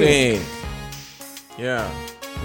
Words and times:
Insane. 0.00 0.42
Yeah. 1.58 1.90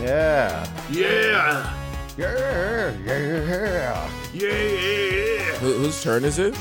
Yeah. 0.02 0.68
Yeah. 0.92 1.74
Yeah. 2.18 2.94
Yeah. 3.06 4.10
Yeah. 4.34 5.56
Who, 5.60 5.74
whose 5.74 6.04
turn 6.04 6.26
is 6.26 6.38
it? 6.38 6.54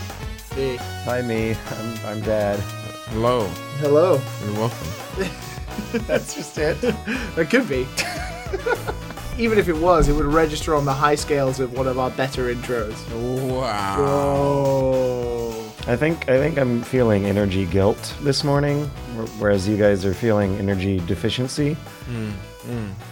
Me. 0.56 0.77
Hi, 1.04 1.20
me. 1.22 1.56
I'm, 1.70 2.06
I'm 2.06 2.20
Dad. 2.20 2.60
Hello 3.10 3.48
Hello. 3.78 4.20
and 4.42 4.56
welcome. 4.56 4.86
That's 6.06 6.36
just 6.36 6.56
it. 6.59 6.80
That 6.80 7.48
could 7.50 7.68
be. 7.68 7.88
Even 9.42 9.58
if 9.58 9.66
it 9.69 9.77
was, 9.77 10.08
it 10.08 10.12
would 10.12 10.27
register 10.27 10.77
on 10.77 10.84
the 10.84 10.95
high 10.95 11.16
scales 11.16 11.58
of 11.58 11.77
one 11.77 11.88
of 11.88 11.98
our 11.98 12.11
better 12.11 12.55
intros. 12.55 12.95
Wow. 13.50 13.97
Oh. 13.98 15.44
I 15.87 15.97
think 15.97 16.29
I 16.30 16.38
think 16.38 16.56
I'm 16.59 16.83
feeling 16.83 17.27
energy 17.27 17.66
guilt 17.66 18.15
this 18.23 18.42
morning, 18.42 18.87
whereas 19.38 19.69
you 19.69 19.77
guys 19.77 20.05
are 20.06 20.15
feeling 20.15 20.56
energy 20.56 20.98
deficiency. 21.01 21.77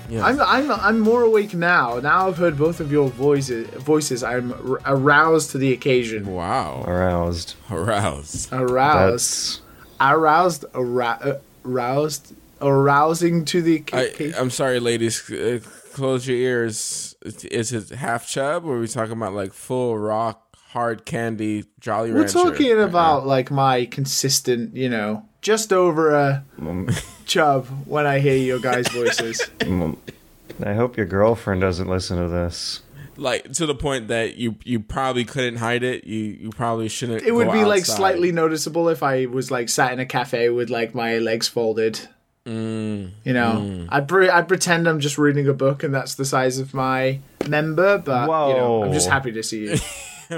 Yes. 0.08 0.22
I'm, 0.24 0.40
I'm 0.40 0.70
I'm 0.72 1.00
more 1.00 1.22
awake 1.22 1.52
now. 1.54 1.98
Now 1.98 2.28
I've 2.28 2.38
heard 2.38 2.56
both 2.56 2.80
of 2.80 2.90
your 2.90 3.08
voices. 3.10 3.68
Voices. 3.82 4.22
I'm 4.24 4.52
r- 4.70 4.80
aroused 4.86 5.50
to 5.50 5.58
the 5.58 5.72
occasion. 5.74 6.24
wow. 6.32 6.82
Aroused. 6.86 7.56
Aroused. 7.70 8.50
Aroused. 8.52 9.60
That's 9.60 9.60
Aroused. 10.00 10.64
Arou- 10.72 11.26
uh, 11.26 11.38
aroused. 11.66 12.34
Arousing 12.62 13.44
to 13.46 13.60
the 13.60 13.84
I, 13.92 14.02
occasion. 14.02 14.38
I'm 14.38 14.50
sorry, 14.50 14.80
ladies. 14.80 15.30
Uh, 15.30 15.60
close 15.92 16.26
your 16.26 16.38
ears. 16.38 17.14
Is 17.22 17.72
it 17.72 17.90
half 17.90 18.26
chub, 18.26 18.64
or 18.64 18.76
are 18.76 18.80
we 18.80 18.88
talking 18.88 19.12
about 19.12 19.34
like 19.34 19.52
full 19.52 19.98
rock, 19.98 20.51
hard 20.72 21.04
candy, 21.04 21.64
Jolly 21.80 22.12
We're 22.12 22.20
Rancher? 22.20 22.32
talking 22.38 22.80
about 22.80 23.26
like 23.26 23.50
my 23.50 23.84
consistent, 23.86 24.74
you 24.76 24.88
know, 24.88 25.24
just 25.42 25.72
over 25.72 26.14
a 26.14 26.44
chub 27.26 27.66
when 27.86 28.06
I 28.06 28.18
hear 28.20 28.36
your 28.36 28.58
guys' 28.58 28.88
voices. 28.88 29.40
Mm, 29.58 29.96
I 30.64 30.74
hope 30.74 30.96
your 30.96 31.06
girlfriend 31.06 31.60
doesn't 31.60 31.88
listen 31.88 32.16
to 32.18 32.28
this. 32.28 32.80
like 33.16 33.52
to 33.52 33.66
the 33.66 33.74
point 33.74 34.08
that 34.08 34.36
you 34.36 34.56
you 34.64 34.80
probably 34.80 35.24
couldn't 35.24 35.56
hide 35.58 35.82
it. 35.82 36.04
You 36.04 36.24
you 36.40 36.50
probably 36.50 36.88
shouldn't. 36.88 37.22
It 37.22 37.32
would 37.32 37.48
go 37.48 37.52
be 37.52 37.64
like 37.64 37.84
slightly 37.84 38.32
noticeable 38.32 38.88
if 38.88 39.02
I 39.02 39.26
was 39.26 39.50
like 39.50 39.68
sat 39.68 39.92
in 39.92 40.00
a 40.00 40.06
cafe 40.06 40.48
with 40.48 40.70
like 40.70 40.94
my 40.94 41.18
legs 41.18 41.48
folded. 41.48 42.00
Mm, 42.46 43.10
You 43.24 43.32
know, 43.34 43.86
I'd 43.88 44.08
pre- 44.08 44.28
I'd 44.28 44.48
pretend 44.48 44.88
I'm 44.88 44.98
just 44.98 45.16
reading 45.16 45.46
a 45.46 45.52
book 45.54 45.84
and 45.84 45.94
that's 45.94 46.16
the 46.16 46.24
size 46.24 46.58
of 46.58 46.74
my 46.74 47.20
member, 47.46 47.98
but 47.98 48.22
you 48.48 48.54
know, 48.56 48.82
I'm 48.84 48.92
just 48.92 49.08
happy 49.08 49.30
to 49.32 49.42
see 49.42 49.60
you. 49.66 49.76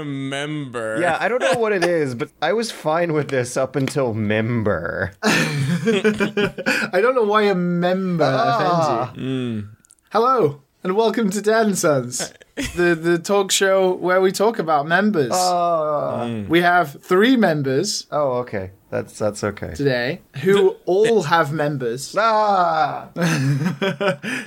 member. 0.03 0.97
Yeah, 0.99 1.17
I 1.19 1.27
don't 1.27 1.41
know 1.41 1.53
what 1.59 1.71
it 1.71 1.83
is, 2.01 2.15
but 2.15 2.29
I 2.41 2.53
was 2.53 2.71
fine 2.71 3.13
with 3.13 3.29
this 3.29 3.55
up 3.57 3.75
until 3.75 4.13
member. 4.13 5.11
I 5.23 6.99
don't 7.01 7.15
know 7.15 7.23
why 7.23 7.43
a 7.43 7.55
member 7.55 8.23
Ah. 8.25 9.11
offends 9.11 9.17
you. 9.21 9.67
Hello 10.11 10.61
and 10.83 10.95
welcome 10.95 11.29
to 11.31 11.41
Dad 11.41 11.65
and 11.67 11.77
Sons, 11.77 12.33
the 12.75 12.95
the 12.95 13.17
talk 13.19 13.51
show 13.51 13.93
where 13.95 14.21
we 14.21 14.31
talk 14.31 14.59
about 14.59 14.87
members. 14.87 15.31
Ah. 15.33 16.25
We 16.47 16.61
have 16.61 17.01
three 17.01 17.35
members 17.37 18.07
Oh, 18.11 18.33
okay. 18.43 18.71
That's 18.89 19.17
that's 19.19 19.43
okay. 19.43 19.73
today 19.73 20.21
who 20.43 20.75
all 20.85 21.23
have 21.23 21.51
members. 21.51 22.15
Ah. 22.17 23.09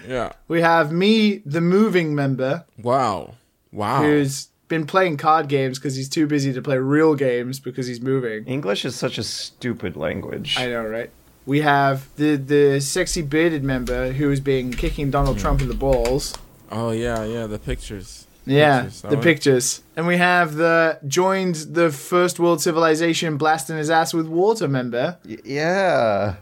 Yeah. 0.07 0.33
We 0.49 0.61
have 0.63 0.91
me, 0.93 1.43
the 1.45 1.61
moving 1.61 2.15
member, 2.15 2.65
Wow. 2.83 3.35
Wow. 3.73 4.03
who's 4.03 4.49
been 4.69 4.87
playing 4.87 5.17
card 5.17 5.49
games 5.49 5.79
because 5.79 5.97
he's 5.97 6.09
too 6.09 6.27
busy 6.27 6.53
to 6.53 6.63
play 6.63 6.79
real 6.79 7.15
games 7.15 7.59
because 7.59 7.87
he's 7.87 8.01
moving. 8.01 8.45
English 8.45 8.85
is 8.85 8.95
such 8.95 9.19
a 9.19 9.23
stupid 9.25 9.97
language. 9.97 10.57
I 10.59 10.67
know, 10.67 10.85
right? 10.87 11.11
We 11.47 11.61
have 11.63 12.07
the 12.17 12.37
the 12.37 12.81
sexy 12.81 13.23
bearded 13.23 13.65
member 13.65 14.13
who 14.13 14.29
has 14.31 14.41
been 14.41 14.73
kicking 14.73 15.11
Donald 15.11 15.37
hmm. 15.37 15.43
Trump 15.43 15.63
in 15.63 15.69
the 15.69 15.75
balls. 15.75 16.35
oh 16.71 16.91
yeah, 16.91 17.25
yeah. 17.25 17.47
The 17.47 17.59
pictures. 17.59 18.27
Yeah, 18.45 18.83
Pictures, 18.83 19.03
the 19.03 19.09
one. 19.09 19.21
pictures. 19.23 19.83
And 19.95 20.07
we 20.07 20.17
have 20.17 20.55
the 20.55 20.99
joined 21.07 21.57
the 21.57 21.91
first 21.91 22.39
world 22.41 22.63
civilization 22.63 23.37
blasting 23.37 23.77
his 23.77 23.91
ass 23.91 24.15
with 24.15 24.27
water 24.27 24.67
member, 24.69 25.19
Y- 25.27 25.37
yeah. 25.45 26.37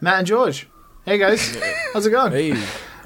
Matt 0.00 0.18
and 0.18 0.26
George. 0.26 0.68
Hey 1.06 1.16
guys, 1.18 1.56
how's 1.94 2.04
it 2.06 2.10
going? 2.10 2.32
Hey, 2.32 2.50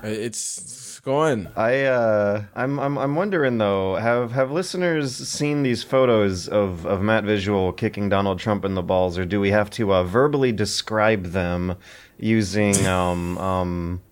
it's, 0.02 0.58
it's 0.58 0.75
going. 1.06 1.46
I 1.56 1.84
uh 1.84 2.42
I'm 2.54 2.78
I'm 2.80 2.98
I'm 2.98 3.14
wondering 3.14 3.58
though, 3.58 3.94
have 3.94 4.32
have 4.32 4.50
listeners 4.50 5.14
seen 5.16 5.62
these 5.62 5.82
photos 5.84 6.48
of 6.48 6.84
of 6.84 7.00
Matt 7.00 7.22
Visual 7.24 7.72
kicking 7.72 8.08
Donald 8.08 8.38
Trump 8.40 8.64
in 8.64 8.74
the 8.74 8.82
balls 8.82 9.16
or 9.16 9.24
do 9.24 9.40
we 9.40 9.52
have 9.52 9.70
to 9.70 9.94
uh, 9.94 10.02
verbally 10.02 10.50
describe 10.52 11.26
them 11.26 11.76
using 12.18 12.86
um 12.98 13.38
um 13.38 14.02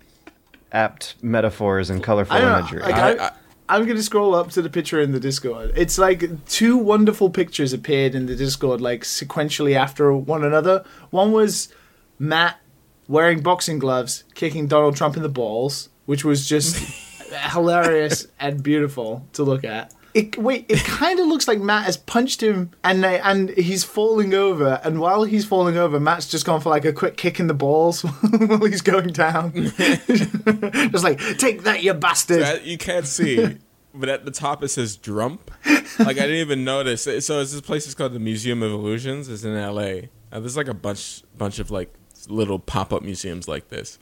apt 0.73 1.17
metaphors 1.21 1.91
and 1.91 2.03
colorful 2.03 2.37
I 2.37 2.41
don't 2.41 2.53
know, 2.53 2.59
imagery? 2.61 2.81
like, 2.83 2.95
I, 2.95 3.13
I- 3.13 3.27
I, 3.27 3.33
I'm 3.67 3.87
gonna 3.87 4.03
scroll 4.03 4.35
up 4.35 4.51
to 4.51 4.63
the 4.63 4.69
picture 4.71 5.01
in 5.01 5.11
the 5.13 5.19
Discord. 5.21 5.73
It's 5.75 5.97
like 5.99 6.45
two 6.47 6.77
wonderful 6.77 7.29
pictures 7.31 7.73
appeared 7.73 8.15
in 8.15 8.27
the 8.27 8.37
Discord, 8.37 8.81
like 8.83 9.03
sequentially 9.03 9.75
after 9.75 10.13
one 10.15 10.45
another. 10.45 10.85
One 11.11 11.33
was 11.33 11.73
Matt 12.19 12.61
wearing 13.09 13.41
boxing 13.41 13.79
gloves, 13.79 14.25
kicking 14.35 14.67
Donald 14.69 14.97
Trump 14.97 15.17
in 15.17 15.23
the 15.23 15.31
balls, 15.31 15.89
which 16.07 16.25
was 16.25 16.47
just 16.47 16.77
hilarious 17.53 18.27
and 18.39 18.63
beautiful 18.63 19.27
to 19.33 19.43
look 19.43 19.65
at. 19.65 19.93
It, 20.15 20.39
wait, 20.39 20.67
it 20.69 20.79
kind 20.85 21.19
of 21.19 21.27
looks 21.27 21.49
like 21.49 21.59
Matt 21.59 21.87
has 21.87 21.97
punched 21.97 22.41
him 22.41 22.71
and 22.85 23.03
they, 23.03 23.19
and 23.19 23.51
he's 23.51 23.83
falling 23.83 24.33
over. 24.33 24.81
And 24.85 25.01
while 25.01 25.25
he's 25.25 25.45
falling 25.45 25.77
over, 25.77 25.99
Matt's 25.99 26.29
just 26.29 26.47
gone 26.47 26.61
for 26.61 26.71
like 26.71 26.85
a 26.85 26.93
quick 26.93 27.17
kick 27.17 27.41
in 27.41 27.49
the 27.49 27.55
balls 27.55 28.03
while 28.47 28.65
he's 28.65 28.81
going 28.81 29.09
down. 29.09 29.53
just 29.77 31.03
like, 31.03 31.19
take 31.39 31.65
that, 31.65 31.83
you 31.83 31.95
bastard. 31.95 32.43
that 32.43 32.65
you 32.65 32.79
can't 32.79 33.09
see, 33.09 33.59
but 33.93 34.09
at 34.09 34.25
the 34.25 34.31
top 34.31 34.63
it 34.63 34.69
says 34.69 34.97
"Drump." 34.97 35.51
Like 35.99 36.19
I 36.19 36.23
didn't 36.23 36.37
even 36.37 36.65
notice. 36.65 37.03
So 37.03 37.11
it's 37.11 37.27
this 37.29 37.61
place 37.61 37.87
is 37.89 37.95
called 37.97 38.13
the 38.13 38.21
Museum 38.21 38.63
of 38.63 38.71
Illusions. 38.71 39.29
It's 39.29 39.43
in 39.43 39.57
L.A. 39.57 40.11
Uh, 40.31 40.41
there's 40.41 40.57
like 40.57 40.69
a 40.69 40.75
bunch 40.75 41.23
bunch 41.37 41.59
of 41.59 41.73
like 41.73 41.93
little 42.29 42.59
pop 42.59 42.93
up 42.93 43.03
museums 43.03 43.49
like 43.49 43.69
this. 43.69 43.99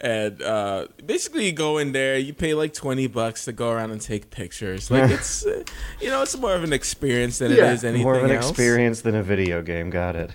And 0.00 0.42
uh, 0.42 0.88
basically, 1.06 1.46
you 1.46 1.52
go 1.52 1.78
in 1.78 1.92
there, 1.92 2.18
you 2.18 2.34
pay 2.34 2.52
like 2.54 2.74
twenty 2.74 3.06
bucks 3.06 3.44
to 3.46 3.52
go 3.52 3.70
around 3.70 3.92
and 3.92 4.00
take 4.00 4.30
pictures. 4.30 4.90
Like 4.90 5.10
it's, 5.10 5.46
uh, 5.46 5.62
you 6.00 6.10
know, 6.10 6.22
it's 6.22 6.36
more 6.36 6.54
of 6.54 6.64
an 6.64 6.72
experience 6.72 7.38
than 7.38 7.52
Yeah, 7.52 7.70
it 7.70 7.74
is 7.74 7.84
anything 7.84 8.02
More 8.02 8.16
of 8.18 8.24
an 8.24 8.30
else. 8.32 8.48
experience 8.50 9.00
than 9.02 9.14
a 9.14 9.22
video 9.22 9.62
game, 9.62 9.90
got 9.90 10.16
it. 10.16 10.30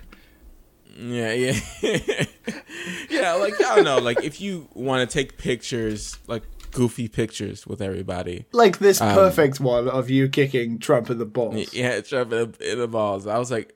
Yeah, 0.98 1.34
yeah, 1.34 1.60
yeah. 3.10 3.34
Like 3.34 3.54
I 3.64 3.76
don't 3.76 3.84
know. 3.86 4.00
Like 4.00 4.24
if 4.24 4.42
you 4.42 4.68
want 4.74 5.08
to 5.10 5.14
take 5.14 5.38
pictures, 5.38 6.18
like 6.28 6.44
goofy 6.72 7.08
pictures 7.08 7.66
with 7.66 7.82
everybody, 7.82 8.46
like 8.52 8.80
this 8.80 9.00
Um, 9.02 9.14
perfect 9.16 9.60
one 9.60 9.88
of 9.88 10.10
you 10.10 10.30
kicking 10.30 10.80
Trump 10.80 11.10
in 11.10 11.18
the 11.18 11.26
balls. 11.26 11.74
yeah, 11.74 12.02
Trump 12.02 12.32
in 12.34 12.52
the, 12.52 12.72
in 12.74 12.80
the 12.80 12.88
balls. 12.88 13.28
I 13.28 13.38
was 13.38 13.50
like, 13.52 13.76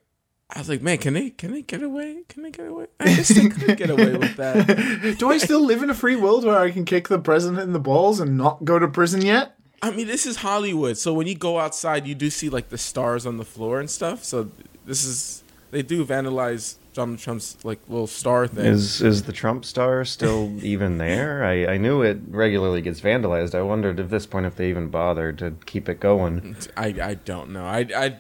I 0.55 0.59
was 0.59 0.69
like, 0.69 0.83
man, 0.83 0.99
can 0.99 1.15
they 1.15 1.31
can 1.31 1.51
they 1.51 1.63
get 1.63 1.81
away? 1.81 2.23
Can 2.29 2.43
they 2.43 2.51
get 2.51 2.67
away? 2.67 2.85
I 2.99 3.05
guess 3.05 3.29
they 3.29 3.49
could 3.49 3.75
get 3.75 3.89
away 3.89 4.15
with 4.15 4.35
that. 4.37 5.15
Do 5.19 5.31
I 5.31 5.39
still 5.39 5.65
live 5.65 5.81
in 5.81 5.89
a 5.89 5.95
free 5.95 6.15
world 6.15 6.45
where 6.45 6.59
I 6.59 6.69
can 6.69 6.85
kick 6.85 7.07
the 7.07 7.17
president 7.17 7.63
in 7.63 7.73
the 7.73 7.79
balls 7.79 8.19
and 8.19 8.37
not 8.37 8.63
go 8.63 8.77
to 8.77 8.87
prison 8.87 9.23
yet? 9.23 9.57
I 9.81 9.91
mean, 9.91 10.07
this 10.07 10.25
is 10.25 10.37
Hollywood, 10.37 10.97
so 10.97 11.13
when 11.13 11.27
you 11.27 11.35
go 11.35 11.59
outside, 11.59 12.07
you 12.07 12.15
do 12.15 12.29
see 12.29 12.49
like 12.49 12.69
the 12.69 12.77
stars 12.77 13.25
on 13.25 13.37
the 13.37 13.43
floor 13.43 13.79
and 13.79 13.89
stuff. 13.89 14.23
So 14.23 14.51
this 14.85 15.03
is 15.03 15.43
they 15.71 15.81
do 15.81 16.05
vandalize 16.05 16.75
Donald 16.93 17.17
Trump's 17.17 17.57
like 17.65 17.79
little 17.89 18.05
star 18.05 18.45
thing. 18.45 18.65
Is 18.65 19.01
is 19.01 19.23
the 19.23 19.33
Trump 19.33 19.65
star 19.65 20.05
still 20.05 20.53
even 20.61 20.99
there? 20.99 21.43
I, 21.43 21.65
I 21.65 21.77
knew 21.77 22.03
it 22.03 22.19
regularly 22.29 22.81
gets 22.81 23.01
vandalized. 23.01 23.55
I 23.55 23.63
wondered 23.63 23.99
at 23.99 24.11
this 24.11 24.27
point 24.27 24.45
if 24.45 24.55
they 24.55 24.69
even 24.69 24.89
bothered 24.89 25.39
to 25.39 25.55
keep 25.65 25.89
it 25.89 25.99
going. 25.99 26.55
I 26.77 26.87
I 27.01 27.13
don't 27.15 27.49
know. 27.49 27.65
I 27.65 27.87
I 27.95 28.17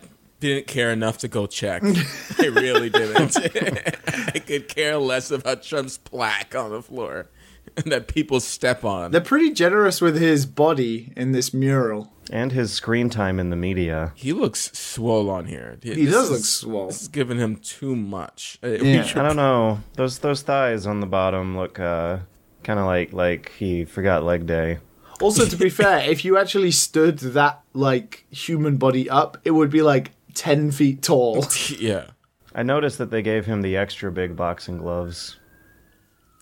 didn't 0.47 0.67
care 0.67 0.91
enough 0.91 1.17
to 1.19 1.27
go 1.27 1.45
check. 1.47 1.81
I 2.39 2.45
really 2.47 2.89
didn't. 2.89 3.37
I 4.35 4.39
could 4.39 4.67
care 4.67 4.97
less 4.97 5.31
about 5.31 5.63
Trump's 5.63 5.97
plaque 5.97 6.53
on 6.55 6.71
the 6.71 6.81
floor 6.81 7.27
that 7.85 8.07
people 8.07 8.39
step 8.39 8.83
on. 8.83 9.11
They're 9.11 9.21
pretty 9.21 9.51
generous 9.51 10.01
with 10.01 10.19
his 10.19 10.45
body 10.45 11.13
in 11.15 11.31
this 11.31 11.53
mural. 11.53 12.11
And 12.31 12.51
his 12.51 12.71
screen 12.71 13.09
time 13.09 13.39
in 13.39 13.49
the 13.49 13.55
media. 13.55 14.13
he 14.15 14.31
looks 14.33 14.71
swole 14.77 15.29
on 15.29 15.45
here. 15.45 15.77
He 15.81 16.05
does 16.05 16.31
look 16.31 16.39
swole. 16.45 16.87
This 16.87 17.01
is 17.03 17.07
giving 17.09 17.37
him 17.37 17.57
too 17.57 17.95
much. 17.95 18.57
Uh, 18.63 18.67
Yeah. 18.69 19.03
should- 19.03 19.17
I 19.19 19.27
don't 19.27 19.35
know. 19.35 19.81
Those 19.95 20.19
those 20.19 20.41
thighs 20.41 20.85
on 20.87 20.99
the 21.01 21.05
bottom 21.05 21.57
look 21.57 21.79
uh, 21.79 22.19
kind 22.63 22.79
of 22.79 22.85
like 22.85 23.11
like 23.13 23.51
he 23.57 23.83
forgot 23.85 24.23
leg 24.23 24.45
day. 24.45 24.79
Also, 25.21 25.45
to 25.45 25.55
be 25.55 25.69
fair, 25.69 25.99
if 26.09 26.25
you 26.25 26.37
actually 26.37 26.71
stood 26.71 27.19
that 27.19 27.61
like 27.73 28.25
human 28.31 28.77
body 28.77 29.09
up, 29.09 29.37
it 29.45 29.51
would 29.51 29.69
be 29.69 29.81
like 29.81 30.11
ten 30.35 30.71
feet 30.71 31.01
tall. 31.01 31.45
yeah. 31.79 32.07
I 32.55 32.61
noticed 32.63 32.97
that 32.99 33.09
they 33.11 33.21
gave 33.21 33.45
him 33.45 33.61
the 33.61 33.75
extra 33.77 34.11
big 34.11 34.35
boxing 34.35 34.77
gloves. 34.77 35.37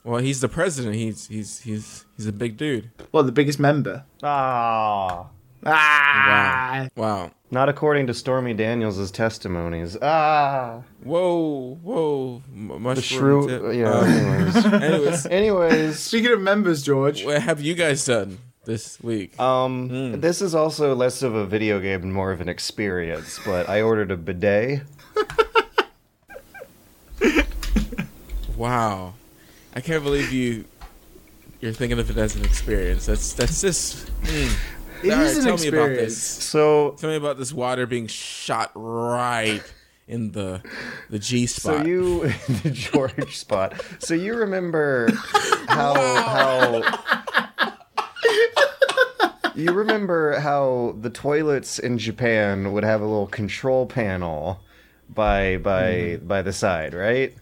Well, 0.03 0.19
he's 0.19 0.41
the 0.41 0.49
president. 0.49 0.95
He's 0.95 1.27
he's 1.27 1.59
he's 1.61 2.05
he's 2.17 2.25
a 2.27 2.33
big 2.33 2.57
dude. 2.57 2.89
well, 3.11 3.23
the 3.23 3.31
biggest 3.31 3.59
member. 3.59 4.03
Ah, 4.23 5.27
Ah. 5.65 6.87
Wow. 6.95 7.31
Not 7.51 7.69
according 7.69 8.07
to 8.07 8.13
Stormy 8.13 8.53
Daniels' 8.53 9.11
testimonies. 9.11 9.97
Ah, 10.01 10.81
Whoa, 11.03 11.77
whoa. 11.83 12.41
M- 12.55 12.83
the 12.83 13.01
shrew. 13.01 13.47
tip. 13.47 13.61
Yeah. 13.75 13.89
Uh, 13.91 14.03
anyways. 14.05 14.65
anyways, 14.65 15.25
anyways, 15.27 15.99
Speaking 16.09 16.31
of 16.31 16.41
members, 16.41 16.81
George. 16.81 17.23
what 17.25 17.41
have 17.41 17.61
you 17.61 17.75
guys 17.75 18.03
done 18.05 18.37
this 18.71 19.01
week? 19.03 19.37
um, 19.39 19.89
Hmm. 19.89 20.19
this 20.21 20.41
is 20.41 20.55
also 20.55 20.95
less 20.95 21.21
of 21.23 21.35
a 21.35 21.45
video 21.45 21.79
game 21.79 22.03
and 22.03 22.13
more 22.13 22.31
of 22.31 22.39
an 22.41 22.47
experience. 22.49 23.39
But 23.45 23.67
I 23.67 23.81
ordered 23.81 24.11
a 24.11 24.17
bidet. 24.17 24.81
Wow. 28.55 29.13
I 29.75 29.81
can't 29.81 30.03
believe 30.03 30.31
you 30.31 30.65
you're 31.61 31.73
thinking 31.73 31.99
of 31.99 32.09
it 32.09 32.17
as 32.17 32.35
an 32.35 32.43
experience. 32.45 33.05
That's 33.05 33.33
that's 33.33 33.61
just 33.61 34.07
mm. 34.23 34.51
It 35.03 35.09
right, 35.09 35.35
an 35.35 35.43
tell 35.43 35.57
me 35.57 35.67
about 35.67 35.89
experience. 35.89 35.97
this. 36.13 36.43
So, 36.45 36.95
Tell 36.99 37.09
me 37.09 37.15
about 37.15 37.39
this 37.39 37.51
water 37.51 37.87
being 37.87 38.05
shot 38.05 38.71
right 38.75 39.63
in 40.07 40.31
the 40.31 40.61
the 41.09 41.17
G 41.17 41.47
spot. 41.47 41.79
so 41.79 41.85
you 41.85 42.27
the 42.63 42.69
George 42.71 43.35
spot. 43.35 43.81
So 43.99 44.13
you 44.13 44.35
remember 44.35 45.09
how 45.67 45.95
how 45.95 46.81
you 49.55 49.71
remember 49.71 50.39
how 50.39 50.95
the 50.99 51.09
toilets 51.09 51.79
in 51.79 51.97
Japan 51.97 52.71
would 52.71 52.83
have 52.83 53.01
a 53.01 53.05
little 53.05 53.27
control 53.27 53.85
panel 53.85 54.61
by 55.09 55.57
by 55.57 55.83
Mm-hmm. 55.91 56.27
by 56.27 56.41
the 56.41 56.53
side, 56.53 56.93
right? 56.93 57.33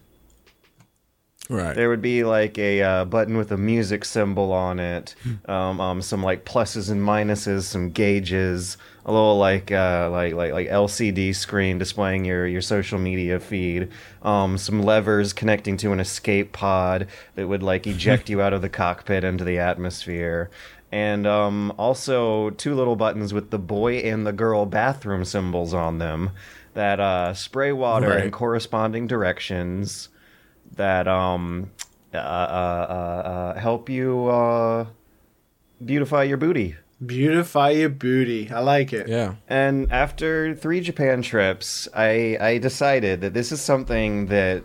Right. 1.50 1.74
There 1.74 1.88
would 1.88 2.00
be 2.00 2.24
like 2.24 2.58
a 2.58 2.82
uh, 2.82 3.04
button 3.04 3.36
with 3.36 3.52
a 3.52 3.56
music 3.56 4.04
symbol 4.04 4.52
on 4.52 4.78
it, 4.78 5.14
um, 5.46 5.80
um, 5.80 6.02
some 6.02 6.22
like 6.22 6.44
pluses 6.44 6.90
and 6.90 7.02
minuses, 7.02 7.62
some 7.62 7.90
gauges, 7.90 8.76
a 9.04 9.12
little 9.12 9.38
like 9.38 9.70
uh, 9.72 10.08
like 10.10 10.34
like 10.34 10.52
like 10.52 10.68
LCD 10.68 11.34
screen 11.34 11.78
displaying 11.78 12.24
your 12.24 12.46
your 12.46 12.62
social 12.62 12.98
media 12.98 13.40
feed, 13.40 13.90
um, 14.22 14.56
some 14.56 14.82
levers 14.82 15.32
connecting 15.32 15.76
to 15.78 15.92
an 15.92 16.00
escape 16.00 16.52
pod 16.52 17.08
that 17.34 17.48
would 17.48 17.62
like 17.62 17.86
eject 17.88 18.30
you 18.30 18.40
out 18.40 18.52
of 18.52 18.62
the 18.62 18.68
cockpit 18.68 19.24
into 19.24 19.44
the 19.44 19.58
atmosphere. 19.58 20.50
And 20.92 21.24
um, 21.26 21.72
also 21.78 22.50
two 22.50 22.74
little 22.74 22.96
buttons 22.96 23.32
with 23.32 23.50
the 23.50 23.58
boy 23.60 23.98
and 23.98 24.26
the 24.26 24.32
girl 24.32 24.66
bathroom 24.66 25.24
symbols 25.24 25.72
on 25.72 25.98
them 25.98 26.30
that 26.74 26.98
uh, 26.98 27.34
spray 27.34 27.72
water 27.72 28.16
in 28.18 28.30
corresponding 28.30 29.06
directions 29.06 30.08
that 30.76 31.08
um 31.08 31.70
uh, 32.12 32.16
uh, 32.18 32.20
uh, 32.20 33.28
uh, 33.28 33.60
help 33.60 33.88
you 33.88 34.26
uh, 34.26 34.86
beautify 35.84 36.24
your 36.24 36.36
booty. 36.36 36.74
Beautify 37.04 37.70
your 37.70 37.88
booty. 37.88 38.50
I 38.50 38.60
like 38.60 38.92
it. 38.92 39.08
yeah. 39.08 39.36
And 39.48 39.90
after 39.90 40.54
three 40.54 40.80
Japan 40.80 41.22
trips, 41.22 41.88
I 41.94 42.36
I 42.40 42.58
decided 42.58 43.20
that 43.22 43.32
this 43.32 43.52
is 43.52 43.60
something 43.60 44.26
that 44.26 44.64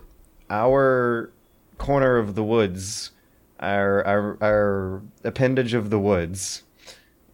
our 0.49 1.31
corner 1.77 2.17
of 2.17 2.35
the 2.35 2.43
woods, 2.43 3.11
our 3.59 4.03
our, 4.05 4.37
our 4.41 5.01
appendage 5.23 5.73
of 5.73 5.91
the 5.91 5.99
woods, 5.99 6.63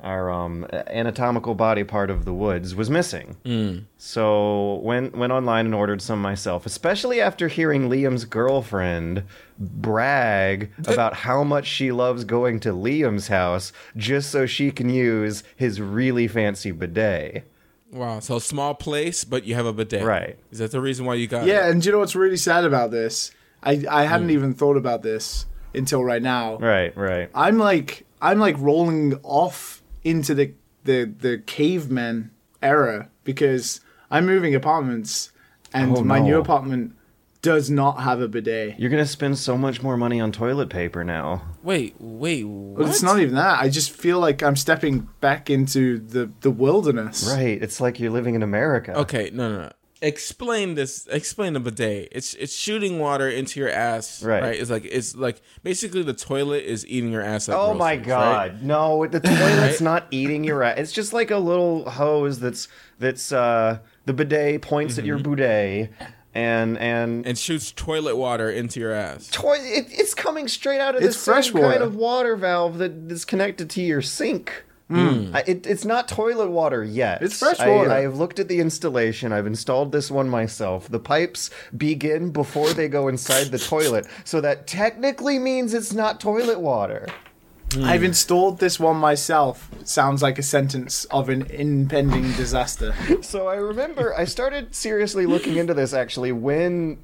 our 0.02 0.30
um, 0.32 0.66
anatomical 0.88 1.54
body 1.56 1.84
part 1.84 2.10
of 2.10 2.26
the 2.26 2.34
woods 2.34 2.74
was 2.76 2.90
missing. 2.90 3.38
Mm. 3.46 3.84
So 3.98 4.76
went 4.84 5.16
went 5.16 5.32
online 5.32 5.66
and 5.66 5.76
ordered 5.76 6.02
some 6.02 6.22
myself, 6.22 6.66
especially 6.66 7.22
after 7.22 7.48
hearing 7.48 7.90
Liam's 7.90 8.26
girlfriend 8.26 9.24
brag 9.60 10.72
about 10.88 11.14
how 11.14 11.44
much 11.44 11.68
she 11.68 11.92
loves 11.92 12.24
going 12.24 12.60
to 12.62 12.70
Liam's 12.70 13.28
house 13.28 13.72
just 13.96 14.32
so 14.32 14.46
she 14.46 14.72
can 14.72 14.90
use 14.90 15.44
his 15.56 15.80
really 15.82 16.28
fancy 16.28 16.72
bidet. 16.72 17.48
Wow. 17.92 18.20
So 18.22 18.40
small 18.40 18.74
place, 18.74 19.24
but 19.26 19.44
you 19.44 19.56
have 19.56 19.66
a 19.66 19.74
bidet. 19.74 20.04
Right. 20.04 20.38
Is 20.52 20.60
that 20.60 20.72
the 20.72 20.80
reason 20.82 21.06
why 21.06 21.16
you 21.16 21.28
got 21.28 21.46
Yeah, 21.46 21.68
it? 21.68 21.72
and 21.72 21.86
you 21.86 21.92
know 21.92 22.00
what's 22.00 22.16
really 22.16 22.38
sad 22.38 22.64
about 22.64 22.92
this? 22.92 23.32
I 23.64 23.84
I 23.90 24.04
hadn't 24.06 24.28
Hmm. 24.30 24.34
even 24.36 24.54
thought 24.54 24.78
about 24.78 25.04
this 25.04 25.46
until 25.76 26.04
right 26.04 26.22
now. 26.22 26.58
Right, 26.58 26.96
right. 26.98 27.30
I'm 27.36 27.58
like 27.58 28.06
I'm 28.22 28.40
like 28.40 28.56
rolling 28.60 29.20
off 29.24 29.81
into 30.04 30.34
the 30.34 30.54
the 30.84 31.06
the 31.20 31.38
caveman 31.46 32.32
era 32.62 33.10
because 33.24 33.82
I'm 34.10 34.26
moving 34.26 34.56
apartments 34.56 35.32
and 35.74 35.98
Oh, 35.98 36.04
my 36.04 36.20
no. 36.20 36.26
new 36.26 36.40
apartment 36.40 36.96
does 37.42 37.72
not 37.72 38.02
have 38.02 38.22
a 38.22 38.28
bidet. 38.28 38.80
You're 38.80 38.90
gonna 38.92 39.06
spend 39.06 39.38
so 39.38 39.58
much 39.58 39.82
more 39.82 39.98
money 39.98 40.20
on 40.20 40.32
toilet 40.32 40.70
paper 40.70 41.04
now. 41.04 41.42
Wait, 41.64 41.96
wait. 42.00 42.44
What? 42.44 42.78
But 42.84 42.90
it's 42.90 43.02
not 43.02 43.20
even 43.20 43.34
that. 43.36 43.60
I 43.60 43.70
just 43.70 43.90
feel 43.92 44.20
like 44.20 44.44
I'm 44.44 44.56
stepping 44.56 45.08
back 45.22 45.50
into 45.50 45.98
the 46.00 46.32
the 46.42 46.52
wilderness. 46.52 47.28
Right. 47.32 47.62
It's 47.62 47.82
like 47.82 48.00
you're 48.00 48.12
living 48.12 48.36
in 48.36 48.44
America. 48.44 48.96
Okay, 49.00 49.32
no, 49.34 49.52
no, 49.52 49.62
no. 49.64 49.72
Explain 50.04 50.74
this. 50.74 51.08
Explain 51.12 51.54
the 51.54 51.60
bidet. 51.60 52.10
It's 52.12 52.34
it's 52.34 52.56
shooting 52.56 52.98
water 52.98 53.30
into 53.30 53.60
your 53.60 53.70
ass. 53.70 54.24
Right. 54.24 54.42
Right. 54.42 54.60
It's 54.60 54.72
like 54.72 54.84
it's 54.86 55.16
like 55.16 55.42
basically 55.62 56.02
the 56.02 56.14
toilet 56.14 56.64
is 56.64 56.88
eating 56.88 57.12
your 57.12 57.22
ass. 57.22 57.48
Like 57.48 57.58
Oh 57.58 57.74
my 57.76 57.96
groceries, 57.98 58.08
god. 58.08 58.52
right? 58.54 58.64
No, 58.64 59.06
the 59.06 59.20
toilet's 59.20 59.80
Right? 59.80 59.82
not 59.82 60.08
eating 60.10 60.44
your 60.44 60.64
ass. 60.64 60.80
It's 60.80 60.92
just 60.92 61.14
like 61.14 61.30
a 61.30 61.38
little 61.38 61.88
hose 61.90 62.40
that's 62.40 62.68
that's 62.98 63.32
uh 63.32 63.78
the 64.06 64.14
bidet 64.14 64.64
points 64.64 64.98
at 64.98 65.06
your 65.06 65.20
bidet 65.20 65.92
and 66.34 66.78
and 66.80 67.28
And 67.28 67.38
shoots 67.38 67.72
toilet 67.72 68.16
water 68.16 68.50
into 68.50 68.80
your 68.80 68.94
ass. 68.94 69.30
toi- 69.32 69.54
it, 69.60 69.86
it's 69.92 70.16
coming 70.16 70.48
straight 70.48 70.80
out 70.82 70.96
of 70.96 71.04
It's 71.04 71.16
the 71.16 71.22
same 71.22 71.34
fresh 71.34 71.52
kind 71.52 71.84
of 71.84 71.94
water 71.96 72.36
valve 72.36 72.80
that 72.80 72.92
is 73.12 73.24
connected 73.24 73.70
to 73.72 73.82
your 73.84 74.02
sink. 74.02 74.66
Hmm. 74.92 75.34
I, 75.34 75.44
it, 75.48 75.66
it's 75.66 75.86
not 75.86 76.10
toilet 76.10 76.50
water 76.50 76.84
yet. 76.84 77.22
It's 77.22 77.40
fresh 77.40 77.60
water. 77.60 77.90
I, 77.90 78.02
have 78.02 78.18
looked 78.18 78.40
at 78.40 78.50
the 78.50 78.60
installation. 78.60 79.32
I've 79.32 79.48
installed 79.48 79.94
this 79.94 80.12
one 80.12 80.28
myself. 80.28 80.90
The 80.90 81.00
pipes 81.00 81.50
begin 81.76 82.32
before 82.32 82.74
they 82.74 82.90
go 82.90 83.08
inside 83.08 83.46
the 83.46 83.60
toilet, 83.60 84.06
so 84.26 84.42
that 84.42 84.68
technically 84.68 85.40
means 85.40 85.74
it's 85.74 85.94
not 85.94 86.20
toilet 86.20 86.60
water. 86.60 87.08
I've 87.80 88.04
installed 88.04 88.60
this 88.60 88.80
one 88.80 88.98
myself. 88.98 89.70
Sounds 89.86 90.22
like 90.22 90.38
a 90.38 90.44
sentence 90.44 91.06
of 91.06 91.30
an 91.30 91.44
impending 91.48 92.34
disaster. 92.34 92.94
So 93.22 93.48
I 93.48 93.56
remember 93.56 94.18
I 94.18 94.26
started 94.26 94.76
seriously 94.76 95.26
looking 95.26 95.56
into 95.56 95.74
this 95.74 95.94
actually 95.94 96.32
when 96.32 96.98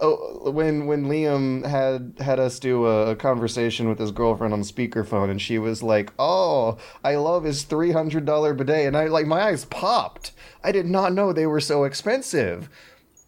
oh, 0.00 0.50
when 0.50 0.86
when 0.86 1.06
Liam 1.06 1.66
had 1.66 2.14
had 2.20 2.38
us 2.38 2.58
do 2.58 2.86
a, 2.86 3.10
a 3.10 3.16
conversation 3.16 3.88
with 3.88 3.98
his 3.98 4.10
girlfriend 4.10 4.52
on 4.52 4.62
speakerphone 4.62 5.30
and 5.30 5.40
she 5.40 5.58
was 5.58 5.82
like, 5.82 6.12
"Oh, 6.18 6.78
I 7.04 7.16
love 7.16 7.44
his 7.44 7.64
$300 7.64 8.56
bidet." 8.56 8.86
And 8.86 8.96
I 8.96 9.06
like 9.06 9.26
my 9.26 9.42
eyes 9.42 9.64
popped. 9.64 10.32
I 10.62 10.72
did 10.72 10.86
not 10.86 11.12
know 11.12 11.32
they 11.32 11.46
were 11.46 11.60
so 11.60 11.84
expensive. 11.84 12.68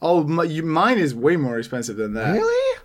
Oh, 0.01 0.25
my, 0.25 0.45
you, 0.45 0.63
mine 0.65 0.99
is 0.99 1.15
way 1.15 1.37
more 1.37 1.59
expensive 1.59 1.97
than 1.97 2.15
that. 2.15 2.33
Really? 2.33 2.79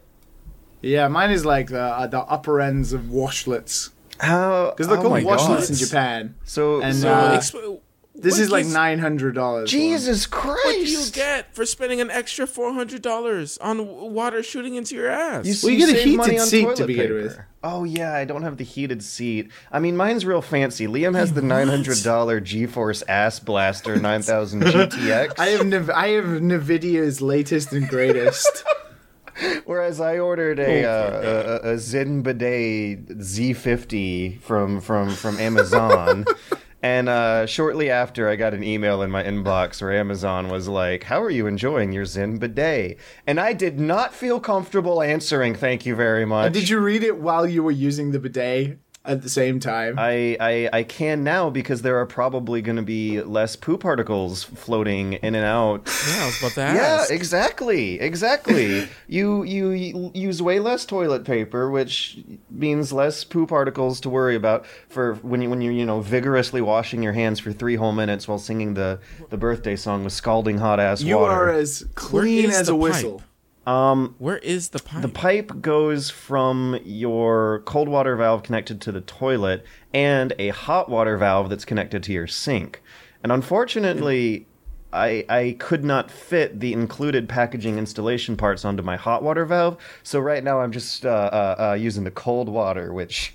Yeah, 0.82 1.08
mine 1.08 1.32
is 1.32 1.46
like 1.46 1.70
the 1.70 1.82
uh, 1.82 2.08
the 2.08 2.20
upper 2.20 2.62
ends 2.62 2.94
of 2.94 3.02
washlets 3.04 3.90
How 4.20 4.72
because 4.72 4.88
they're 4.88 4.98
oh 4.98 5.02
called 5.02 5.24
washlets 5.24 5.48
God. 5.62 5.70
in 5.72 5.75
Japan. 5.75 6.36
So, 6.44 6.82
And, 6.82 6.96
so 6.96 7.10
uh, 7.10 7.38
Exp- 7.38 7.82
This 8.20 8.34
what 8.34 8.42
is 8.42 8.52
like 8.52 8.66
nine 8.66 8.98
hundred 9.00 9.36
dollars. 9.36 9.70
Jesus 9.70 10.26
Christ. 10.26 10.66
What 10.66 10.74
do 10.74 10.86
you 10.86 11.06
get 11.12 11.54
for 11.54 11.66
spending 11.66 12.02
an 12.02 12.10
extra 12.10 12.48
four 12.48 12.74
hundred 12.74 13.04
dollars 13.04 13.58
on 13.60 13.86
water 14.14 14.42
shooting 14.42 14.76
into 14.76 14.96
your 14.96 15.08
ass? 15.08 15.64
Well, 15.64 15.72
you 15.72 15.78
get 15.78 15.96
a 15.96 16.00
heated 16.00 16.18
money 16.18 16.40
on 16.40 16.48
seat 16.48 16.62
to 16.62 16.66
toilet 16.74 16.88
begin 16.88 17.04
paper. 17.04 17.14
with. 17.22 17.40
Oh 17.64 17.84
yeah, 17.84 18.16
I 18.16 18.26
don't 18.26 18.42
have 18.42 18.58
the 18.58 18.64
heated 18.64 19.04
seat. 19.04 19.52
I 19.72 19.80
mean, 19.80 19.96
mine's 19.96 20.26
real 20.26 20.42
fancy. 20.42 20.88
Liam 20.88 21.16
has 21.16 21.34
the 21.34 21.44
nine 21.44 21.68
hundred 21.68 22.02
dollar 22.04 22.42
GeForce 22.42 23.04
Ass 23.08 23.40
Blaster 23.40 23.98
nine 23.98 24.24
thousand 24.24 24.64
GTX, 24.64 25.34
I 25.40 25.48
have 25.48 25.62
Nv- 25.62 25.94
I 25.94 26.08
have 26.10 26.26
Nvidia's 26.26 27.22
latest 27.22 27.72
and 27.72 27.88
greatest. 27.88 28.64
whereas 29.66 30.02
I 30.02 30.18
ordered 30.20 30.60
a, 30.60 30.84
uh, 30.86 31.60
a 31.64 31.74
a 31.74 31.78
Zen 31.78 32.24
Bidet 32.24 33.08
Z50 33.10 34.42
from 34.42 34.82
from 34.82 35.12
from 35.12 35.38
Amazon. 35.40 36.26
And 36.82 37.10
uh, 37.10 37.48
shortly 37.48 37.90
after, 37.90 38.30
I 38.30 38.36
got 38.36 38.54
an 38.54 38.64
email 38.64 39.02
in 39.02 39.10
my 39.10 39.24
inbox 39.24 39.82
where 39.82 39.92
Amazon 39.92 40.50
was 40.50 40.68
like, 40.68 41.04
"How 41.04 41.22
are 41.24 41.30
you 41.30 41.48
enjoying 41.48 41.92
your 41.92 42.06
Zen 42.06 42.38
bidet?" 42.38 42.98
And 43.26 43.40
I 43.40 43.54
did 43.54 43.80
not 43.80 44.14
feel 44.14 44.40
comfortable 44.40 45.02
answering. 45.02 45.56
Thank 45.56 45.86
you 45.86 45.96
very 45.96 46.26
much. 46.26 46.54
Did 46.54 46.70
you 46.70 46.80
read 46.80 47.04
it 47.04 47.18
while 47.18 47.48
you 47.48 47.64
were 47.64 47.72
using 47.72 48.12
the 48.12 48.20
bidet 48.20 48.78
at 49.08 49.22
the 49.22 49.30
same 49.30 49.60
time? 49.60 49.96
I, 49.98 50.38
I 50.40 50.70
I 50.74 50.84
can 50.84 51.24
now 51.24 51.50
because 51.50 51.82
there 51.82 51.98
are 51.98 52.06
probably 52.06 52.62
going 52.62 52.76
to 52.76 52.82
be 52.82 53.22
less 53.22 53.56
poo 53.56 53.78
particles 53.78 54.44
floating 54.44 55.14
in 55.14 55.34
and 55.36 55.46
out. 55.46 55.88
yeah, 56.10 56.24
I 56.24 56.26
was 56.26 56.40
about 56.40 56.52
to 56.52 56.62
Yeah, 56.62 57.06
exactly, 57.10 58.00
exactly. 58.00 58.88
you 59.08 59.44
you 59.44 59.70
y- 59.70 60.12
use 60.14 60.42
way 60.42 60.60
less 60.60 60.86
toilet 60.86 61.24
paper, 61.26 61.72
which 61.72 62.20
means 62.50 62.94
less 62.94 63.24
poo 63.24 63.48
particles 63.48 64.00
to 64.02 64.10
worry 64.10 64.36
about 64.36 64.66
for 64.90 65.16
when 65.16 65.42
you 65.42 65.50
when 65.50 65.62
you're 65.62 65.74
you 65.74 65.86
know 65.86 66.02
vigorously 66.02 66.62
washing 66.62 67.02
your 67.02 67.14
hands 67.14 67.40
for 67.40 67.52
three 67.52 67.76
whole 67.76 67.94
minutes 67.94 68.28
while 68.28 68.40
singing 68.40 68.74
the 68.74 69.00
the 69.30 69.38
birthday 69.38 69.76
song 69.76 70.04
with 70.04 70.14
scalding 70.14 70.58
hot 70.58 70.80
ass 70.80 71.02
you 71.02 71.16
water. 71.18 71.34
You 71.34 71.40
are 71.40 71.50
as 71.50 71.86
clean 71.96 72.50
as 72.52 72.68
the 72.68 72.74
a 72.74 72.76
whistle. 72.76 73.22
Um, 73.68 74.16
Where 74.18 74.38
is 74.38 74.70
the 74.70 74.80
pipe? 74.80 75.02
the 75.02 75.10
pipe 75.10 75.62
goes 75.62 76.10
from 76.10 76.80
your 76.86 77.64
cold 77.66 77.90
water 77.90 78.16
valve 78.16 78.42
connected 78.44 78.80
to 78.82 78.94
the 78.94 79.02
toilet 79.02 79.66
and 79.94 80.34
a 80.40 80.50
hot 80.50 80.90
water 80.90 81.18
valve 81.18 81.50
that's 81.50 81.66
connected 81.66 82.02
to 82.04 82.14
your 82.14 82.28
sink. 82.28 82.82
And 83.24 83.32
unfortunately, 83.32 84.48
I 84.94 85.26
I 85.28 85.58
could 85.60 85.84
not 85.84 86.10
fit 86.10 86.62
the 86.62 86.72
included 86.72 87.28
packaging 87.28 87.78
installation 87.78 88.38
parts 88.38 88.64
onto 88.64 88.84
my 88.84 88.96
hot 88.96 89.22
water 89.22 89.44
valve. 89.44 89.78
So 90.02 90.20
right 90.22 90.44
now 90.46 90.62
I'm 90.62 90.72
just 90.72 91.06
uh, 91.06 91.10
uh, 91.10 91.56
uh, 91.72 91.74
using 91.74 92.06
the 92.06 92.12
cold 92.12 92.48
water, 92.48 92.94
which 92.94 93.34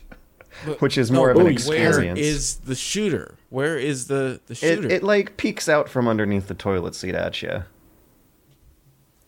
which 0.78 0.96
is 0.96 1.10
more 1.10 1.28
of 1.30 1.36
an 1.36 1.44
where 1.44 1.52
experience. 1.52 2.18
is 2.18 2.56
the 2.56 2.74
shooter? 2.74 3.36
Where 3.50 3.76
is 3.76 4.06
the 4.06 4.40
the 4.46 4.54
shooter? 4.54 4.86
it, 4.86 4.92
it 4.92 5.02
like 5.02 5.36
peeks 5.36 5.68
out 5.68 5.90
from 5.90 6.08
underneath 6.08 6.48
the 6.48 6.54
toilet 6.54 6.94
seat 6.94 7.14
at 7.14 7.42
you. 7.42 7.64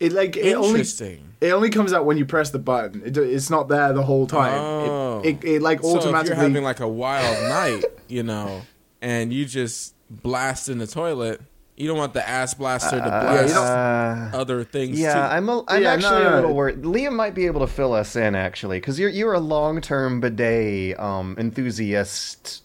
It 0.04 0.12
like 0.12 0.37
it 0.37 0.54
only 0.54 0.80
it 0.82 1.50
only 1.52 1.70
comes 1.70 1.92
out 1.92 2.04
when 2.06 2.16
you 2.16 2.25
press 2.26 2.50
the 2.50 2.58
button. 2.58 3.02
It, 3.04 3.16
it's 3.16 3.50
not 3.50 3.68
there 3.68 3.92
the 3.92 4.02
whole 4.02 4.26
time. 4.26 4.61
Oh. 4.61 5.20
It, 5.25 5.42
it, 5.42 5.44
it 5.56 5.62
like 5.62 5.80
So 5.82 5.90
if 5.90 5.96
automatically. 6.02 6.37
you're 6.37 6.42
having 6.49 6.62
like 6.64 6.80
a 6.80 6.88
wild 6.88 7.42
night, 7.49 7.84
you 8.08 8.23
know, 8.23 8.62
and 9.00 9.32
you 9.32 9.44
just 9.44 9.94
blast 10.11 10.68
in 10.68 10.78
the 10.78 10.87
toilet, 10.87 11.40
you 11.76 11.88
don't 11.88 11.99
want 11.99 12.12
the 12.14 12.26
ass 12.28 12.54
blaster 12.54 12.96
to 12.99 13.02
blast 13.04 13.56
Uh, 13.56 14.30
other 14.37 14.62
things. 14.64 14.99
Yeah, 14.99 15.14
too. 15.14 15.20
I'm 15.20 15.49
a, 15.49 15.64
I'm 15.68 15.82
Yeah, 15.82 15.92
actually 15.92 16.23
no, 16.23 16.26
a 16.26 16.30
no. 16.30 16.37
little 16.37 16.54
worried. 16.54 16.82
Liam 16.82 17.14
might 17.14 17.34
be 17.34 17.46
able 17.46 17.61
to 17.61 17.66
fill 17.66 17.92
us 17.94 18.14
in 18.16 18.34
actually, 18.34 18.78
because 18.78 18.99
you're 18.99 19.11
you're 19.11 19.32
a 19.34 19.40
long 19.40 19.80
term 19.80 20.20
bidet 20.20 20.99
um, 21.00 21.34
enthusiast, 21.38 22.62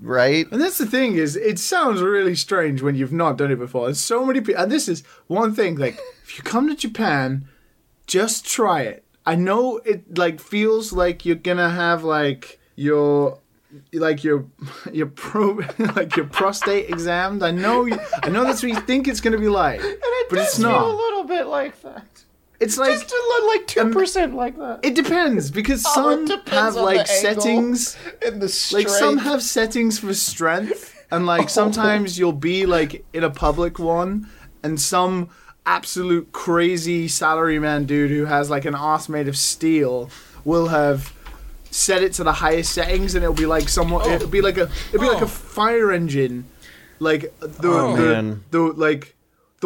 right? 0.00 0.50
And 0.50 0.60
that's 0.60 0.78
the 0.78 0.86
thing 0.86 1.16
is, 1.16 1.36
it 1.36 1.58
sounds 1.58 2.00
really 2.00 2.34
strange 2.34 2.82
when 2.82 2.94
you've 2.94 3.12
not 3.12 3.36
done 3.36 3.50
it 3.50 3.58
before. 3.58 3.86
And 3.86 3.96
so 3.96 4.24
many 4.24 4.40
people, 4.40 4.62
and 4.62 4.70
this 4.70 4.88
is 4.88 5.02
one 5.26 5.54
thing. 5.54 5.76
Like, 5.76 5.98
if 6.24 6.36
you 6.36 6.44
come 6.44 6.68
to 6.68 6.74
Japan, 6.74 7.48
just 8.06 8.46
try 8.46 8.82
it. 8.82 9.04
I 9.24 9.34
know 9.34 9.78
it 9.78 10.16
like 10.16 10.40
feels 10.40 10.92
like 10.92 11.26
you're 11.26 11.34
gonna 11.34 11.70
have 11.70 12.04
like 12.04 12.60
your 12.76 13.40
like 13.92 14.22
your 14.22 14.46
your 14.92 15.06
pro 15.08 15.60
like 15.96 16.16
your 16.16 16.26
prostate 16.26 16.88
examined. 16.88 17.42
I 17.42 17.50
know 17.50 17.86
you, 17.86 17.98
I 18.22 18.28
know 18.28 18.44
that's 18.44 18.62
what 18.62 18.70
you 18.70 18.80
think 18.80 19.08
it's 19.08 19.20
gonna 19.20 19.38
be 19.38 19.48
like, 19.48 19.80
and 19.80 19.98
but 20.30 20.38
it's 20.38 20.58
not. 20.58 20.84
A 20.84 20.86
little 20.86 21.24
bit 21.24 21.46
like 21.46 21.80
that. 21.82 22.15
It's 22.58 22.78
like 22.78 22.90
a, 22.90 23.46
like 23.46 23.76
um, 23.78 23.92
two 23.92 23.98
percent 23.98 24.34
like 24.34 24.56
that. 24.56 24.80
it 24.82 24.94
depends 24.94 25.50
because 25.50 25.84
Oh, 25.86 25.92
some 25.94 26.24
depends 26.24 26.52
have 26.52 26.74
like 26.76 27.06
settings. 27.06 27.96
And 28.24 28.40
the 28.40 28.70
like 28.72 28.88
some 28.88 29.18
have 29.18 29.42
settings 29.42 29.98
for 29.98 30.14
strength 30.14 31.04
and 31.10 31.26
like 31.26 31.48
sometimes 31.60 32.18
you'll 32.18 32.32
be 32.32 32.64
like 32.66 33.04
in 33.12 33.24
a 33.24 33.30
public 33.30 33.78
one 33.78 34.28
and 34.62 34.80
some 34.80 35.28
absolute 35.66 36.32
crazy 36.32 37.08
salaryman 37.08 37.86
dude 37.86 38.10
who 38.10 38.24
has 38.24 38.48
like 38.48 38.64
an 38.64 38.74
ass 38.74 39.08
made 39.08 39.26
of 39.28 39.36
steel 39.36 40.08
will 40.44 40.68
have 40.68 41.12
set 41.70 42.02
it 42.02 42.12
to 42.14 42.24
the 42.24 42.32
highest 42.32 42.72
settings 42.72 43.14
and 43.14 43.24
it'll 43.24 43.34
be 43.34 43.46
like 43.46 43.68
somewhat 43.68 44.06
oh. 44.06 44.10
it'll 44.12 44.28
be 44.28 44.40
like 44.40 44.56
a 44.56 44.70
it'll 44.92 45.00
be 45.00 45.08
like 45.08 45.20
Oh. 45.20 45.24
a 45.24 45.28
fire 45.28 45.90
engine 45.92 46.44
like 47.00 47.22
the, 47.40 47.68
Oh. 47.68 47.96
the, 47.96 48.02
Man. 48.02 48.44
the 48.52 48.60
like 48.60 49.15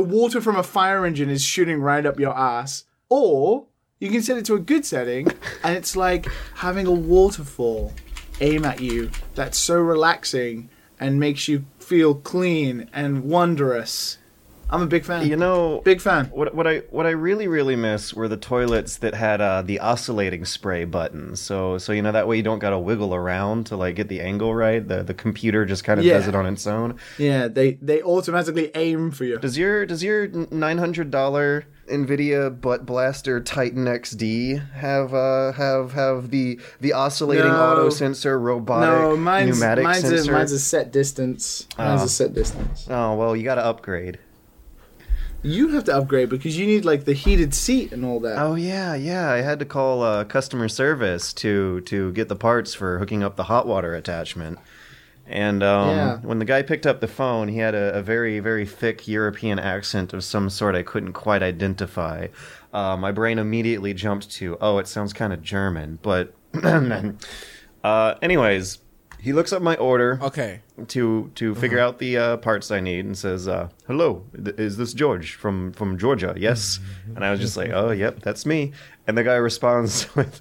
the 0.00 0.07
water 0.07 0.40
from 0.40 0.57
a 0.57 0.62
fire 0.62 1.04
engine 1.04 1.28
is 1.28 1.45
shooting 1.45 1.78
right 1.78 2.07
up 2.07 2.19
your 2.19 2.35
ass 2.35 2.85
or 3.11 3.66
you 3.99 4.09
can 4.09 4.23
set 4.23 4.38
it 4.38 4.47
to 4.47 4.54
a 4.54 4.59
good 4.59 4.87
setting 4.87 5.30
and 5.62 5.76
it's 5.76 5.95
like 5.95 6.26
having 6.54 6.87
a 6.87 6.90
waterfall 6.90 7.92
aim 8.40 8.64
at 8.64 8.80
you 8.80 9.11
that's 9.35 9.59
so 9.59 9.78
relaxing 9.78 10.71
and 10.99 11.21
makes 11.21 11.49
you 11.49 11.66
feel 11.78 12.14
clean 12.14 12.88
and 12.95 13.25
wondrous. 13.25 14.16
I'm 14.71 14.83
a 14.83 14.87
big 14.87 15.05
fan. 15.05 15.27
you 15.27 15.37
know, 15.37 15.81
big 15.85 16.00
fan. 16.00 16.27
what 16.27 16.55
what 16.55 16.67
I 16.67 16.79
what 16.91 17.07
I 17.07 17.11
really 17.11 17.49
really 17.49 17.77
miss 17.77 18.15
were 18.15 18.29
the 18.29 18.37
toilets 18.37 18.99
that 18.99 19.15
had 19.15 19.41
uh, 19.41 19.62
the 19.62 19.81
oscillating 19.81 20.45
spray 20.45 20.85
button. 20.85 21.37
So 21.37 21.79
so 21.79 21.93
you 21.93 22.03
know 22.03 22.12
that 22.12 22.29
way 22.29 22.37
you 22.37 22.43
don't 22.43 22.59
got 22.61 22.71
to 22.71 22.79
wiggle 22.79 23.15
around 23.15 23.67
to 23.67 23.77
like 23.77 23.97
get 23.97 24.09
the 24.09 24.21
angle 24.21 24.55
right. 24.55 24.87
The 24.87 25.03
the 25.03 25.15
computer 25.15 25.65
just 25.67 25.83
kind 25.85 25.99
of 25.99 26.07
Yeah. 26.07 26.15
does 26.15 26.29
it 26.29 26.35
on 26.35 26.47
its 26.47 26.67
own. 26.67 26.97
Yeah, 27.19 27.49
they 27.49 27.73
they 27.83 28.03
automatically 28.03 28.71
aim 28.75 29.11
for 29.11 29.25
you. 29.25 29.39
Does 29.39 29.59
your 29.59 29.85
does 29.87 30.03
your 30.05 30.29
nine 30.29 30.79
hundred 30.79 31.11
dollar 31.11 31.65
Nvidia 31.91 32.61
butt 32.61 32.87
blaster 32.87 33.41
Titan 33.41 33.87
XD 33.87 34.73
have 34.75 35.12
uh 35.12 35.50
have 35.53 35.93
have 35.93 36.31
the 36.31 36.61
the 36.81 36.93
oscillating 36.93 37.47
No. 37.50 37.73
auto 37.73 37.91
sensor 37.91 38.39
robotic 38.39 38.89
No, 38.89 39.17
mine's 39.17 39.59
pneumatic 39.59 39.83
mine's 39.85 40.00
sensor? 40.03 40.31
a, 40.31 40.35
mine's 40.35 40.53
a 40.53 40.61
set 40.61 40.93
distance. 40.93 41.67
Mine's 41.77 42.03
Oh. 42.03 42.05
a 42.05 42.09
set 42.09 42.33
distance. 42.33 42.87
oh 42.89 43.15
well, 43.17 43.35
you 43.35 43.43
got 43.43 43.57
to 43.57 43.65
upgrade. 43.65 44.19
You 45.42 45.68
have 45.68 45.85
to 45.85 45.97
upgrade 45.97 46.28
because 46.28 46.59
you 46.59 46.66
need 46.66 46.85
like 46.85 47.04
the 47.04 47.14
heated 47.14 47.54
seat 47.54 47.92
and 47.92 48.04
all 48.04 48.20
that. 48.20 48.38
Oh 48.38 48.54
yeah, 48.56 48.94
yeah. 48.94 49.30
I 49.30 49.38
had 49.40 49.59
to 49.61 49.64
call 49.64 50.02
uh, 50.02 50.25
customer 50.25 50.68
service 50.68 51.32
to 51.35 51.80
to 51.82 52.12
get 52.12 52.28
the 52.28 52.37
parts 52.37 52.75
for 52.75 52.99
hooking 52.99 53.23
up 53.23 53.37
the 53.37 53.44
hot 53.44 53.66
water 53.66 53.94
attachment. 53.94 54.59
And 55.26 55.62
um, 55.62 55.88
Yeah. 55.97 56.16
when 56.18 56.40
the 56.40 56.44
guy 56.44 56.62
picked 56.62 56.87
up 56.87 57.00
the 57.00 57.06
phone, 57.09 57.49
he 57.49 57.59
had 57.59 57.75
a, 57.75 57.94
a 57.94 58.02
very 58.02 58.38
very 58.40 58.66
thick 58.66 59.09
European 59.09 59.59
accent 59.59 60.12
of 60.12 60.25
some 60.25 60.50
sort 60.50 60.75
I 60.75 60.82
couldn't 60.82 61.12
quite 61.14 61.42
identify. 61.42 62.26
Uh, 62.73 62.97
my 62.97 63.11
brain 63.12 63.38
immediately 63.38 63.94
jumped 63.94 64.30
to, 64.32 64.56
oh, 64.61 64.78
it 64.78 64.87
sounds 64.87 65.12
kind 65.12 65.32
of 65.32 65.42
German. 65.42 65.99
But 66.02 66.35
uh, 67.85 68.14
anyways, 68.23 68.78
he 69.23 69.33
looks 69.33 69.53
up 69.53 69.62
my 69.62 69.77
order 69.77 70.19
Okay. 70.23 70.61
to 70.89 71.31
to 71.35 71.55
figure 71.55 71.79
out 71.79 71.99
the 71.99 72.17
uh, 72.17 72.37
parts 72.39 72.71
I 72.71 72.81
need 72.81 73.05
and 73.05 73.17
says, 73.17 73.47
uh, 73.49 73.69
"Hello, 73.87 74.25
th- 74.45 74.57
is 74.59 74.77
this 74.77 74.93
George 74.95 75.35
from 75.35 75.73
from 75.73 75.99
Georgia?" 75.99 76.35
Yes, 76.37 76.81
and 77.15 77.25
I 77.25 77.31
was 77.31 77.41
just 77.41 77.57
like, 77.57 77.71
"Oh, 77.73 77.91
yep, 77.91 78.21
that's 78.23 78.45
me." 78.47 78.73
And 79.07 79.17
the 79.19 79.23
guy 79.25 79.35
responds 79.37 80.15
with, 80.17 80.41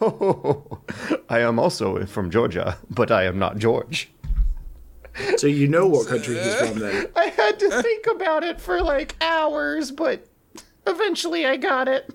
"Oh, 0.00 0.78
I 1.28 1.40
am 1.40 1.58
also 1.58 2.04
from 2.06 2.30
Georgia, 2.30 2.78
but 2.90 3.10
I 3.10 3.24
am 3.24 3.38
not 3.38 3.58
George." 3.58 4.10
So 5.38 5.46
you 5.46 5.66
know 5.66 5.86
what 5.86 6.08
country 6.12 6.36
he's 6.38 6.54
from 6.54 6.78
then. 6.78 7.06
I 7.16 7.26
had 7.28 7.58
to 7.60 7.82
think 7.82 8.06
about 8.06 8.44
it 8.44 8.60
for 8.60 8.82
like 8.82 9.16
hours, 9.22 9.90
but 9.90 10.26
eventually 10.86 11.46
I 11.46 11.56
got 11.56 11.88
it. 11.88 12.10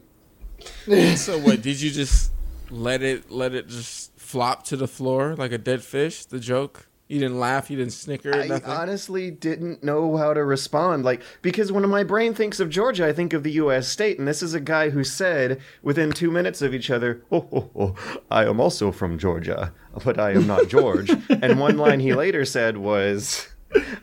So 1.17 1.39
what? 1.39 1.61
Did 1.63 1.81
you 1.81 1.89
just 1.89 2.31
let 2.69 3.01
it 3.01 3.31
let 3.31 3.53
it 3.55 3.67
just 3.67 4.10
flop 4.31 4.63
to 4.63 4.77
the 4.77 4.87
floor 4.87 5.35
like 5.35 5.51
a 5.51 5.57
dead 5.57 5.83
fish? 5.83 6.23
The 6.25 6.39
joke. 6.39 6.87
You 7.09 7.19
didn't 7.19 7.41
laugh. 7.41 7.69
You 7.69 7.75
didn't 7.75 7.91
snicker. 7.91 8.33
I 8.33 8.47
nothing. 8.47 8.71
honestly 8.71 9.29
didn't 9.29 9.83
know 9.83 10.15
how 10.15 10.33
to 10.33 10.45
respond. 10.45 11.03
Like, 11.03 11.21
because 11.41 11.69
when 11.69 11.87
my 11.89 12.05
brain 12.05 12.33
thinks 12.33 12.61
of 12.61 12.69
Georgia, 12.69 13.05
I 13.05 13.11
think 13.11 13.33
of 13.33 13.43
the 13.43 13.51
U.S. 13.63 13.89
state, 13.89 14.17
and 14.17 14.25
this 14.25 14.41
is 14.41 14.53
a 14.53 14.61
guy 14.61 14.91
who 14.91 15.03
said 15.03 15.59
within 15.81 16.13
two 16.13 16.31
minutes 16.31 16.61
of 16.61 16.73
each 16.73 16.89
other, 16.89 17.21
"Oh, 17.29 17.49
oh, 17.51 17.69
oh 17.75 17.95
I 18.31 18.45
am 18.45 18.61
also 18.61 18.93
from 18.93 19.17
Georgia, 19.17 19.73
but 20.05 20.17
I 20.17 20.31
am 20.31 20.47
not 20.47 20.69
George." 20.69 21.09
and 21.29 21.59
one 21.59 21.77
line 21.77 21.99
he 21.99 22.13
later 22.13 22.45
said 22.45 22.77
was, 22.77 23.49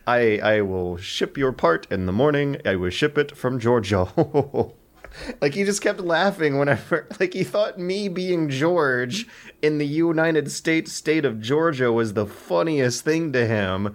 "I 0.06 0.38
I 0.42 0.60
will 0.60 0.98
ship 0.98 1.38
your 1.38 1.52
part 1.52 1.90
in 1.90 2.04
the 2.04 2.12
morning. 2.12 2.60
I 2.66 2.76
will 2.76 2.90
ship 2.90 3.16
it 3.16 3.34
from 3.34 3.58
Georgia." 3.58 4.06
Like 5.40 5.54
he 5.54 5.64
just 5.64 5.82
kept 5.82 6.00
laughing 6.00 6.58
whenever, 6.58 7.06
like 7.20 7.32
he 7.32 7.44
thought 7.44 7.78
me 7.78 8.08
being 8.08 8.48
George 8.48 9.26
in 9.62 9.78
the 9.78 9.86
United 9.86 10.50
States 10.50 10.92
state 10.92 11.24
of 11.24 11.40
Georgia 11.40 11.92
was 11.92 12.14
the 12.14 12.26
funniest 12.26 13.04
thing 13.04 13.32
to 13.32 13.46
him. 13.46 13.94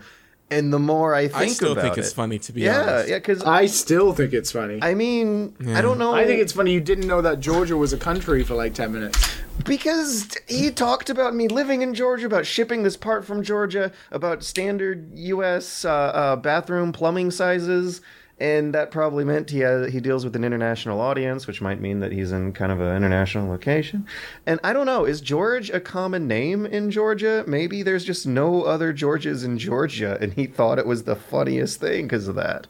And 0.51 0.71
the 0.71 0.79
more 0.79 1.15
I 1.15 1.29
think 1.29 1.41
I 1.41 1.47
still 1.47 1.71
about 1.71 1.81
think 1.81 1.97
it, 1.97 2.01
it's 2.01 2.13
funny 2.13 2.37
to 2.39 2.51
be 2.51 2.61
yeah, 2.61 2.81
honest. 2.81 3.07
yeah, 3.07 3.15
yeah, 3.15 3.19
because 3.19 3.43
I 3.43 3.65
still 3.65 4.13
think 4.13 4.33
it's 4.33 4.51
funny. 4.51 4.79
I, 4.83 4.91
I 4.91 4.93
mean, 4.93 5.55
I 5.69 5.81
don't 5.81 5.97
know. 5.97 6.13
I 6.13 6.25
think 6.25 6.41
it's 6.41 6.53
funny 6.53 6.71
you 6.71 6.81
didn't 6.81 7.07
know 7.07 7.21
that 7.23 7.39
Georgia 7.39 7.75
was 7.75 7.91
a 7.91 7.97
country 7.97 8.43
for 8.43 8.53
like 8.53 8.75
ten 8.75 8.91
minutes. 8.91 9.35
because 9.65 10.37
he 10.47 10.69
talked 10.69 11.09
about 11.09 11.33
me 11.33 11.47
living 11.47 11.81
in 11.81 11.95
Georgia, 11.95 12.27
about 12.27 12.45
shipping 12.45 12.83
this 12.83 12.95
part 12.95 13.25
from 13.25 13.41
Georgia, 13.41 13.91
about 14.11 14.43
standard 14.43 15.09
U.S. 15.17 15.85
Uh, 15.85 15.91
uh, 15.91 16.35
bathroom 16.35 16.91
plumbing 16.91 17.31
sizes, 17.31 18.01
and 18.39 18.73
that 18.73 18.91
probably 18.91 19.23
meant 19.23 19.49
he 19.51 19.59
has, 19.59 19.91
he 19.91 19.99
deals 19.99 20.23
with 20.25 20.35
an 20.35 20.43
international 20.43 20.99
audience, 20.99 21.47
which 21.47 21.61
might 21.61 21.79
mean 21.79 21.99
that 21.99 22.11
he's 22.11 22.31
in 22.31 22.53
kind 22.53 22.71
of 22.71 22.79
an 22.79 22.95
international 22.95 23.47
location. 23.47 24.07
And 24.45 24.59
I 24.63 24.73
don't 24.73 24.85
know, 24.85 25.05
is 25.05 25.21
George 25.21 25.69
a 25.69 25.79
common 25.79 26.27
name 26.27 26.65
in 26.65 26.91
Georgia? 26.91 27.43
Maybe 27.47 27.83
there's 27.83 28.03
just 28.03 28.25
no 28.25 28.63
other 28.63 28.91
Georges 28.91 29.43
in 29.43 29.57
Georgia, 29.57 30.17
and 30.19 30.33
he 30.33 30.47
thought 30.47 30.79
it 30.79 30.87
was 30.87 31.03
the 31.03 31.15
funniest 31.15 31.79
thing 31.79 32.05
because 32.05 32.27
of 32.27 32.35
that. 32.35 32.67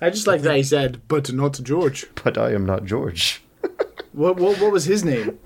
I 0.00 0.10
just 0.10 0.26
like 0.26 0.42
that 0.42 0.56
he 0.56 0.62
said, 0.62 1.02
but 1.08 1.32
not 1.32 1.60
George. 1.62 2.06
But 2.22 2.36
I 2.36 2.52
am 2.52 2.66
not 2.66 2.84
George. 2.84 3.42
What 4.12 4.36
what, 4.36 4.60
what 4.60 4.72
was 4.72 4.84
his 4.84 5.04
name? 5.06 5.38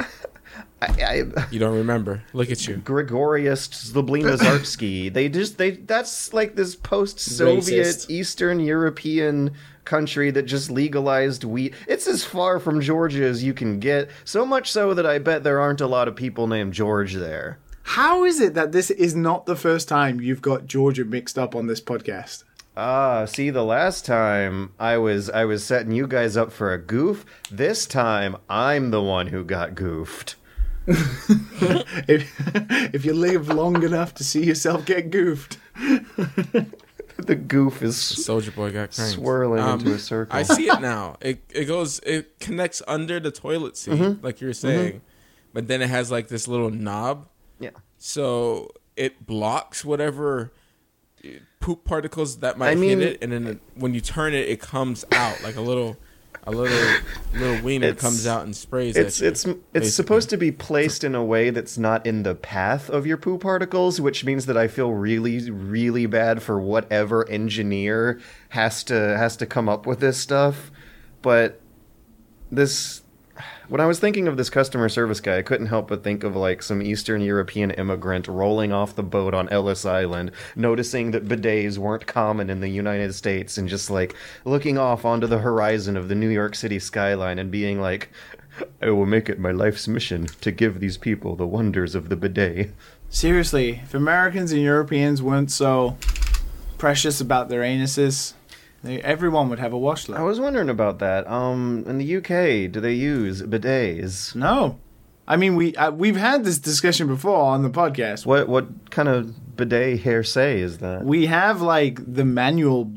I, 0.83 0.87
I, 0.87 1.47
You 1.51 1.59
don't 1.59 1.77
remember. 1.77 2.23
Look 2.33 2.51
at 2.51 2.67
you. 2.69 2.77
Gregorius 2.77 3.69
Zblina 3.69 5.13
They 5.13 5.29
just 5.29 5.57
they 5.57 5.71
that's 5.73 6.35
like 6.35 6.55
this 6.55 6.77
post-Soviet 6.77 7.87
Racist. 7.87 8.11
Eastern 8.11 8.61
European 8.61 9.53
country 9.85 10.31
that 10.33 10.43
just 10.43 10.71
legalized 10.71 11.45
wheat. 11.45 11.75
It's 11.89 12.07
as 12.07 12.25
far 12.25 12.61
from 12.61 12.81
Georgia 12.81 13.25
as 13.25 13.43
you 13.43 13.55
can 13.55 13.81
get. 13.81 14.11
So 14.25 14.45
much 14.45 14.71
so 14.71 14.93
that 14.93 15.07
I 15.07 15.19
bet 15.19 15.45
there 15.45 15.61
aren't 15.61 15.81
a 15.81 15.87
lot 15.87 16.09
of 16.09 16.17
people 16.17 16.47
named 16.47 16.75
George 16.75 17.15
there. 17.15 17.59
How 17.83 18.25
is 18.25 18.41
it 18.41 18.55
that 18.55 18.73
this 18.73 18.91
is 18.91 19.15
not 19.15 19.47
the 19.47 19.57
first 19.57 19.89
time 19.89 20.21
you've 20.21 20.43
got 20.43 20.67
Georgia 20.67 21.05
mixed 21.05 21.39
up 21.39 21.55
on 21.55 21.69
this 21.69 21.81
podcast? 21.81 22.43
Ah, 22.77 23.25
see, 23.25 23.49
the 23.49 23.65
last 23.65 24.05
time 24.05 24.73
I 24.79 24.99
was 24.99 25.31
I 25.31 25.47
was 25.47 25.65
setting 25.65 25.93
you 25.93 26.07
guys 26.07 26.37
up 26.37 26.53
for 26.53 26.75
a 26.75 26.79
goof. 26.79 27.25
This 27.51 27.87
time 27.87 28.37
I'm 28.51 28.91
the 28.91 29.03
one 29.03 29.29
who 29.29 29.45
got 29.45 29.75
goofed. 29.75 30.37
if, 32.09 32.95
if 32.95 33.05
you 33.05 33.13
live 33.13 33.49
long 33.49 33.83
enough 33.83 34.15
to 34.15 34.25
see 34.25 34.45
yourself 34.45 34.85
get 34.87 35.11
goofed. 35.11 35.59
The 37.19 37.35
goof 37.35 37.83
is 37.83 37.97
Soulja 37.97 38.55
Boy 38.55 38.71
got 38.73 38.93
cranked. 38.95 39.15
swirling 39.15 39.67
into 39.67 39.93
a 39.95 39.99
circle. 39.99 40.37
I 40.37 40.43
see 40.43 40.69
it 40.69 40.81
now. 40.83 41.17
It 41.23 41.43
it 41.53 41.65
goes 41.65 41.99
it 42.01 42.39
connects 42.41 42.83
under 42.87 43.19
the 43.19 43.31
toilet 43.31 43.77
seat, 43.79 43.95
Mm-hmm. 43.95 44.25
like 44.25 44.41
you 44.43 44.49
were 44.49 44.53
saying, 44.53 45.01
but 45.55 45.67
then 45.67 45.81
it 45.81 45.89
has 45.89 46.11
like 46.11 46.29
this 46.29 46.47
little 46.47 46.69
knob, 46.71 47.27
yeah. 47.59 47.71
so 47.97 48.71
it 48.97 49.25
blocks 49.27 49.83
whatever 49.83 50.53
uh, 51.25 51.29
poop 51.61 51.85
particles 51.85 52.39
that 52.41 52.59
might 52.59 52.73
I 52.73 52.75
mean- 52.75 53.01
hit 53.01 53.15
it, 53.15 53.23
and 53.23 53.33
then 53.33 53.47
it, 53.47 53.59
when 53.75 53.95
you 53.95 54.03
turn 54.03 54.35
it, 54.35 54.47
it 54.49 54.61
comes 54.61 55.05
out 55.13 55.43
like 55.43 55.57
a 55.57 55.63
little 55.63 55.97
a 56.47 56.51
little 56.51 57.01
little 57.35 57.63
wiener 57.65 57.89
It's- 57.89 58.01
comes 58.01 58.27
out 58.27 58.45
and 58.45 58.55
sprays. 58.55 58.97
It's 58.97 59.21
you, 59.21 59.29
it's 59.29 59.45
it's 59.45 59.61
basically. 59.73 59.89
supposed 59.91 60.31
to 60.31 60.37
be 60.37 60.53
placed 60.53 61.03
in 61.05 61.15
a 61.15 61.25
way 61.25 61.51
that's 61.51 61.77
not 61.77 62.07
in 62.07 62.23
the 62.23 62.35
path 62.35 62.89
of 62.89 63.07
your 63.07 63.17
poo 63.17 63.37
particles, 63.39 64.01
which 64.01 64.25
means 64.25 64.47
that 64.47 64.57
I 64.57 64.69
feel 64.69 64.93
really 64.93 65.51
really 65.51 66.07
bad 66.07 66.43
for 66.43 66.61
whatever 66.61 67.29
engineer 67.29 68.21
has 68.51 68.85
to 68.85 68.95
has 68.95 69.37
to 69.39 69.47
come 69.47 69.69
up 69.69 69.87
with 69.87 70.01
this 70.01 70.19
stuff. 70.19 70.71
But 71.23 71.61
this 72.51 73.03
when 73.69 73.81
I 73.81 73.87
was 73.87 73.99
thinking 73.99 74.29
of 74.29 74.37
this 74.37 74.51
customer 74.51 74.89
service 74.89 75.21
guy, 75.21 75.39
I 75.39 75.43
couldn't 75.43 75.67
help 75.67 75.89
but 75.89 76.05
think 76.05 76.23
of 76.23 76.37
like 76.37 76.63
some 76.63 76.83
Eastern 76.83 77.21
European 77.21 77.71
immigrant 77.73 78.29
rolling 78.29 78.73
off 78.73 78.95
the 78.95 79.03
boat 79.03 79.35
on 79.35 79.49
Ellis 79.49 79.85
Island, 79.85 80.31
noticing 80.55 81.11
that 81.11 81.27
bidets 81.27 81.79
weren't 81.79 82.07
common 82.07 82.51
in 82.51 82.61
the 82.61 82.69
United 82.69 83.15
States, 83.15 83.59
and 83.59 83.69
just 83.69 83.91
like 83.91 84.15
looking 84.45 84.79
off 84.79 85.05
onto 85.05 85.27
the 85.27 85.39
horizon 85.39 85.97
of 85.97 86.09
the 86.09 86.15
New 86.15 86.29
York 86.29 86.55
City 86.55 86.79
skyline 86.79 87.39
and 87.39 87.51
being 87.51 87.81
like, 87.81 88.11
I 88.81 88.91
will 88.91 89.07
make 89.07 89.29
it 89.29 89.39
my 89.39 89.51
life's 89.51 89.89
mission 89.89 90.27
to 90.41 90.51
give 90.51 90.81
these 90.81 90.97
people 90.97 91.37
the 91.37 91.47
wonders 91.47 91.95
of 91.95 92.09
the 92.09 92.17
bidet. 92.17 92.71
Seriously, 93.11 93.81
if 93.83 93.95
Americans 93.95 94.53
and 94.53 94.63
Europeans 94.63 95.23
weren't 95.23 95.51
so 95.51 95.99
precious 96.79 97.21
about 97.21 97.49
their 97.49 97.63
anuses, 97.63 98.35
they, 98.87 99.03
everyone 99.03 99.49
would 99.51 99.59
have 99.59 99.73
a 99.73 99.77
washlet. 99.79 100.17
I 100.17 100.23
was 100.23 100.39
wondering 100.41 100.69
about 100.71 100.99
that. 101.01 101.29
Um, 101.31 101.85
in 101.87 101.99
the 101.99 102.17
UK, 102.17 102.71
do 102.73 102.81
they 102.81 102.95
use 102.95 103.43
bidets? 103.43 104.35
No. 104.35 104.79
I 105.29 105.37
mean, 105.37 105.57
we 105.57 105.75
uh, 105.77 105.91
we've 105.91 106.17
had 106.17 106.45
this 106.45 106.59
discussion 106.59 107.09
before 107.09 107.41
on 107.41 107.63
the 107.63 107.71
podcast. 107.71 108.25
What 108.27 108.49
what 108.49 108.91
kind 108.91 109.09
of 109.09 109.57
bidet 109.57 110.01
hair 110.01 110.23
say 110.23 110.61
is 110.61 110.79
that? 110.79 111.05
We 111.05 111.27
have 111.27 111.61
like 111.61 111.99
the 112.15 112.25
manual 112.25 112.93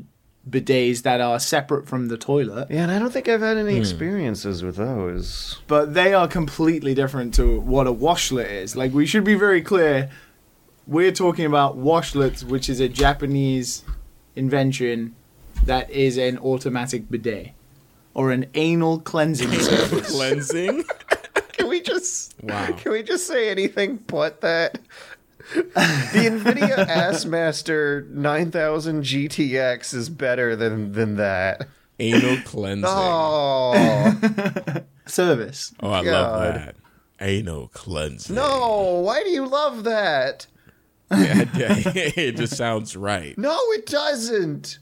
bidets 0.48 1.02
that 1.02 1.20
are 1.20 1.38
separate 1.40 1.86
from 1.88 2.08
the 2.08 2.16
toilet, 2.16 2.68
Yeah, 2.70 2.82
and 2.84 2.90
I 2.92 2.98
don't 2.98 3.12
think 3.12 3.28
I've 3.28 3.40
had 3.40 3.56
Hmm. 3.56 3.66
any 3.68 3.76
experiences 3.78 4.62
with 4.62 4.76
those. 4.76 5.58
but 5.66 5.94
they 5.94 6.14
are 6.14 6.26
completely 6.28 6.94
different 6.94 7.34
to 7.34 7.60
what 7.60 7.86
a 7.86 7.92
washlet 7.92 8.48
is. 8.50 8.76
Like 8.76 8.92
we 8.94 9.06
should 9.06 9.24
be 9.24 9.34
very 9.34 9.60
clear. 9.60 10.08
We're 10.86 11.12
talking 11.12 11.44
about 11.46 11.78
washlets, 11.78 12.42
which 12.42 12.68
is 12.68 12.80
a 12.80 12.88
Japanese 12.88 13.82
invention 14.36 15.14
that 15.64 15.90
is 15.90 16.16
an 16.18 16.38
automatic 16.38 17.10
bidet 17.10 17.52
or 18.14 18.30
an 18.32 18.46
anal 18.54 19.00
cleansing 19.00 19.50
service. 19.52 20.10
cleansing. 20.14 20.84
Can 21.52 21.68
we 21.68 21.80
just 21.80 22.34
Wow. 22.42 22.66
Can 22.78 22.92
we 22.92 23.02
just 23.02 23.26
say 23.26 23.50
anything 23.50 23.96
but 24.06 24.40
that? 24.40 24.78
The 25.54 25.60
Nvidia 25.72 26.86
Assmaster 26.86 28.08
9000 28.08 29.02
GTX 29.02 29.94
is 29.94 30.08
better 30.08 30.56
than 30.56 30.92
than 30.92 31.16
that. 31.16 31.68
Anal 31.98 32.38
cleansing. 32.44 32.84
Oh 32.88 33.74
service. 35.06 35.74
Oh, 35.80 35.90
I 35.90 36.04
God. 36.04 36.12
love 36.12 36.54
that. 36.54 36.76
Anal 37.20 37.68
cleansing. 37.68 38.34
no! 38.34 39.00
Why 39.04 39.22
do 39.22 39.28
you 39.30 39.46
love 39.46 39.84
that? 39.84 40.46
Yeah, 41.10 41.44
yeah, 41.54 41.82
it 42.16 42.36
just 42.36 42.56
sounds 42.56 42.96
right. 42.96 43.36
No, 43.36 43.58
it 43.72 43.84
doesn't. 43.86 44.78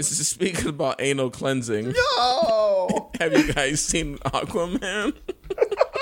Speaking 0.00 0.68
about 0.68 1.00
anal 1.00 1.30
cleansing. 1.30 1.92
No. 2.16 3.10
Have 3.20 3.32
you 3.32 3.52
guys 3.52 3.80
seen 3.80 4.18
Aquaman? 4.18 5.14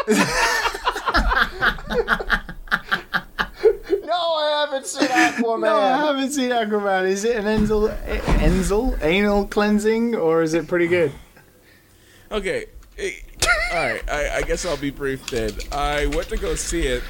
No, 4.05 4.35
I 4.35 4.65
haven't 4.67 4.87
seen 4.87 5.09
Aquaman. 5.09 5.61
No, 5.61 5.77
I 5.77 5.97
haven't 5.99 6.33
seen 6.33 6.51
Aquaman. 6.51 7.07
Is 7.09 7.25
it 7.25 7.37
an 7.37 7.45
Enzel, 7.45 7.97
Enzel 8.07 9.01
anal 9.03 9.47
cleansing, 9.47 10.15
or 10.17 10.43
is 10.43 10.55
it 10.55 10.67
pretty 10.67 10.89
good? 10.89 11.13
Okay. 12.31 12.67
All 13.73 13.77
right. 13.77 14.03
I, 14.11 14.37
I 14.39 14.43
guess 14.43 14.67
I'll 14.67 14.77
be 14.77 14.91
brief 14.91 15.29
then. 15.31 15.53
I 15.71 16.07
went 16.07 16.29
to 16.29 16.37
go 16.37 16.55
see 16.55 16.87
it. 16.87 17.03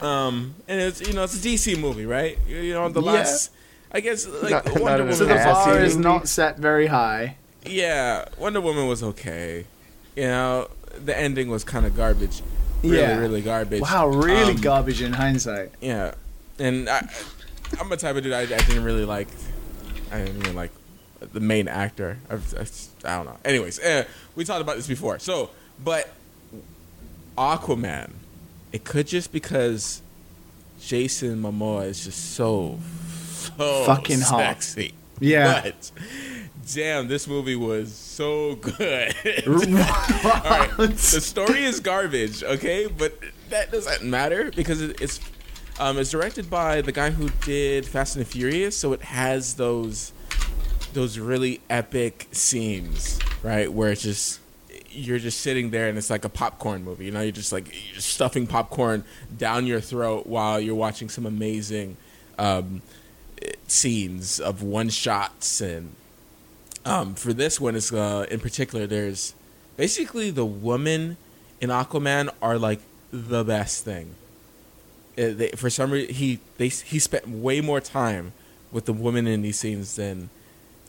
Um, 0.00 0.54
and 0.68 0.80
it's 0.80 1.06
you 1.06 1.12
know 1.12 1.24
it's 1.24 1.34
a 1.34 1.38
DC 1.48 1.78
movie, 1.78 2.06
right? 2.06 2.38
You, 2.46 2.56
you 2.58 2.74
know 2.74 2.88
the 2.88 3.02
Yeah. 3.02 3.12
last. 3.12 3.50
I 3.92 4.00
guess 4.00 4.26
like 4.26 4.50
Not- 4.50 4.66
not 4.74 4.80
Wonder 4.80 4.88
an 4.94 4.98
Woman. 5.00 5.14
So 5.14 5.24
the 5.24 5.34
was- 5.34 5.44
bar 5.44 5.78
is 5.80 5.96
not 5.96 6.28
set 6.28 6.58
very 6.58 6.86
high. 6.86 7.36
yeah, 7.64 8.26
Wonder 8.38 8.60
Woman 8.60 8.86
was 8.86 9.02
okay. 9.02 9.64
You 10.16 10.24
know, 10.24 10.68
the 11.04 11.16
ending 11.16 11.48
was 11.48 11.64
kind 11.64 11.86
of 11.86 11.96
garbage. 11.96 12.42
Really, 12.82 12.98
Yeah. 12.98 13.18
really 13.18 13.40
garbage. 13.42 13.80
Wow, 13.82 14.06
really 14.08 14.52
Um, 14.54 14.60
garbage 14.60 15.00
in 15.02 15.12
hindsight. 15.12 15.72
Yeah, 15.80 16.14
and 16.58 16.88
I, 16.88 17.08
I'm 17.80 17.90
a 17.90 17.96
type 17.96 18.14
of 18.16 18.22
dude 18.22 18.32
I, 18.32 18.42
I 18.42 18.46
didn't 18.46 18.84
really 18.84 19.04
like. 19.04 19.28
I 20.12 20.18
didn't 20.24 20.38
even 20.42 20.54
like 20.56 20.70
the 21.32 21.40
main 21.40 21.66
actor. 21.68 22.18
I, 22.30 22.34
I, 22.34 22.38
I 23.04 23.16
don't 23.16 23.26
know. 23.26 23.36
Anyways, 23.44 23.78
eh, 23.80 24.04
we 24.36 24.44
talked 24.44 24.60
about 24.62 24.76
this 24.76 24.86
before. 24.86 25.18
So, 25.18 25.50
but 25.82 26.08
Aquaman, 27.36 28.10
it 28.72 28.84
could 28.84 29.06
just 29.06 29.32
because 29.32 30.02
Jason 30.80 31.42
Momoa 31.42 31.86
is 31.86 32.04
just 32.04 32.34
so 32.34 32.78
so 33.38 33.84
Fucking 33.86 34.20
hot. 34.20 34.40
sexy. 34.62 34.94
Yeah. 35.20 35.62
But 35.62 35.90
damn, 36.74 37.08
this 37.08 37.26
movie 37.26 37.56
was 37.56 37.94
so 37.94 38.56
good. 38.56 39.14
All 39.46 39.54
right, 39.54 40.70
the 40.76 41.20
story 41.20 41.64
is 41.64 41.80
garbage, 41.80 42.42
okay, 42.42 42.86
but 42.86 43.18
that 43.50 43.72
doesn't 43.72 44.08
matter 44.08 44.50
because 44.54 44.80
it's 44.82 45.20
um, 45.80 45.98
it's 45.98 46.10
directed 46.10 46.50
by 46.50 46.80
the 46.80 46.92
guy 46.92 47.10
who 47.10 47.28
did 47.44 47.86
Fast 47.86 48.16
and 48.16 48.26
Furious, 48.26 48.76
so 48.76 48.92
it 48.92 49.02
has 49.02 49.54
those 49.54 50.12
those 50.92 51.18
really 51.18 51.60
epic 51.70 52.28
scenes, 52.32 53.18
right, 53.42 53.72
where 53.72 53.90
it's 53.92 54.02
just 54.02 54.40
you're 54.90 55.18
just 55.18 55.40
sitting 55.40 55.70
there 55.70 55.88
and 55.88 55.96
it's 55.98 56.10
like 56.10 56.24
a 56.24 56.28
popcorn 56.28 56.82
movie. 56.84 57.04
You 57.06 57.10
know, 57.12 57.20
you're 57.20 57.32
just 57.32 57.52
like 57.52 57.72
you're 57.92 58.00
stuffing 58.00 58.46
popcorn 58.46 59.04
down 59.36 59.66
your 59.66 59.80
throat 59.80 60.26
while 60.26 60.58
you're 60.60 60.74
watching 60.74 61.08
some 61.08 61.26
amazing 61.26 61.96
um, 62.38 62.82
scenes 63.68 64.40
of 64.40 64.62
one 64.62 64.88
shots 64.88 65.60
and 65.60 65.92
um, 66.84 67.14
for 67.14 67.32
this 67.32 67.60
one 67.60 67.76
is 67.76 67.92
uh, 67.92 68.26
in 68.30 68.40
particular 68.40 68.86
there's 68.86 69.34
basically 69.76 70.30
the 70.30 70.44
women 70.44 71.16
in 71.60 71.70
Aquaman 71.70 72.30
are 72.40 72.58
like 72.58 72.80
the 73.10 73.44
best 73.44 73.84
thing. 73.84 74.14
Uh, 75.16 75.32
they, 75.34 75.50
for 75.50 75.70
some 75.70 75.90
reason 75.90 76.14
he 76.14 76.38
they 76.56 76.68
he 76.68 76.98
spent 76.98 77.28
way 77.28 77.60
more 77.60 77.80
time 77.80 78.32
with 78.70 78.84
the 78.84 78.92
women 78.92 79.26
in 79.26 79.42
these 79.42 79.58
scenes 79.58 79.96
than 79.96 80.30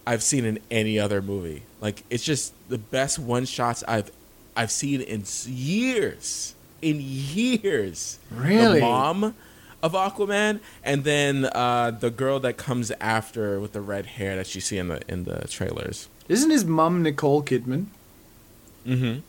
I've 0.06 0.24
seen 0.24 0.46
in 0.46 0.60
any 0.70 1.00
other 1.00 1.22
movie. 1.22 1.64
Like 1.82 2.04
it's 2.10 2.24
just 2.24 2.54
the 2.70 2.78
best 2.78 3.20
one 3.20 3.46
shots 3.46 3.84
I've 3.88 4.12
I've 4.56 4.72
seen 4.72 5.02
in 5.02 5.24
years. 5.46 6.56
In 6.82 6.98
years. 7.00 8.20
Really? 8.32 8.80
The 8.80 8.86
mom 8.86 9.36
of 9.82 9.94
Aquaman 9.94 10.60
and 10.84 11.04
then 11.04 11.46
uh, 11.46 11.92
the 11.92 12.10
girl 12.10 12.40
that 12.42 12.58
comes 12.58 12.92
after 13.00 13.60
with 13.60 13.74
the 13.74 13.82
red 13.82 14.06
hair 14.06 14.36
that 14.36 14.54
you 14.56 14.62
see 14.62 14.78
in 14.78 14.88
the 14.90 15.02
in 15.12 15.24
the 15.24 15.48
trailers. 15.48 16.08
Isn't 16.28 16.50
his 16.52 16.66
mom 16.66 17.02
Nicole 17.04 17.42
Kidman? 17.44 17.86
Mhm. 18.86 19.22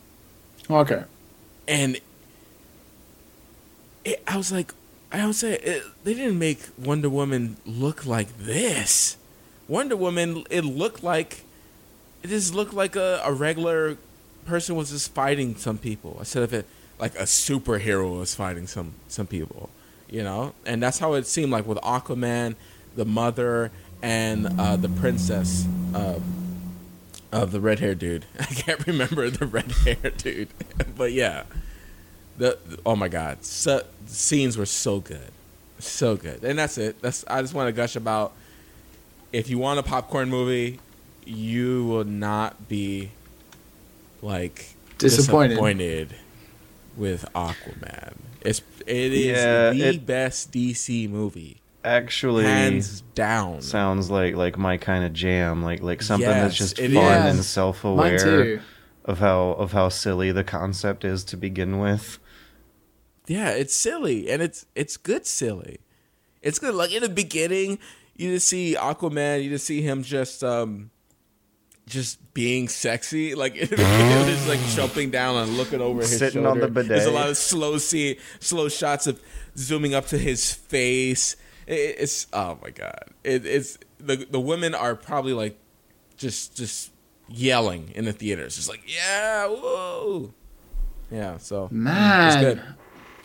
Okay. 0.69 1.03
and 1.67 1.99
it, 4.05 4.21
I 4.27 4.37
was 4.37 4.51
like, 4.51 4.73
I 5.11 5.17
don't 5.17 5.33
say 5.33 5.53
it, 5.57 5.83
they 6.03 6.13
didn't 6.13 6.39
make 6.39 6.59
Wonder 6.77 7.09
Woman 7.09 7.57
look 7.65 8.05
like 8.05 8.35
this. 8.37 9.17
Wonder 9.67 9.95
Woman, 9.95 10.43
it 10.49 10.63
looked 10.65 11.03
like 11.03 11.43
it 12.23 12.27
just 12.27 12.53
looked 12.53 12.73
like 12.73 12.95
a, 12.95 13.21
a 13.23 13.31
regular 13.33 13.97
person 14.45 14.75
was 14.75 14.91
just 14.91 15.13
fighting 15.13 15.55
some 15.55 15.77
people 15.77 16.15
instead 16.19 16.43
of 16.43 16.53
it 16.53 16.65
like 16.99 17.13
a 17.15 17.23
superhero 17.23 18.19
was 18.19 18.33
fighting 18.35 18.67
some 18.67 18.93
some 19.07 19.27
people, 19.27 19.69
you 20.11 20.23
know. 20.23 20.53
And 20.65 20.83
that's 20.83 20.99
how 20.99 21.13
it 21.13 21.25
seemed 21.25 21.51
like 21.51 21.65
with 21.65 21.79
Aquaman, 21.79 22.55
the 22.95 23.05
mother, 23.05 23.71
and 24.03 24.59
uh, 24.59 24.75
the 24.75 24.89
princess. 24.89 25.65
Um, 25.95 26.21
of 27.31 27.51
the 27.51 27.61
red 27.61 27.79
hair 27.79 27.95
dude. 27.95 28.25
I 28.39 28.43
can't 28.45 28.85
remember 28.85 29.29
the 29.29 29.45
red 29.45 29.71
hair 29.85 30.11
dude, 30.17 30.49
but 30.97 31.13
yeah, 31.13 31.43
the 32.37 32.57
oh 32.85 32.95
my 32.95 33.07
god, 33.07 33.43
so, 33.45 33.83
the 34.05 34.13
scenes 34.13 34.57
were 34.57 34.65
so 34.65 34.99
good, 34.99 35.31
so 35.79 36.15
good, 36.17 36.43
and 36.43 36.59
that's 36.59 36.77
it. 36.77 37.01
That's 37.01 37.23
I 37.27 37.41
just 37.41 37.53
want 37.53 37.67
to 37.69 37.71
gush 37.71 37.95
about. 37.95 38.33
if 39.31 39.49
you 39.49 39.57
want 39.57 39.79
a 39.79 39.83
popcorn 39.83 40.29
movie, 40.29 40.79
you 41.25 41.85
will 41.85 42.03
not 42.03 42.67
be 42.67 43.11
like 44.21 44.73
Disappointed. 44.97 45.49
disappointed 45.49 46.15
with 46.97 47.25
Aquaman. 47.33 48.15
It's 48.41 48.61
it 48.87 49.13
is 49.13 49.37
Yeah, 49.37 49.69
the 49.71 49.89
it- 49.89 50.05
best 50.05 50.51
DC 50.51 51.07
movie, 51.09 51.61
Actually, 51.83 52.45
hands 52.45 53.01
down. 53.15 53.61
sounds 53.61 54.09
like 54.09 54.35
like 54.35 54.57
my 54.57 54.77
kind 54.77 55.03
of 55.05 55.13
jam. 55.13 55.63
Like 55.63 55.81
like 55.81 56.01
something 56.01 56.27
that's 56.29 56.55
just 56.57 56.77
fun 56.77 56.87
is. 56.87 57.35
and 57.35 57.43
self 57.45 57.83
aware 57.83 58.61
of 59.05 59.19
how 59.19 59.51
of 59.51 59.71
how 59.73 59.89
silly 59.89 60.31
the 60.31 60.43
concept 60.43 61.03
is 61.05 61.23
to 61.25 61.37
begin 61.37 61.79
with. 61.79 62.19
Yeah, 63.27 63.49
it's 63.51 63.75
silly 63.75 64.29
and 64.29 64.41
it's 64.41 64.65
it's 64.75 64.97
good 64.97 65.25
silly. 65.25 65.77
It's 66.41 66.57
good. 66.59 66.73
Like 66.73 66.91
in 66.91 67.03
the 67.03 67.09
beginning, 67.09 67.77
you 68.15 68.33
just 68.33 68.47
see 68.47 68.75
Aquaman, 68.77 69.43
you 69.43 69.49
just 69.51 69.65
see 69.65 69.81
him 69.81 70.01
just 70.03 70.43
um 70.43 70.89
just 71.85 72.33
being 72.33 72.67
sexy. 72.67 73.35
Like 73.35 73.53
the 73.59 73.67
beginning, 73.67 74.17
mm. 74.17 74.25
just 74.25 74.47
like 74.47 74.59
jumping 74.69 75.11
down 75.11 75.37
and 75.37 75.57
looking 75.57 75.81
over 75.81 76.01
his 76.01 76.17
Sitting 76.17 76.45
on 76.45 76.59
the 76.59 76.67
bidet. 76.67 76.89
There's 76.89 77.05
a 77.05 77.11
lot 77.11 77.29
of 77.29 77.37
slow 77.37 77.77
see 77.77 78.17
slow 78.39 78.69
shots 78.69 79.07
of 79.07 79.21
zooming 79.57 79.93
up 79.93 80.07
to 80.07 80.17
his 80.17 80.51
face. 80.53 81.35
It, 81.67 81.95
it's 81.99 82.27
oh 82.33 82.57
my 82.61 82.69
god. 82.69 83.05
It, 83.23 83.45
it's 83.45 83.77
the 83.99 84.15
the 84.15 84.39
women 84.39 84.73
are 84.73 84.95
probably 84.95 85.33
like 85.33 85.57
just 86.17 86.55
just 86.55 86.91
yelling 87.27 87.91
in 87.95 88.05
the 88.05 88.13
theaters. 88.13 88.55
Just 88.55 88.69
like, 88.69 88.83
yeah, 88.85 89.47
whoa. 89.47 90.33
Yeah, 91.09 91.37
so 91.37 91.67
mm, 91.67 91.71
Man. 91.71 92.27
it's 92.27 92.35
good. 92.37 92.75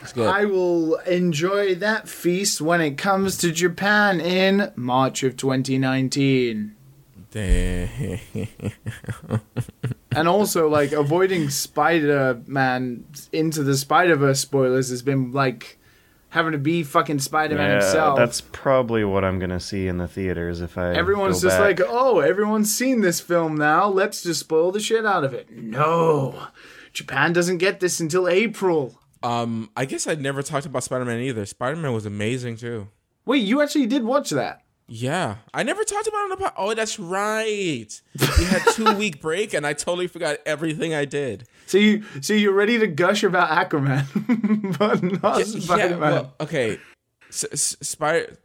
It's 0.03 0.13
good. 0.13 0.29
I 0.29 0.45
will 0.45 0.97
enjoy 0.99 1.75
that 1.77 2.09
feast 2.09 2.61
when 2.61 2.81
it 2.81 2.99
comes 2.99 3.39
to 3.39 3.51
Japan 3.51 4.21
in 4.21 4.73
March 4.77 5.23
of 5.23 5.37
2019. 5.37 6.76
Damn. 7.31 8.19
And 10.13 10.29
also, 10.29 10.69
like, 10.69 10.93
avoiding 10.93 11.51
Spider 11.51 12.41
Man 12.47 13.05
into 13.33 13.63
the 13.63 13.77
Spider 13.77 14.17
Verse 14.17 14.41
spoilers 14.41 14.89
has 14.89 15.03
been 15.03 15.33
like 15.33 15.79
having 16.31 16.53
to 16.53 16.59
be 16.59 16.83
fucking 16.83 17.19
Spider 17.19 17.57
Man 17.57 17.73
himself. 17.81 18.17
that's 18.19 18.41
probably 18.41 19.05
what 19.05 19.25
I'm 19.25 19.39
gonna 19.39 19.61
see 19.61 19.87
in 19.89 19.99
the 19.99 20.09
theaters 20.09 20.61
if 20.61 20.79
I. 20.79 20.95
Everyone's 20.95 21.43
go 21.43 21.49
just 21.49 21.59
back. 21.59 21.81
like, 21.81 21.89
oh, 21.91 22.21
everyone's 22.21 22.75
seen 22.75 23.03
this 23.03 23.21
film 23.21 23.57
now. 23.57 23.89
Let's 23.89 24.23
just 24.23 24.41
spoil 24.41 24.73
the 24.73 24.81
shit 24.81 25.05
out 25.05 25.25
of 25.25 25.35
it. 25.35 25.51
No. 25.51 26.47
Japan 26.93 27.35
doesn't 27.35 27.59
get 27.59 27.81
this 27.81 28.01
until 28.01 28.27
April. 28.27 28.99
Um, 29.23 29.71
I 29.77 29.85
guess 29.85 30.07
I 30.07 30.15
never 30.15 30.43
talked 30.43 30.65
about 30.67 30.83
Spider 30.85 31.05
Man 31.05 31.21
either. 31.21 31.45
Spider 31.45 31.77
Man 31.77 31.93
was 31.93 32.07
amazing 32.07 32.57
too. 32.57 32.89
Wait, 33.27 33.43
you 33.43 33.61
actually 33.61 33.87
did 33.87 34.05
watch 34.05 34.31
that? 34.31 34.63
Yeah, 34.89 35.37
I 35.53 35.65
never 35.65 35.83
talked 35.83 36.07
about 36.07 36.19
it 36.19 36.23
on 36.25 36.31
the 36.31 36.37
pod. 36.37 36.53
Oh, 36.57 36.75
that's 36.75 36.99
right. 36.99 38.03
We 38.39 38.45
had 38.45 38.63
two 38.73 38.95
week 38.97 39.21
break, 39.21 39.53
and 39.53 39.67
I 39.67 39.73
totally 39.73 40.07
forgot 40.07 40.39
everything 40.47 40.95
I 40.95 41.05
did. 41.05 41.49
So 41.67 41.79
you, 41.79 42.05
so 42.21 42.33
you're 42.35 42.53
ready 42.53 42.79
to 42.79 42.87
gush 42.87 43.25
about 43.25 43.49
Aquaman, 43.51 44.79
but 44.79 45.03
not 45.23 45.45
Spider 45.45 45.97
Man. 45.97 46.01
well, 46.01 46.35
okay. 46.41 46.79
Spider, 47.31 48.37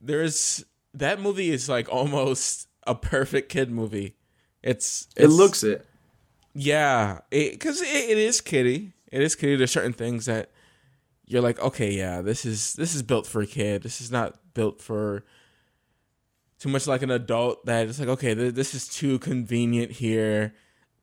there's 0.00 0.64
that 0.94 1.20
movie 1.20 1.50
is 1.50 1.68
like 1.68 1.88
almost 1.92 2.68
a 2.86 2.94
perfect 2.94 3.48
kid 3.48 3.70
movie. 3.70 4.14
It's, 4.62 5.08
it 5.16 5.28
looks 5.28 5.64
it. 5.64 5.84
Yeah, 6.54 7.20
because 7.30 7.80
it, 7.80 7.86
it 7.88 8.18
is 8.18 8.40
kitty. 8.40 8.92
It 9.10 9.22
is 9.22 9.34
kitty. 9.34 9.56
There's 9.56 9.70
certain 9.72 9.92
things 9.92 10.26
that 10.26 10.50
you're 11.26 11.42
like, 11.42 11.60
okay, 11.60 11.92
yeah, 11.92 12.22
this 12.22 12.44
is 12.44 12.74
this 12.74 12.94
is 12.94 13.02
built 13.02 13.26
for 13.26 13.42
a 13.42 13.46
kid. 13.46 13.82
This 13.82 14.00
is 14.00 14.10
not 14.12 14.36
built 14.54 14.80
for 14.80 15.24
too 16.58 16.68
much 16.68 16.86
like 16.86 17.02
an 17.02 17.10
adult. 17.10 17.64
That 17.66 17.88
it's 17.88 17.98
like, 17.98 18.08
okay, 18.08 18.34
th- 18.34 18.54
this 18.54 18.74
is 18.74 18.88
too 18.88 19.18
convenient 19.18 19.92
here. 19.92 20.54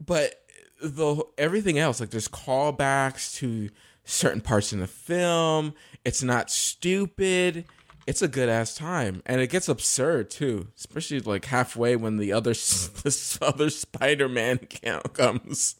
But 0.04 0.36
the 0.82 1.24
everything 1.38 1.80
else, 1.80 2.00
like 2.00 2.10
there's 2.10 2.28
callbacks 2.28 3.36
to 3.38 3.70
certain 4.04 4.42
parts 4.42 4.74
in 4.74 4.80
the 4.80 4.88
film. 4.88 5.74
It's 6.04 6.24
not 6.24 6.50
stupid. 6.50 7.66
It's 8.08 8.22
a 8.22 8.28
good 8.28 8.50
ass 8.50 8.76
time, 8.76 9.24
and 9.26 9.42
it 9.42 9.50
gets 9.50 9.68
absurd 9.68 10.30
too, 10.30 10.68
especially 10.78 11.22
like 11.22 11.46
halfway 11.46 11.96
when 11.96 12.18
the 12.18 12.34
other 12.34 12.52
this 13.04 13.40
other 13.42 13.70
Spider 13.70 14.30
Man 14.30 14.58
count 14.70 15.14
comes, 15.14 15.76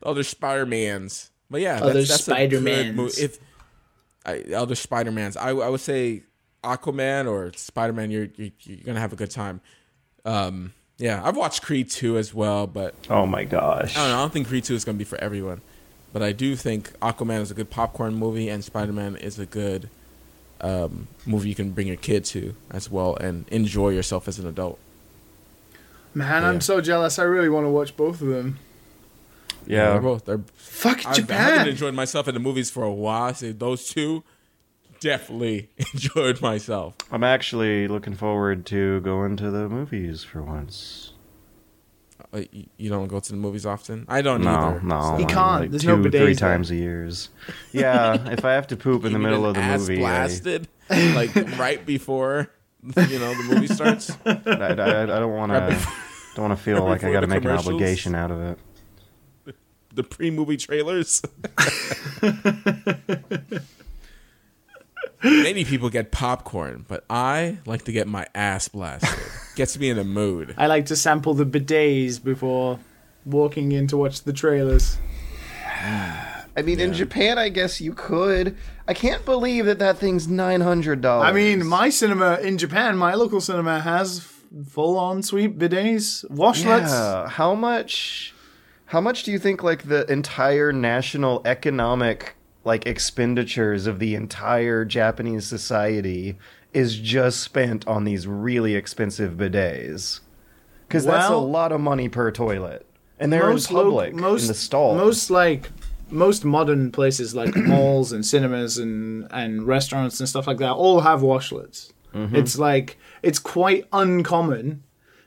the 0.00 0.06
other 0.06 0.24
Spider 0.24 0.66
Mans. 0.66 1.30
But 1.50 1.60
yeah, 1.60 1.76
Other 1.76 1.92
that's, 1.94 2.08
that's 2.08 2.24
Spider-Mans. 2.24 3.18
If 3.18 3.38
I, 4.26 4.42
other 4.56 4.74
Spider 4.74 5.12
Mans, 5.12 5.36
I, 5.36 5.50
I 5.50 5.68
would 5.68 5.80
say 5.80 6.24
Aquaman 6.64 7.30
or 7.30 7.52
Spider 7.54 7.92
Man. 7.92 8.10
You're, 8.10 8.28
you're 8.36 8.50
you're 8.62 8.84
gonna 8.84 9.00
have 9.00 9.12
a 9.12 9.16
good 9.16 9.30
time. 9.30 9.60
Um, 10.24 10.72
yeah, 10.98 11.20
I've 11.24 11.36
watched 11.36 11.62
Creed 11.62 11.90
two 11.90 12.18
as 12.18 12.32
well, 12.34 12.66
but 12.66 12.94
oh 13.10 13.26
my 13.26 13.44
gosh. 13.44 13.96
I 13.96 14.00
don't 14.00 14.08
know. 14.10 14.16
I 14.16 14.20
don't 14.22 14.32
think 14.32 14.48
Creed 14.48 14.64
two 14.64 14.74
is 14.74 14.84
gonna 14.84 14.98
be 14.98 15.04
for 15.04 15.18
everyone. 15.18 15.60
But 16.12 16.22
I 16.22 16.32
do 16.32 16.54
think 16.54 16.92
Aquaman 17.00 17.40
is 17.40 17.50
a 17.50 17.54
good 17.54 17.70
popcorn 17.70 18.14
movie, 18.14 18.48
and 18.48 18.64
Spider 18.64 18.92
Man 18.92 19.16
is 19.16 19.38
a 19.38 19.46
good 19.46 19.88
um, 20.60 21.08
movie 21.26 21.48
you 21.48 21.54
can 21.54 21.70
bring 21.72 21.88
your 21.88 21.96
kid 21.96 22.24
to 22.26 22.54
as 22.70 22.90
well 22.90 23.16
and 23.16 23.46
enjoy 23.48 23.90
yourself 23.90 24.28
as 24.28 24.38
an 24.38 24.46
adult. 24.46 24.78
Man, 26.14 26.42
Yeah. 26.42 26.48
I'm 26.48 26.60
so 26.60 26.80
jealous. 26.80 27.18
I 27.18 27.24
really 27.24 27.48
want 27.48 27.66
to 27.66 27.70
watch 27.70 27.96
both 27.96 28.20
of 28.20 28.28
them. 28.28 28.58
Yeah. 29.66 29.90
They're 29.92 30.00
both. 30.00 30.24
They're, 30.24 30.40
Fuck 30.56 31.04
I, 31.06 31.10
I 31.12 31.32
haven't 31.32 31.68
enjoyed 31.68 31.94
myself 31.94 32.28
in 32.28 32.34
the 32.34 32.40
movies 32.40 32.70
for 32.70 32.84
a 32.84 32.92
while. 32.92 33.24
I 33.24 33.32
say 33.32 33.52
those 33.52 33.88
two 33.88 34.22
definitely 35.04 35.68
enjoyed 35.92 36.40
myself. 36.40 36.94
I'm 37.12 37.22
actually 37.22 37.86
looking 37.88 38.14
forward 38.14 38.64
to 38.66 39.00
going 39.02 39.36
to 39.36 39.50
the 39.50 39.68
movies 39.68 40.24
for 40.24 40.42
once. 40.42 41.12
Uh, 42.32 42.42
you, 42.50 42.66
you 42.78 42.88
don't 42.90 43.06
go 43.06 43.20
to 43.20 43.30
the 43.30 43.36
movies 43.36 43.66
often. 43.66 44.06
I 44.08 44.22
don't 44.22 44.42
No, 44.42 44.50
either. 44.50 44.80
no. 44.80 45.00
so- 45.00 45.16
He 45.16 45.24
can't. 45.26 45.60
Like 45.62 45.70
There's 45.70 45.82
two, 45.82 45.96
no 45.96 46.02
bidets 46.02 46.10
three 46.10 46.18
there. 46.32 46.34
times 46.34 46.70
a 46.70 46.74
years. 46.76 47.28
Yeah, 47.72 48.30
if 48.32 48.44
I 48.44 48.52
have 48.54 48.66
to 48.68 48.76
poop 48.76 49.04
in 49.04 49.12
the 49.12 49.18
middle 49.18 49.44
of 49.46 49.54
the 49.54 49.60
ass 49.60 49.80
movie, 49.80 49.96
I, 49.96 49.98
blasted 50.00 50.68
like 50.90 51.34
right 51.58 51.84
before 51.84 52.50
you 52.82 53.18
know 53.18 53.34
the 53.34 53.54
movie 53.54 53.66
starts. 53.68 54.10
I, 54.26 54.30
I, 54.46 55.02
I 55.02 55.06
don't 55.06 55.32
want 55.34 55.52
Right 55.52 55.78
to. 55.78 55.88
Don't 56.34 56.48
want 56.48 56.58
to 56.58 56.64
feel 56.64 56.82
like 56.84 57.04
I 57.04 57.12
got 57.12 57.20
to 57.20 57.26
make 57.28 57.44
an 57.44 57.50
obligation 57.52 58.14
out 58.16 58.30
of 58.32 58.40
it. 58.40 58.58
the 59.94 60.02
pre-movie 60.02 60.56
trailers. 60.56 61.22
Many 65.24 65.64
people 65.64 65.88
get 65.90 66.10
popcorn, 66.12 66.84
but 66.86 67.04
I 67.08 67.58
like 67.66 67.84
to 67.86 67.92
get 67.92 68.06
my 68.06 68.26
ass 68.34 68.68
blasted. 68.68 69.18
Gets 69.56 69.78
me 69.78 69.88
in 69.88 69.96
the 69.96 70.04
mood. 70.04 70.54
I 70.58 70.66
like 70.66 70.86
to 70.86 70.96
sample 70.96 71.32
the 71.34 71.46
bidets 71.46 72.22
before 72.22 72.78
walking 73.24 73.72
in 73.72 73.86
to 73.88 73.96
watch 73.96 74.22
the 74.22 74.32
trailers. 74.32 74.98
I 76.56 76.62
mean, 76.62 76.78
in 76.78 76.92
Japan, 76.92 77.38
I 77.38 77.48
guess 77.48 77.80
you 77.80 77.94
could. 77.94 78.56
I 78.86 78.94
can't 78.94 79.24
believe 79.24 79.66
that 79.66 79.78
that 79.80 79.98
thing's 79.98 80.28
nine 80.28 80.60
hundred 80.60 81.00
dollars. 81.00 81.26
I 81.28 81.32
mean, 81.32 81.66
my 81.66 81.88
cinema 81.88 82.36
in 82.36 82.58
Japan, 82.58 82.96
my 82.96 83.14
local 83.14 83.40
cinema 83.40 83.80
has 83.80 84.20
full 84.68 84.96
on 84.98 85.22
sweep 85.22 85.58
bidets, 85.58 86.24
washlets. 86.30 86.88
yeah. 86.90 87.28
How 87.28 87.54
much? 87.54 88.34
How 88.86 89.00
much 89.00 89.24
do 89.24 89.32
you 89.32 89.38
think 89.38 89.62
like 89.62 89.88
the 89.88 90.04
entire 90.12 90.72
national 90.72 91.42
economic 91.44 92.36
like 92.64 92.86
expenditures 92.86 93.86
of 93.86 93.98
the 93.98 94.14
entire 94.14 94.84
Japanese 94.84 95.46
society 95.46 96.38
is 96.72 96.98
just 96.98 97.40
spent 97.40 97.86
on 97.86 98.04
these 98.04 98.26
really 98.26 98.74
expensive 98.74 99.34
bidets? 99.34 100.20
Because 100.88 101.04
that's 101.04 101.30
a 101.30 101.36
lot 101.36 101.72
of 101.72 101.80
money 101.80 102.08
per 102.08 102.30
toilet, 102.30 102.86
and 103.18 103.32
they're 103.32 103.50
in 103.50 103.56
lo- 103.56 103.84
public 103.84 104.14
in 104.14 104.20
the 104.20 104.54
stall. 104.54 104.96
Most 104.96 105.30
like 105.30 105.70
most 106.10 106.44
modern 106.44 106.92
places 106.92 107.34
like 107.34 107.54
malls 107.56 108.12
and 108.12 108.24
cinemas 108.24 108.78
and 108.78 109.26
and 109.30 109.66
restaurants 109.66 110.20
and 110.20 110.28
stuff 110.28 110.46
like 110.46 110.58
that 110.58 110.72
all 110.72 111.00
have 111.00 111.20
washlets. 111.20 111.92
Mm-hmm. 112.14 112.36
It's 112.36 112.58
like 112.58 112.98
it's 113.22 113.38
quite 113.38 113.86
uncommon 113.92 114.82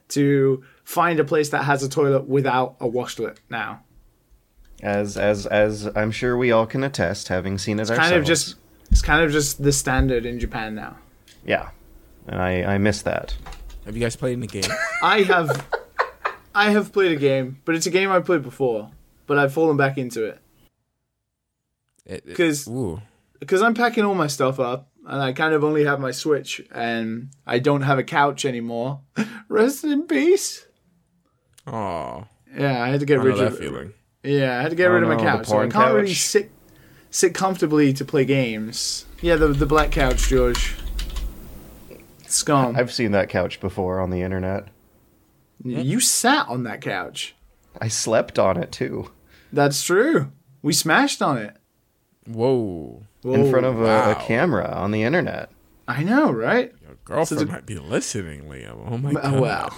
to 0.10 0.64
find 0.84 1.20
a 1.20 1.26
place 1.26 1.50
that 1.50 1.64
has 1.64 1.84
a 1.84 1.90
toilet 1.90 2.28
without 2.28 2.78
a 2.80 2.88
washlet 2.88 3.38
now. 3.50 3.84
As 4.82 5.18
as 5.18 5.46
as 5.46 5.90
I'm 5.96 6.12
sure 6.12 6.38
we 6.38 6.52
all 6.52 6.66
can 6.66 6.84
attest, 6.84 7.28
having 7.30 7.58
seen 7.58 7.78
it 7.80 7.90
ourselves. 7.90 8.00
Kind 8.00 8.16
of 8.16 8.26
just 8.26 8.56
it's 8.92 9.02
kind 9.02 9.24
of 9.24 9.32
just 9.32 9.62
the 9.64 9.72
standard 9.72 10.26
in 10.26 10.40
Japan 10.40 10.76
now. 10.76 10.98
yeah, 11.46 11.70
and 12.28 12.42
I 12.42 12.64
I 12.64 12.78
miss 12.78 13.02
that. 13.04 13.36
Have 13.86 13.96
you 13.96 14.02
guys 14.02 14.16
played 14.16 14.34
in 14.34 14.42
the 14.42 14.48
game? 14.48 14.70
I 15.02 15.22
have 15.24 15.66
I 16.54 16.72
have 16.72 16.92
played 16.92 17.12
a 17.12 17.16
game, 17.20 17.62
but 17.66 17.76
it's 17.76 17.86
a 17.86 17.92
game 17.92 18.12
I 18.12 18.20
played 18.20 18.44
before, 18.44 18.92
but 19.28 19.38
I've 19.38 19.54
fallen 19.54 19.78
back 19.78 19.98
into 19.98 20.26
it. 20.26 20.40
It- 22.06 22.24
it- 22.26 22.36
'Cause- 22.38 22.68
because 23.40 23.62
I'm 23.62 23.74
packing 23.74 24.04
all 24.06 24.16
my 24.16 24.28
stuff 24.28 24.60
up 24.60 24.90
and 25.06 25.22
I 25.22 25.32
kind 25.34 25.54
of 25.54 25.64
only 25.64 25.86
have 25.86 26.00
my 26.00 26.12
Switch 26.12 26.62
and 26.72 27.30
I 27.46 27.60
don't 27.60 27.82
have 27.82 28.00
a 28.00 28.04
couch 28.04 28.46
anymore. 28.46 29.02
Rest 29.50 29.84
in 29.84 30.04
peace. 30.08 30.66
oh, 31.68 32.26
Yeah, 32.58 32.82
I 32.82 32.88
had 32.90 33.02
to 33.02 33.06
get 33.06 33.20
I 33.20 33.24
rid 33.24 33.34
of 33.34 33.40
that 33.52 33.60
feeling. 33.60 33.94
Yeah, 34.28 34.60
I 34.60 34.62
had 34.62 34.70
to 34.72 34.76
get 34.76 34.88
rid 34.88 35.04
of 35.04 35.10
my 35.10 35.16
no, 35.16 35.22
the 35.22 35.26
couch. 35.30 35.48
So 35.48 35.60
I 35.60 35.68
can't 35.68 35.94
really 35.94 36.14
sit 36.14 36.52
sit 37.10 37.34
comfortably 37.34 37.94
to 37.94 38.04
play 38.06 38.26
games. 38.26 39.06
Yeah, 39.22 39.36
the 39.36 39.48
the 39.48 39.66
black 39.66 39.92
couch, 39.92 40.28
George. 40.28 40.76
It's 42.22 42.44
gone. 42.44 42.76
I've 42.76 42.92
seen 42.94 43.12
that 43.12 43.30
couch 43.30 43.60
before 43.60 44.00
on 44.00 44.10
the 44.10 44.22
internet. 44.22 44.68
you 45.64 46.00
sat 46.00 46.48
on 46.50 46.64
that 46.64 46.82
couch. 46.82 47.36
I 47.80 47.88
slept 47.88 48.38
on 48.40 48.58
it 48.58 48.72
too, 48.72 49.12
That's 49.54 49.82
true. 49.84 50.32
We 50.62 50.74
smashed 50.74 51.22
on 51.22 51.38
it. 51.38 51.56
Whoa. 52.28 53.04
in 53.24 53.50
front 53.52 53.66
of 53.66 53.80
a, 53.82 54.12
a 54.12 54.16
camera 54.16 54.68
on 54.68 54.92
the 54.92 55.04
internet. 55.04 55.50
I 55.88 56.04
know, 56.04 56.32
right? 56.32 56.74
Your 56.82 56.98
girlfriend 57.06 57.28
So 57.40 57.46
the- 57.46 57.52
might 57.52 57.66
be 57.66 57.78
listening, 57.78 58.44
Liam. 58.46 58.84
Oh 58.92 58.98
my 58.98 59.12
Oh, 59.12 59.14
god. 59.14 59.40
well, 59.40 59.78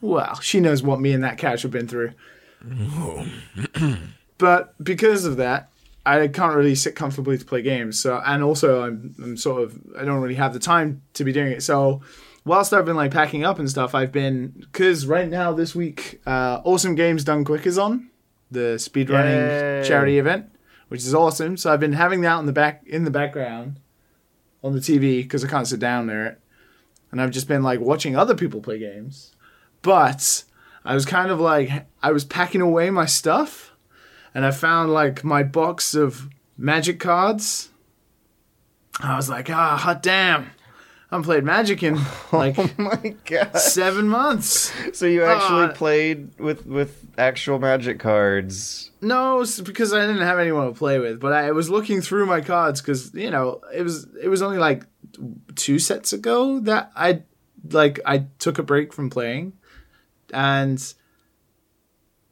well, 0.00 0.34
she 0.40 0.60
knows 0.60 0.82
what 0.82 1.00
me 1.00 1.12
and 1.12 1.24
that 1.24 1.38
couch 1.38 1.62
have 1.62 1.72
been 1.72 1.88
through. 1.88 2.12
but 4.38 4.82
because 4.82 5.24
of 5.24 5.36
that, 5.36 5.70
I 6.06 6.28
can't 6.28 6.54
really 6.54 6.74
sit 6.74 6.94
comfortably 6.96 7.36
to 7.36 7.44
play 7.44 7.62
games. 7.62 8.00
So, 8.00 8.20
and 8.24 8.42
also, 8.42 8.82
I'm, 8.82 9.14
I'm 9.22 9.36
sort 9.36 9.62
of, 9.62 9.78
I 9.98 10.04
don't 10.04 10.20
really 10.20 10.36
have 10.36 10.52
the 10.54 10.58
time 10.58 11.02
to 11.14 11.24
be 11.24 11.32
doing 11.32 11.52
it. 11.52 11.62
So, 11.62 12.00
whilst 12.44 12.72
I've 12.72 12.86
been 12.86 12.96
like 12.96 13.10
packing 13.10 13.44
up 13.44 13.58
and 13.58 13.68
stuff, 13.68 13.94
I've 13.94 14.12
been 14.12 14.54
because 14.58 15.06
right 15.06 15.28
now 15.28 15.52
this 15.52 15.74
week, 15.74 16.20
uh, 16.26 16.62
Awesome 16.64 16.94
Games 16.94 17.24
Done 17.24 17.44
Quick 17.44 17.66
is 17.66 17.78
on 17.78 18.10
the 18.50 18.76
speedrunning 18.76 19.84
charity 19.84 20.18
event, 20.18 20.50
which 20.88 21.02
is 21.02 21.14
awesome. 21.14 21.56
So 21.56 21.72
I've 21.72 21.80
been 21.80 21.92
having 21.92 22.22
that 22.22 22.38
in 22.38 22.46
the 22.46 22.52
back 22.52 22.82
in 22.86 23.04
the 23.04 23.10
background 23.10 23.78
on 24.64 24.72
the 24.72 24.80
TV 24.80 25.22
because 25.22 25.44
I 25.44 25.48
can't 25.48 25.66
sit 25.66 25.78
down 25.78 26.06
there, 26.06 26.38
and 27.12 27.20
I've 27.20 27.30
just 27.30 27.48
been 27.48 27.62
like 27.62 27.80
watching 27.80 28.16
other 28.16 28.34
people 28.34 28.60
play 28.60 28.78
games. 28.78 29.34
But 29.82 30.44
I 30.88 30.94
was 30.94 31.04
kind 31.04 31.30
of 31.30 31.38
like 31.38 31.70
I 32.02 32.12
was 32.12 32.24
packing 32.24 32.62
away 32.62 32.88
my 32.90 33.04
stuff, 33.06 33.76
and 34.34 34.46
I 34.46 34.50
found 34.52 34.92
like 34.92 35.22
my 35.22 35.42
box 35.42 35.94
of 35.94 36.28
magic 36.56 36.98
cards. 36.98 37.68
I 39.00 39.14
was 39.16 39.28
like, 39.28 39.50
ah, 39.50 39.76
hot 39.76 40.02
damn. 40.02 40.44
I 41.10 41.14
haven't 41.14 41.24
played 41.24 41.44
Magic 41.44 41.82
in 41.82 41.94
like 42.32 42.58
Oh 42.58 42.68
my 42.78 43.14
god! 43.24 43.56
seven 43.58 44.08
months. 44.08 44.72
So 44.92 45.06
you 45.06 45.24
actually 45.24 45.64
Uh, 45.66 45.72
played 45.72 46.38
with 46.38 46.66
with 46.66 47.06
actual 47.16 47.58
magic 47.58 47.98
cards? 47.98 48.90
No, 49.00 49.44
because 49.64 49.92
I 49.94 50.00
didn't 50.06 50.22
have 50.22 50.38
anyone 50.38 50.66
to 50.72 50.78
play 50.78 50.98
with. 50.98 51.18
But 51.20 51.32
I 51.32 51.52
was 51.52 51.70
looking 51.70 52.00
through 52.02 52.26
my 52.26 52.40
cards 52.42 52.80
because 52.82 53.14
you 53.14 53.30
know 53.30 53.60
it 53.74 53.82
was 53.82 54.06
it 54.22 54.28
was 54.28 54.42
only 54.42 54.58
like 54.58 54.84
two 55.54 55.78
sets 55.78 56.12
ago 56.12 56.60
that 56.60 56.90
I 56.96 57.22
like 57.70 58.00
I 58.04 58.26
took 58.38 58.58
a 58.58 58.62
break 58.62 58.92
from 58.92 59.08
playing, 59.08 59.54
and 60.32 60.94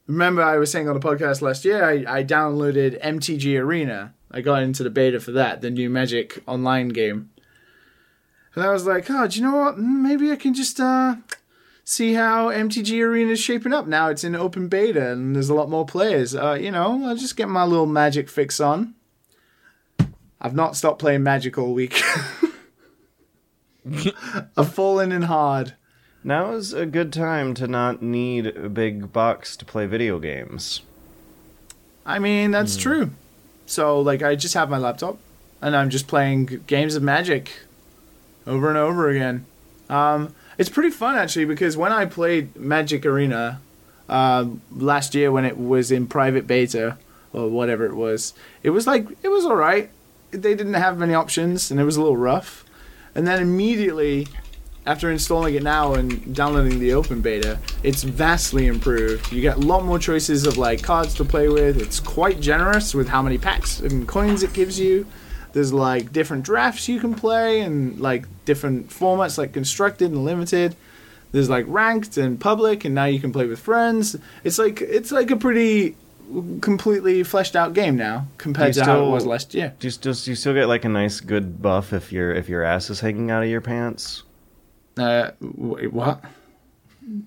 remember 0.06 0.42
I 0.42 0.58
was 0.58 0.70
saying 0.70 0.88
on 0.88 0.98
the 0.98 1.06
podcast 1.06 1.42
last 1.42 1.64
year 1.64 1.84
I, 1.84 2.18
I 2.18 2.24
downloaded 2.24 3.00
MTG 3.02 3.58
Arena. 3.60 4.14
I 4.30 4.40
got 4.40 4.62
into 4.62 4.82
the 4.82 4.90
beta 4.90 5.20
for 5.20 5.32
that, 5.32 5.60
the 5.60 5.70
new 5.70 5.88
Magic 5.88 6.42
online 6.46 6.88
game, 6.88 7.30
and 8.54 8.64
I 8.64 8.70
was 8.70 8.86
like, 8.86 9.06
oh, 9.10 9.26
do 9.26 9.38
you 9.38 9.44
know 9.46 9.56
what? 9.56 9.76
Mm, 9.76 10.02
Maybe 10.02 10.30
I 10.32 10.36
can 10.36 10.54
just 10.54 10.80
uh 10.80 11.16
see 11.84 12.14
how 12.14 12.48
MTG 12.48 13.00
Arena 13.00 13.30
is 13.30 13.40
shaping 13.40 13.72
up 13.72 13.86
now. 13.86 14.08
It's 14.08 14.24
in 14.24 14.34
open 14.34 14.66
beta 14.68 15.12
and 15.12 15.36
there's 15.36 15.48
a 15.48 15.54
lot 15.54 15.70
more 15.70 15.86
players. 15.86 16.34
Uh, 16.34 16.58
you 16.60 16.72
know, 16.72 17.06
I'll 17.06 17.16
just 17.16 17.36
get 17.36 17.48
my 17.48 17.64
little 17.64 17.86
Magic 17.86 18.28
fix 18.28 18.58
on. 18.58 18.94
I've 20.40 20.54
not 20.54 20.74
stopped 20.76 20.98
playing 20.98 21.22
Magic 21.22 21.56
all 21.56 21.72
week. 21.72 22.02
I've 24.56 24.74
fallen 24.74 25.12
in 25.12 25.22
hard. 25.22 25.74
Now 26.24 26.52
is 26.52 26.72
a 26.72 26.86
good 26.86 27.12
time 27.12 27.54
to 27.54 27.68
not 27.68 28.02
need 28.02 28.46
a 28.46 28.68
big 28.68 29.12
box 29.12 29.56
to 29.58 29.64
play 29.64 29.86
video 29.86 30.18
games. 30.18 30.82
I 32.04 32.18
mean, 32.18 32.50
that's 32.50 32.76
true. 32.76 33.10
So, 33.66 34.00
like, 34.00 34.22
I 34.22 34.36
just 34.36 34.54
have 34.54 34.70
my 34.70 34.78
laptop 34.78 35.18
and 35.60 35.76
I'm 35.76 35.90
just 35.90 36.06
playing 36.06 36.62
games 36.66 36.94
of 36.94 37.02
Magic 37.02 37.50
over 38.46 38.68
and 38.68 38.78
over 38.78 39.08
again. 39.08 39.44
Um, 39.88 40.34
it's 40.58 40.68
pretty 40.68 40.90
fun 40.90 41.16
actually 41.16 41.44
because 41.44 41.76
when 41.76 41.92
I 41.92 42.06
played 42.06 42.56
Magic 42.56 43.04
Arena 43.04 43.60
uh, 44.08 44.46
last 44.70 45.14
year 45.14 45.30
when 45.30 45.44
it 45.44 45.58
was 45.58 45.90
in 45.90 46.06
private 46.06 46.46
beta 46.46 46.96
or 47.32 47.48
whatever 47.48 47.84
it 47.86 47.94
was, 47.94 48.32
it 48.62 48.70
was 48.70 48.86
like 48.86 49.06
it 49.22 49.28
was 49.28 49.44
all 49.44 49.56
right. 49.56 49.90
They 50.30 50.54
didn't 50.54 50.74
have 50.74 50.98
many 50.98 51.14
options 51.14 51.70
and 51.70 51.78
it 51.80 51.84
was 51.84 51.96
a 51.96 52.00
little 52.00 52.16
rough. 52.16 52.64
And 53.14 53.26
then 53.26 53.40
immediately 53.40 54.28
after 54.86 55.10
installing 55.10 55.56
it 55.56 55.62
now 55.62 55.94
and 55.94 56.34
downloading 56.34 56.78
the 56.78 56.94
open 56.94 57.20
beta, 57.20 57.58
it's 57.82 58.04
vastly 58.04 58.66
improved. 58.66 59.32
You 59.32 59.42
get 59.42 59.56
a 59.56 59.60
lot 59.60 59.84
more 59.84 59.98
choices 59.98 60.46
of 60.46 60.58
like 60.58 60.82
cards 60.82 61.14
to 61.14 61.24
play 61.24 61.48
with. 61.48 61.80
It's 61.80 61.98
quite 61.98 62.40
generous 62.40 62.94
with 62.94 63.08
how 63.08 63.20
many 63.20 63.36
packs 63.36 63.80
and 63.80 64.06
coins 64.06 64.42
it 64.42 64.52
gives 64.52 64.78
you. 64.78 65.06
There's 65.52 65.72
like 65.72 66.12
different 66.12 66.44
drafts 66.44 66.88
you 66.88 67.00
can 67.00 67.14
play 67.14 67.60
and 67.60 67.98
like 67.98 68.26
different 68.44 68.90
formats 68.90 69.38
like 69.38 69.52
constructed 69.52 70.12
and 70.12 70.24
limited. 70.24 70.76
There's 71.32 71.50
like 71.50 71.64
ranked 71.66 72.16
and 72.16 72.38
public 72.38 72.84
and 72.84 72.94
now 72.94 73.06
you 73.06 73.18
can 73.18 73.32
play 73.32 73.46
with 73.46 73.58
friends. 73.58 74.14
It's 74.44 74.58
like 74.58 74.80
it's 74.80 75.10
like 75.10 75.30
a 75.30 75.36
pretty 75.36 75.96
completely 76.60 77.22
fleshed 77.22 77.56
out 77.56 77.72
game 77.72 77.96
now 77.96 78.26
compared 78.38 78.74
to 78.74 78.84
how 78.84 79.06
it 79.06 79.10
was 79.10 79.26
last 79.26 79.54
year. 79.54 79.74
Do 79.78 79.86
you, 79.86 79.90
still, 79.90 80.12
do 80.12 80.30
you 80.30 80.34
still 80.34 80.54
get 80.54 80.66
like 80.66 80.84
a 80.84 80.88
nice 80.88 81.20
good 81.20 81.60
buff 81.62 81.92
if 81.92 82.12
your 82.12 82.32
if 82.32 82.48
your 82.48 82.62
ass 82.62 82.90
is 82.90 83.00
hanging 83.00 83.30
out 83.30 83.42
of 83.42 83.48
your 83.48 83.60
pants? 83.60 84.22
Uh, 84.98 85.30
wait, 85.40 85.92
what? 85.92 86.24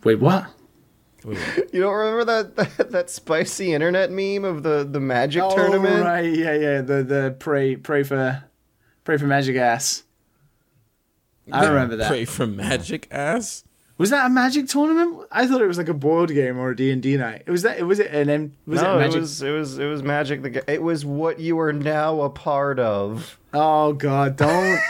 Wait, 0.04 0.20
what? 0.20 0.48
You 1.74 1.82
don't 1.82 1.94
remember 1.94 2.24
that 2.26 2.56
that, 2.78 2.92
that 2.92 3.10
spicy 3.10 3.74
internet 3.74 4.10
meme 4.10 4.46
of 4.46 4.64
the 4.64 4.88
the 4.90 5.02
magic 5.02 5.44
Oh, 5.44 5.54
tournament? 5.56 6.04
right, 6.06 6.24
yeah, 6.26 6.54
yeah. 6.56 6.82
The 6.82 7.04
the 7.04 7.36
pray 7.38 7.76
pray 7.76 8.04
for 8.04 8.44
pray 9.04 9.18
for 9.18 9.28
magic 9.28 9.58
ass. 9.58 10.04
I 11.52 11.66
remember 11.68 11.98
that. 11.98 12.08
Pray 12.08 12.24
for 12.26 12.48
magic 12.48 13.08
ass. 13.12 13.64
Was 13.98 14.12
that 14.12 14.28
a 14.28 14.30
magic 14.30 14.70
tournament? 14.70 15.28
I 15.30 15.46
thought 15.46 15.62
it 15.62 15.68
was 15.68 15.78
like 15.78 15.90
a 15.90 15.94
board 15.94 16.30
game 16.30 16.58
or 16.58 16.70
a 16.70 16.76
D 16.76 16.90
and 16.90 17.02
D 17.02 17.18
night. 17.18 17.44
It 17.46 17.52
was 17.52 17.64
that. 17.64 17.86
Was 17.86 18.00
it 18.00 18.12
an 18.14 18.30
M? 18.30 18.56
Was 18.66 18.82
no, 18.82 18.92
it 18.92 18.94
a 18.94 18.96
it 18.96 19.00
magic? 19.08 19.20
was 19.22 19.42
it 19.42 19.52
was 19.52 19.78
it 19.78 19.86
was 19.88 20.02
magic. 20.02 20.42
The 20.42 20.50
Ga- 20.52 20.64
it 20.70 20.82
was 20.82 21.06
what 21.06 21.40
you 21.42 21.60
are 21.60 21.74
now 21.74 22.22
a 22.22 22.30
part 22.30 22.80
of. 22.80 23.38
Oh 23.54 23.92
God! 23.92 24.38
Don't. 24.38 24.80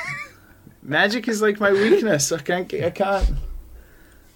magic 0.89 1.27
is 1.27 1.41
like 1.41 1.59
my 1.59 1.71
weakness. 1.71 2.31
I 2.31 2.39
can't. 2.39 2.73
I 2.73 2.89
can't. 2.89 3.29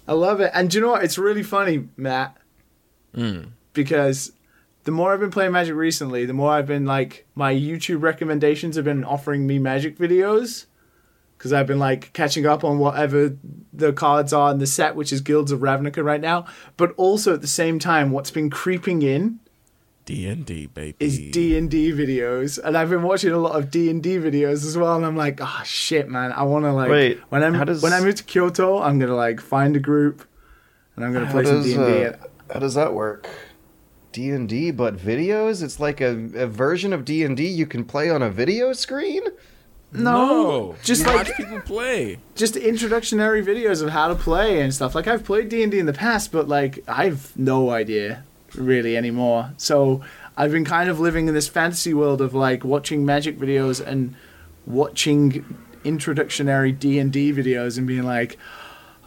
I 0.06 0.12
love 0.12 0.40
it, 0.40 0.50
and 0.54 0.70
do 0.70 0.78
you 0.78 0.84
know 0.84 0.92
what? 0.92 1.04
It's 1.04 1.18
really 1.18 1.42
funny, 1.42 1.88
Matt. 1.96 2.36
Hmm. 3.14 3.44
Because 3.72 4.32
the 4.84 4.90
more 4.90 5.12
I've 5.12 5.20
been 5.20 5.30
playing 5.30 5.52
Magic 5.52 5.74
recently, 5.74 6.26
the 6.26 6.34
more 6.34 6.52
I've 6.52 6.66
been 6.66 6.84
like 6.84 7.26
my 7.34 7.52
YouTube 7.52 8.02
recommendations 8.02 8.76
have 8.76 8.84
been 8.84 9.04
offering 9.04 9.46
me 9.46 9.58
Magic 9.58 9.98
videos. 9.98 10.66
Because 11.36 11.52
I've 11.52 11.66
been 11.66 11.78
like 11.78 12.12
catching 12.12 12.46
up 12.46 12.64
on 12.64 12.78
whatever 12.78 13.36
the 13.72 13.92
cards 13.92 14.32
are 14.32 14.52
in 14.52 14.58
the 14.58 14.66
set, 14.66 14.94
which 14.94 15.12
is 15.12 15.20
Guilds 15.20 15.52
of 15.52 15.60
Ravnica 15.60 16.02
right 16.02 16.20
now. 16.20 16.46
But 16.76 16.92
also 16.96 17.34
at 17.34 17.40
the 17.40 17.46
same 17.48 17.78
time, 17.78 18.12
what's 18.12 18.30
been 18.30 18.50
creeping 18.50 19.02
in 19.02 19.40
D 20.04 20.26
and 20.28 20.44
D 20.44 20.66
baby. 20.66 20.96
is 21.00 21.18
D 21.18 21.56
and 21.56 21.70
D 21.70 21.90
videos, 21.92 22.58
and 22.62 22.76
I've 22.76 22.90
been 22.90 23.02
watching 23.02 23.32
a 23.32 23.38
lot 23.38 23.56
of 23.56 23.70
D 23.70 23.88
and 23.88 24.02
D 24.02 24.16
videos 24.16 24.64
as 24.66 24.76
well. 24.76 24.96
And 24.96 25.06
I'm 25.06 25.16
like, 25.16 25.38
oh 25.40 25.62
shit, 25.64 26.08
man, 26.08 26.32
I 26.32 26.42
want 26.42 26.64
to 26.66 26.72
like 26.72 26.90
Wait, 26.90 27.20
when 27.30 27.42
I'm 27.42 27.64
does- 27.64 27.82
when 27.82 27.92
I 27.92 28.00
move 28.00 28.16
to 28.16 28.24
Kyoto, 28.24 28.82
I'm 28.82 28.98
gonna 28.98 29.14
like 29.16 29.40
find 29.40 29.76
a 29.76 29.80
group, 29.80 30.26
and 30.96 31.04
I'm 31.04 31.12
gonna 31.12 31.30
play 31.30 31.44
some 31.44 31.62
D 31.62 31.74
and 31.74 31.86
D. 31.86 32.04
uh, 32.04 32.12
how 32.52 32.60
does 32.60 32.74
that 32.74 32.92
work? 32.92 33.28
D 34.12 34.30
and 34.30 34.48
D, 34.48 34.70
but 34.70 34.96
videos. 34.96 35.62
It's 35.62 35.80
like 35.80 36.00
a, 36.00 36.10
a 36.34 36.46
version 36.46 36.92
of 36.92 37.04
D 37.06 37.24
and 37.24 37.36
D 37.36 37.46
you 37.46 37.66
can 37.66 37.84
play 37.84 38.10
on 38.10 38.22
a 38.22 38.30
video 38.30 38.72
screen. 38.74 39.22
No, 39.90 40.74
just 40.82 41.02
you 41.02 41.06
like 41.06 41.28
watch 41.28 41.36
people 41.36 41.60
play. 41.60 42.18
just 42.34 42.54
introductionary 42.56 43.44
videos 43.44 43.80
of 43.80 43.90
how 43.90 44.08
to 44.08 44.14
play 44.16 44.60
and 44.60 44.74
stuff. 44.74 44.94
Like 44.94 45.06
I've 45.06 45.24
played 45.24 45.48
D 45.48 45.62
and 45.62 45.72
D 45.72 45.78
in 45.78 45.86
the 45.86 45.92
past, 45.92 46.30
but 46.30 46.46
like 46.46 46.80
I've 46.86 47.34
no 47.38 47.70
idea 47.70 48.24
really 48.56 48.96
anymore. 48.96 49.52
So 49.56 50.02
I've 50.36 50.52
been 50.52 50.64
kind 50.64 50.90
of 50.90 51.00
living 51.00 51.28
in 51.28 51.34
this 51.34 51.48
fantasy 51.48 51.94
world 51.94 52.20
of 52.20 52.34
like 52.34 52.64
watching 52.64 53.04
Magic 53.04 53.38
videos 53.38 53.84
and 53.84 54.14
watching 54.66 55.44
introductionary 55.84 56.76
D 56.76 56.98
and 56.98 57.12
D 57.12 57.32
videos 57.32 57.78
and 57.78 57.86
being 57.86 58.04
like, 58.04 58.38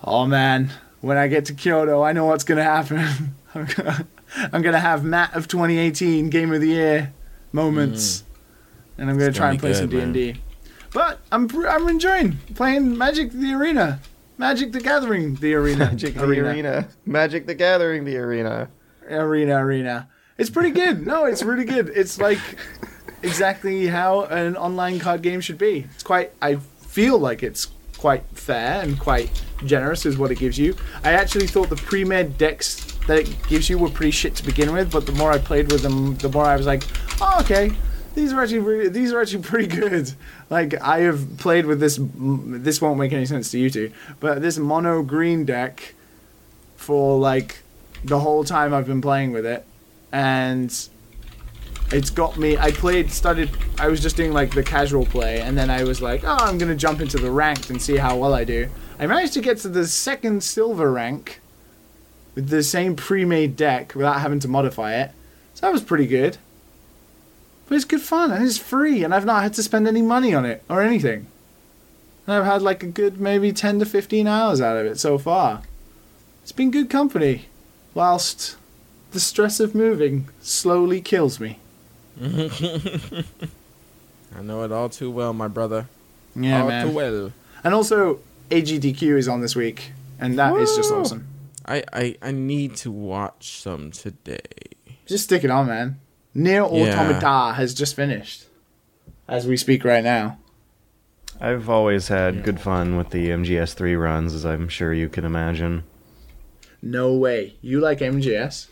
oh 0.04 0.26
man, 0.26 0.72
when 1.02 1.18
I 1.18 1.28
get 1.28 1.46
to 1.46 1.54
Kyoto, 1.54 2.02
I 2.04 2.14
know 2.14 2.26
what's 2.26 2.44
gonna 2.44 2.64
happen. 2.64 3.36
I'm 3.56 3.66
gonna, 3.66 4.08
I'm 4.54 4.62
gonna 4.62 4.80
have 4.80 5.04
Matt 5.04 5.36
of 5.36 5.48
2018 5.48 6.30
Game 6.30 6.54
of 6.54 6.62
the 6.62 6.68
Year 6.68 7.14
moments, 7.52 8.22
hmm. 8.22 9.02
and 9.02 9.10
I'm 9.10 9.18
gonna 9.18 9.30
It's 9.30 9.38
try 9.38 9.52
and 9.52 9.60
play 9.60 9.74
some 9.74 9.90
D 9.90 10.00
and 10.00 10.14
D. 10.14 10.36
But 10.94 11.20
I'm 11.32 11.50
I'm 11.66 11.88
enjoying 11.90 12.38
playing 12.56 12.98
Magic 12.98 13.32
the 13.32 13.54
Arena, 13.54 14.00
Magic 14.38 14.72
the 14.72 14.80
Gathering 14.80 15.36
the 15.36 15.54
Arena, 15.56 15.78
Magic 15.92 16.14
the 16.16 16.40
arena. 16.40 16.88
Magic 17.06 17.46
the 17.46 17.56
Gathering 17.56 18.06
the 18.06 18.18
arena. 18.18 18.70
Arena, 19.10 19.58
arena. 19.58 20.08
It's 20.38 20.50
pretty 20.50 20.72
good. 20.72 21.06
No, 21.06 21.26
it's 21.26 21.44
really 21.44 21.66
good. 21.66 21.90
It's 21.90 22.20
like 22.20 22.40
exactly 23.24 23.88
how 23.88 24.24
an 24.26 24.56
online 24.56 25.00
card 25.00 25.22
game 25.22 25.42
should 25.42 25.58
be. 25.58 25.88
It's 25.94 26.04
quite. 26.04 26.32
I 26.42 26.58
feel 26.88 27.18
like 27.18 27.44
it's 27.44 27.68
quite 27.98 28.24
fair 28.34 28.82
and 28.82 29.00
quite 29.00 29.30
generous 29.66 30.06
is 30.06 30.18
what 30.18 30.32
it 30.32 30.38
gives 30.38 30.58
you. 30.58 30.76
I 31.04 31.14
actually 31.14 31.48
thought 31.48 31.70
the 31.70 31.76
pre-made 31.76 32.38
decks 32.38 32.94
that 33.08 33.20
it 33.20 33.48
gives 33.48 33.70
you 33.70 33.78
were 33.78 33.90
pretty 33.90 34.12
shit 34.12 34.36
to 34.36 34.44
begin 34.44 34.72
with, 34.72 34.92
but 34.92 35.06
the 35.06 35.12
more 35.14 35.32
I 35.32 35.40
played 35.40 35.72
with 35.72 35.82
them, 35.82 36.16
the 36.18 36.30
more 36.30 36.46
I 36.46 36.56
was 36.56 36.68
like, 36.68 36.84
oh 37.22 37.40
okay, 37.42 37.72
these 38.14 38.34
are 38.34 38.42
actually 38.42 38.60
really, 38.60 38.90
these 38.90 39.12
are 39.14 39.22
actually 39.22 39.44
pretty 39.44 39.68
good. 39.68 40.14
Like 40.50 40.80
I 40.82 41.00
have 41.00 41.38
played 41.38 41.66
with 41.66 41.80
this. 41.80 42.00
This 42.00 42.82
won't 42.82 43.00
make 43.00 43.14
any 43.14 43.26
sense 43.26 43.52
to 43.52 43.60
you 43.60 43.70
two, 43.70 43.92
but 44.20 44.42
this 44.42 44.58
mono 44.58 45.02
green 45.02 45.46
deck 45.46 45.94
for 46.76 47.18
like 47.20 47.64
the 48.04 48.20
whole 48.20 48.44
time 48.44 48.74
I've 48.74 48.88
been 48.88 49.02
playing 49.02 49.32
with 49.32 49.46
it, 49.46 49.66
and 50.12 50.74
it's 51.92 52.10
got 52.10 52.38
me. 52.38 52.58
I 52.58 52.72
played, 52.72 53.12
started. 53.12 53.50
I 53.80 53.88
was 53.88 54.02
just 54.02 54.18
doing 54.18 54.34
like 54.34 54.54
the 54.54 54.64
casual 54.64 55.06
play, 55.06 55.42
and 55.42 55.58
then 55.58 55.70
I 55.70 55.84
was 55.84 56.02
like, 56.02 56.24
oh, 56.24 56.38
I'm 56.40 56.58
gonna 56.58 56.76
jump 56.76 57.02
into 57.02 57.18
the 57.18 57.32
ranked 57.32 57.70
and 57.70 57.82
see 57.82 57.98
how 57.98 58.18
well 58.18 58.34
I 58.34 58.44
do. 58.44 58.70
I 59.00 59.08
managed 59.08 59.34
to 59.34 59.42
get 59.42 59.60
to 59.60 59.70
the 59.70 59.88
second 59.88 60.44
silver 60.44 60.92
rank 60.92 61.40
with 62.34 62.50
the 62.50 62.64
same 62.64 62.96
pre-made 62.96 63.56
deck 63.56 63.96
without 63.96 64.22
having 64.22 64.40
to 64.40 64.48
modify 64.48 64.96
it. 64.96 65.12
So 65.54 65.66
that 65.66 65.74
was 65.74 65.84
pretty 65.84 66.08
good. 66.08 66.38
But 67.68 67.76
it's 67.76 67.86
good 67.86 68.02
fun 68.02 68.32
and 68.32 68.46
it's 68.46 68.58
free 68.58 69.04
and 69.04 69.14
I've 69.14 69.26
not 69.26 69.44
had 69.44 69.54
to 69.56 69.64
spend 69.64 69.88
any 69.88 70.02
money 70.02 70.34
on 70.34 70.46
it 70.46 70.64
or 70.70 70.82
anything. 70.82 71.28
And 72.26 72.36
I've 72.36 72.46
had 72.46 72.62
like 72.62 72.84
a 72.84 72.88
good 72.88 73.20
maybe 73.20 73.52
10 73.52 73.80
to 73.80 73.86
15 73.86 74.28
hours 74.28 74.62
out 74.62 74.78
of 74.78 74.86
it 74.86 75.00
so 75.00 75.18
far. 75.18 75.64
It's 76.44 76.52
been 76.52 76.72
good 76.72 76.90
company 76.90 77.48
whilst 77.98 78.56
the 79.10 79.20
stress 79.20 79.60
of 79.60 79.74
moving 79.74 80.30
slowly 80.40 81.02
kills 81.02 81.40
me. 81.40 81.58
I 82.22 83.24
know 84.44 84.62
it 84.64 84.72
all 84.72 84.90
too 84.90 85.10
well, 85.10 85.34
my 85.34 85.48
brother. 85.48 85.88
Yeah, 86.36 86.62
all 86.62 86.68
man. 86.68 86.88
too 86.88 86.94
well. 86.94 87.32
And 87.64 87.74
also 87.74 88.20
AGDQ 88.52 89.18
is 89.18 89.28
on 89.28 89.42
this 89.42 89.56
week 89.56 89.94
and 90.20 90.38
that 90.38 90.56
is 90.58 90.76
just 90.76 90.92
awesome. 90.92 91.28
I, 91.66 91.84
I, 91.92 92.16
I 92.22 92.32
need 92.32 92.76
to 92.78 92.92
watch 92.92 93.60
some 93.62 93.90
today. 93.90 94.42
Just 95.08 95.24
stick 95.24 95.44
it 95.44 95.50
on, 95.50 95.66
man. 95.66 96.00
Nier 96.36 96.68
Yeah. 96.72 97.02
Automata 97.02 97.56
has 97.56 97.74
just 97.74 97.96
finished 97.96 98.46
as 99.28 99.48
we 99.48 99.58
speak 99.58 99.84
right 99.84 100.04
now. 100.04 100.38
I've 101.42 101.68
always 101.68 102.10
had 102.10 102.44
good 102.44 102.60
fun 102.60 102.96
with 102.96 103.10
the 103.10 103.30
MGS3 103.30 104.00
runs, 104.00 104.36
as 104.36 104.46
I'm 104.46 104.70
sure 104.70 104.94
you 104.94 105.10
can 105.10 105.26
imagine. 105.26 105.84
No 106.82 107.14
way. 107.16 107.56
You 107.62 107.80
like 107.80 108.00
MGS? 108.00 108.68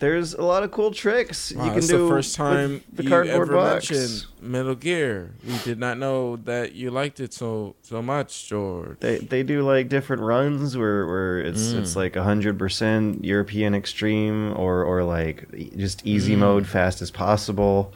There's 0.00 0.34
a 0.34 0.42
lot 0.42 0.64
of 0.64 0.70
cool 0.70 0.90
tricks 0.90 1.52
Wow, 1.54 1.62
you 1.64 1.70
can 1.70 1.74
that's 1.76 1.86
do. 1.88 2.02
the 2.02 2.08
first 2.08 2.34
time 2.34 2.82
the 2.92 3.04
you 3.04 3.08
cardboard 3.08 3.48
ever 3.48 3.52
box. 3.54 3.90
mentioned 3.90 4.26
Metal 4.42 4.74
Gear. 4.74 5.30
We 5.46 5.56
did 5.64 5.78
not 5.78 5.98
know 5.98 6.36
that 6.44 6.74
you 6.74 6.90
liked 6.90 7.20
it 7.20 7.32
so 7.32 7.76
so 7.80 8.02
much, 8.02 8.48
George. 8.48 8.98
They 9.00 9.18
they 9.18 9.42
do 9.44 9.62
like 9.62 9.88
different 9.88 10.20
runs 10.20 10.76
where, 10.76 11.06
where 11.06 11.38
it's 11.38 11.72
Mm. 11.72 11.78
it's 11.80 11.96
like 11.96 12.16
hundred 12.16 12.58
percent 12.58 13.24
European 13.24 13.74
extreme 13.74 14.52
or 14.56 14.82
or 14.82 15.04
like 15.04 15.46
just 15.76 16.04
Mm. 16.04 16.08
easy 16.08 16.36
mode 16.36 16.66
fast 16.66 17.00
as 17.00 17.10
possible. 17.10 17.94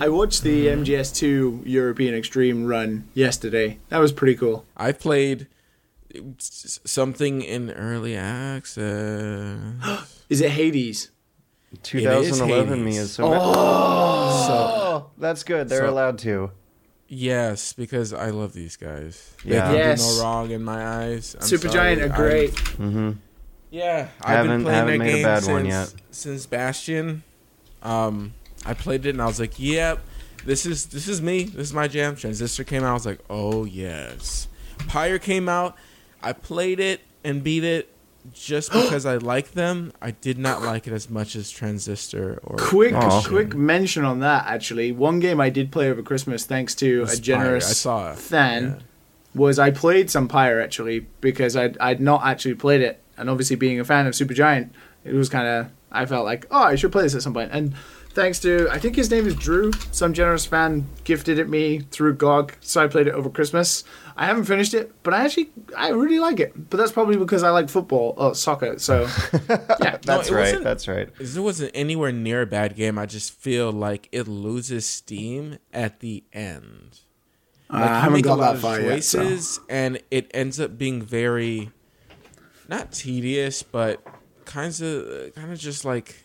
I 0.00 0.08
watched 0.08 0.42
the 0.42 0.66
MGS2 0.66 1.62
European 1.64 2.12
Extreme 2.14 2.66
run 2.66 3.04
yesterday. 3.14 3.78
That 3.88 3.98
was 3.98 4.12
pretty 4.12 4.34
cool. 4.34 4.64
I 4.76 4.92
played 4.92 5.42
s- 5.42 5.46
something 6.38 7.42
in 7.42 7.70
early 7.70 8.16
access. 8.16 9.58
Is 10.28 10.40
it 10.40 10.50
Hades? 10.50 11.10
2011 11.82 12.84
me 12.84 12.96
is 12.96 13.12
so. 13.12 13.26
Oh, 13.32 14.44
so 14.46 14.52
Oh, 14.52 15.10
that's 15.18 15.44
good. 15.44 15.68
They're 15.68 15.82
So- 15.86 15.90
allowed 15.90 16.18
to. 16.20 16.50
yes, 17.06 17.72
because 17.74 18.12
I 18.12 18.30
love 18.30 18.52
these 18.54 18.76
guys. 18.76 19.30
They 19.44 19.54
Yeah. 19.54 19.66
can 19.68 19.74
Yes. 19.76 20.00
do 20.08 20.16
no 20.16 20.22
wrong 20.24 20.50
in 20.50 20.64
my 20.64 20.84
eyes. 21.04 21.36
I'm 21.40 21.46
Supergiant 21.46 21.72
sorry. 21.72 22.00
are 22.02 22.06
I'm- 22.06 22.20
great. 22.20 22.58
hmm 22.58 23.10
Yeah, 23.70 24.08
I've 24.20 24.28
Haven't- 24.38 24.50
been 24.50 24.62
playing 24.64 24.74
haven't 24.78 24.98
that 24.98 25.04
made 25.04 25.10
a 25.10 25.14
game 25.14 25.22
bad 25.22 25.38
since, 25.44 25.48
one 25.52 25.66
yet. 25.66 25.94
since 26.10 26.46
Bastion. 26.46 27.22
Um, 27.84 28.34
I 28.66 28.74
played 28.74 29.06
it 29.06 29.10
and 29.10 29.22
I 29.22 29.26
was 29.26 29.38
like, 29.38 29.52
"Yep, 29.60 30.00
this 30.44 30.66
is 30.66 30.86
this 30.86 31.06
is 31.06 31.22
me. 31.22 31.44
This 31.44 31.68
is 31.68 31.72
my 31.72 31.86
jam." 31.86 32.16
Transistor 32.16 32.64
came 32.64 32.82
out. 32.82 32.90
I 32.90 32.94
was 32.94 33.06
like, 33.06 33.20
"Oh 33.30 33.64
yes." 33.64 34.48
Pyre 34.88 35.20
came 35.20 35.48
out. 35.48 35.76
I 36.22 36.32
played 36.32 36.80
it 36.80 37.00
and 37.24 37.42
beat 37.42 37.64
it 37.64 37.88
just 38.34 38.70
because 38.72 39.06
I 39.06 39.16
like 39.16 39.52
them. 39.52 39.92
I 40.00 40.10
did 40.12 40.38
not 40.38 40.62
like 40.62 40.86
it 40.86 40.92
as 40.92 41.08
much 41.10 41.34
as 41.36 41.50
Transistor 41.50 42.38
or 42.42 42.56
Quick, 42.56 42.94
Aw. 42.94 43.22
quick 43.26 43.54
mention 43.54 44.04
on 44.04 44.20
that. 44.20 44.46
Actually, 44.46 44.92
one 44.92 45.20
game 45.20 45.40
I 45.40 45.50
did 45.50 45.70
play 45.72 45.90
over 45.90 46.02
Christmas, 46.02 46.44
thanks 46.44 46.74
to 46.76 47.04
a 47.08 47.16
generous 47.16 47.68
I 47.68 47.72
saw 47.72 48.12
it. 48.12 48.18
fan, 48.18 48.62
Yeah. 48.64 48.74
was 49.34 49.58
I 49.58 49.70
played 49.70 50.10
some 50.10 50.28
Pyre 50.28 50.60
actually 50.60 51.06
because 51.20 51.56
I'd 51.56 51.78
I'd 51.78 52.00
not 52.00 52.24
actually 52.26 52.54
played 52.54 52.80
it, 52.82 53.00
and 53.16 53.30
obviously 53.30 53.56
being 53.56 53.80
a 53.80 53.84
fan 53.84 54.06
of 54.06 54.14
Supergiant, 54.14 54.70
it 55.04 55.14
was 55.14 55.28
kind 55.28 55.46
of 55.46 55.66
I 55.92 56.06
felt 56.06 56.24
like 56.24 56.46
oh 56.50 56.62
I 56.62 56.74
should 56.76 56.92
play 56.92 57.02
this 57.02 57.14
at 57.14 57.22
some 57.22 57.34
point, 57.34 57.50
and 57.52 57.74
thanks 58.12 58.40
to 58.40 58.68
I 58.70 58.78
think 58.78 58.96
his 58.96 59.10
name 59.10 59.26
is 59.26 59.34
Drew, 59.34 59.72
some 59.92 60.12
generous 60.12 60.46
fan 60.46 60.86
gifted 61.04 61.38
it 61.38 61.48
me 61.48 61.80
through 61.90 62.14
GOG, 62.14 62.54
so 62.60 62.82
I 62.82 62.86
played 62.86 63.06
it 63.06 63.14
over 63.14 63.30
Christmas. 63.30 63.84
I 64.16 64.26
haven't 64.26 64.44
finished 64.44 64.74
it, 64.74 64.92
but 65.02 65.14
I 65.14 65.24
actually 65.24 65.50
I 65.76 65.90
really 65.90 66.18
like 66.18 66.40
it, 66.40 66.70
but 66.70 66.76
that's 66.76 66.92
probably 66.92 67.16
because 67.16 67.42
I 67.42 67.50
like 67.50 67.68
football 67.68 68.14
or 68.16 68.34
soccer, 68.34 68.78
so 68.78 69.02
yeah. 69.80 69.98
That's 70.02 70.28
it 70.28 70.34
right. 70.34 70.62
That's 70.62 70.88
right. 70.88 71.08
It 71.18 71.38
wasn't 71.38 71.70
anywhere 71.74 72.12
near 72.12 72.42
a 72.42 72.46
bad 72.46 72.76
game. 72.76 72.98
I 72.98 73.06
just 73.06 73.32
feel 73.32 73.72
like 73.72 74.08
it 74.12 74.28
loses 74.28 74.86
steam 74.86 75.58
at 75.72 76.00
the 76.00 76.24
end. 76.32 77.00
Uh, 77.72 77.80
like, 77.80 77.90
I 77.90 78.00
haven't 78.00 78.22
got 78.22 78.34
a 78.34 78.40
lot 78.40 78.46
that 78.46 78.54
of 78.56 78.60
far 78.62 78.80
yet. 78.80 79.04
So. 79.04 79.20
choices, 79.22 79.60
and 79.68 80.02
it 80.10 80.30
ends 80.34 80.58
up 80.58 80.76
being 80.76 81.00
very, 81.02 81.70
not 82.68 82.90
tedious, 82.92 83.62
but 83.62 84.04
kinds 84.44 84.80
of, 84.80 85.32
kind 85.36 85.52
of 85.52 85.58
just 85.58 85.84
like 85.84 86.16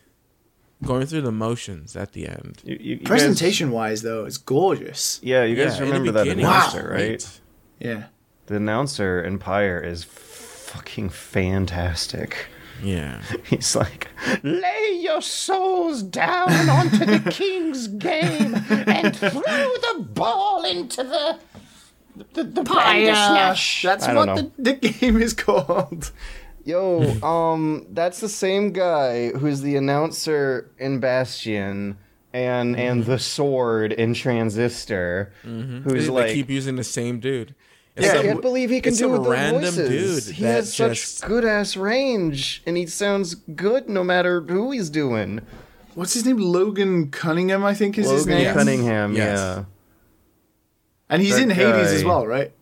going 0.84 1.06
through 1.06 1.22
the 1.22 1.32
motions 1.32 1.96
at 1.96 2.12
the 2.12 2.28
end. 2.28 2.60
You, 2.64 2.74
you, 2.74 2.80
you 2.80 2.96
guys- 2.96 3.08
Presentation 3.08 3.70
wise, 3.70 4.02
though, 4.02 4.24
it's 4.24 4.36
gorgeous. 4.38 5.20
yeah, 5.22 5.44
you 5.44 5.56
guys 5.56 5.78
Yeah, 5.78 5.84
remember 5.84 6.12
that 6.12 6.28
announcer, 6.28 6.78
it 6.78 6.82
was 6.82 6.90
right? 6.90 7.06
great. 7.08 7.40
Yeah. 7.80 8.04
The 8.46 8.56
announcer 8.56 9.20
in 9.22 9.38
Pyre 9.38 9.80
is 9.80 10.04
fucking 10.04 11.08
fantastic. 11.10 12.46
Yeah, 12.82 13.22
He's 13.44 13.74
like, 13.74 14.08
lay 14.42 14.98
your 15.00 15.22
souls 15.22 16.02
down 16.02 16.50
onto 16.68 16.98
the 17.06 17.30
king's 17.32 17.88
game 17.88 18.54
and 18.86 19.16
throw 19.16 19.30
the 19.40 20.06
ball 20.12 20.62
into 20.64 21.02
the 21.02 21.38
the, 22.34 22.44
the 22.44 22.62
bandersnatch. 22.62 23.82
That's 23.82 24.04
I 24.04 24.14
what 24.14 24.36
the, 24.36 24.50
the 24.58 24.72
game 24.74 25.20
is 25.20 25.32
called. 25.34 26.12
Yo, 26.66 27.00
um, 27.22 27.86
that's 27.92 28.18
the 28.20 28.28
same 28.28 28.72
guy 28.72 29.30
who's 29.30 29.60
the 29.62 29.76
announcer 29.76 30.68
in 30.78 30.98
Bastion 31.00 31.96
and 32.32 32.76
and 32.76 33.04
the 33.06 33.18
sword 33.20 33.92
in 33.92 34.12
Transistor, 34.14 35.32
who's 35.42 36.06
they, 36.06 36.08
like. 36.12 36.26
they 36.26 36.34
keep 36.34 36.50
using 36.50 36.74
the 36.76 36.82
same 36.84 37.20
dude. 37.20 37.54
I 37.96 38.00
It's 38.02 38.12
some- 38.12 38.22
can't 38.26 38.42
believe 38.42 38.68
he 38.70 38.80
can 38.80 38.90
it's 38.90 38.98
do 38.98 39.04
some 39.04 39.12
with 39.12 39.22
the 39.22 39.30
random 39.30 39.62
voices. 39.62 40.26
dude 40.26 40.34
he 40.34 40.42
that 40.42 40.52
has 40.54 40.74
such 40.74 41.20
good 41.26 41.44
ass 41.44 41.76
range, 41.76 42.62
and 42.66 42.76
he 42.76 42.84
sounds 42.86 43.36
good 43.36 43.88
no 43.88 44.02
matter 44.04 44.40
who 44.42 44.72
he's 44.72 44.90
doing. 44.90 45.40
What's 45.94 46.12
his 46.14 46.26
name? 46.26 46.36
Logan 46.38 47.10
Cunningham, 47.10 47.64
I 47.64 47.72
think 47.74 47.96
is 47.96 48.10
his 48.10 48.26
name. 48.26 48.42
Yes. 48.42 48.54
Cunningham, 48.56 49.14
Yes. 49.14 49.38
yeah. 49.38 49.64
And 51.08 51.22
he's 51.22 51.36
That 51.36 51.42
in 51.44 51.50
Hades 51.50 51.90
guy. 51.90 51.94
as 51.94 52.04
well, 52.04 52.26
right? 52.26 52.52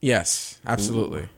Yes, 0.00 0.58
absolutely. 0.66 1.28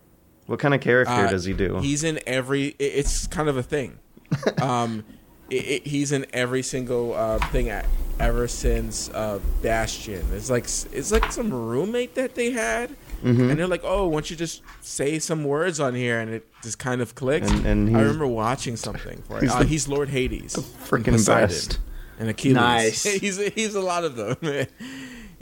What 0.46 0.58
kind 0.58 0.74
of 0.74 0.80
character 0.80 1.12
Uh, 1.14 1.30
does 1.30 1.44
he 1.44 1.52
do? 1.52 1.78
He's 1.78 2.04
in 2.04 2.20
every. 2.26 2.74
It's 2.78 3.26
kind 3.26 3.48
of 3.48 3.56
a 3.56 3.62
thing. 3.62 3.98
um, 4.60 5.04
it, 5.50 5.54
it, 5.54 5.86
he's 5.86 6.12
in 6.12 6.26
every 6.32 6.62
single 6.62 7.14
uh, 7.14 7.38
thing 7.50 7.68
at, 7.68 7.86
ever 8.18 8.48
since 8.48 9.08
uh, 9.10 9.38
Bastion. 9.62 10.24
It's 10.32 10.50
like 10.50 10.64
it's 10.64 11.12
like 11.12 11.30
some 11.32 11.52
roommate 11.52 12.14
that 12.16 12.34
they 12.34 12.50
had, 12.50 12.90
Mm-hmm. 13.22 13.50
and 13.50 13.58
they're 13.60 13.68
like, 13.68 13.82
"Oh, 13.84 14.08
why 14.08 14.14
don't 14.14 14.30
you 14.30 14.36
just 14.36 14.62
say 14.80 15.20
some 15.20 15.44
words 15.44 15.78
on 15.78 15.94
here?" 15.94 16.18
And 16.18 16.28
it 16.32 16.44
just 16.64 16.78
kind 16.80 17.00
of 17.00 17.14
clicked. 17.14 17.48
And- 17.48 17.64
and 17.66 17.96
I 17.96 18.00
remember 18.00 18.26
watching 18.26 18.74
something 18.76 19.22
for 19.28 19.36
it. 19.38 19.42
he's 19.44 19.52
Uh, 19.52 19.58
the- 19.60 19.66
he's 19.66 19.86
Lord 19.86 20.08
Hades, 20.08 20.56
freaking 20.56 21.14
and 21.14 21.24
best. 21.26 21.78
and 22.18 22.28
Achilles. 22.28 22.56
Nice. 22.56 23.02
he's 23.20 23.36
he's 23.54 23.74
a 23.76 23.80
lot 23.80 24.02
of 24.04 24.16
them. 24.16 24.36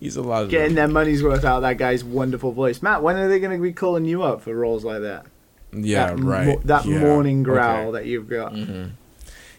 he's 0.01 0.17
a 0.17 0.23
lot 0.23 0.43
of 0.45 0.49
Getting 0.51 0.75
them. 0.75 0.75
their 0.75 0.89
money's 0.89 1.23
worth 1.23 1.45
out 1.45 1.57
of 1.59 1.63
that 1.63 1.77
guy's 1.79 2.03
wonderful 2.03 2.51
voice. 2.53 2.83
Matt, 2.83 3.03
when 3.03 3.17
are 3.17 3.29
they 3.29 3.39
going 3.39 3.57
to 3.57 3.63
be 3.63 3.73
calling 3.73 4.05
you 4.05 4.23
up 4.25 4.41
for 4.43 4.55
roles 4.55 4.85
like 4.85 5.03
that? 5.03 5.27
Yeah, 5.73 6.07
that 6.15 6.19
right. 6.21 6.47
mo- 6.49 6.61
that 6.65 6.85
Yeah, 6.87 6.99
morning 6.99 7.42
growl 7.44 7.88
okay. 7.88 7.92
that 7.92 8.07
you've 8.07 8.29
got. 8.29 8.53
Mm-hmm. 8.55 8.88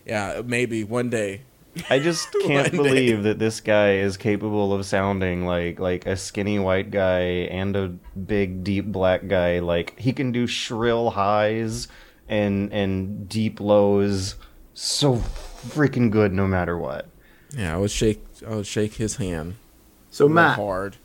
Yeah, 0.06 0.42
maybe 0.44 0.84
one 0.84 1.10
day. 1.10 1.42
I 1.89 2.00
just 2.00 2.28
can't 2.44 2.74
One 2.74 2.84
day. 2.84 2.89
believe 2.89 3.24
that 3.24 3.39
this 3.39 3.62
guy 3.62 3.94
is 3.94 4.18
capable 4.18 4.74
of 4.74 4.86
sounding 4.86 5.46
like 5.46 5.80
like 5.80 6.06
a 6.06 6.18
skinny 6.18 6.60
white 6.60 6.92
guy 6.92 7.20
and 7.50 7.76
a 7.78 7.88
big 8.20 8.64
deep 8.66 8.88
black 8.88 9.28
guy. 9.30 9.60
Like 9.60 9.98
he 9.98 10.12
can 10.12 10.34
do 10.34 10.48
shrill 10.48 11.12
highs 11.12 11.88
and 12.28 12.74
and 12.74 13.30
deep 13.30 13.62
lows 13.62 14.36
so 14.74 15.16
freaking 15.16 16.12
good 16.12 16.34
no 16.34 16.46
matter 16.46 16.78
what. 16.78 17.08
Yeah, 17.56 17.74
I 17.76 17.78
would 17.78 17.92
shake. 17.92 18.22
I 18.46 18.56
would 18.56 18.68
shake 18.68 18.96
his 18.96 19.16
hand. 19.16 19.56
So, 20.12 20.28
Matt, 20.30 20.57
hard. 20.57 20.97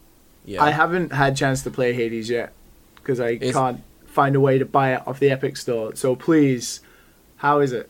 Yeah, 0.45 0.63
I 0.63 0.71
haven't 0.71 1.13
had 1.13 1.37
chance 1.37 1.63
to 1.63 1.71
play 1.71 1.93
Hades 1.95 2.29
yet 2.29 2.53
because 2.97 3.19
I 3.21 3.31
It's- 3.31 3.55
can't 3.55 3.81
find 4.07 4.37
a 4.37 4.41
way 4.41 4.59
to 4.59 4.65
buy 4.65 4.95
it 4.95 5.03
off 5.07 5.19
the 5.21 5.31
Epic 5.31 5.57
Store. 5.57 5.95
So, 5.97 6.15
please, 6.17 6.81
how 7.37 7.61
is 7.61 7.73
it? 7.73 7.89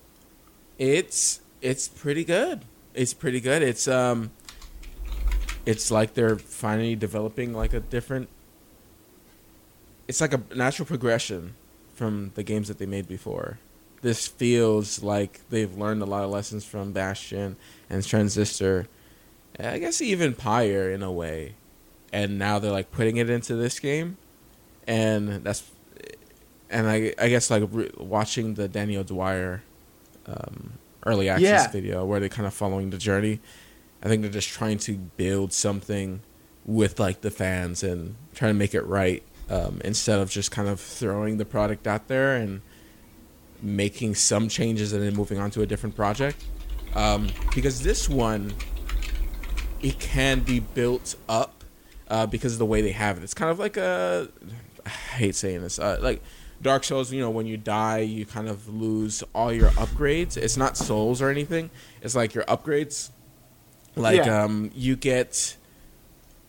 It's 0.79 1.41
it's 1.63 1.89
pretty 1.89 2.23
good. 2.25 2.61
It's 2.95 3.15
pretty 3.15 3.41
good. 3.41 3.63
It's 3.63 3.89
um, 3.89 4.31
it's 5.65 5.91
like 5.91 6.15
they're 6.15 6.37
finally 6.39 6.95
developing 6.95 7.53
like 7.55 7.73
a 7.73 7.81
different. 7.81 8.29
It's 10.09 10.21
like 10.21 10.33
a 10.33 10.41
natural 10.55 10.87
progression 10.87 11.55
from 11.95 12.33
the 12.35 12.43
games 12.43 12.69
that 12.69 12.79
they 12.79 12.87
made 12.87 13.09
before. 13.09 13.59
This 14.03 14.27
feels 14.27 15.03
like 15.03 15.41
they've 15.51 15.75
learned 15.77 16.03
a 16.03 16.05
lot 16.07 16.23
of 16.25 16.31
lessons 16.31 16.65
from 16.65 16.93
Bastion 16.93 17.57
and 17.91 18.07
Transistor. 18.07 18.87
I 19.59 19.79
guess 19.79 20.01
even 20.03 20.35
Pyre 20.35 20.91
in 20.91 21.03
a 21.03 21.11
way, 21.13 21.55
and 22.13 22.39
now 22.39 22.59
they're 22.59 22.73
like 22.73 22.91
putting 22.91 23.17
it 23.17 23.31
into 23.31 23.55
this 23.57 23.79
game, 23.79 24.17
and 24.87 25.43
that's, 25.45 25.65
and 26.71 26.87
I 26.89 27.15
I 27.19 27.29
guess 27.29 27.51
like 27.51 27.65
re- 27.71 27.91
watching 27.97 28.55
the 28.55 28.69
Danny 28.69 28.97
O'Dwyer, 28.97 29.63
um, 30.27 30.75
early 31.07 31.29
access 31.29 31.43
Yeah. 31.43 31.69
video 31.71 32.05
where 32.05 32.21
they're 32.21 32.29
kind 32.29 32.47
of 32.47 32.53
following 32.55 32.91
the 32.91 32.99
journey. 32.99 33.41
I 34.03 34.09
think 34.09 34.23
they're 34.23 34.31
just 34.31 34.49
trying 34.51 34.79
to 34.79 34.97
build 35.17 35.53
something 35.53 36.21
with 36.67 36.99
like 37.01 37.23
the 37.23 37.31
fans 37.31 37.83
and 37.83 38.17
trying 38.35 38.51
to 38.51 38.59
make 38.59 38.75
it 38.75 38.83
right 38.83 39.23
um, 39.49 39.81
instead 39.85 40.19
of 40.19 40.29
just 40.31 40.51
kind 40.51 40.69
of 40.69 40.81
throwing 40.81 41.39
the 41.39 41.45
product 41.45 41.87
out 41.87 42.09
there 42.09 42.37
and 42.37 42.61
making 43.63 44.15
some 44.15 44.49
changes 44.49 44.93
and 44.93 45.03
then 45.03 45.15
moving 45.15 45.39
on 45.39 45.51
to 45.53 45.63
a 45.63 45.67
different 45.67 45.97
project. 45.97 46.45
Um, 46.95 47.29
because 47.55 47.81
this 47.83 48.09
one, 48.09 48.53
it 49.83 49.99
can 49.99 50.41
be 50.41 50.61
built 50.61 51.17
up 51.29 51.65
uh, 52.09 52.27
because 52.27 52.53
of 52.55 52.59
the 52.59 52.67
way 52.67 52.81
they 52.83 52.93
have 52.93 53.19
it. 53.19 53.23
It's 53.25 53.35
kind 53.35 53.51
of 53.51 53.59
like 53.59 53.77
a, 53.77 54.29
I 54.85 54.89
hate 54.89 55.35
saying 55.35 55.63
this, 55.63 55.79
uh, 55.79 55.99
like 56.01 56.23
Dark 56.63 56.85
Souls. 56.85 57.13
You 57.13 57.21
know, 57.21 57.31
when 57.31 57.47
you 57.47 57.57
die, 57.57 57.99
you 57.99 58.25
kind 58.27 58.49
of 58.49 58.69
lose 58.69 59.23
all 59.35 59.53
your 59.53 59.71
upgrades. 59.71 60.37
It's 60.37 60.57
not 60.57 60.77
souls 60.77 61.21
or 61.21 61.29
anything. 61.31 61.71
It's 62.03 62.15
like 62.15 62.35
your 62.35 62.45
upgrades. 62.45 63.11
Like 63.95 64.25
Yeah. 64.25 64.45
um, 64.45 64.71
you 64.75 64.95
get 64.97 65.57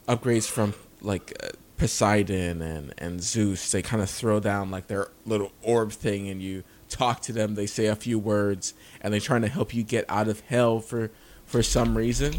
upgrades 0.07 0.47
from 0.49 0.73
like 1.01 1.33
uh, 1.43 1.49
Poseidon 1.77 2.61
and 2.61 2.93
and 2.97 3.21
Zeus. 3.21 3.71
They 3.71 3.81
kind 3.81 4.01
of 4.01 4.09
throw 4.09 4.39
down 4.39 4.69
like 4.71 4.87
their 4.87 5.09
little 5.25 5.51
orb 5.61 5.91
thing, 5.91 6.27
and 6.27 6.41
you 6.41 6.63
talk 6.89 7.21
to 7.23 7.33
them. 7.33 7.55
They 7.55 7.65
say 7.67 7.85
a 7.87 7.95
few 7.95 8.19
words, 8.19 8.73
and 9.01 9.13
they're 9.13 9.19
trying 9.21 9.41
to 9.43 9.47
help 9.47 9.73
you 9.73 9.83
get 9.83 10.05
out 10.09 10.27
of 10.27 10.41
hell 10.41 10.79
for 10.79 11.09
for 11.47 11.63
some 11.63 11.97
reason. 11.97 12.33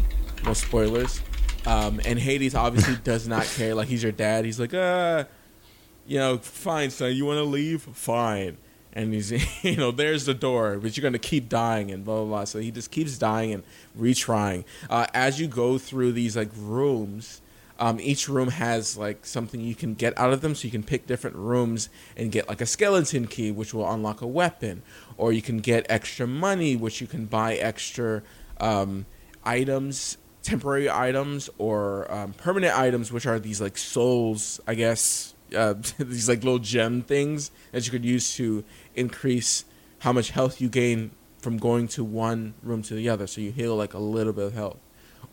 No 0.45 0.53
spoilers. 0.53 1.21
Um, 1.65 1.99
and 2.05 2.17
Hades 2.17 2.55
obviously 2.55 2.95
does 3.03 3.27
not 3.27 3.43
care. 3.43 3.75
Like 3.75 3.89
he's 3.89 4.03
your 4.03 4.13
dad. 4.13 4.45
He's 4.45 4.59
like, 4.59 4.73
uh, 4.73 5.25
you 6.07 6.17
know, 6.17 6.37
fine, 6.37 6.89
son. 6.89 7.13
You 7.13 7.25
want 7.25 7.37
to 7.37 7.43
leave? 7.43 7.81
Fine. 7.81 8.57
And 8.93 9.13
he's, 9.13 9.31
you 9.63 9.75
know, 9.75 9.91
there's 9.91 10.25
the 10.25 10.33
door, 10.33 10.79
but 10.79 10.95
you're 10.95 11.03
gonna 11.03 11.19
keep 11.19 11.49
dying 11.49 11.91
and 11.91 12.05
blah 12.05 12.17
blah 12.17 12.25
blah. 12.25 12.43
So 12.45 12.59
he 12.59 12.71
just 12.71 12.91
keeps 12.91 13.17
dying 13.17 13.53
and 13.53 13.63
retrying. 13.97 14.63
Uh, 14.89 15.07
as 15.13 15.39
you 15.39 15.47
go 15.47 15.77
through 15.77 16.13
these 16.13 16.37
like 16.37 16.49
rooms, 16.55 17.41
um, 17.77 17.99
each 18.01 18.27
room 18.27 18.49
has 18.49 18.97
like 18.97 19.25
something 19.25 19.61
you 19.61 19.75
can 19.75 19.93
get 19.93 20.17
out 20.17 20.33
of 20.33 20.41
them, 20.41 20.55
so 20.55 20.65
you 20.65 20.71
can 20.71 20.83
pick 20.83 21.07
different 21.07 21.35
rooms 21.35 21.89
and 22.17 22.31
get 22.31 22.49
like 22.49 22.61
a 22.61 22.65
skeleton 22.65 23.27
key, 23.27 23.51
which 23.51 23.73
will 23.73 23.89
unlock 23.89 24.21
a 24.21 24.27
weapon, 24.27 24.81
or 25.17 25.31
you 25.31 25.41
can 25.41 25.59
get 25.59 25.85
extra 25.89 26.25
money, 26.25 26.75
which 26.75 26.99
you 26.99 27.07
can 27.07 27.25
buy 27.25 27.55
extra 27.55 28.23
um, 28.59 29.05
items, 29.43 30.17
temporary 30.43 30.89
items, 30.89 31.49
or 31.57 32.11
um, 32.11 32.33
permanent 32.33 32.77
items, 32.77 33.11
which 33.11 33.25
are 33.25 33.39
these 33.39 33.61
like 33.61 33.77
souls, 33.77 34.59
I 34.67 34.75
guess, 34.75 35.33
uh, 35.55 35.73
these 35.97 36.29
like 36.29 36.43
little 36.43 36.59
gem 36.59 37.01
things 37.01 37.51
that 37.71 37.85
you 37.85 37.91
could 37.91 38.05
use 38.05 38.35
to 38.35 38.63
increase 38.95 39.65
how 39.99 40.13
much 40.13 40.31
health 40.31 40.61
you 40.61 40.69
gain 40.69 41.11
from 41.39 41.57
going 41.57 41.87
to 41.87 42.03
one 42.03 42.53
room 42.63 42.81
to 42.83 42.93
the 42.93 43.09
other. 43.09 43.27
So 43.27 43.41
you 43.41 43.51
heal 43.51 43.75
like 43.75 43.93
a 43.93 43.99
little 43.99 44.33
bit 44.33 44.45
of 44.45 44.53
health, 44.53 44.79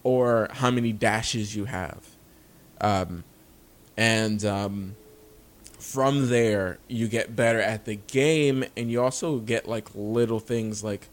or 0.03 0.49
how 0.53 0.71
many 0.71 0.93
dashes 0.93 1.55
you 1.55 1.65
have, 1.67 2.05
um, 2.81 3.25
and 3.97 4.45
um, 4.45 4.97
from 5.79 6.29
there 6.29 6.79
you 6.89 7.09
get 7.09 7.35
better 7.35 7.61
at 7.61 7.85
the 7.85 7.97
game, 7.97 8.65
and 8.77 8.91
you 8.91 9.03
also 9.03 9.39
get 9.39 9.69
like 9.69 9.89
little 9.95 10.41
things 10.41 10.85
like 10.85 11.09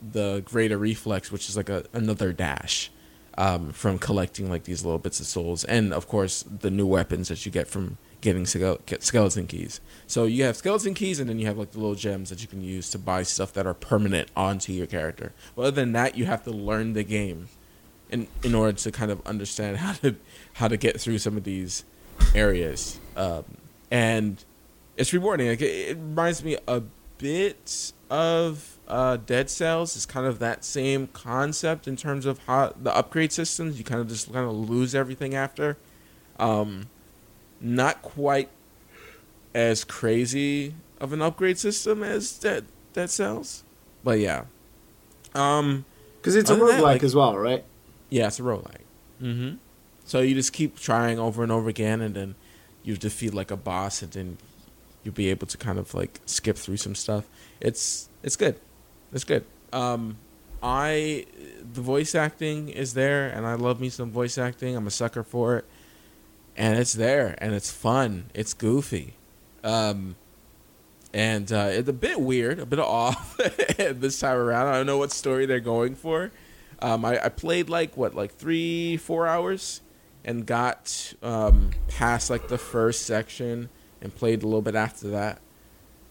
the 0.00 0.42
greater 0.44 0.78
reflex, 0.78 1.30
which 1.30 1.48
is 1.48 1.56
like 1.56 1.68
a 1.68 1.84
another 1.92 2.32
dash 2.32 2.90
um, 3.38 3.72
from 3.72 3.98
collecting 3.98 4.50
like 4.50 4.64
these 4.64 4.84
little 4.84 4.98
bits 4.98 5.20
of 5.20 5.26
souls, 5.26 5.64
and 5.64 5.92
of 5.92 6.08
course 6.08 6.42
the 6.42 6.70
new 6.70 6.86
weapons 6.86 7.28
that 7.28 7.44
you 7.46 7.52
get 7.52 7.68
from 7.68 7.98
getting 8.20 8.44
skeleton 8.44 9.46
keys. 9.46 9.80
So 10.06 10.24
you 10.24 10.44
have 10.44 10.56
skeleton 10.56 10.94
keys, 10.94 11.20
and 11.20 11.28
then 11.28 11.38
you 11.38 11.46
have 11.46 11.56
like 11.56 11.72
the 11.72 11.78
little 11.78 11.94
gems 11.94 12.30
that 12.30 12.42
you 12.42 12.48
can 12.48 12.62
use 12.62 12.90
to 12.90 12.98
buy 12.98 13.22
stuff 13.22 13.52
that 13.54 13.66
are 13.66 13.74
permanent 13.74 14.30
onto 14.36 14.72
your 14.72 14.86
character. 14.86 15.32
But 15.56 15.62
other 15.62 15.70
than 15.70 15.92
that, 15.92 16.16
you 16.16 16.26
have 16.26 16.44
to 16.44 16.50
learn 16.50 16.92
the 16.92 17.02
game 17.02 17.48
in 18.10 18.26
in 18.42 18.54
order 18.54 18.72
to 18.72 18.92
kind 18.92 19.10
of 19.10 19.26
understand 19.26 19.78
how 19.78 19.92
to 19.94 20.16
how 20.54 20.68
to 20.68 20.76
get 20.76 21.00
through 21.00 21.18
some 21.18 21.36
of 21.36 21.44
these 21.44 21.84
areas. 22.34 23.00
Um, 23.16 23.44
and 23.90 24.44
it's 24.96 25.12
rewarding. 25.12 25.48
Like 25.48 25.62
it, 25.62 25.90
it 25.90 25.96
reminds 25.96 26.44
me 26.44 26.58
a 26.68 26.82
bit 27.18 27.92
of 28.10 28.78
uh, 28.90 29.16
Dead 29.18 29.48
Cells. 29.48 29.96
is 29.96 30.04
kind 30.06 30.26
of 30.26 30.38
that 30.40 30.64
same 30.64 31.06
concept 31.08 31.86
in 31.88 31.96
terms 31.96 32.26
of 32.26 32.38
how 32.40 32.74
the 32.80 32.94
upgrade 32.94 33.32
systems. 33.32 33.78
You 33.78 33.84
kind 33.84 34.00
of 34.00 34.08
just 34.08 34.32
kind 34.32 34.46
of 34.46 34.52
lose 34.54 34.94
everything 34.94 35.34
after. 35.34 35.76
Um, 36.38 36.88
not 37.60 38.02
quite 38.02 38.48
as 39.54 39.84
crazy 39.84 40.74
of 41.00 41.12
an 41.12 41.22
upgrade 41.22 41.58
system 41.58 42.02
as 42.02 42.32
Dead 42.38 42.66
Dead 42.92 43.10
Cells, 43.10 43.64
but 44.04 44.18
yeah. 44.18 44.44
Um, 45.34 45.84
Because 46.20 46.34
it's 46.36 46.50
a 46.50 46.56
roguelike 46.56 46.80
like- 46.82 47.02
as 47.02 47.14
well, 47.14 47.36
right? 47.38 47.64
yeah, 48.08 48.26
it's 48.26 48.40
a 48.40 48.42
roguelike. 48.42 48.84
Mm-hmm. 49.22 49.56
So 50.04 50.20
you 50.20 50.34
just 50.34 50.52
keep 50.52 50.78
trying 50.78 51.18
over 51.18 51.42
and 51.42 51.52
over 51.52 51.68
again, 51.68 52.00
and 52.00 52.14
then 52.14 52.34
you 52.82 52.96
defeat 52.96 53.32
like 53.34 53.50
a 53.50 53.56
boss, 53.56 54.02
and 54.02 54.10
then 54.12 54.38
you'll 55.04 55.14
be 55.14 55.28
able 55.28 55.46
to 55.46 55.56
kind 55.56 55.78
of 55.78 55.94
like 55.94 56.20
skip 56.26 56.56
through 56.56 56.78
some 56.78 56.94
stuff. 56.94 57.26
It's 57.60 58.08
it's 58.22 58.36
good. 58.36 58.56
It's 59.12 59.24
good. 59.24 59.44
Um, 59.72 60.18
I 60.62 61.26
the 61.72 61.80
voice 61.80 62.14
acting 62.14 62.68
is 62.68 62.94
there, 62.94 63.28
and 63.28 63.46
I 63.46 63.54
love 63.54 63.80
me 63.80 63.88
some 63.88 64.10
voice 64.10 64.38
acting. 64.38 64.76
I'm 64.76 64.86
a 64.86 64.90
sucker 64.90 65.22
for 65.22 65.56
it, 65.56 65.64
and 66.56 66.78
it's 66.78 66.92
there, 66.92 67.36
and 67.38 67.54
it's 67.54 67.70
fun. 67.70 68.30
It's 68.34 68.54
goofy. 68.54 69.14
Um, 69.64 70.16
and 71.12 71.50
uh, 71.52 71.68
it's 71.70 71.88
a 71.88 71.94
bit 71.94 72.20
weird, 72.20 72.58
a 72.58 72.66
bit 72.66 72.78
off 72.78 73.36
this 73.76 74.20
time 74.20 74.36
around. 74.36 74.68
I 74.68 74.74
don't 74.74 74.86
know 74.86 74.98
what 74.98 75.12
story 75.12 75.46
they're 75.46 75.60
going 75.60 75.94
for. 75.94 76.30
Um, 76.82 77.04
I, 77.04 77.24
I 77.24 77.28
played 77.28 77.68
like 77.68 77.96
what, 77.96 78.14
like 78.14 78.34
three, 78.34 78.96
four 78.96 79.26
hours, 79.26 79.80
and 80.24 80.46
got 80.46 81.14
um, 81.22 81.70
past 81.88 82.30
like 82.30 82.48
the 82.48 82.58
first 82.58 83.02
section 83.06 83.68
and 84.00 84.14
played 84.14 84.42
a 84.42 84.46
little 84.46 84.62
bit 84.62 84.74
after 84.74 85.08
that. 85.10 85.40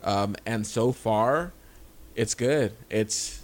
Um, 0.03 0.35
and 0.45 0.65
so 0.65 0.91
far, 0.91 1.53
it's 2.19 2.35
good. 2.35 2.73
It's 2.89 3.41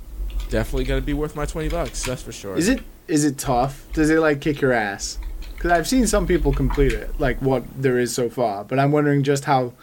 definitely 0.49 0.84
gonna 0.84 1.01
be 1.01 1.13
worth 1.13 1.36
my 1.36 1.45
twenty 1.45 1.69
bucks. 1.69 2.03
That's 2.03 2.21
for 2.21 2.32
sure. 2.32 2.55
Is 2.55 2.67
it 2.67 2.82
is 3.07 3.23
it 3.23 3.38
tough? 3.38 3.88
Does 3.93 4.09
it 4.09 4.19
like 4.19 4.41
kick 4.41 4.61
your 4.61 4.73
ass? 4.73 5.17
Because 5.55 5.71
I've 5.71 5.88
seen 5.88 6.05
some 6.07 6.28
people 6.28 6.53
complete 6.53 6.91
it, 6.91 7.19
like 7.19 7.41
what 7.41 7.63
there 7.82 7.97
is 7.97 8.13
so 8.13 8.30
far. 8.30 8.63
But 8.65 8.78
I'm 8.80 8.91
wondering 8.91 9.23
just 9.23 9.45
how 9.45 9.73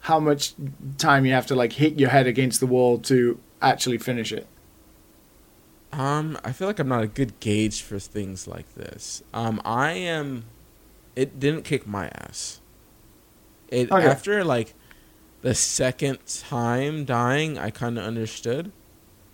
how 0.00 0.20
much 0.20 0.52
time 0.98 1.24
you 1.26 1.32
have 1.32 1.46
to 1.46 1.54
like 1.54 1.72
hit 1.72 1.98
your 1.98 2.10
head 2.10 2.26
against 2.26 2.60
the 2.60 2.66
wall 2.66 2.98
to 2.98 3.38
actually 3.62 3.98
finish 3.98 4.30
it. 4.32 4.46
Um, 5.92 6.38
I 6.44 6.52
feel 6.52 6.68
like 6.68 6.78
I'm 6.78 6.88
not 6.88 7.02
a 7.02 7.06
good 7.06 7.40
gauge 7.40 7.80
for 7.82 7.98
things 7.98 8.46
like 8.46 8.74
this. 8.74 9.22
Um, 9.32 9.60
I 9.64 9.92
am. 9.92 10.44
It 11.16 11.40
didn't 11.40 11.62
kick 11.62 11.86
my 11.86 12.08
ass. 12.08 12.60
It 13.68 13.90
Okay. 13.90 14.06
after 14.06 14.44
like 14.44 14.74
the 15.42 15.54
second 15.54 16.18
time 16.26 17.04
dying, 17.04 17.58
I 17.58 17.70
kind 17.70 17.98
of 17.98 18.04
understood, 18.04 18.72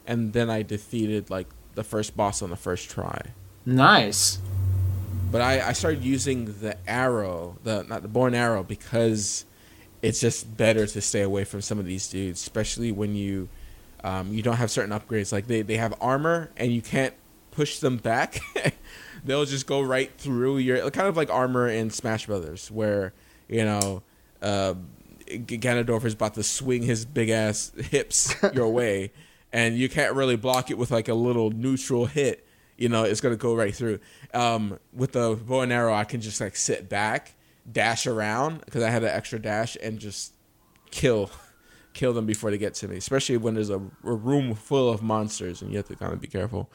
and 0.06 0.32
then 0.32 0.50
I 0.50 0.62
defeated 0.62 1.30
like 1.30 1.48
the 1.74 1.84
first 1.84 2.16
boss 2.16 2.42
on 2.42 2.50
the 2.50 2.56
first 2.56 2.90
try. 2.90 3.20
Nice. 3.66 4.38
But 5.30 5.40
I, 5.40 5.68
I 5.68 5.72
started 5.72 6.04
using 6.04 6.44
the 6.60 6.76
arrow, 6.88 7.56
the 7.64 7.82
not 7.84 8.02
the 8.02 8.08
born 8.08 8.34
arrow, 8.34 8.62
because 8.62 9.46
it's 10.02 10.20
just 10.20 10.56
better 10.56 10.86
to 10.86 11.00
stay 11.00 11.22
away 11.22 11.44
from 11.44 11.62
some 11.62 11.78
of 11.78 11.86
these 11.86 12.08
dudes, 12.08 12.40
especially 12.40 12.92
when 12.92 13.14
you 13.14 13.48
um, 14.04 14.32
you 14.32 14.42
don't 14.42 14.56
have 14.56 14.70
certain 14.70 14.96
upgrades. 14.96 15.32
Like 15.32 15.46
they, 15.46 15.62
they 15.62 15.78
have 15.78 15.94
armor 16.00 16.50
and 16.56 16.70
you 16.70 16.82
can't 16.82 17.14
push 17.50 17.78
them 17.78 17.96
back. 17.96 18.40
They'll 19.24 19.46
just 19.46 19.66
go 19.66 19.80
right 19.80 20.10
through 20.18 20.58
your 20.58 20.90
kind 20.90 21.08
of 21.08 21.16
like 21.16 21.30
armor 21.30 21.68
in 21.68 21.88
Smash 21.88 22.26
Brothers, 22.26 22.70
where 22.70 23.14
you 23.48 23.64
know 23.64 24.02
uh, 24.42 24.74
Ganondorf 25.26 26.04
is 26.04 26.14
about 26.14 26.34
to 26.34 26.42
swing 26.42 26.82
his 26.82 27.04
big 27.04 27.30
ass 27.30 27.72
hips 27.90 28.34
your 28.54 28.68
way, 28.68 29.12
and 29.52 29.76
you 29.76 29.88
can't 29.88 30.14
really 30.14 30.36
block 30.36 30.70
it 30.70 30.78
with 30.78 30.90
like 30.90 31.08
a 31.08 31.14
little 31.14 31.50
neutral 31.50 32.06
hit. 32.06 32.46
You 32.76 32.88
know, 32.88 33.04
it's 33.04 33.20
gonna 33.20 33.36
go 33.36 33.54
right 33.54 33.74
through. 33.74 34.00
Um, 34.32 34.78
with 34.92 35.12
the 35.12 35.36
bow 35.36 35.60
and 35.60 35.72
arrow, 35.72 35.94
I 35.94 36.04
can 36.04 36.20
just 36.20 36.40
like 36.40 36.56
sit 36.56 36.88
back, 36.88 37.34
dash 37.70 38.06
around 38.06 38.64
because 38.64 38.82
I 38.82 38.90
had 38.90 39.02
an 39.02 39.10
extra 39.10 39.38
dash, 39.38 39.76
and 39.82 39.98
just 39.98 40.32
kill 40.90 41.30
kill 41.94 42.12
them 42.12 42.26
before 42.26 42.50
they 42.50 42.58
get 42.58 42.74
to 42.74 42.88
me. 42.88 42.96
Especially 42.96 43.36
when 43.36 43.54
there's 43.54 43.70
a, 43.70 43.80
a 44.04 44.12
room 44.12 44.54
full 44.54 44.90
of 44.90 45.02
monsters 45.02 45.62
and 45.62 45.70
you 45.70 45.76
have 45.76 45.86
to 45.88 45.96
kind 45.96 46.12
of 46.12 46.20
be 46.20 46.26
careful. 46.26 46.70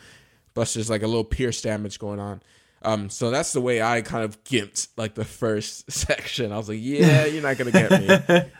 Plus, 0.53 0.73
there's 0.73 0.89
like 0.89 1.03
a 1.03 1.07
little 1.07 1.23
pierce 1.23 1.61
damage 1.61 1.99
going 1.99 2.19
on. 2.19 2.41
Um, 2.81 3.09
so 3.09 3.29
that's 3.29 3.51
the 3.53 3.61
way 3.61 3.81
I 3.81 4.01
kind 4.01 4.23
of 4.23 4.43
gimped 4.43 4.87
like 4.95 5.15
the 5.15 5.25
first 5.25 5.91
section. 5.91 6.51
I 6.51 6.57
was 6.57 6.69
like, 6.69 6.79
yeah, 6.81 7.25
you're 7.25 7.43
not 7.43 7.57
gonna 7.57 7.71
get 7.71 7.91
me. 7.91 8.07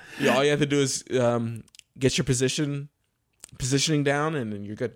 yeah, 0.20 0.36
all 0.36 0.44
you 0.44 0.50
have 0.52 0.60
to 0.60 0.66
do 0.66 0.80
is 0.82 1.04
um, 1.20 1.64
get 1.98 2.18
your 2.18 2.26
position 2.26 2.90
positioning 3.58 4.04
down, 4.04 4.36
and 4.36 4.52
then 4.52 4.64
you're 4.66 4.76
good. 4.76 4.96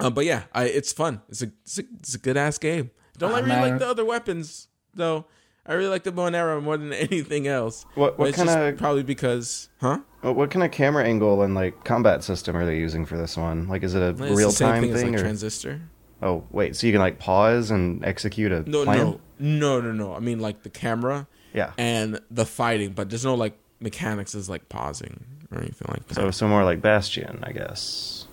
Um, 0.00 0.14
but 0.14 0.24
yeah, 0.24 0.44
I, 0.52 0.64
it's 0.64 0.92
fun. 0.92 1.22
It's 1.28 1.42
a 1.42 1.50
it's 1.62 1.78
a, 1.78 1.82
it's 2.00 2.14
a 2.14 2.18
good 2.18 2.36
ass 2.36 2.58
game. 2.58 2.90
Don't 3.18 3.32
I 3.32 3.36
really 3.36 3.48
man. 3.48 3.70
like 3.70 3.78
the 3.78 3.86
other 3.88 4.04
weapons 4.04 4.68
though. 4.94 5.26
I 5.66 5.72
really 5.74 5.88
like 5.88 6.02
the 6.02 6.12
bow 6.12 6.26
and 6.26 6.36
arrow 6.36 6.60
more 6.60 6.76
than 6.76 6.92
anything 6.92 7.46
else. 7.46 7.86
What- 7.94 8.18
what 8.18 8.34
kinda- 8.34 8.74
Probably 8.76 9.02
because, 9.02 9.70
huh? 9.80 10.00
What, 10.20 10.36
what 10.36 10.50
kind 10.50 10.62
of 10.62 10.70
camera 10.72 11.04
angle 11.04 11.40
and 11.42 11.54
like 11.54 11.84
combat 11.84 12.22
system 12.22 12.54
are 12.56 12.66
they 12.66 12.76
using 12.78 13.06
for 13.06 13.16
this 13.16 13.34
one? 13.36 13.66
Like, 13.68 13.82
is 13.82 13.94
it 13.94 14.02
a 14.02 14.12
real 14.12 14.52
time 14.52 14.82
thing, 14.82 14.92
thing? 14.94 15.12
like 15.12 15.20
or? 15.20 15.22
transistor. 15.24 15.80
Oh, 16.24 16.42
wait. 16.50 16.74
So 16.74 16.86
you 16.88 16.92
can 16.92 17.00
like 17.00 17.18
pause 17.20 17.70
and 17.70 18.04
execute 18.04 18.50
a 18.50 18.68
No, 18.68 18.84
plan? 18.84 18.98
no, 18.98 19.20
no, 19.38 19.80
no, 19.80 19.92
no. 19.92 20.14
I 20.14 20.18
mean 20.18 20.40
like 20.40 20.62
the 20.64 20.70
camera 20.70 21.26
Yeah. 21.52 21.72
and 21.78 22.18
the 22.30 22.44
fighting, 22.46 22.92
but 22.92 23.10
there's 23.10 23.24
no 23.24 23.34
like 23.36 23.56
mechanics 23.80 24.34
as 24.34 24.48
like 24.48 24.68
pausing 24.68 25.24
or 25.52 25.58
anything 25.58 25.86
like 25.90 26.08
that. 26.08 26.14
So 26.16 26.30
so 26.32 26.48
more 26.48 26.64
like 26.64 26.80
Bastion, 26.82 27.40
I 27.44 27.52
guess. 27.52 28.26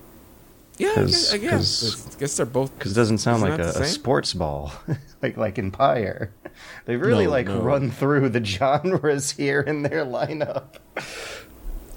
yeah, 0.78 0.94
I 0.98 1.02
guess, 1.04 1.34
I 1.34 1.38
guess. 1.38 2.08
I 2.16 2.20
guess 2.20 2.38
they're 2.38 2.46
both. 2.46 2.74
Because 2.78 2.94
it 2.94 2.96
doesn't 2.96 3.20
sound 3.20 3.42
like 3.44 3.60
a, 3.60 3.70
a 3.70 3.86
sports 3.86 4.34
ball, 4.34 4.72
like 5.22 5.38
like 5.38 5.58
in 5.60 5.70
Pyre. 5.72 6.32
They 6.86 6.96
really 6.98 7.26
No, 7.26 7.32
like 7.32 7.48
no. 7.48 7.62
run 7.62 7.92
through 7.92 8.30
the 8.30 8.44
genres 8.56 9.32
here 9.32 9.62
in 9.62 9.84
their 9.84 10.06
lineup. 10.06 10.76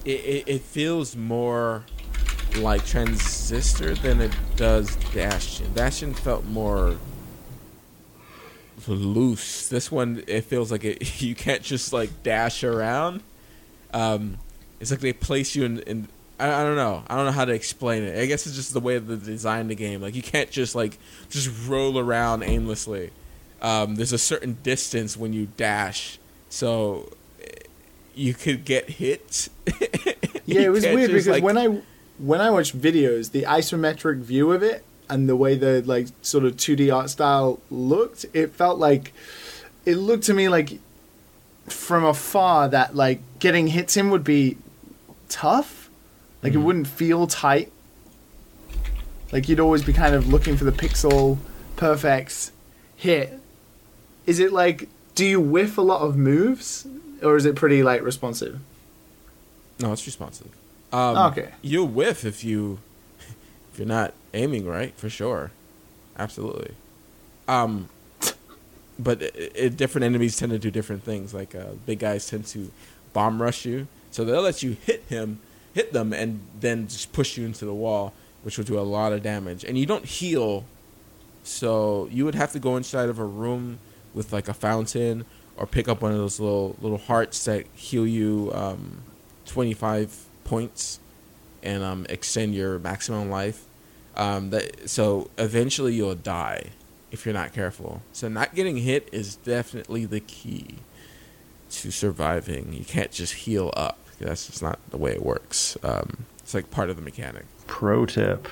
It, 0.05 0.11
it, 0.21 0.45
it 0.47 0.63
feels 0.63 1.17
more 1.17 1.85
like 2.57 2.85
Transistor 2.87 3.95
than 3.95 4.21
it 4.21 4.33
does 4.57 4.97
Bastion. 5.15 5.73
Bastion 5.75 6.15
felt 6.15 6.45
more 6.45 6.97
loose. 8.87 9.69
This 9.69 9.91
one, 9.91 10.23
it 10.27 10.43
feels 10.43 10.71
like 10.71 10.85
it. 10.85 11.21
You 11.23 11.35
can't 11.35 11.63
just 11.63 11.93
like 11.93 12.23
dash 12.23 12.65
around. 12.65 13.23
Um, 13.93 14.39
it's 14.81 14.91
like 14.91 15.01
they 15.01 15.13
place 15.13 15.55
you 15.55 15.65
in. 15.65 15.79
in 15.81 16.09
I, 16.39 16.47
I 16.53 16.63
don't 16.65 16.77
know. 16.77 17.03
I 17.07 17.17
don't 17.17 17.27
know 17.27 17.33
how 17.33 17.45
to 17.45 17.53
explain 17.53 18.03
it. 18.03 18.19
I 18.21 18.27
guess 18.27 18.47
it's 18.47 18.57
just 18.57 18.73
the 18.75 18.81
way 18.81 18.99
they 18.99 19.17
designed 19.17 19.71
the 19.71 19.75
game. 19.75 20.01
Like 20.03 20.15
you 20.15 20.23
can't 20.23 20.51
just 20.51 20.75
like 20.75 20.99
just 21.31 21.51
roll 21.69 21.99
around 21.99 22.43
aimlessly. 22.43 23.11
Um, 23.63 23.95
there's 23.95 24.13
a 24.13 24.19
certain 24.19 24.59
distance 24.63 25.17
when 25.17 25.33
you 25.33 25.49
dash, 25.57 26.19
so 26.51 27.11
eh, 27.43 27.47
you 28.15 28.35
could 28.35 28.65
get 28.65 28.91
hit. 28.91 29.49
Yeah, 30.47 30.61
it 30.61 30.69
was 30.69 30.85
weird 30.85 31.11
just, 31.11 31.27
because 31.27 31.29
like- 31.29 31.43
when 31.43 31.57
I 31.57 31.81
when 32.19 32.41
I 32.41 32.51
watched 32.51 32.79
videos, 32.79 33.33
the 33.33 33.43
isometric 33.43 34.19
view 34.19 34.53
of 34.53 34.63
it 34.63 34.85
and 35.09 35.29
the 35.29 35.37
way 35.37 35.57
the 35.57 35.83
like 35.85 36.09
sort 36.23 36.45
of 36.45 36.57
2D 36.57 36.95
art 36.95 37.11
style 37.11 37.61
looked, 37.71 38.25
it 38.33 38.53
felt 38.53 38.79
like 38.79 39.13
it 39.85 39.97
looked 39.97 40.25
to 40.25 40.35
me 40.35 40.49
like 40.49 40.79
from 41.67 42.05
afar 42.05 42.69
that 42.69 42.95
like 42.95 43.21
getting 43.39 43.69
hits 43.69 43.97
in 43.97 44.11
would 44.11 44.25
be 44.25 44.57
tough. 45.29 45.91
Like 46.43 46.55
it 46.55 46.59
mm. 46.59 46.65
wouldn't 46.65 46.87
feel 46.87 47.27
tight. 47.27 47.73
Like 49.33 49.49
you'd 49.49 49.61
always 49.61 49.83
be 49.83 49.93
kind 49.93 50.15
of 50.15 50.29
looking 50.29 50.57
for 50.57 50.65
the 50.65 50.73
pixel 50.73 51.39
perfect 51.77 52.53
hit. 52.97 53.41
Is 54.27 54.39
it 54.39 54.53
like 54.53 54.89
do 55.15 55.25
you 55.25 55.41
whiff 55.41 55.79
a 55.79 55.83
lot 55.83 56.03
of 56.03 56.17
moves 56.17 56.87
or 57.23 57.37
is 57.37 57.45
it 57.45 57.57
pretty 57.57 57.83
like 57.83 58.03
responsive? 58.03 58.61
No, 59.81 59.93
it's 59.93 60.07
responsive. 60.07 60.49
Um, 60.95 61.33
Okay. 61.33 61.49
You'll 61.63 61.89
whiff 61.89 62.25
if 62.25 62.45
you 62.45 62.79
if 63.73 63.79
you're 63.79 63.89
not 63.89 64.15
aiming 64.33 64.67
right, 64.67 64.95
for 64.97 65.09
sure. 65.11 65.51
Absolutely. 66.17 66.75
Um, 67.49 67.89
but 68.99 69.21
i 69.23 69.51
i 69.65 69.69
different 69.69 70.05
enemies 70.05 70.37
tend 70.37 70.53
to 70.53 70.59
do 70.59 70.71
different 70.71 71.03
things. 71.03 71.35
Like 71.35 71.55
uh, 71.55 71.73
big 71.85 71.99
guys 71.99 72.27
tend 72.29 72.47
to 72.47 72.71
bomb 73.13 73.43
rush 73.43 73.65
you, 73.65 73.89
so 74.13 74.25
they'll 74.25 74.43
let 74.43 74.63
you 74.63 74.77
hit 74.87 75.03
him, 75.09 75.41
hit 75.75 75.93
them, 75.93 76.13
and 76.13 76.41
then 76.61 76.87
just 76.87 77.13
push 77.13 77.37
you 77.37 77.45
into 77.45 77.65
the 77.65 77.75
wall, 77.75 78.13
which 78.45 78.57
will 78.57 78.65
do 78.65 78.79
a 78.79 78.83
lot 78.83 79.13
of 79.13 79.23
damage. 79.23 79.65
And 79.65 79.77
you 79.77 79.87
don't 79.87 80.05
heal, 80.05 80.65
so 81.43 82.09
you 82.13 82.25
would 82.25 82.37
have 82.37 82.53
to 82.53 82.61
go 82.61 82.77
inside 82.77 83.09
of 83.09 83.19
a 83.19 83.25
room 83.25 83.79
with 84.15 84.33
like 84.33 84.49
a 84.49 84.55
fountain, 84.55 85.25
or 85.57 85.67
pick 85.67 85.89
up 85.89 86.01
one 86.01 86.13
of 86.13 86.19
those 86.19 86.39
little 86.39 86.77
little 86.81 86.99
hearts 86.99 87.45
that 87.47 87.67
heal 87.75 88.07
you 88.07 88.53
um, 88.55 89.03
twenty 89.45 89.75
five 89.75 90.15
points, 90.45 91.01
and 91.63 91.83
um, 91.83 92.07
extend 92.09 92.55
your 92.55 92.79
maximum 92.79 93.31
life. 93.31 93.65
Um, 94.17 94.51
that 94.51 94.89
so 94.89 95.31
eventually 95.39 95.95
you'll 95.95 96.15
die 96.15 96.71
if 97.11 97.25
you're 97.25 97.35
not 97.35 97.53
careful. 97.53 98.03
So 98.13 98.29
not 98.29 98.55
getting 98.55 98.79
hit 98.79 99.09
is 99.13 99.37
definitely 99.37 100.05
the 100.05 100.21
key 100.21 100.77
to 101.71 101.91
surviving. 101.91 102.73
You 102.73 102.85
can't 102.85 103.11
just 103.11 103.35
heal 103.35 103.73
up. 103.77 103.99
That's 104.21 104.47
just 104.47 104.63
not 104.63 104.79
the 104.91 104.97
way 104.97 105.13
it 105.13 105.23
works. 105.25 105.77
Um, 105.83 106.27
it's 106.39 106.55
like 106.55 106.71
part 106.71 106.91
of 106.91 106.97
the 106.97 107.03
mechanic. 107.03 107.45
Pro 107.67 108.07
tip: 108.07 108.47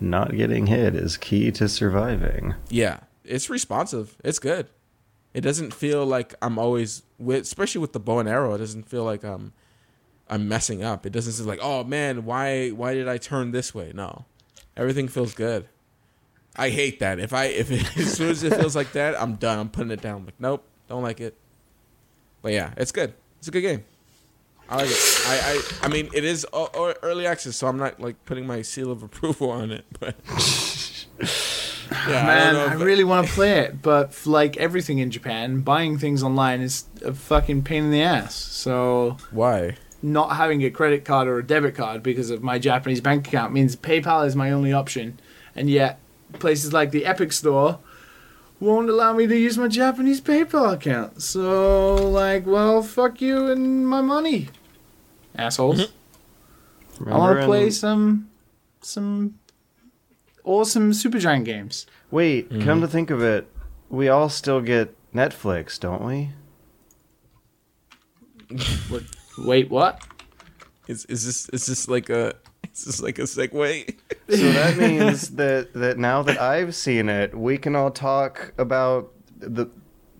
Not 0.00 0.36
getting 0.36 0.66
hit 0.66 0.94
is 0.94 1.16
key 1.16 1.52
to 1.52 1.68
surviving. 1.68 2.54
Yeah, 2.68 3.00
it's 3.24 3.48
responsive. 3.48 4.16
It's 4.24 4.38
good. 4.38 4.68
It 5.34 5.42
doesn't 5.42 5.74
feel 5.74 6.06
like 6.06 6.34
I'm 6.40 6.58
always 6.58 7.02
with, 7.18 7.42
especially 7.42 7.80
with 7.80 7.92
the 7.92 8.00
bow 8.00 8.18
and 8.18 8.28
arrow. 8.28 8.54
It 8.54 8.58
doesn't 8.58 8.88
feel 8.88 9.04
like 9.04 9.22
I'm 9.22 9.52
I'm 10.28 10.48
messing 10.48 10.82
up. 10.82 11.06
It 11.06 11.10
doesn't 11.10 11.32
feel 11.32 11.46
like, 11.46 11.60
oh 11.62 11.84
man, 11.84 12.24
why 12.24 12.70
why 12.70 12.94
did 12.94 13.08
I 13.08 13.18
turn 13.18 13.52
this 13.52 13.74
way? 13.74 13.92
No, 13.94 14.24
everything 14.76 15.08
feels 15.08 15.34
good. 15.34 15.68
I 16.56 16.70
hate 16.70 17.00
that. 17.00 17.18
If 17.20 17.32
I 17.32 17.44
if 17.46 17.70
it, 17.70 17.96
as 17.96 18.14
soon 18.14 18.30
as 18.30 18.42
it 18.42 18.54
feels 18.54 18.74
like 18.74 18.92
that, 18.92 19.20
I'm 19.20 19.34
done. 19.36 19.58
I'm 19.58 19.68
putting 19.68 19.92
it 19.92 20.00
down. 20.00 20.24
like, 20.24 20.40
nope, 20.40 20.64
don't 20.88 21.02
like 21.02 21.20
it. 21.20 21.36
But 22.42 22.52
yeah, 22.52 22.72
it's 22.76 22.92
good. 22.92 23.14
It's 23.38 23.48
a 23.48 23.50
good 23.50 23.62
game. 23.62 23.84
I 24.68 24.76
like 24.76 24.86
it. 24.88 25.22
I 25.26 25.62
I, 25.82 25.86
I 25.86 25.88
mean, 25.88 26.10
it 26.12 26.24
is 26.24 26.46
early 26.54 27.26
access, 27.26 27.56
so 27.56 27.68
I'm 27.68 27.78
not 27.78 28.00
like 28.00 28.24
putting 28.24 28.46
my 28.46 28.62
seal 28.62 28.90
of 28.90 29.02
approval 29.02 29.50
on 29.50 29.70
it. 29.70 29.84
But 30.00 30.16
yeah, 31.90 32.26
Man, 32.26 32.54
don't 32.54 32.70
I, 32.70 32.74
really 32.74 33.04
want 33.04 33.28
to 33.28 33.32
play 33.32 33.60
it, 33.60 33.80
but 33.80 34.26
like 34.26 34.56
everything 34.56 34.98
in 34.98 35.10
Japan, 35.10 35.60
buying 35.60 35.98
things 35.98 36.22
online 36.22 36.60
is 36.62 36.84
a 37.04 37.12
fucking 37.14 37.62
pain 37.62 37.84
in 37.84 37.90
the 37.92 38.02
ass. 38.02 38.34
So 38.34 39.18
Why? 39.30 39.76
Not 40.02 40.36
having 40.36 40.62
a 40.62 40.70
credit 40.70 41.04
card 41.04 41.26
or 41.26 41.38
a 41.38 41.46
debit 41.46 41.74
card 41.74 42.02
because 42.02 42.30
of 42.30 42.42
my 42.42 42.58
Japanese 42.58 43.00
bank 43.00 43.26
account 43.26 43.52
means 43.52 43.74
PayPal 43.76 44.26
is 44.26 44.36
my 44.36 44.50
only 44.52 44.72
option, 44.72 45.18
and 45.54 45.68
yet 45.70 45.98
places 46.34 46.72
like 46.72 46.90
the 46.90 47.06
Epic 47.06 47.32
Store 47.32 47.78
won't 48.60 48.88
allow 48.88 49.12
me 49.14 49.26
to 49.26 49.36
use 49.36 49.56
my 49.58 49.68
Japanese 49.68 50.20
PayPal 50.20 50.72
account. 50.74 51.22
So 51.22 51.94
like, 51.94 52.46
well, 52.46 52.82
fuck 52.82 53.20
you 53.20 53.50
and 53.50 53.86
my 53.88 54.00
money, 54.00 54.48
assholes. 55.34 55.88
Mm-hmm. 56.98 57.12
I 57.12 57.18
want 57.18 57.40
to 57.40 57.46
play 57.46 57.64
in- 57.66 57.72
some 57.72 58.28
some 58.82 59.38
awesome 60.44 60.92
Supergiant 60.92 61.44
games. 61.44 61.86
Wait, 62.10 62.48
Mm-hmm. 62.50 62.62
come 62.64 62.80
to 62.82 62.86
think 62.88 63.10
of 63.10 63.20
it, 63.22 63.48
we 63.88 64.08
all 64.08 64.28
still 64.28 64.60
get 64.60 64.94
Netflix, 65.12 65.80
don't 65.80 66.04
we? 66.04 66.30
What, 69.36 69.46
wait, 69.46 69.70
what? 69.70 70.02
Is 70.88 71.04
is 71.06 71.24
this 71.26 71.48
is 71.50 71.66
this 71.66 71.88
like 71.88 72.10
a 72.10 72.34
is 72.74 72.84
this 72.84 73.02
like 73.02 73.18
a 73.18 73.22
segue? 73.22 73.96
So 74.28 74.36
that 74.52 74.76
means 74.76 75.30
that 75.36 75.72
that 75.74 75.98
now 75.98 76.22
that 76.22 76.40
I've 76.40 76.74
seen 76.74 77.08
it, 77.08 77.36
we 77.36 77.58
can 77.58 77.74
all 77.76 77.90
talk 77.90 78.52
about 78.58 79.12
the 79.38 79.66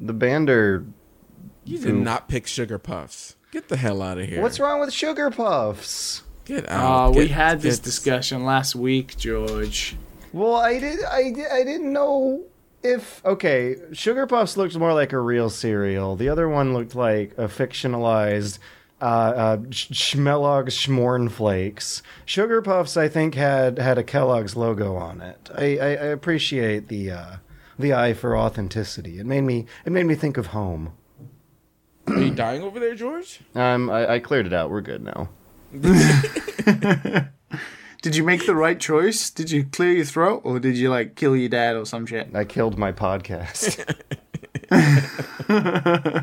the 0.01 0.15
Bander. 0.15 0.87
You 1.65 1.79
did 1.79 1.95
not 1.95 2.29
pick 2.29 2.47
sugar 2.47 2.79
puffs. 2.79 3.35
Get 3.53 3.69
the 3.69 3.77
hell 3.77 4.03
out 4.03 4.19
of 4.19 4.29
here. 4.29 4.41
What's 4.43 4.61
wrong 4.61 4.81
with 4.81 4.93
Sugar 4.93 5.31
Puffs? 5.31 6.23
Get 6.45 6.69
Uh, 6.71 6.75
out. 6.75 7.15
we 7.17 7.23
Get- 7.27 7.31
had 7.31 7.61
this 7.61 7.77
get- 7.79 7.85
discussion 7.85 8.45
last 8.45 8.77
week, 8.77 9.17
George. 9.17 9.97
Well, 10.33 10.55
I 10.57 10.79
did. 10.79 11.03
I 11.05 11.31
did, 11.31 11.47
I 11.51 11.65
didn't 11.65 11.93
know 11.93 12.43
if 12.85 13.25
okay. 13.25 13.77
Sugar 13.93 14.27
Puffs 14.27 14.57
looked 14.57 14.77
more 14.79 14.93
like 14.93 15.13
a 15.13 15.19
real 15.19 15.49
cereal. 15.51 16.15
The 16.17 16.29
other 16.29 16.49
one 16.49 16.73
looked 16.75 16.95
like 16.95 17.33
a 17.39 17.49
fictionalized 17.49 18.59
uh, 19.01 19.05
uh, 19.05 19.59
Sch- 19.71 19.91
Schmellogg's 19.91 20.75
Schmorn 20.77 21.31
Flakes. 21.31 22.03
Sugar 22.25 22.63
Puffs, 22.63 22.97
I 22.97 23.09
think, 23.09 23.35
had 23.35 23.79
had 23.79 23.99
a 23.99 24.03
Kellogg's 24.03 24.57
logo 24.57 24.97
on 24.97 25.21
it. 25.21 25.51
I, 25.55 25.77
I, 25.79 25.89
I 25.89 26.07
appreciate 26.07 26.89
the 26.89 27.11
uh, 27.11 27.37
the 27.79 27.95
eye 27.95 28.15
for 28.15 28.37
authenticity. 28.37 29.19
It 29.19 29.27
made 29.27 29.43
me 29.43 29.67
it 29.85 29.93
made 29.93 30.07
me 30.07 30.15
think 30.15 30.37
of 30.37 30.49
home. 30.49 30.93
Are 32.07 32.19
you 32.19 32.31
dying 32.31 32.63
over 32.63 32.79
there, 32.79 32.95
George? 32.95 33.41
Um, 33.55 33.91
I, 33.91 34.15
I 34.15 34.19
cleared 34.21 34.47
it 34.47 34.53
out. 34.53 34.71
We're 34.71 34.81
good 34.81 35.03
now. 35.03 35.29
Did 38.03 38.15
you 38.15 38.23
make 38.23 38.47
the 38.47 38.55
right 38.55 38.79
choice? 38.79 39.31
Did 39.31 39.51
you 39.51 39.65
clear 39.65 39.91
your 39.91 40.05
throat, 40.05 40.43
or 40.45 40.61
did 40.61 40.77
you 40.77 40.91
like 40.91 41.17
kill 41.17 41.35
your 41.37 41.49
dad 41.49 41.75
or 41.75 41.85
some 41.85 42.07
shit? 42.07 42.29
I 42.37 42.45
killed 42.45 42.79
my 42.79 42.93
podcast. 42.93 43.83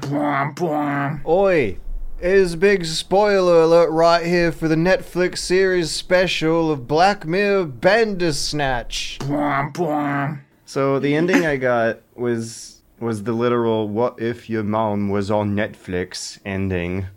Bwom, 0.03 0.55
bwom. 0.55 1.25
Oi! 1.25 1.77
Is 2.23 2.55
big 2.55 2.85
spoiler 2.85 3.63
alert 3.63 3.89
right 3.91 4.25
here 4.25 4.53
for 4.53 4.69
the 4.69 4.77
Netflix 4.77 5.39
series 5.39 5.91
special 5.91 6.71
of 6.71 6.87
Black 6.87 7.25
Mirror 7.25 7.65
Bandersnatch. 7.65 9.17
Bwom, 9.19 9.73
bwom. 9.73 10.39
So 10.63 10.99
the 10.99 11.15
ending 11.17 11.45
I 11.45 11.57
got 11.57 11.99
was 12.15 12.81
was 13.01 13.23
the 13.23 13.33
literal 13.33 13.89
"What 13.89 14.21
if 14.21 14.49
your 14.49 14.63
mom 14.63 15.09
was 15.09 15.29
on 15.29 15.53
Netflix" 15.53 16.39
ending. 16.45 17.07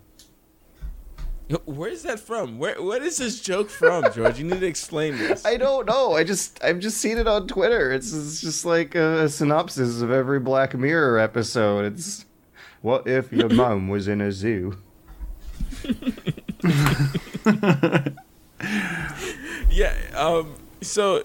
Where's 1.67 2.03
that 2.03 2.19
from? 2.19 2.59
Where 2.59 2.83
what 2.83 3.03
is 3.03 3.19
this 3.19 3.41
joke 3.41 3.71
from, 3.71 4.13
George? 4.13 4.41
You 4.41 4.47
need 4.47 4.59
to 4.59 4.67
explain 4.67 5.19
this. 5.19 5.47
I 5.47 5.57
don't 5.57 5.87
know. 5.87 6.15
I 6.15 6.25
just 6.25 6.59
I've 6.65 6.81
just 6.81 6.99
seen 6.99 7.17
it 7.17 7.29
on 7.29 7.47
Twitter. 7.47 7.93
It's, 7.93 8.13
it's 8.13 8.41
just 8.41 8.65
like 8.65 8.97
a, 8.97 9.27
a 9.27 9.29
synopsis 9.29 10.01
of 10.01 10.11
every 10.11 10.41
Black 10.41 10.75
Mirror 10.75 11.21
episode. 11.21 11.93
It's 11.93 12.25
what 12.83 13.07
if 13.07 13.33
your 13.33 13.49
mom 13.51 13.87
was 13.87 14.09
in 14.09 14.21
a 14.21 14.33
zoo? 14.33 14.79
yeah. 19.70 19.95
Um. 20.14 20.55
So, 20.81 21.24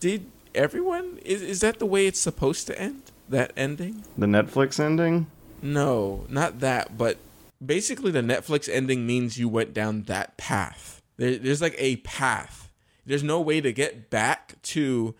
did 0.00 0.26
everyone? 0.54 1.18
Is 1.24 1.42
is 1.42 1.60
that 1.60 1.78
the 1.78 1.86
way 1.86 2.06
it's 2.06 2.20
supposed 2.20 2.66
to 2.68 2.78
end? 2.78 3.02
That 3.28 3.52
ending? 3.56 4.04
The 4.18 4.26
Netflix 4.26 4.78
ending? 4.78 5.26
No, 5.62 6.26
not 6.28 6.60
that. 6.60 6.98
But 6.98 7.18
basically, 7.64 8.10
the 8.10 8.20
Netflix 8.20 8.68
ending 8.70 9.06
means 9.06 9.38
you 9.38 9.48
went 9.48 9.72
down 9.72 10.02
that 10.02 10.36
path. 10.36 11.00
There, 11.16 11.36
there's 11.36 11.62
like 11.62 11.76
a 11.78 11.96
path. 11.96 12.70
There's 13.06 13.22
no 13.22 13.40
way 13.40 13.60
to 13.60 13.72
get 13.72 14.10
back 14.10 14.54
to 14.62 15.14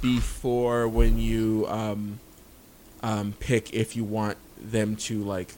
before 0.00 0.88
when 0.88 1.18
you 1.18 1.66
um, 1.68 2.18
um, 3.02 3.34
pick 3.38 3.72
if 3.72 3.96
you 3.96 4.04
want 4.04 4.36
them 4.60 4.96
to 4.96 5.22
like 5.22 5.54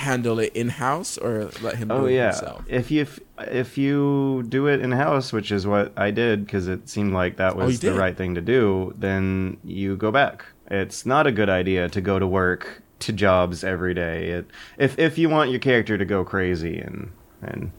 handle 0.00 0.38
it 0.40 0.52
in 0.56 0.68
house 0.68 1.16
or 1.18 1.50
let 1.62 1.76
him 1.76 1.90
Oh 1.90 2.00
do 2.00 2.06
it 2.06 2.14
yeah. 2.14 2.30
himself. 2.32 2.64
If 2.68 2.90
you 2.90 3.06
if 3.38 3.76
you 3.78 4.44
do 4.48 4.66
it 4.66 4.80
in 4.80 4.92
house, 4.92 5.32
which 5.32 5.52
is 5.52 5.66
what 5.66 5.92
I 5.96 6.10
did 6.10 6.44
because 6.44 6.68
it 6.68 6.88
seemed 6.88 7.12
like 7.12 7.36
that 7.36 7.54
Oh, 7.54 7.66
was 7.66 7.80
the 7.80 7.92
right 7.94 8.16
thing 8.16 8.34
to 8.34 8.40
do, 8.40 8.94
then 8.98 9.58
you 9.64 9.96
go 9.96 10.10
back. 10.10 10.44
It's 10.70 11.04
not 11.04 11.26
a 11.26 11.32
good 11.32 11.48
idea 11.50 11.88
to 11.88 12.00
go 12.00 12.18
to 12.18 12.26
work 12.26 12.82
to 13.00 13.12
jobs 13.12 13.64
every 13.64 13.94
day. 13.94 14.28
It, 14.30 14.46
if 14.78 14.98
if 14.98 15.18
you 15.18 15.28
want 15.28 15.50
your 15.50 15.60
character 15.60 15.96
to 15.98 16.04
go 16.04 16.24
crazy 16.24 16.78
and 16.78 17.12
and 17.42 17.70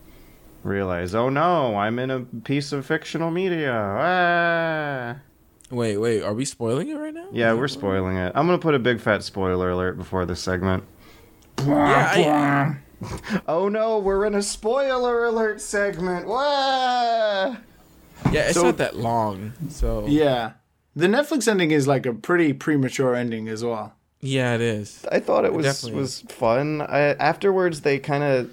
realize, 0.64 1.16
oh 1.16 1.30
no, 1.30 1.76
I'm 1.76 1.98
in 2.00 2.12
a 2.12 2.20
piece 2.22 2.72
of 2.72 2.86
fictional 2.86 3.32
media. 3.32 3.74
Ah. 3.74 5.16
Wait, 5.70 5.98
wait, 5.98 6.22
are 6.22 6.34
we 6.34 6.44
spoiling 6.44 6.90
it 6.90 6.96
right 6.96 7.14
now? 7.14 7.28
Yeah, 7.32 7.54
we're 7.54 7.70
spoiling 7.70 8.18
it. 8.18 8.34
I'm 8.36 8.46
gonna 8.46 8.58
put 8.58 8.76
a 8.76 8.80
big 8.80 9.00
fat 9.00 9.24
spoiler 9.24 9.70
alert 9.72 9.98
before 9.98 10.26
this 10.26 10.42
segment. 10.42 10.84
Yeah, 11.60 12.76
Oh 13.48 13.68
no, 13.70 14.00
we're 14.00 14.26
in 14.26 14.36
a 14.36 14.42
spoiler 14.44 15.26
alert 15.26 15.62
segment. 15.62 16.28
Wah! 16.28 17.56
Yeah, 18.32 18.42
it's 18.44 18.54
So- 18.54 18.64
not 18.64 18.78
that 18.78 18.96
long. 18.98 19.54
So 19.70 20.06
Yeah. 20.08 20.52
The 20.96 21.08
Netflix 21.08 21.48
ending 21.48 21.72
is 21.72 21.88
like 21.88 22.06
a 22.06 22.14
pretty 22.14 22.52
premature 22.54 23.16
ending 23.16 23.48
as 23.48 23.64
well. 23.64 23.94
yeah, 24.20 24.54
it 24.56 24.62
is. 24.62 25.06
I 25.12 25.20
thought 25.20 25.46
it 25.46 25.54
was 25.54 25.66
definitely 25.66 26.00
was 26.02 26.22
fun. 26.30 26.82
I, 26.82 27.14
afterwards, 27.14 27.82
they 27.82 27.98
kind 28.00 28.24
of. 28.24 28.50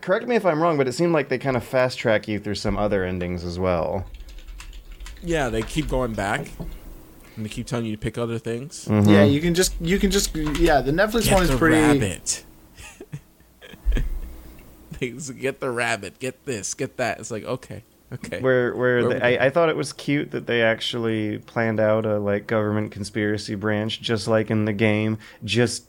Correct 0.00 0.28
me 0.28 0.36
if 0.36 0.46
I'm 0.46 0.62
wrong, 0.62 0.76
but 0.76 0.86
it 0.86 0.92
seemed 0.92 1.12
like 1.12 1.28
they 1.28 1.38
kind 1.38 1.56
of 1.56 1.64
fast 1.64 1.98
track 1.98 2.28
you 2.28 2.38
through 2.38 2.54
some 2.54 2.76
other 2.78 3.04
endings 3.04 3.42
as 3.42 3.58
well. 3.58 4.04
Yeah, 5.24 5.48
they 5.48 5.62
keep 5.62 5.88
going 5.88 6.12
back, 6.12 6.50
and 7.36 7.44
they 7.44 7.48
keep 7.48 7.66
telling 7.66 7.86
you 7.86 7.92
to 7.92 7.98
pick 7.98 8.18
other 8.18 8.38
things. 8.38 8.86
Mm-hmm. 8.86 9.08
Yeah, 9.08 9.24
you 9.24 9.40
can 9.40 9.54
just 9.54 9.74
you 9.80 9.98
can 9.98 10.10
just 10.10 10.34
yeah. 10.36 10.80
The 10.80 10.92
Netflix 10.92 11.24
Get 11.24 11.34
one 11.34 11.42
is 11.44 11.50
the 11.50 11.56
pretty. 11.56 11.76
rabbit. 11.76 12.44
They 15.00 15.18
say, 15.18 15.34
get 15.34 15.58
the 15.60 15.70
rabbit. 15.70 16.18
Get 16.20 16.44
this. 16.44 16.74
Get 16.74 16.96
that. 16.98 17.18
It's 17.18 17.30
like 17.32 17.44
okay, 17.44 17.82
okay. 18.12 18.40
Where 18.40 18.74
where 18.76 19.02
Where 19.06 19.18
they, 19.18 19.30
we 19.32 19.38
I, 19.38 19.46
I 19.46 19.50
thought 19.50 19.68
it 19.68 19.76
was 19.76 19.92
cute 19.92 20.30
that 20.30 20.46
they 20.46 20.62
actually 20.62 21.38
planned 21.38 21.80
out 21.80 22.06
a 22.06 22.18
like 22.18 22.46
government 22.46 22.92
conspiracy 22.92 23.56
branch, 23.56 24.00
just 24.00 24.28
like 24.28 24.50
in 24.50 24.64
the 24.64 24.72
game, 24.72 25.18
just 25.44 25.86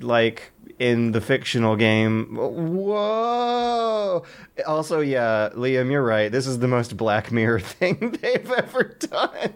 like 0.00 0.50
in 0.80 1.12
the 1.12 1.20
fictional 1.20 1.76
game. 1.76 2.34
Whoa! 2.34 4.24
Also, 4.66 5.00
yeah, 5.00 5.50
Liam, 5.54 5.90
you're 5.90 6.02
right. 6.02 6.32
This 6.32 6.46
is 6.48 6.58
the 6.58 6.68
most 6.68 6.96
Black 6.96 7.30
Mirror 7.30 7.60
thing 7.78 8.18
they've 8.20 8.50
ever 8.50 8.96
done. 8.98 9.54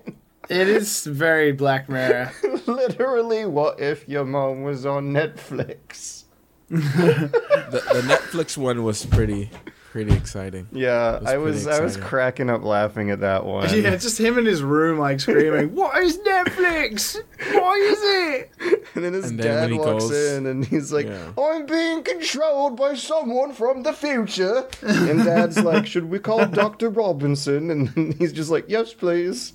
It 0.49 0.69
is 0.69 1.07
very 1.07 1.53
Black 1.53 1.89
Mirror. 1.89 2.33
Literally, 2.67 3.45
what 3.47 3.81
if 3.81 4.09
your 4.09 4.25
mom 4.25 4.63
was 4.63 4.85
on 4.85 5.13
Netflix? 5.13 6.25
the, 6.69 7.31
the 7.71 8.03
Netflix 8.07 8.57
one 8.57 8.83
was 8.83 9.05
pretty, 9.07 9.51
pretty 9.91 10.15
exciting. 10.15 10.67
Yeah, 10.73 11.19
was 11.19 11.27
I 11.27 11.37
was 11.37 11.63
pretty 11.65 11.79
I 11.79 11.85
was 11.85 11.97
cracking 11.99 12.49
up 12.51 12.63
laughing 12.65 13.11
at 13.11 13.21
that 13.21 13.45
one. 13.45 13.69
yeah, 13.83 13.91
just 13.97 14.19
him 14.19 14.39
in 14.39 14.47
his 14.47 14.63
room 14.63 14.99
like 14.99 15.21
screaming, 15.21 15.75
"What 15.75 16.03
is 16.03 16.19
Netflix? 16.19 17.17
What 17.53 17.79
is 17.79 17.99
it?" 18.03 18.51
And 18.95 19.05
then 19.05 19.13
his 19.13 19.31
And 19.31 19.39
dad 19.39 19.61
when 19.63 19.73
he 19.73 19.79
walks 19.79 20.05
goes- 20.09 20.33
in 20.33 20.47
and 20.47 20.65
he's 20.65 20.93
like, 20.93 21.07
Yeah. 21.07 21.33
I'm 21.39 21.67
being 21.67 22.03
controlled 22.03 22.77
by 22.77 22.95
someone 22.95 23.53
from 23.53 23.83
the 23.85 23.93
future. 23.93 24.67
And 24.83 25.25
dad's 25.25 25.59
like, 25.63 25.87
Should 25.87 26.11
we 26.11 26.19
call 26.19 26.47
Dr. 26.47 26.91
Robinson? 26.91 27.71
And 27.71 28.15
he's 28.15 28.33
just 28.35 28.51
like, 28.51 28.67
Yes, 28.69 28.93
please. 28.93 29.55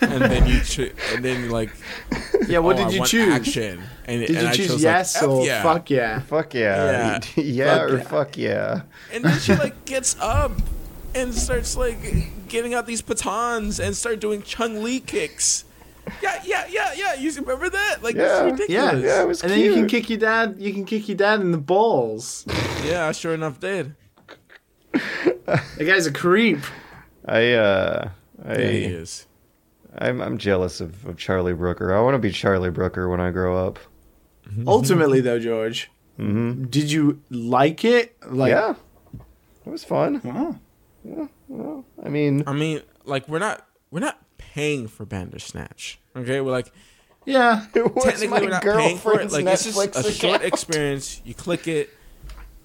And 0.00 0.22
then 0.22 0.46
you, 0.46 0.60
cho- 0.60 0.88
and 1.14 1.24
then 1.24 1.50
like, 1.50 1.70
Yeah, 2.48 2.58
what 2.58 2.76
oh, 2.76 2.78
did 2.78 2.86
I 2.88 2.90
you 2.90 3.06
choose? 3.06 3.32
Action. 3.34 3.82
And, 4.06 4.20
Did 4.20 4.30
and 4.30 4.40
you 4.42 4.48
I 4.48 4.52
choose 4.52 4.82
yes 4.82 5.20
like, 5.20 5.30
or 5.30 5.44
yeah. 5.46 5.62
fuck 5.62 5.90
yeah? 5.90 6.20
Fuck 6.20 6.54
yeah. 6.54 7.20
Yeah, 7.36 7.42
Yeah. 7.42 7.80
or 7.82 7.98
Fuck 7.98 7.98
yeah. 7.98 8.08
fuck 8.08 8.36
yeah. 8.36 8.82
And 9.12 9.24
then 9.24 9.38
she 9.38 9.54
like 9.54 9.84
gets 9.84 10.16
up 10.20 10.52
and 11.14 11.34
starts 11.34 11.76
like 11.76 11.98
getting 12.48 12.74
out 12.74 12.86
these 12.86 13.02
batons 13.02 13.78
and 13.80 13.96
start 13.96 14.20
doing 14.20 14.42
Chun-Li 14.42 15.00
kicks. 15.00 15.64
Yeah, 16.22 16.40
yeah, 16.44 16.66
yeah, 16.70 16.92
yeah. 16.94 17.14
You 17.14 17.32
remember 17.32 17.68
that? 17.68 18.02
Like 18.02 18.14
Yeah. 18.16 18.44
it's 18.46 18.52
ridiculous. 18.60 18.70
Yeah, 18.70 18.92
Yeah, 19.16 19.22
it 19.22 19.28
was 19.28 19.42
and 19.42 19.50
then 19.50 19.60
you 19.60 19.74
can 19.74 19.86
kick 19.86 20.08
your 20.08 20.18
dad. 20.18 20.56
You 20.58 20.72
can 20.72 20.84
kick 20.84 21.08
your 21.08 21.16
dad 21.16 21.40
in 21.40 21.52
the 21.52 21.58
balls. 21.58 22.46
Yeah, 22.84 23.06
I 23.08 23.12
sure 23.12 23.34
enough 23.34 23.60
did. 23.60 23.94
The 25.42 25.84
guy's 25.84 26.06
a 26.06 26.12
creep. 26.12 26.58
I, 27.26 27.52
uh, 27.52 28.10
I, 28.44 28.52
Yeah, 28.52 28.70
he 28.70 28.84
is. 28.84 29.26
I'm, 29.98 30.20
I'm 30.20 30.38
jealous 30.38 30.80
of, 30.80 31.06
of 31.06 31.16
Charlie 31.16 31.54
Brooker. 31.54 31.94
I 31.94 32.00
want 32.00 32.14
to 32.14 32.18
be 32.18 32.30
Charlie 32.30 32.70
Brooker 32.70 33.08
when 33.08 33.20
I 33.20 33.30
grow 33.30 33.66
up. 33.66 33.78
Ultimately, 34.66 35.20
though, 35.20 35.40
George, 35.40 35.90
did 36.18 36.90
you 36.90 37.20
like 37.30 37.84
it? 37.84 38.16
Like, 38.24 38.50
yeah. 38.50 38.74
It 39.66 39.70
was 39.70 39.84
fun. 39.84 40.20
Oh. 40.24 40.58
Yeah. 41.04 41.26
well, 41.48 41.84
I 42.04 42.08
mean, 42.08 42.44
I 42.46 42.52
mean, 42.52 42.82
like 43.04 43.28
we're 43.28 43.38
not 43.38 43.66
we're 43.90 44.00
not 44.00 44.18
paying 44.38 44.86
for 44.88 45.04
Bandersnatch. 45.04 45.98
Okay, 46.14 46.40
we're 46.40 46.52
like 46.52 46.72
yeah. 47.24 47.66
it 47.74 47.94
was 47.94 48.04
technically 48.04 48.28
my 48.28 48.40
we're 48.40 48.50
not 48.50 48.62
paying 48.62 48.98
for 48.98 49.12
it. 49.12 49.28
girlfriend's 49.28 49.32
Like 49.32 49.46
it's 49.46 49.64
just 49.64 49.78
Netflix 49.78 50.04
a 50.04 50.12
short 50.12 50.42
experience. 50.42 51.20
You 51.24 51.34
click 51.34 51.66
it, 51.68 51.90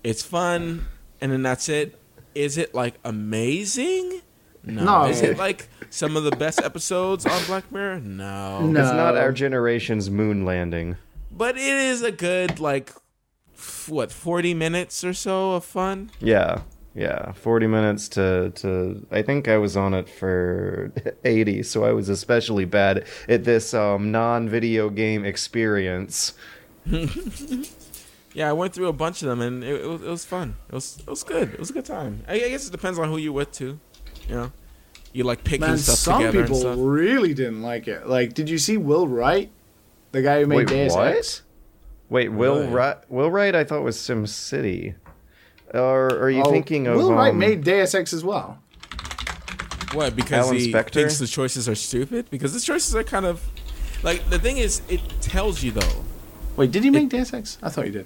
it's 0.04 0.22
fun, 0.22 0.88
and 1.20 1.32
then 1.32 1.44
that's 1.44 1.70
it. 1.70 2.00
Is 2.36 2.58
it 2.58 2.74
like 2.74 2.96
amazing? 3.04 4.22
No. 4.64 4.84
No. 4.84 5.04
Is 5.10 5.22
it 5.22 5.38
like 5.38 5.68
some 5.90 6.16
of 6.16 6.24
the 6.24 6.32
best 6.32 6.62
episodes 6.62 7.26
on 7.26 7.44
Black 7.46 7.72
Mirror? 7.72 8.00
No. 8.02 8.66
No. 8.68 8.82
It's 8.82 8.92
not 8.92 9.18
our 9.18 9.32
generation's 9.32 10.10
moon 10.10 10.46
landing. 10.46 10.98
But 11.32 11.58
it 11.58 11.64
is 11.64 12.02
a 12.04 12.12
good 12.12 12.60
like 12.60 12.92
f- 13.56 13.90
what 13.90 14.12
forty 14.12 14.54
minutes 14.54 15.04
or 15.04 15.14
so 15.14 15.54
of 15.54 15.66
fun. 15.66 16.12
Yeah, 16.20 16.62
yeah, 16.94 17.32
forty 17.32 17.68
minutes 17.68 18.08
to 18.10 18.52
to. 18.56 19.06
I 19.12 19.22
think 19.22 19.48
I 19.48 19.58
was 19.58 19.76
on 19.78 19.94
it 19.94 20.08
for 20.10 20.92
eighty, 21.24 21.64
so 21.64 21.84
I 21.84 21.94
was 21.94 22.10
especially 22.10 22.66
bad 22.66 23.06
at 23.28 23.44
this 23.46 23.74
um, 23.74 24.12
non-video 24.12 24.90
game 24.90 25.26
experience. 25.26 26.34
Yeah, 28.34 28.50
I 28.50 28.54
went 28.54 28.74
through 28.74 28.88
a 28.88 28.94
bunch 28.94 29.22
of 29.22 29.28
them 29.28 29.42
and 29.42 29.62
it, 29.62 29.82
it, 29.82 29.86
was, 29.86 30.02
it 30.02 30.08
was 30.10 30.24
fun. 30.24 30.56
It 30.70 30.76
was 30.76 31.00
it 31.00 31.08
was 31.10 31.22
good. 31.24 31.54
It 31.54 31.60
was 31.60 31.70
a 31.70 31.74
good 31.74 31.84
time. 31.86 32.24
I, 32.28 32.36
I 32.36 32.50
guess 32.50 32.66
it 32.66 32.72
depends 32.72 32.98
on 32.98 33.10
who 33.10 33.18
you're 33.18 33.34
with 33.34 33.52
too. 33.52 33.80
You 34.32 34.38
know, 34.38 34.52
you 35.12 35.24
like 35.26 35.44
picking 35.44 35.60
Man, 35.68 35.78
stuff 35.78 35.98
some 35.98 36.20
together 36.22 36.40
and 36.40 36.48
people 36.48 36.62
stuff. 36.62 36.76
really 36.80 37.34
didn't 37.34 37.62
like 37.62 37.88
it. 37.90 38.08
Like, 38.08 38.34
did 38.34 38.50
you 38.50 38.58
see 38.58 38.78
Will 38.78 39.08
Wright, 39.08 39.52
the 40.14 40.22
guy 40.22 40.40
who 40.40 40.48
made 40.48 40.56
Wait, 40.56 40.68
Deus 40.70 40.94
what? 40.94 41.08
Ex? 41.08 41.42
Wait, 42.10 42.30
Will 42.30 42.60
Really? 42.62 42.68
Wright? 42.68 42.98
Will 43.12 43.30
Wright? 43.30 43.54
I 43.54 43.66
thought 43.66 43.84
was 43.84 44.00
Sim 44.00 44.26
City. 44.28 44.96
Or 45.74 46.08
are 46.20 46.30
you 46.30 46.44
Oh, 46.44 46.52
thinking 46.52 46.88
of 46.88 46.96
Will 46.96 47.14
Wright 47.14 47.32
um, 47.34 47.40
made 47.40 47.64
Deus 47.66 47.94
Ex 47.94 48.14
as 48.14 48.24
well? 48.24 48.58
What? 49.94 50.16
Because 50.16 50.46
Alan 50.48 50.56
he 50.58 50.72
Spector? 50.72 50.94
thinks 50.94 51.20
the 51.20 51.28
choices 51.28 51.68
are 51.68 51.76
stupid. 51.76 52.30
Because 52.30 52.54
the 52.54 52.62
choices 52.62 52.96
are 52.96 53.04
kind 53.04 53.26
of 53.26 53.46
like 54.04 54.30
the 54.30 54.40
thing 54.40 54.58
is, 54.58 54.82
it 54.88 55.02
tells 55.20 55.62
you 55.62 55.72
though. 55.72 56.06
Wait, 56.56 56.72
did 56.72 56.84
he 56.86 56.90
make 56.90 57.10
Deus 57.10 57.34
Ex? 57.34 57.58
I 57.62 57.68
thought 57.70 57.84
he 57.86 57.92
did. 57.92 58.06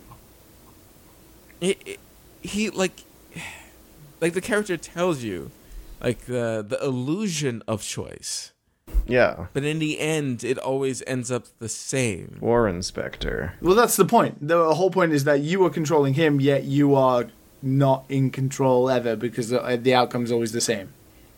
It, 1.62 1.78
it 1.86 2.00
he 2.42 2.72
like 2.72 3.02
like 4.22 4.34
the 4.34 4.42
character 4.42 4.76
tells 4.78 5.22
you 5.24 5.52
like 6.06 6.22
the 6.26 6.66
the 6.68 6.78
illusion 6.84 7.62
of 7.68 7.82
choice. 7.82 8.52
Yeah, 9.08 9.48
But 9.54 9.64
in 9.64 9.80
the 9.80 10.00
end, 10.00 10.44
it 10.44 10.58
always 10.60 11.02
ends 11.08 11.30
up 11.32 11.46
the 11.60 11.68
same. 11.70 12.38
Warren 12.40 12.80
Spector. 12.80 13.52
Well, 13.62 13.76
that's 13.76 13.96
the 13.98 14.06
point. 14.06 14.48
The 14.48 14.74
whole 14.76 14.90
point 14.92 15.12
is 15.12 15.24
that 15.26 15.42
you 15.42 15.64
are 15.66 15.70
controlling 15.70 16.14
him, 16.14 16.40
yet 16.40 16.64
you 16.66 16.96
are 16.96 17.26
not 17.62 18.06
in 18.10 18.30
control 18.32 18.90
ever 18.90 19.16
because 19.16 19.50
the, 19.50 19.80
the 19.82 19.94
outcome 19.94 20.24
is 20.24 20.32
always 20.32 20.52
the 20.54 20.62
same. 20.62 20.90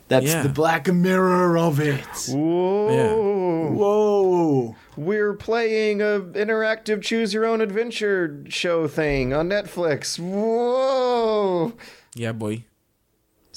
That's 0.10 0.26
Yeah. 0.28 0.44
the 0.44 0.50
black 0.50 0.88
mirror 0.88 1.58
of 1.58 1.80
it. 1.80 2.06
Whoa. 2.30 3.72
Whoa. 3.72 4.76
We're 4.96 5.34
playing 5.34 6.02
a 6.02 6.20
interactive 6.36 7.02
choose 7.02 7.34
your 7.34 7.46
own 7.46 7.60
adventure 7.62 8.44
show 8.50 8.88
thing 8.88 9.34
on 9.34 9.50
Netflix. 9.50 10.18
Whoa. 10.20 11.74
Yeah, 12.16 12.32
boy. 12.34 12.64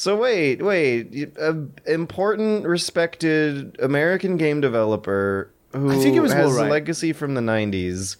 So 0.01 0.17
wait, 0.17 0.63
wait. 0.63 1.37
A 1.39 1.67
important, 1.85 2.65
respected 2.65 3.77
American 3.83 4.39
game 4.39 4.63
developer 4.63 5.53
who 5.75 5.91
I 5.91 5.97
think 5.99 6.17
it 6.17 6.21
was 6.21 6.33
has 6.33 6.55
Will 6.55 6.65
a 6.65 6.69
legacy 6.71 7.13
from 7.13 7.35
the 7.35 7.43
'90s 7.43 8.17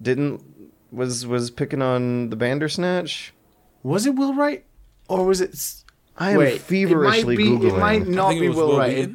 didn't 0.00 0.42
was 0.90 1.26
was 1.26 1.50
picking 1.50 1.82
on 1.82 2.30
the 2.30 2.36
Bandersnatch. 2.36 3.34
Was 3.82 4.06
it 4.06 4.14
Will 4.14 4.32
Wright? 4.32 4.64
Or 5.10 5.26
was 5.26 5.42
it. 5.42 5.50
s- 5.50 5.84
I 6.16 6.30
am 6.30 6.38
Wait, 6.38 6.62
feverishly 6.62 7.20
it 7.20 7.26
might 7.26 7.36
be, 7.36 7.44
googling. 7.50 7.76
It 7.76 7.78
might 7.78 8.00
I 8.00 8.04
not 8.06 8.28
think 8.30 8.38
it 8.38 8.40
be 8.40 8.48
was 8.48 8.56
Will, 8.56 8.68
Will 8.68 8.78
Wright. 8.78 8.98
It, 8.98 9.10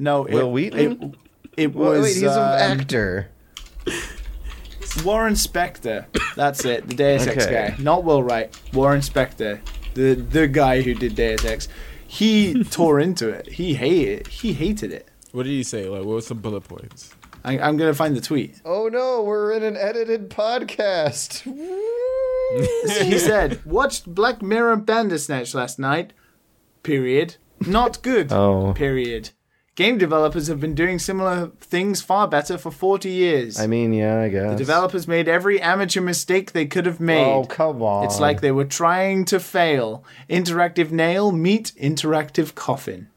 no, 0.00 0.22
Will 0.22 0.48
it, 0.48 0.50
Wheaton? 0.50 1.14
It, 1.56 1.62
it 1.68 1.72
was 1.72 2.02
wait, 2.02 2.14
he's 2.16 2.24
um, 2.24 2.52
an 2.52 2.80
actor. 2.80 3.28
Warren 5.04 5.34
Spector. 5.34 6.06
That's 6.34 6.64
it. 6.64 6.88
The 6.88 6.94
Deus 6.96 7.28
Ex 7.28 7.46
Okay. 7.46 7.74
guy, 7.76 7.76
not 7.80 8.02
Will 8.02 8.24
Wright. 8.24 8.52
Warren 8.72 9.02
Spector, 9.02 9.60
the 9.94 10.14
the 10.14 10.48
guy 10.48 10.82
who 10.82 10.94
did 10.94 11.14
Deus 11.14 11.44
Ex. 11.44 11.68
He 12.06 12.64
tore 12.70 13.00
into 13.00 13.28
it. 13.28 13.48
He 13.52 13.74
hated. 13.74 14.26
He 14.26 14.52
hated 14.52 14.92
it. 14.92 15.08
What 15.32 15.44
did 15.44 15.50
he 15.50 15.62
say? 15.62 15.88
Like, 15.88 16.00
what 16.00 16.14
were 16.14 16.20
some 16.20 16.38
bullet 16.38 16.64
points? 16.64 17.14
I, 17.44 17.58
I'm 17.58 17.76
gonna 17.76 17.94
find 17.94 18.16
the 18.16 18.20
tweet. 18.20 18.60
Oh 18.64 18.88
no, 18.88 19.22
we're 19.22 19.52
in 19.52 19.62
an 19.62 19.76
edited 19.76 20.30
podcast. 20.30 21.42
he 23.06 23.18
said, 23.18 23.64
"Watched 23.64 24.14
Black 24.14 24.42
Mirror 24.42 24.76
Bandersnatch 24.76 25.54
last 25.54 25.78
night. 25.78 26.12
Period. 26.82 27.36
Not 27.66 28.02
good. 28.02 28.32
Oh. 28.32 28.72
Period. 28.74 29.30
Game 29.74 29.96
developers 29.96 30.48
have 30.48 30.60
been 30.60 30.74
doing 30.74 30.98
similar 30.98 31.50
things 31.58 32.02
far 32.02 32.28
better 32.28 32.58
for 32.58 32.70
40 32.70 33.08
years. 33.08 33.58
I 33.58 33.66
mean, 33.66 33.94
yeah, 33.94 34.20
I 34.20 34.28
guess. 34.28 34.50
the 34.50 34.56
developers 34.56 35.08
made 35.08 35.28
every 35.28 35.60
amateur 35.62 36.02
mistake 36.02 36.52
they 36.52 36.66
could 36.66 36.84
have 36.84 37.00
made. 37.00 37.24
Oh 37.24 37.44
come 37.44 37.80
on! 37.80 38.04
It's 38.04 38.20
like 38.20 38.42
they 38.42 38.52
were 38.52 38.66
trying 38.66 39.24
to 39.26 39.40
fail. 39.40 40.04
Interactive 40.28 40.90
nail 40.90 41.32
meet 41.32 41.72
interactive 41.80 42.54
coffin. 42.54 43.08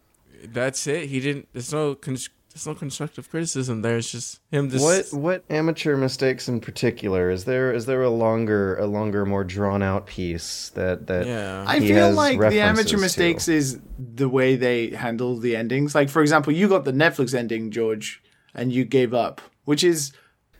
That's 0.45 0.87
it. 0.87 1.09
He 1.09 1.19
didn't. 1.19 1.49
There's 1.51 1.73
no. 1.73 1.93
Con- 1.95 2.17
there's 2.55 2.67
no 2.67 2.73
constructive 2.73 3.29
criticism 3.29 3.81
there. 3.81 3.97
It's 3.97 4.09
just 4.09 4.39
him. 4.49 4.69
Just 4.69 5.11
what 5.13 5.21
what 5.21 5.43
amateur 5.49 5.97
mistakes 5.97 6.47
in 6.47 6.61
particular 6.61 7.29
is 7.29 7.43
there? 7.43 7.73
Is 7.73 7.85
there 7.85 8.01
a 8.01 8.09
longer, 8.09 8.77
a 8.77 8.85
longer, 8.85 9.25
more 9.25 9.43
drawn 9.43 9.83
out 9.83 10.07
piece 10.07 10.69
that 10.69 11.07
that? 11.07 11.27
Yeah. 11.27 11.65
I 11.67 11.81
feel 11.81 11.97
has 11.97 12.15
like 12.15 12.35
the 12.35 12.39
references 12.39 12.61
amateur 12.61 12.95
to? 12.95 13.01
mistakes 13.01 13.49
is 13.49 13.81
the 13.99 14.29
way 14.29 14.55
they 14.55 14.91
handle 14.91 15.35
the 15.35 15.53
endings. 15.53 15.93
Like 15.93 16.07
for 16.09 16.21
example, 16.21 16.53
you 16.53 16.69
got 16.69 16.85
the 16.85 16.93
Netflix 16.93 17.33
ending, 17.33 17.71
George, 17.71 18.23
and 18.53 18.71
you 18.71 18.85
gave 18.85 19.13
up, 19.13 19.41
which 19.65 19.83
is 19.83 20.13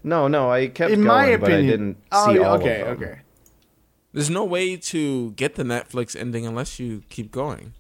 No, 0.04 0.28
no, 0.28 0.52
I 0.52 0.68
kept 0.68 0.92
in 0.92 1.02
going, 1.06 1.08
my 1.08 1.38
but 1.38 1.50
I 1.54 1.62
didn't 1.62 1.96
oh, 2.12 2.28
see 2.28 2.40
yeah, 2.40 2.46
all 2.46 2.58
okay, 2.58 2.82
of 2.82 3.00
them. 3.00 3.08
okay. 3.10 3.20
There's 4.12 4.30
no 4.30 4.44
way 4.44 4.76
to 4.76 5.32
get 5.32 5.56
the 5.56 5.64
Netflix 5.64 6.14
ending 6.14 6.46
unless 6.46 6.78
you 6.78 7.04
keep 7.08 7.32
going. 7.32 7.74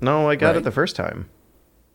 No, 0.00 0.30
I 0.30 0.36
got 0.36 0.50
Right. 0.50 0.56
it 0.58 0.62
the 0.62 0.70
first 0.70 0.94
time. 0.94 1.28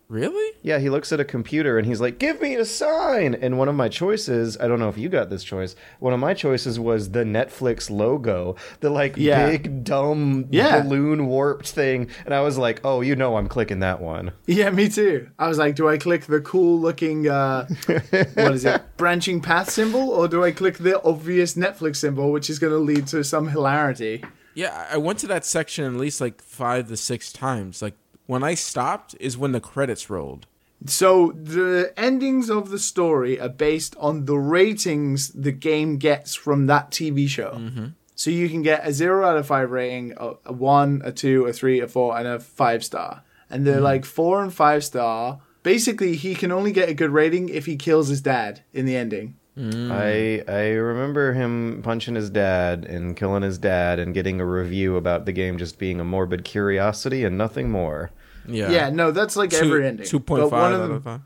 Really? 0.10 0.54
Yeah, 0.62 0.80
he 0.80 0.90
looks 0.90 1.12
at 1.12 1.20
a 1.20 1.26
computer 1.26 1.78
and 1.78 1.86
he's 1.86 2.00
like, 2.00 2.18
"Give 2.18 2.40
me 2.42 2.56
a 2.56 2.64
sign." 2.64 3.36
And 3.36 3.58
one 3.58 3.68
of 3.68 3.76
my 3.76 3.90
choices, 3.90 4.58
I 4.58 4.68
don't 4.70 4.80
know 4.80 4.88
if 4.88 4.98
you 4.98 5.10
got 5.10 5.30
this 5.30 5.44
choice. 5.44 5.76
One 6.00 6.14
of 6.14 6.20
my 6.22 6.34
choices 6.34 6.80
was 6.80 7.12
the 7.12 7.26
Netflix 7.26 7.90
logo, 7.90 8.56
the 8.80 8.90
like 8.90 9.16
Yeah. 9.18 9.50
big 9.50 9.84
dumb 9.84 10.46
Yeah. 10.50 10.82
balloon 10.82 11.26
warped 11.28 11.68
thing. 11.68 12.08
And 12.26 12.34
I 12.34 12.40
was 12.40 12.58
like, 12.58 12.80
"Oh, 12.86 13.02
you 13.02 13.18
know, 13.18 13.36
I'm 13.36 13.50
clicking 13.50 13.80
that 13.80 14.00
one." 14.02 14.32
Yeah, 14.46 14.70
me 14.70 14.88
too. 14.88 15.28
I 15.38 15.50
was 15.50 15.58
like, 15.58 15.76
do 15.76 15.90
I 15.90 15.98
click 15.98 16.26
the 16.26 16.40
cool 16.40 16.80
looking, 16.80 17.28
uh, 17.28 17.68
what 17.86 18.54
is 18.54 18.64
it, 18.64 18.82
branching 18.96 19.42
path 19.42 19.70
symbol, 19.70 20.10
or 20.10 20.30
do 20.30 20.42
I 20.42 20.52
click 20.52 20.78
the 20.78 21.02
obvious 21.04 21.56
Netflix 21.56 21.98
symbol, 21.98 22.32
which 22.32 22.50
is 22.50 22.60
going 22.60 22.72
to 22.72 22.80
lead 22.80 23.08
to 23.08 23.24
some 23.26 23.50
hilarity? 23.50 24.24
Yeah, 24.56 24.88
I 24.90 24.96
I 24.96 24.98
went 24.98 25.20
to 25.20 25.28
that 25.28 25.46
section 25.46 25.84
at 25.86 25.94
least 26.00 26.20
like 26.22 26.42
five 26.42 26.88
to 26.88 26.98
six 26.98 27.32
times. 27.32 27.82
Like 27.82 27.94
when 28.28 28.44
I 28.44 28.54
stopped 28.54 29.16
is 29.20 29.38
when 29.38 29.54
the 29.54 29.60
credits 29.60 30.10
rolled. 30.10 30.46
So 30.86 31.32
the 31.32 31.92
endings 31.98 32.50
of 32.50 32.70
the 32.70 32.78
story 32.78 33.40
are 33.40 33.50
based 33.50 33.96
on 33.98 34.26
the 34.26 34.38
ratings 34.38 35.30
the 35.30 35.52
game 35.52 35.98
gets 35.98 36.36
from 36.36 36.68
that 36.68 36.92
TV 36.92 37.28
show. 37.28 37.54
Mm-hmm. 37.56 37.86
So 38.14 38.30
you 38.30 38.50
can 38.50 38.62
get 38.62 38.88
a 38.88 38.94
zero 38.94 39.26
out 39.26 39.38
of 39.38 39.48
five 39.48 39.72
rating, 39.72 40.14
a, 40.18 40.34
a 40.46 40.54
one, 40.54 41.02
a 41.04 41.12
two, 41.12 41.46
a 41.46 41.54
three, 41.54 41.80
a 41.80 41.88
four, 41.88 42.18
and 42.18 42.28
a 42.28 42.40
five 42.40 42.84
star. 42.84 43.24
And 43.50 43.66
they're 43.66 43.76
mm-hmm. 43.76 43.84
like 43.84 44.06
four 44.06 44.44
and 44.44 44.54
five 44.54 44.84
star. 44.84 45.40
Basically, 45.64 46.16
he 46.16 46.36
can 46.36 46.52
only 46.52 46.72
get 46.72 46.90
a 46.90 46.94
good 46.94 47.12
rating 47.12 47.50
if 47.50 47.66
he 47.66 47.76
kills 47.76 48.08
his 48.08 48.22
dad 48.22 48.64
in 48.74 48.86
the 48.86 48.96
ending. 48.96 49.36
I 49.58 49.62
mm. 49.62 50.50
I 50.50 50.70
remember 50.74 51.34
him 51.34 51.82
punching 51.84 52.14
his 52.14 52.30
dad 52.30 52.86
and 52.86 53.16
killing 53.18 53.42
his 53.42 53.58
dad 53.58 53.98
and 53.98 54.14
getting 54.14 54.40
a 54.40 54.46
review 54.46 54.96
about 54.98 55.26
the 55.26 55.32
game 55.32 55.58
just 55.58 55.80
being 55.80 56.00
a 56.00 56.04
morbid 56.04 56.44
curiosity 56.44 57.24
and 57.24 57.38
nothing 57.40 57.72
more. 57.72 58.12
Yeah. 58.48 58.70
Yeah, 58.70 58.90
no, 58.92 59.10
that's 59.12 59.36
like 59.36 59.50
Two- 59.50 59.66
every 59.66 59.88
ending. 59.88 60.06
Two 60.06 60.20
point 60.20 60.44
But 60.44 60.52
one 60.52 60.74
of 60.74 60.80
out 60.82 60.84
them- 60.88 60.92
of 60.98 61.04
five. 61.04 61.22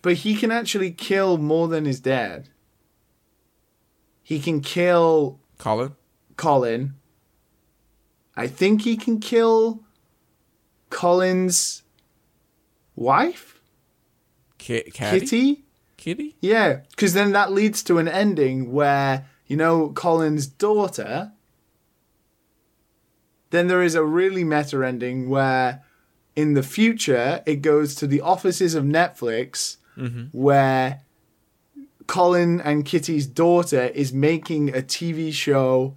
But 0.00 0.14
he 0.14 0.36
can 0.36 0.50
actually 0.52 0.90
kill 0.92 1.38
more 1.38 1.66
than 1.68 1.84
his 1.84 1.98
dad. 2.00 2.48
He 4.22 4.38
can 4.40 4.60
kill 4.60 5.40
Colin. 5.58 5.92
Colin. 6.36 6.94
I 8.36 8.46
think 8.46 8.82
he 8.82 8.96
can 8.96 9.18
kill 9.20 9.84
Colin's 10.90 11.82
wife, 12.96 13.60
Ki- 14.58 14.90
Caddy? 14.94 15.20
Kitty. 15.20 15.64
Kitty. 16.02 16.34
Yeah, 16.40 16.80
because 16.90 17.12
then 17.12 17.30
that 17.30 17.52
leads 17.52 17.80
to 17.84 17.98
an 17.98 18.08
ending 18.08 18.72
where 18.72 19.26
you 19.46 19.56
know 19.56 19.90
Colin's 19.90 20.48
daughter. 20.48 21.30
Then 23.50 23.68
there 23.68 23.84
is 23.84 23.94
a 23.94 24.02
really 24.02 24.42
meta 24.42 24.84
ending 24.84 25.28
where, 25.28 25.84
in 26.34 26.54
the 26.54 26.62
future, 26.64 27.40
it 27.46 27.62
goes 27.62 27.94
to 27.96 28.08
the 28.08 28.20
offices 28.20 28.74
of 28.74 28.82
Netflix, 28.82 29.76
mm-hmm. 29.96 30.24
where 30.32 31.02
Colin 32.08 32.60
and 32.60 32.84
Kitty's 32.84 33.28
daughter 33.28 33.84
is 33.84 34.12
making 34.12 34.70
a 34.70 34.82
TV 34.82 35.32
show 35.32 35.96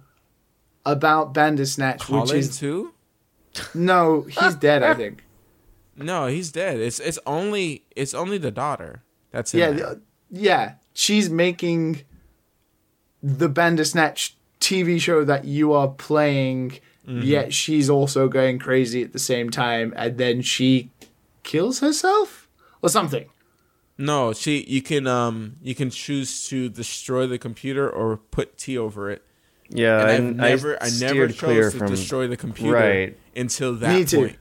about 0.84 1.34
Bandersnatch, 1.34 2.08
which 2.08 2.32
is 2.32 2.56
too. 2.56 2.94
no, 3.74 4.20
he's 4.20 4.54
dead. 4.54 4.84
I 4.84 4.94
think. 5.02 5.24
No, 5.96 6.26
he's 6.26 6.52
dead. 6.52 6.78
It's 6.78 7.00
it's 7.00 7.18
only 7.26 7.86
it's 7.96 8.14
only 8.14 8.38
the 8.38 8.52
daughter. 8.52 9.02
That's 9.36 9.52
in 9.52 9.60
Yeah, 9.60 9.70
there. 9.70 9.86
the- 9.94 10.00
yeah. 10.30 10.72
She's 10.94 11.28
making 11.28 12.02
the 13.22 13.48
Bandersnatch 13.48 14.34
TV 14.60 14.98
show 15.00 15.24
that 15.24 15.44
you 15.44 15.72
are 15.72 15.88
playing, 15.88 16.78
Mm-hmm. 17.06 17.22
yet 17.22 17.54
she's 17.54 17.88
also 17.88 18.26
going 18.28 18.58
crazy 18.58 19.00
at 19.00 19.12
the 19.12 19.20
same 19.20 19.48
time, 19.48 19.92
and 19.94 20.18
then 20.18 20.42
she 20.42 20.90
kills 21.44 21.78
herself 21.78 22.48
or 22.82 22.88
something. 22.88 23.26
No, 23.96 24.32
she 24.32 24.64
you 24.64 24.82
can 24.82 25.06
um 25.06 25.54
you 25.62 25.76
can 25.76 25.90
choose 25.90 26.48
to 26.48 26.68
destroy 26.68 27.28
the 27.28 27.38
computer 27.38 27.88
or 27.88 28.16
put 28.16 28.58
tea 28.58 28.76
over 28.76 29.08
it. 29.08 29.22
Yeah, 29.68 30.08
And 30.08 30.42
I've 30.42 30.62
never 30.62 30.74
I, 30.82 30.86
never 30.86 30.90
steered 31.30 31.38
clear 31.38 31.62
chose 31.64 31.72
to 31.74 31.78
from 31.78 31.88
destroy 31.90 32.26
the 32.26 32.36
computer 32.36 32.72
Right. 32.74 33.16
until 33.36 33.74
that 33.74 33.94
Me 33.96 34.04
too. 34.04 34.16
point. 34.18 34.36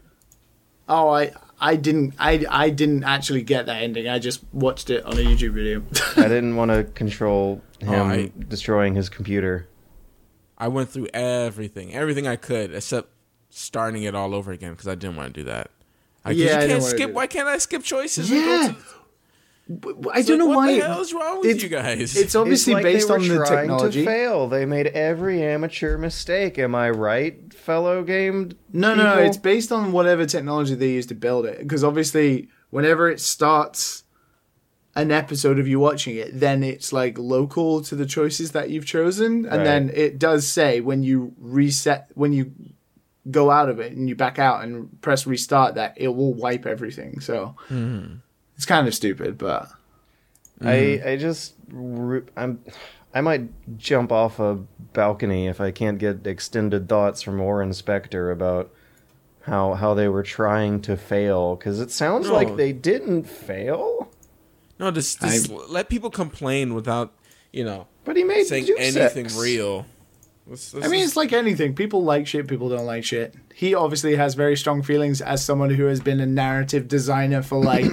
Oh, 0.90 1.10
I 1.10 1.34
I 1.60 1.76
didn't 1.78 2.14
I 2.20 2.46
I 2.50 2.70
didn't 2.70 3.04
actually 3.04 3.42
get 3.44 3.66
that 3.68 3.82
ending. 3.82 4.08
I 4.08 4.20
just 4.20 4.44
watched 4.54 4.90
it 4.90 5.06
on 5.06 5.14
a 5.14 5.22
YouTube 5.22 5.54
video. 5.54 5.84
I 6.18 6.28
didn't 6.28 6.56
want 6.56 6.72
to 6.72 6.84
control 6.84 7.62
oh, 7.84 7.86
him 7.86 7.94
Oh, 8.02 8.06
I- 8.06 8.32
destroying 8.50 8.96
his 8.96 9.10
computer. 9.10 9.68
I 10.58 10.68
went 10.70 10.90
through 10.90 11.08
everything, 11.14 11.94
everything 11.94 12.28
I 12.28 12.38
could, 12.38 12.74
except 12.74 13.10
starting 13.50 14.04
it 14.04 14.16
all 14.16 14.34
over 14.34 14.52
again 14.52 14.72
because 14.72 14.88
I 14.88 14.96
didn't 14.96 15.16
want 15.18 15.34
to 15.34 15.40
do 15.42 15.46
that. 15.46 15.70
I, 16.24 16.30
'cause 16.30 16.38
Yeah, 16.38 16.46
I 16.46 16.48
you 16.48 16.56
didn't 16.56 16.70
can't 16.70 16.82
wanna 16.82 16.96
skip. 16.96 17.08
do 17.10 17.14
Why 17.14 17.28
can't 17.28 17.48
I 17.48 17.58
skip 17.58 17.84
choices? 17.84 18.32
and 18.32 18.40
go 18.44 18.62
Yeah. 18.62 18.68
to- 18.70 18.76
I 19.68 20.20
It's 20.20 20.28
don't 20.28 20.38
know 20.38 20.46
like, 20.48 20.56
why. 20.58 20.66
What 20.74 20.80
the 20.80 20.88
hell 20.88 21.02
is 21.02 21.14
wrong 21.14 21.38
with 21.40 21.46
it's- 21.50 21.64
you 21.64 21.70
guys? 21.70 22.16
It's 22.16 22.36
obviously 22.36 22.74
it's 22.74 22.76
like 22.76 22.84
based 22.84 23.08
they 23.08 23.14
were 23.14 23.20
on 23.20 23.28
the 23.28 23.46
technology. 23.46 24.00
To 24.02 24.06
fail. 24.06 24.48
They 24.48 24.66
made 24.66 24.88
every 24.88 25.42
amateur 25.42 25.98
mistake. 25.98 26.60
Am 26.60 26.76
I 26.76 26.92
right, 26.92 27.52
fellow 27.54 28.04
game? 28.04 28.52
No, 28.72 28.94
no, 28.94 29.04
no. 29.16 29.18
It's 29.22 29.38
based 29.38 29.72
on 29.72 29.92
whatever 29.92 30.26
technology 30.28 30.76
they 30.76 30.92
use 30.92 31.08
to 31.08 31.16
build 31.16 31.46
it. 31.48 31.60
Because 31.60 31.84
obviously, 31.84 32.50
whenever 32.70 33.10
it 33.10 33.20
starts 33.20 34.04
an 34.96 35.12
episode 35.12 35.58
of 35.60 35.68
you 35.68 35.80
watching 35.80 36.16
it, 36.16 36.40
then 36.40 36.64
it's 36.64 36.94
like 36.94 37.18
local 37.18 37.82
to 37.84 37.96
the 37.96 38.06
choices 38.06 38.52
that 38.52 38.70
you've 38.70 38.86
chosen, 38.86 39.46
and 39.46 39.58
Right. 39.58 39.64
then 39.64 39.92
it 39.94 40.20
does 40.20 40.48
say 40.48 40.80
when 40.80 41.02
you 41.04 41.34
reset, 41.40 42.08
when 42.14 42.32
you 42.34 42.52
go 43.32 43.50
out 43.50 43.68
of 43.68 43.80
it 43.80 43.92
and 43.94 44.08
you 44.08 44.16
back 44.16 44.38
out 44.40 44.64
and 44.64 45.02
press 45.02 45.26
restart, 45.26 45.74
that 45.76 45.96
it 45.98 46.10
will 46.10 46.34
wipe 46.36 46.66
everything. 46.68 47.20
So 47.20 47.56
hmm. 47.68 48.04
It's 48.56 48.66
kind 48.66 48.88
of 48.88 48.96
stupid, 48.96 49.38
but 49.38 49.70
I 50.62 50.66
mm. 50.66 51.08
I 51.08 51.16
just 51.18 51.54
I'm 52.38 52.60
I 53.14 53.22
might 53.22 53.78
jump 53.78 54.12
off 54.12 54.40
a 54.40 54.60
balcony 54.94 55.48
if 55.48 55.60
I 55.62 55.72
can't 55.72 55.98
get 55.98 56.26
extended 56.28 56.88
thoughts 56.90 57.22
from 57.22 57.38
Warren 57.40 57.72
Spector 57.72 58.32
about 58.32 58.72
how 59.44 59.74
how 59.74 59.94
they 59.94 60.08
were 60.08 60.24
trying 60.24 60.82
to 60.84 60.98
fail 60.98 61.56
because 61.56 61.80
it 61.80 61.92
sounds 61.92 62.28
No. 62.28 62.34
like 62.34 62.56
they 62.56 62.74
didn't 62.74 63.24
fail. 63.24 64.10
No, 64.80 64.92
just, 64.92 65.22
just 65.22 65.50
let 65.50 65.88
people 65.88 66.10
complain 66.10 66.74
without 66.74 67.14
you 67.54 67.64
know 67.64 67.88
But 68.04 68.18
he 68.18 68.24
made 68.24 68.46
saying 68.46 68.68
anything 68.78 69.26
Ex. 69.26 69.38
real. 69.38 69.86
Let's- 70.48 70.74
let's 70.74 70.86
I 70.86 70.90
mean, 70.90 71.00
just- 71.00 71.12
it's 71.12 71.18
like 71.18 71.34
anything. 71.34 71.74
People 71.74 72.04
like 72.04 72.28
shit. 72.28 72.48
People 72.48 72.70
don't 72.70 72.86
like 72.86 73.04
shit. 73.04 73.34
He 73.54 73.74
obviously 73.74 74.16
has 74.16 74.36
very 74.36 74.56
strong 74.58 74.82
feelings 74.84 75.22
as 75.22 75.44
someone 75.44 75.70
who 75.72 75.86
has 75.86 76.02
been 76.02 76.20
a 76.20 76.26
narrative 76.26 76.88
designer 76.88 77.42
for 77.42 77.60
like 77.64 77.86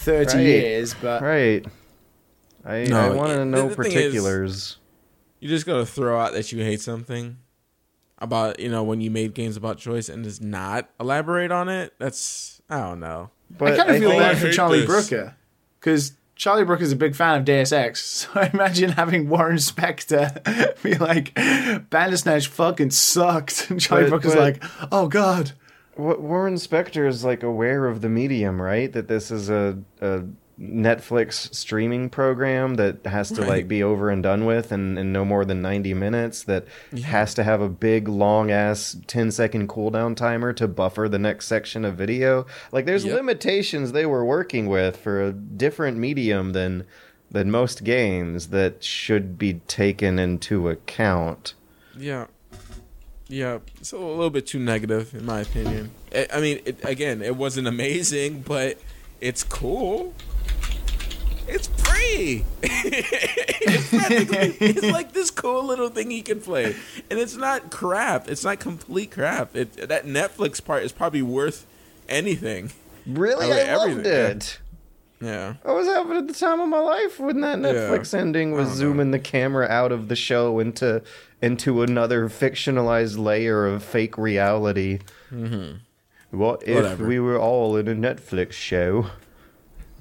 thirty 0.00 0.36
Right. 0.36 0.46
years. 0.46 0.94
But 0.94 1.22
Right. 1.22 1.66
I, 2.64 2.84
No, 2.84 3.00
I 3.00 3.08
want 3.10 3.30
to 3.32 3.44
know 3.44 3.68
the 3.68 3.74
thing 3.76 3.86
is- 3.92 3.94
particulars. 3.94 4.76
you 5.40 5.48
just 5.48 5.64
gotta 5.66 5.86
throw 5.86 6.20
out 6.20 6.32
that 6.34 6.52
you 6.52 6.62
hate 6.62 6.80
something 6.80 7.38
about 8.18 8.60
you 8.60 8.68
know 8.68 8.82
when 8.82 9.00
you 9.00 9.10
made 9.10 9.32
games 9.34 9.56
about 9.56 9.78
choice 9.78 10.08
and 10.10 10.24
just 10.24 10.42
not 10.42 10.90
elaborate 11.00 11.50
on 11.50 11.68
it. 11.68 11.94
That's 11.98 12.60
I 12.68 12.80
don't 12.80 13.00
know. 13.00 13.30
But 13.50 13.72
I 13.72 13.76
kind 13.78 13.90
of 13.90 13.96
feel 13.98 14.10
bad 14.10 14.38
for 14.38 14.52
Charlie 14.52 14.80
this. 14.80 14.86
Brooker 14.86 15.34
because 15.80 16.12
Charlie 16.36 16.64
Brooker 16.64 16.82
is 16.84 16.92
a 16.92 16.96
big 16.96 17.14
fan 17.16 17.38
of 17.38 17.44
Deus 17.44 17.72
Ex. 17.72 18.00
So 18.32 18.40
I 18.40 18.50
imagine 18.52 18.90
having 18.92 19.28
Warren 19.28 19.56
Spector 19.56 20.80
be 20.82 20.94
like, 20.96 21.34
"Bandersnatch 21.90 22.46
fucking 22.48 22.90
sucked," 22.90 23.66
and 23.70 23.80
Charlie 23.80 24.04
But- 24.04 24.10
Brooker's 24.22 24.34
but- 24.34 24.40
like, 24.40 24.64
"Oh 24.92 25.08
God." 25.08 25.52
Wa- 26.00 26.16
Warren 26.18 26.54
Spector 26.54 27.06
is 27.06 27.24
like 27.24 27.42
aware 27.42 27.86
of 27.86 28.00
the 28.00 28.08
medium, 28.08 28.60
right? 28.60 28.92
That 28.92 29.08
this 29.08 29.30
is 29.30 29.48
a, 29.50 29.78
a 30.00 30.22
Netflix 30.60 31.54
streaming 31.54 32.10
program 32.10 32.74
that 32.74 33.06
has 33.06 33.30
to 33.32 33.40
Right. 33.40 33.48
like 33.48 33.68
be 33.68 33.82
over 33.82 34.10
and 34.10 34.22
done 34.22 34.44
with 34.44 34.72
and, 34.72 34.98
in 34.98 35.10
no 35.12 35.24
more 35.24 35.44
than 35.46 35.62
90 35.62 35.94
minutes 35.94 36.42
that 36.44 36.66
has 37.04 37.32
to 37.34 37.42
have 37.44 37.62
a 37.62 37.68
big 37.68 38.08
long 38.08 38.50
ass 38.50 38.96
10 39.06 39.30
second 39.30 39.68
cooldown 39.68 40.14
timer 40.14 40.52
to 40.52 40.68
buffer 40.68 41.08
the 41.08 41.18
next 41.18 41.46
section 41.46 41.84
of 41.84 41.94
video. 41.96 42.46
Like 42.72 42.84
there's 42.84 43.04
Yep. 43.06 43.14
limitations 43.16 43.92
they 43.92 44.04
were 44.06 44.24
working 44.24 44.66
with 44.66 44.96
for 44.98 45.22
a 45.22 45.32
different 45.32 45.96
medium 45.96 46.52
than 46.52 46.84
than 47.32 47.48
most 47.50 47.84
games 47.84 48.48
that 48.48 48.82
should 48.84 49.38
be 49.38 49.54
taken 49.68 50.18
into 50.18 50.68
account. 50.68 51.54
Yeah. 51.96 52.26
Yeah, 53.30 53.58
it's 53.80 53.92
a 53.92 53.96
little 53.98 54.30
bit 54.30 54.46
too 54.46 54.58
negative 54.58 55.14
in 55.14 55.24
my 55.24 55.40
opinion. 55.40 55.92
I 56.14 56.26
I 56.34 56.40
mean, 56.40 56.60
it, 56.64 56.84
again, 56.84 57.22
it 57.22 57.36
wasn't 57.36 57.68
amazing, 57.68 58.42
but 58.42 58.78
it's 59.20 59.44
cool. 59.44 60.12
It's 61.46 61.68
free. 61.68 62.44
it's, 62.62 63.92
it's 64.60 64.82
like 64.82 65.12
this 65.12 65.30
cool 65.30 65.64
little 65.64 65.88
thing 65.88 66.10
you 66.10 66.22
can 66.22 66.40
play, 66.40 66.76
and 67.08 67.18
it's 67.18 67.36
not 67.36 67.70
crap. 67.70 68.28
It's 68.28 68.44
not 68.44 68.60
complete 68.60 69.10
crap. 69.12 69.56
It 69.56 69.88
that 69.88 70.04
Netflix 70.06 70.64
part 70.64 70.82
is 70.84 70.92
probably 70.92 71.22
worth 71.22 71.66
anything. 72.08 72.70
Really, 73.06 73.46
Oh, 73.46 73.52
I 73.52 73.74
loved 73.76 73.90
everything, 74.06 74.36
it. 74.36 74.58
Yeah. 75.20 75.54
I 75.64 75.72
was 75.72 75.86
having 75.86 76.16
at 76.16 76.28
the 76.28 76.34
time 76.34 76.60
of 76.60 76.68
my 76.68 76.78
life 76.80 77.20
when 77.20 77.40
that 77.42 77.58
Netflix 77.58 78.14
ending 78.14 78.52
was 78.52 78.68
I 78.68 78.70
don't 78.70 78.76
zooming 78.78 79.10
the 79.10 79.18
camera 79.18 79.66
out 79.68 79.92
of 79.92 80.08
the 80.08 80.16
show 80.16 80.58
into 80.58 81.02
into 81.42 81.82
another 81.82 82.28
fictionalized 82.28 83.18
layer 83.18 83.66
of 83.66 83.82
fake 83.84 84.16
reality. 84.16 85.00
Mm-hmm. 85.32 85.76
What 86.36 86.62
if 86.66 86.74
Whatever. 86.76 87.06
we 87.06 87.18
were 87.20 87.38
all 87.38 87.76
in 87.76 87.88
a 87.88 87.94
Netflix 87.94 88.52
show? 88.52 89.06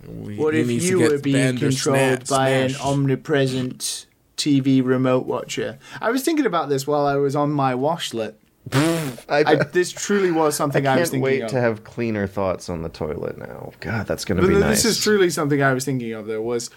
We- 0.08 0.38
What 0.38 0.54
he 0.54 0.62
if 0.62 0.84
you 0.84 1.00
get 1.00 1.12
were 1.12 1.18
being 1.20 1.58
controlled 1.58 1.98
Bandersnatch 1.98 2.30
by 2.30 2.50
an 2.50 2.76
omnipresent 2.82 4.06
TV 4.38 4.84
remote 4.84 5.26
watcher? 5.26 5.80
I 6.00 6.12
was 6.12 6.24
thinking 6.24 6.46
about 6.46 6.70
this 6.70 6.88
while 6.88 7.06
I 7.06 7.16
was 7.16 7.36
on 7.36 7.52
my 7.52 7.74
washlet. 7.74 8.36
I, 8.72 9.18
I, 9.30 9.56
this 9.56 9.92
truly 9.92 10.32
was 10.32 10.56
something 10.56 10.86
I, 10.86 10.92
can't 10.92 11.00
was 11.02 11.10
thinking 11.10 11.24
wait 11.24 11.42
of. 11.44 11.52
to 11.52 11.60
have 11.60 11.84
cleaner 11.84 12.28
thoughts 12.28 12.70
on 12.70 12.82
the 12.84 12.90
toilet 12.90 13.38
now. 13.38 13.72
God, 13.80 14.06
that's 14.08 14.26
gonna 14.26 14.42
But 14.42 14.48
be 14.48 14.54
th- 14.56 14.66
nice. 14.66 14.84
this 14.84 14.98
is 14.98 15.04
truly 15.04 15.30
something 15.30 15.62
I 15.62 15.74
was 15.74 15.86
thinking 15.86 16.14
of. 16.14 16.28
Though 16.28 16.42
was 16.42 16.70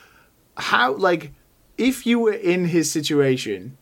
how 0.56 0.94
like 0.94 1.32
if 1.76 2.06
you 2.06 2.18
were 2.18 2.32
in 2.32 2.66
his 2.66 2.90
situation, 2.90 3.76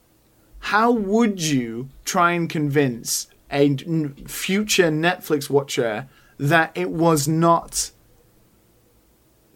how 0.60 0.90
would 0.92 1.40
you 1.42 1.88
try 2.04 2.32
and 2.32 2.48
convince 2.48 3.28
a 3.50 3.64
n- 3.66 4.14
future 4.26 4.90
Netflix 4.90 5.48
watcher 5.50 6.08
that 6.38 6.72
it 6.74 6.90
was 6.90 7.28
not 7.28 7.90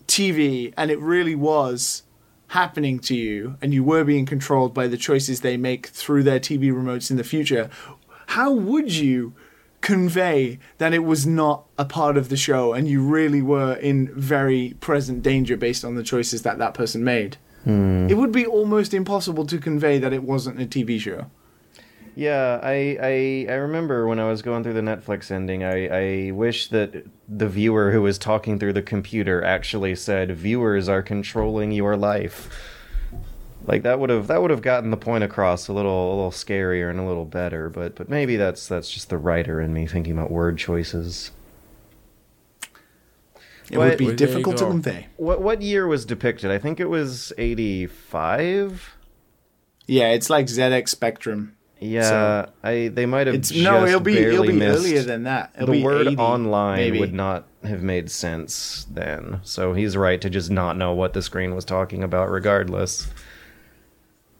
TV 0.06 0.72
and 0.76 0.90
it 0.90 0.98
really 1.00 1.34
was 1.34 2.02
happening 2.48 2.98
to 3.00 3.14
you 3.16 3.56
and 3.62 3.72
you 3.72 3.82
were 3.82 4.04
being 4.04 4.26
controlled 4.26 4.74
by 4.74 4.86
the 4.86 4.96
choices 4.96 5.40
they 5.40 5.56
make 5.56 5.86
through 5.88 6.22
their 6.22 6.38
TV 6.38 6.72
remotes 6.72 7.10
in 7.10 7.16
the 7.16 7.24
future? 7.24 7.70
How 8.28 8.52
would 8.52 8.92
you 8.92 9.34
convey 9.80 10.58
that 10.78 10.94
it 10.94 11.00
was 11.00 11.26
not 11.26 11.66
a 11.76 11.84
part 11.84 12.16
of 12.16 12.30
the 12.30 12.36
show 12.36 12.72
and 12.72 12.88
you 12.88 13.02
really 13.02 13.42
were 13.42 13.74
in 13.74 14.08
very 14.14 14.74
present 14.80 15.22
danger 15.22 15.56
based 15.56 15.84
on 15.84 15.94
the 15.94 16.02
choices 16.02 16.42
that 16.42 16.58
that 16.58 16.74
person 16.74 17.04
made? 17.04 17.36
Hmm. 17.64 18.08
It 18.08 18.14
would 18.14 18.32
be 18.32 18.46
almost 18.46 18.94
impossible 18.94 19.46
to 19.46 19.58
convey 19.58 19.98
that 19.98 20.12
it 20.12 20.22
wasn't 20.22 20.60
a 20.60 20.66
TV 20.66 21.00
show. 21.00 21.26
Yeah, 22.16 22.60
I, 22.62 22.96
I 23.02 23.46
I 23.52 23.54
remember 23.56 24.06
when 24.06 24.20
I 24.20 24.28
was 24.28 24.40
going 24.40 24.62
through 24.62 24.74
the 24.74 24.80
Netflix 24.80 25.30
ending, 25.32 25.64
I, 25.64 26.28
I 26.28 26.30
wish 26.30 26.68
that 26.68 27.06
the 27.28 27.48
viewer 27.48 27.90
who 27.90 28.02
was 28.02 28.18
talking 28.18 28.58
through 28.58 28.74
the 28.74 28.82
computer 28.82 29.42
actually 29.42 29.96
said 29.96 30.36
viewers 30.36 30.88
are 30.88 31.02
controlling 31.02 31.72
your 31.72 31.96
life. 31.96 32.48
Like 33.66 33.82
that 33.82 33.98
would 33.98 34.10
have 34.10 34.26
that 34.26 34.42
would 34.42 34.50
have 34.50 34.60
gotten 34.62 34.90
the 34.90 34.96
point 34.96 35.24
across 35.24 35.68
a 35.68 35.72
little 35.72 36.08
a 36.12 36.14
little 36.16 36.30
scarier 36.30 36.90
and 36.90 37.00
a 37.00 37.04
little 37.06 37.24
better, 37.24 37.70
but 37.70 37.94
but 37.94 38.08
maybe 38.10 38.36
that's 38.36 38.66
that's 38.68 38.90
just 38.90 39.08
the 39.08 39.16
writer 39.18 39.60
in 39.60 39.72
me 39.72 39.86
thinking 39.86 40.12
about 40.12 40.30
word 40.30 40.58
choices. 40.58 41.30
It 43.70 43.78
What- 43.78 43.88
would 43.88 43.98
be 43.98 44.04
Well, 44.06 44.14
there 44.16 44.26
you 44.26 44.32
difficult 44.32 44.56
to 44.58 44.66
convey. 44.66 45.06
What 45.16 45.40
what 45.40 45.62
year 45.62 45.86
was 45.86 46.04
depicted? 46.04 46.50
I 46.50 46.58
think 46.58 46.78
it 46.80 46.90
was 46.90 47.32
85. 47.38 48.90
Yeah, 49.86 50.08
it's 50.10 50.28
like 50.30 50.46
ZX 50.46 50.88
Spectrum. 50.88 51.56
Yeah, 51.80 52.46
I 52.62 52.88
they 52.92 53.04
might 53.04 53.26
have 53.26 53.34
It's 53.36 53.50
just 53.50 53.64
no, 53.64 53.84
it'll 53.84 54.00
be 54.00 54.16
it'll 54.18 54.46
be 54.46 54.52
missed 54.52 54.78
earlier 54.78 55.02
than 55.02 55.24
that. 55.24 55.50
It'll 55.54 55.66
the 55.66 55.72
be 55.72 55.82
word 55.82 56.06
80, 56.06 56.16
online 56.16 56.76
maybe. 56.78 57.00
would 57.00 57.12
not 57.12 57.46
have 57.64 57.82
made 57.82 58.10
sense 58.10 58.86
then. 58.90 59.40
So 59.42 59.72
he's 59.74 59.96
right 59.96 60.20
to 60.20 60.30
just 60.30 60.50
not 60.50 60.76
know 60.76 60.92
what 60.94 61.12
the 61.14 61.20
screen 61.22 61.54
was 61.54 61.64
talking 61.64 62.02
about, 62.02 62.30
regardless. 62.30 63.08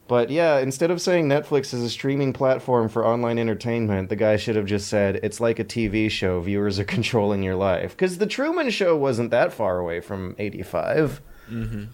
But 0.06 0.28
yeah, 0.28 0.58
instead 0.58 0.90
of 0.90 1.00
saying 1.00 1.28
Netflix 1.28 1.72
is 1.72 1.82
a 1.82 1.88
streaming 1.88 2.34
platform 2.34 2.90
for 2.90 3.06
online 3.06 3.38
entertainment, 3.38 4.10
the 4.10 4.16
guy 4.16 4.36
should 4.36 4.54
have 4.54 4.66
just 4.66 4.88
said 4.88 5.16
it's 5.22 5.40
like 5.40 5.58
a 5.58 5.64
TV 5.64 6.10
show. 6.10 6.40
Viewers 6.40 6.78
are 6.78 6.84
controlling 6.96 7.42
your 7.42 7.56
life. 7.56 7.92
Because 7.92 8.18
the 8.18 8.26
Truman 8.26 8.68
Show 8.70 8.96
wasn't 8.96 9.30
that 9.30 9.52
far 9.52 9.78
away 9.78 10.00
from 10.00 10.34
'85. 10.38 11.22
Mm-hmm. 11.50 11.84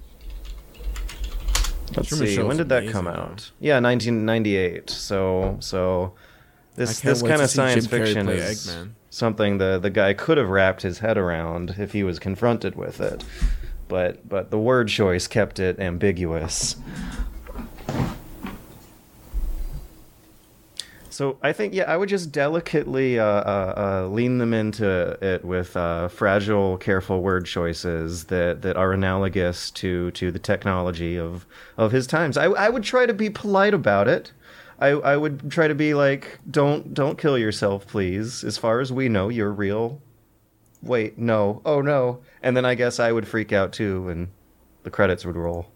Let's 1.96 2.08
Truman 2.08 2.26
see. 2.26 2.34
Show's 2.34 2.46
When 2.46 2.56
did 2.56 2.68
that 2.68 2.78
amazing, 2.78 2.92
come 2.92 3.04
though. 3.06 3.10
out? 3.12 3.50
Yeah, 3.60 3.80
1998. 3.80 4.90
So 4.90 5.56
so 5.60 6.14
this 6.76 7.00
this 7.00 7.22
kind 7.22 7.42
of 7.42 7.50
science 7.50 7.86
Jim 7.86 8.00
fiction 8.00 8.28
is 8.28 8.66
Eggman. 8.66 8.90
something 9.10 9.58
the 9.58 9.78
the 9.78 9.90
guy 9.90 10.14
could 10.14 10.38
have 10.38 10.48
wrapped 10.48 10.82
his 10.82 10.98
head 11.00 11.16
around 11.18 11.76
if 11.78 11.92
he 11.92 12.02
was 12.02 12.18
confronted 12.18 12.74
with 12.76 13.00
it. 13.00 13.24
But 13.88 14.28
but 14.28 14.50
the 14.50 14.58
word 14.58 14.88
choice 14.88 15.26
kept 15.26 15.58
it 15.58 15.78
ambiguous. 15.80 16.76
So 21.10 21.38
I 21.42 21.52
think 21.52 21.74
yeah, 21.74 21.84
I 21.92 21.96
would 21.96 22.08
just 22.08 22.30
delicately 22.32 23.18
uh, 23.18 23.24
uh, 23.24 23.74
uh, 23.76 24.08
lean 24.08 24.38
them 24.38 24.54
into 24.54 25.18
it 25.20 25.44
with 25.44 25.76
uh, 25.76 26.08
fragile, 26.08 26.78
careful 26.78 27.20
word 27.20 27.46
choices 27.46 28.24
that, 28.24 28.62
that 28.62 28.76
are 28.76 28.92
analogous 28.92 29.70
to, 29.72 30.12
to 30.12 30.30
the 30.30 30.38
technology 30.38 31.18
of, 31.18 31.46
of 31.76 31.90
his 31.92 32.06
times. 32.06 32.36
I, 32.36 32.44
I 32.44 32.68
would 32.68 32.84
try 32.84 33.06
to 33.06 33.12
be 33.12 33.28
polite 33.28 33.74
about 33.74 34.06
it. 34.06 34.32
I, 34.78 34.88
I 34.88 35.16
would 35.16 35.50
try 35.50 35.68
to 35.68 35.74
be 35.74 35.92
like, 35.92 36.38
don't 36.50 36.94
don't 36.94 37.18
kill 37.18 37.36
yourself, 37.36 37.86
please. 37.86 38.42
As 38.42 38.56
far 38.56 38.80
as 38.80 38.90
we 38.90 39.10
know, 39.10 39.28
you're 39.28 39.52
real. 39.52 40.00
Wait, 40.82 41.18
no, 41.18 41.60
oh 41.66 41.82
no, 41.82 42.20
and 42.42 42.56
then 42.56 42.64
I 42.64 42.74
guess 42.74 42.98
I 42.98 43.12
would 43.12 43.28
freak 43.28 43.52
out 43.52 43.74
too, 43.74 44.08
and 44.08 44.28
the 44.82 44.88
credits 44.90 45.26
would 45.26 45.36
roll. 45.36 45.66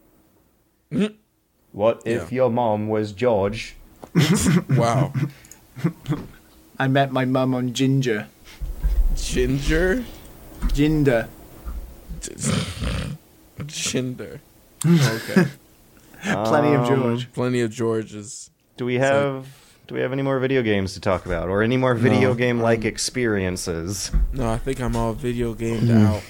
what 1.72 2.00
if 2.06 2.32
Yeah. 2.32 2.36
your 2.36 2.50
mom 2.50 2.88
was 2.88 3.12
George? 3.12 3.76
Wow. 4.76 5.12
I 6.78 6.88
met 6.88 7.12
my 7.12 7.24
mum 7.24 7.54
on 7.54 7.72
Ginger. 7.72 8.26
Ginger? 9.16 10.04
Ginder. 10.68 11.28
Ginger. 13.66 14.40
Okay. 14.86 15.44
Plenty 16.22 16.74
of 16.74 16.80
Um, 16.82 16.86
George. 17.02 17.32
Plenty 17.32 17.60
of 17.60 17.70
Georges. 17.70 18.50
Do 18.76 18.84
we 18.84 18.94
have 18.96 19.46
do 19.86 19.94
we 19.94 20.00
have 20.00 20.12
any 20.12 20.22
more 20.22 20.38
video 20.38 20.62
games 20.62 20.94
to 20.94 21.00
talk 21.00 21.26
about, 21.26 21.48
or 21.50 21.62
any 21.62 21.76
more 21.76 21.94
video 21.94 22.30
No, 22.30 22.34
game 22.34 22.60
like 22.60 22.84
experiences? 22.86 24.10
No, 24.32 24.50
I 24.50 24.56
think 24.58 24.80
I'm 24.80 24.96
all 24.96 25.12
video 25.12 25.52
gamed 25.54 25.90
Hmm. 25.90 26.06
out. 26.06 26.22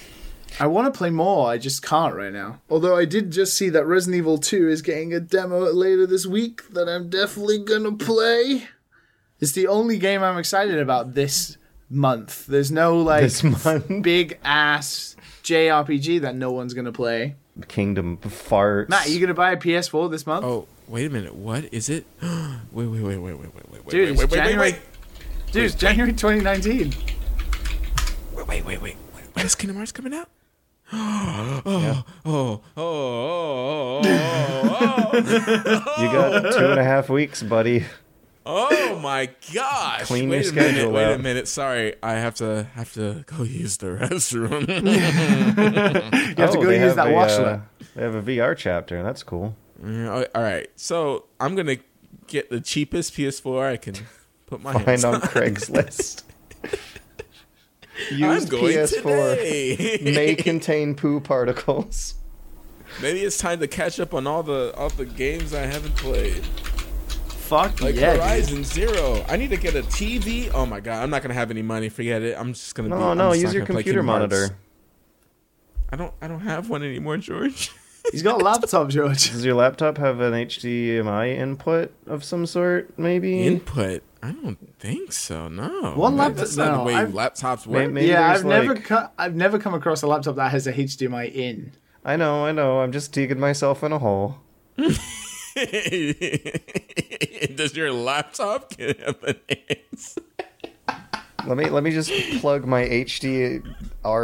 I 0.59 0.67
want 0.67 0.91
to 0.93 0.97
play 0.97 1.09
more. 1.09 1.49
I 1.49 1.57
just 1.57 1.81
can't 1.83 2.15
right 2.15 2.31
now. 2.31 2.61
Although 2.69 2.95
I 2.95 3.05
did 3.05 3.31
just 3.31 3.57
see 3.57 3.69
that 3.69 3.85
Resident 3.85 4.17
Evil 4.19 4.37
2 4.37 4.69
is 4.69 4.81
getting 4.81 5.13
a 5.13 5.19
demo 5.19 5.59
later 5.71 6.07
this 6.07 6.25
week 6.25 6.67
that 6.73 6.87
I'm 6.87 7.09
definitely 7.09 7.59
gonna 7.59 7.91
play. 7.91 8.67
It's 9.41 9.51
the 9.51 9.67
only 9.67 9.97
game 9.97 10.23
I'm 10.23 10.37
excited 10.37 10.79
about 10.79 11.13
this 11.13 11.57
month. 11.89 12.45
There's 12.45 12.71
no 12.71 12.97
like 13.01 13.23
This 13.23 13.43
month. 13.43 13.85
big 14.01 14.39
ass 14.43 15.17
JRPG 15.43 16.21
that 16.21 16.35
no 16.35 16.51
one's 16.51 16.73
gonna 16.73 16.93
play. 16.93 17.35
Kingdom 17.67 18.17
farts. 18.17 18.87
Matt, 18.89 19.09
you 19.09 19.19
gonna 19.19 19.33
buy 19.33 19.51
a 19.51 19.57
PS4 19.57 20.09
this 20.09 20.25
month? 20.25 20.45
Oh, 20.45 20.67
wait 20.87 21.05
a 21.05 21.09
minute. 21.09 21.35
What 21.35 21.73
is 21.73 21.89
it? 21.89 22.05
wait, 22.21 22.85
wait, 22.87 22.87
wait, 23.01 23.17
wait, 23.17 23.17
wait, 23.17 23.37
wait, 23.37 23.53
wait, 23.53 23.89
Dude, 23.89 23.93
wait, 23.93 24.09
it's 24.09 24.19
wait, 24.21 24.31
wait, 24.31 24.37
January- 24.37 24.71
wait, 24.71 24.81
Dude, 25.51 25.65
it's 25.65 25.75
January 25.75 26.13
2019. 26.13 26.93
wait, 28.35 28.47
wait, 28.47 28.65
wait, 28.65 28.81
wait. 28.81 28.95
When 29.33 29.45
is 29.45 29.53
Kingdom 29.55 29.75
Hearts 29.77 29.91
coming 29.91 30.13
out? 30.13 30.29
Oh, 30.93 31.61
oh, 31.65 32.03
oh, 32.25 32.61
oh, 32.77 34.01
oh, 34.01 34.01
oh, 34.05 35.11
oh, 35.13 36.01
You 36.01 36.07
got 36.11 36.53
two 36.57 36.65
and 36.71 36.79
a 36.79 36.83
half 36.83 37.09
weeks, 37.09 37.41
buddy. 37.43 37.85
oh 38.45 38.99
my 39.01 39.29
gosh! 39.53 40.03
Clean 40.05 40.29
wait 40.29 40.43
your 40.45 40.51
a 40.51 40.55
minute. 40.55 40.71
schedule 40.75 40.91
Wait 40.91 41.13
a 41.13 41.17
minute. 41.17 41.47
Sorry, 41.47 41.95
I 42.03 42.13
have 42.13 42.35
to 42.35 42.67
have 42.75 42.93
to 42.93 43.23
go 43.25 43.43
use 43.43 43.77
the 43.77 43.87
restroom. 44.01 44.67
You 46.37 46.43
have 46.43 46.51
to 46.51 46.57
Oh, 46.59 46.61
go 46.63 46.69
use 46.69 46.95
that 46.95 47.07
a, 47.07 47.11
washlet. 47.11 47.59
uh, 47.59 47.85
they 47.95 48.01
have 48.03 48.15
a 48.15 48.21
VR 48.21 48.55
chapter. 48.55 49.01
That's 49.01 49.23
cool. 49.23 49.55
Yeah, 49.83 50.25
All 50.35 50.41
right, 50.43 50.69
so 50.75 51.25
I'm 51.39 51.55
gonna 51.55 51.77
get 52.27 52.49
the 52.49 52.61
cheapest 52.61 53.13
PS4 53.15 53.71
I 53.71 53.77
can 53.77 53.95
put 54.45 54.61
my 54.61 54.73
hands 54.73 55.01
Find 55.03 55.15
on 55.15 55.21
on. 55.21 55.27
Craigslist. 55.27 56.23
I'm 58.11 58.17
Used 58.19 58.49
going 58.49 58.75
PS4 58.75 59.35
today. 59.37 59.99
may 60.03 60.35
contain 60.49 60.95
poo 60.95 61.19
particles. 61.19 62.15
Maybe 63.01 63.21
it's 63.21 63.37
time 63.37 63.59
to 63.59 63.67
catch 63.67 63.99
up 63.99 64.13
on 64.13 64.27
all 64.27 64.43
the 64.43 64.73
all 64.77 64.89
the 64.89 65.05
games 65.05 65.53
I 65.53 65.61
haven't 65.65 65.95
played. 65.95 66.43
Fuck 66.45 67.81
Like 67.81 67.95
yeah. 67.95 68.13
dude. 68.13 68.21
Horizon 68.21 68.63
Zero. 68.63 69.23
I 69.27 69.37
need 69.37 69.49
to 69.51 69.57
get 69.57 69.75
a 69.75 69.81
TV. 69.83 70.51
Oh 70.53 70.65
my 70.65 70.79
god, 70.79 71.03
I'm 71.03 71.09
not 71.09 71.21
gonna 71.21 71.33
have 71.35 71.51
any 71.51 71.61
money. 71.61 71.89
Forget 71.89 72.21
it. 72.21 72.35
I'm 72.37 72.53
just 72.53 72.73
gonna. 72.75 72.89
be, 72.89 72.95
No, 72.95 73.11
I'm 73.11 73.17
no, 73.17 73.31
just 73.31 73.43
use 73.43 73.53
your 73.53 73.65
computer 73.65 73.99
Kingdom 74.01 74.07
Hearts. 74.07 74.31
monitor. 74.31 74.57
I 75.91 75.95
don't. 75.95 76.13
I 76.21 76.27
don't 76.27 76.39
have 76.41 76.69
one 76.69 76.83
anymore, 76.83 77.17
George. 77.17 77.71
He's 78.11 78.21
got 78.23 78.41
a 78.41 78.43
laptop, 78.43 78.89
George. 78.89 79.31
Does 79.31 79.43
your 79.45 79.55
laptop 79.55 79.97
have 79.97 80.19
an 80.19 80.33
HDMI 80.33 81.35
input 81.37 81.91
of 82.07 82.23
some 82.23 82.45
sort? 82.45 82.97
Maybe. 82.97 83.43
Input. 83.45 84.03
I 84.23 84.31
don't 84.31 84.57
think 84.79 85.11
so. 85.11 85.47
No. 85.47 85.93
one 85.95 86.15
That- 86.17 86.23
laptop- 86.23 86.37
That's 86.37 86.55
not 86.57 86.71
no, 86.71 86.77
the 86.79 86.83
way 86.85 86.95
I've- 86.95 87.11
laptops 87.13 87.67
May- 87.67 87.83
work. 87.83 87.91
maybe 87.91 88.07
yeah, 88.07 88.31
I've 88.31 88.45
never 88.45 88.75
co- 88.75 89.09
I've 89.17 89.35
never 89.35 89.59
come 89.59 89.73
across 89.73 90.01
a 90.01 90.07
laptop 90.07 90.35
that 90.37 90.51
has 90.51 90.65
a 90.67 90.73
HDMI 90.73 91.25
in. 91.33 91.71
I 92.03 92.15
know, 92.15 92.45
I 92.45 92.51
know. 92.51 92.79
I'm 92.81 92.91
just 92.91 93.11
digging 93.11 93.39
myself 93.39 93.83
in 93.83 93.91
a 93.91 93.99
hole. 93.99 94.37
Does 97.55 97.75
your 97.75 97.91
laptop 97.91 98.77
have 98.79 99.23
an 99.23 99.35
answer? 99.69 100.21
Let 101.47 101.57
me 101.57 101.69
let 101.69 101.83
me 101.83 101.91
just 101.91 102.11
plug 102.41 102.65
my 102.65 102.83
HDR 102.83 103.61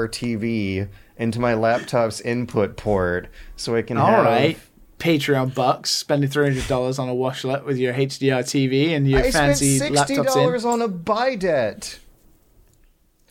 TV 0.09 0.87
into 1.21 1.39
my 1.39 1.53
laptop's 1.53 2.19
input 2.21 2.75
port 2.77 3.27
so 3.55 3.75
I 3.75 3.81
can 3.83 3.97
All 3.97 4.07
have. 4.07 4.25
right. 4.25 4.59
Patreon 4.99 5.55
bucks, 5.55 5.89
spending 5.89 6.29
three 6.29 6.45
hundred 6.45 6.67
dollars 6.67 6.99
on 6.99 7.09
a 7.09 7.13
washlet 7.13 7.63
with 7.65 7.77
your 7.77 7.93
HDR 7.93 8.41
TV 8.43 8.89
and 8.89 9.09
your 9.09 9.19
I 9.19 9.29
spent 9.29 9.33
fancy 9.33 9.79
sixty 9.79 10.15
dollars 10.15 10.63
on 10.65 10.81
a 10.81 10.87
bidet. 10.87 11.99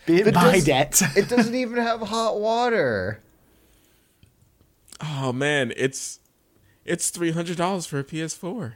in. 0.07 0.17
Be 0.17 0.23
That 0.23 0.35
buy 0.35 0.53
does- 0.55 0.65
debt. 0.65 1.03
It 1.17 1.29
doesn't 1.29 1.55
even 1.55 1.77
have 1.83 2.01
hot 2.01 2.41
water. 2.41 3.21
Oh 5.01 5.33
man, 5.33 5.73
it's 5.77 6.19
it's 6.85 7.11
three 7.11 7.31
hundred 7.31 7.57
dollars 7.57 7.87
for 7.87 7.99
a 7.99 8.05
PS4. 8.05 8.75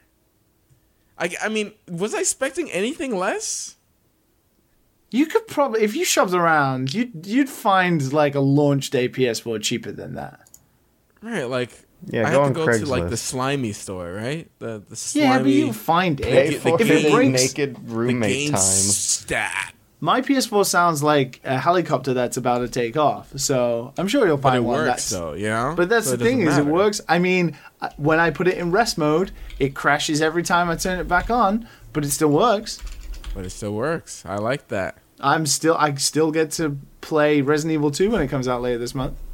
I, 1.18 1.30
I 1.42 1.48
mean, 1.48 1.72
was 1.88 2.14
I 2.14 2.20
expecting 2.20 2.70
anything 2.70 3.16
less? 3.16 3.76
You 5.14 5.26
could 5.26 5.46
probably, 5.46 5.82
if 5.82 5.94
you 5.94 6.04
shopped 6.04 6.32
around, 6.32 6.92
you'd 6.92 7.24
you'd 7.26 7.48
find 7.48 8.12
like 8.12 8.34
a 8.34 8.40
launch 8.40 8.90
day 8.90 9.08
PS4 9.08 9.62
cheaper 9.62 9.92
than 9.92 10.14
that. 10.16 10.40
Right, 11.22 11.44
like 11.44 11.70
Yeah, 12.06 12.26
I 12.26 12.32
go 12.32 12.42
have 12.44 12.54
to 12.54 12.60
on 12.60 12.66
go 12.66 12.78
to 12.78 12.86
like 12.86 13.08
the 13.10 13.16
slimy 13.16 13.72
store, 13.72 14.12
right? 14.12 14.50
The 14.58 14.82
the 14.88 14.96
slimy. 14.96 15.26
Yeah, 15.26 15.38
but 15.38 15.50
you 15.50 15.72
find 15.72 16.18
Pay 16.20 16.54
it. 16.54 16.60
for 16.62 16.76
the 16.76 16.84
if 16.84 16.90
it 16.90 17.02
game- 17.02 17.12
breaks, 17.12 17.42
naked 17.42 17.76
the 17.76 17.94
roommate 17.94 18.32
game 18.32 18.50
time. 18.52 18.60
stat. 18.60 19.72
my 20.00 20.20
PS4 20.20 20.66
sounds 20.66 21.00
like 21.02 21.40
a 21.44 21.58
helicopter 21.58 22.12
that's 22.12 22.36
about 22.36 22.58
to 22.58 22.68
take 22.68 22.96
off. 22.96 23.32
So 23.38 23.92
I'm 23.96 24.08
sure 24.08 24.26
you'll 24.26 24.36
But 24.36 24.50
find 24.50 24.56
it 24.64 24.66
one 24.66 24.78
works 24.80 24.88
that's. 24.88 25.10
though, 25.10 25.34
yeah. 25.34 25.74
But 25.76 25.88
that's 25.88 26.08
So 26.10 26.16
the 26.16 26.24
thing 26.24 26.44
doesn't 26.44 26.62
is, 26.62 26.66
it 26.66 26.70
works. 26.72 27.00
I 27.08 27.20
mean, 27.20 27.56
uh, 27.80 27.90
when 27.96 28.18
I 28.18 28.30
put 28.30 28.48
it 28.48 28.58
in 28.58 28.72
rest 28.72 28.98
mode, 28.98 29.30
it 29.60 29.74
crashes 29.76 30.20
every 30.20 30.42
time 30.42 30.68
I 30.68 30.74
turn 30.76 30.98
it 30.98 31.06
back 31.08 31.30
on, 31.30 31.68
but 31.92 32.04
it 32.04 32.10
still 32.10 32.30
works. 32.30 32.80
But 33.32 33.44
it 33.46 33.50
still 33.50 33.74
works. 33.74 34.24
I 34.26 34.36
like 34.36 34.68
that. 34.68 34.96
I'm 35.24 35.46
still, 35.46 35.74
I 35.76 35.94
still 35.94 36.30
get 36.30 36.50
to 36.52 36.76
play 37.00 37.40
Resident 37.40 37.72
Evil 37.74 37.90
2 37.90 38.10
when 38.10 38.20
it 38.22 38.28
comes 38.28 38.46
out 38.46 38.60
later 38.62 38.78
this 38.78 38.94
month. 38.94 39.16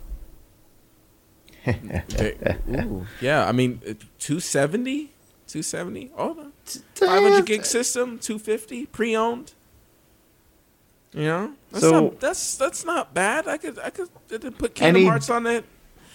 Hey, 1.62 2.36
ooh, 2.74 3.06
yeah, 3.20 3.46
I 3.46 3.52
mean, 3.52 3.82
uh, 3.86 3.92
270, 4.18 5.10
270. 5.46 6.10
Oh, 6.16 6.52
the 6.64 7.06
500 7.06 7.44
gig 7.44 7.64
system, 7.66 8.18
250 8.18 8.86
pre-owned. 8.86 9.52
You 11.12 11.24
know, 11.24 11.52
that's 11.70 11.82
So- 11.84 11.90
not, 12.04 12.20
that's 12.20 12.56
that's 12.56 12.84
not 12.84 13.12
bad. 13.12 13.46
I 13.48 13.56
could 13.58 13.78
I 13.80 13.90
could, 13.90 14.08
I 14.32 14.38
could 14.38 14.56
put 14.58 14.74
Kingdom 14.74 14.96
Any- 14.96 15.06
Hearts 15.06 15.28
on 15.28 15.46
it. 15.46 15.64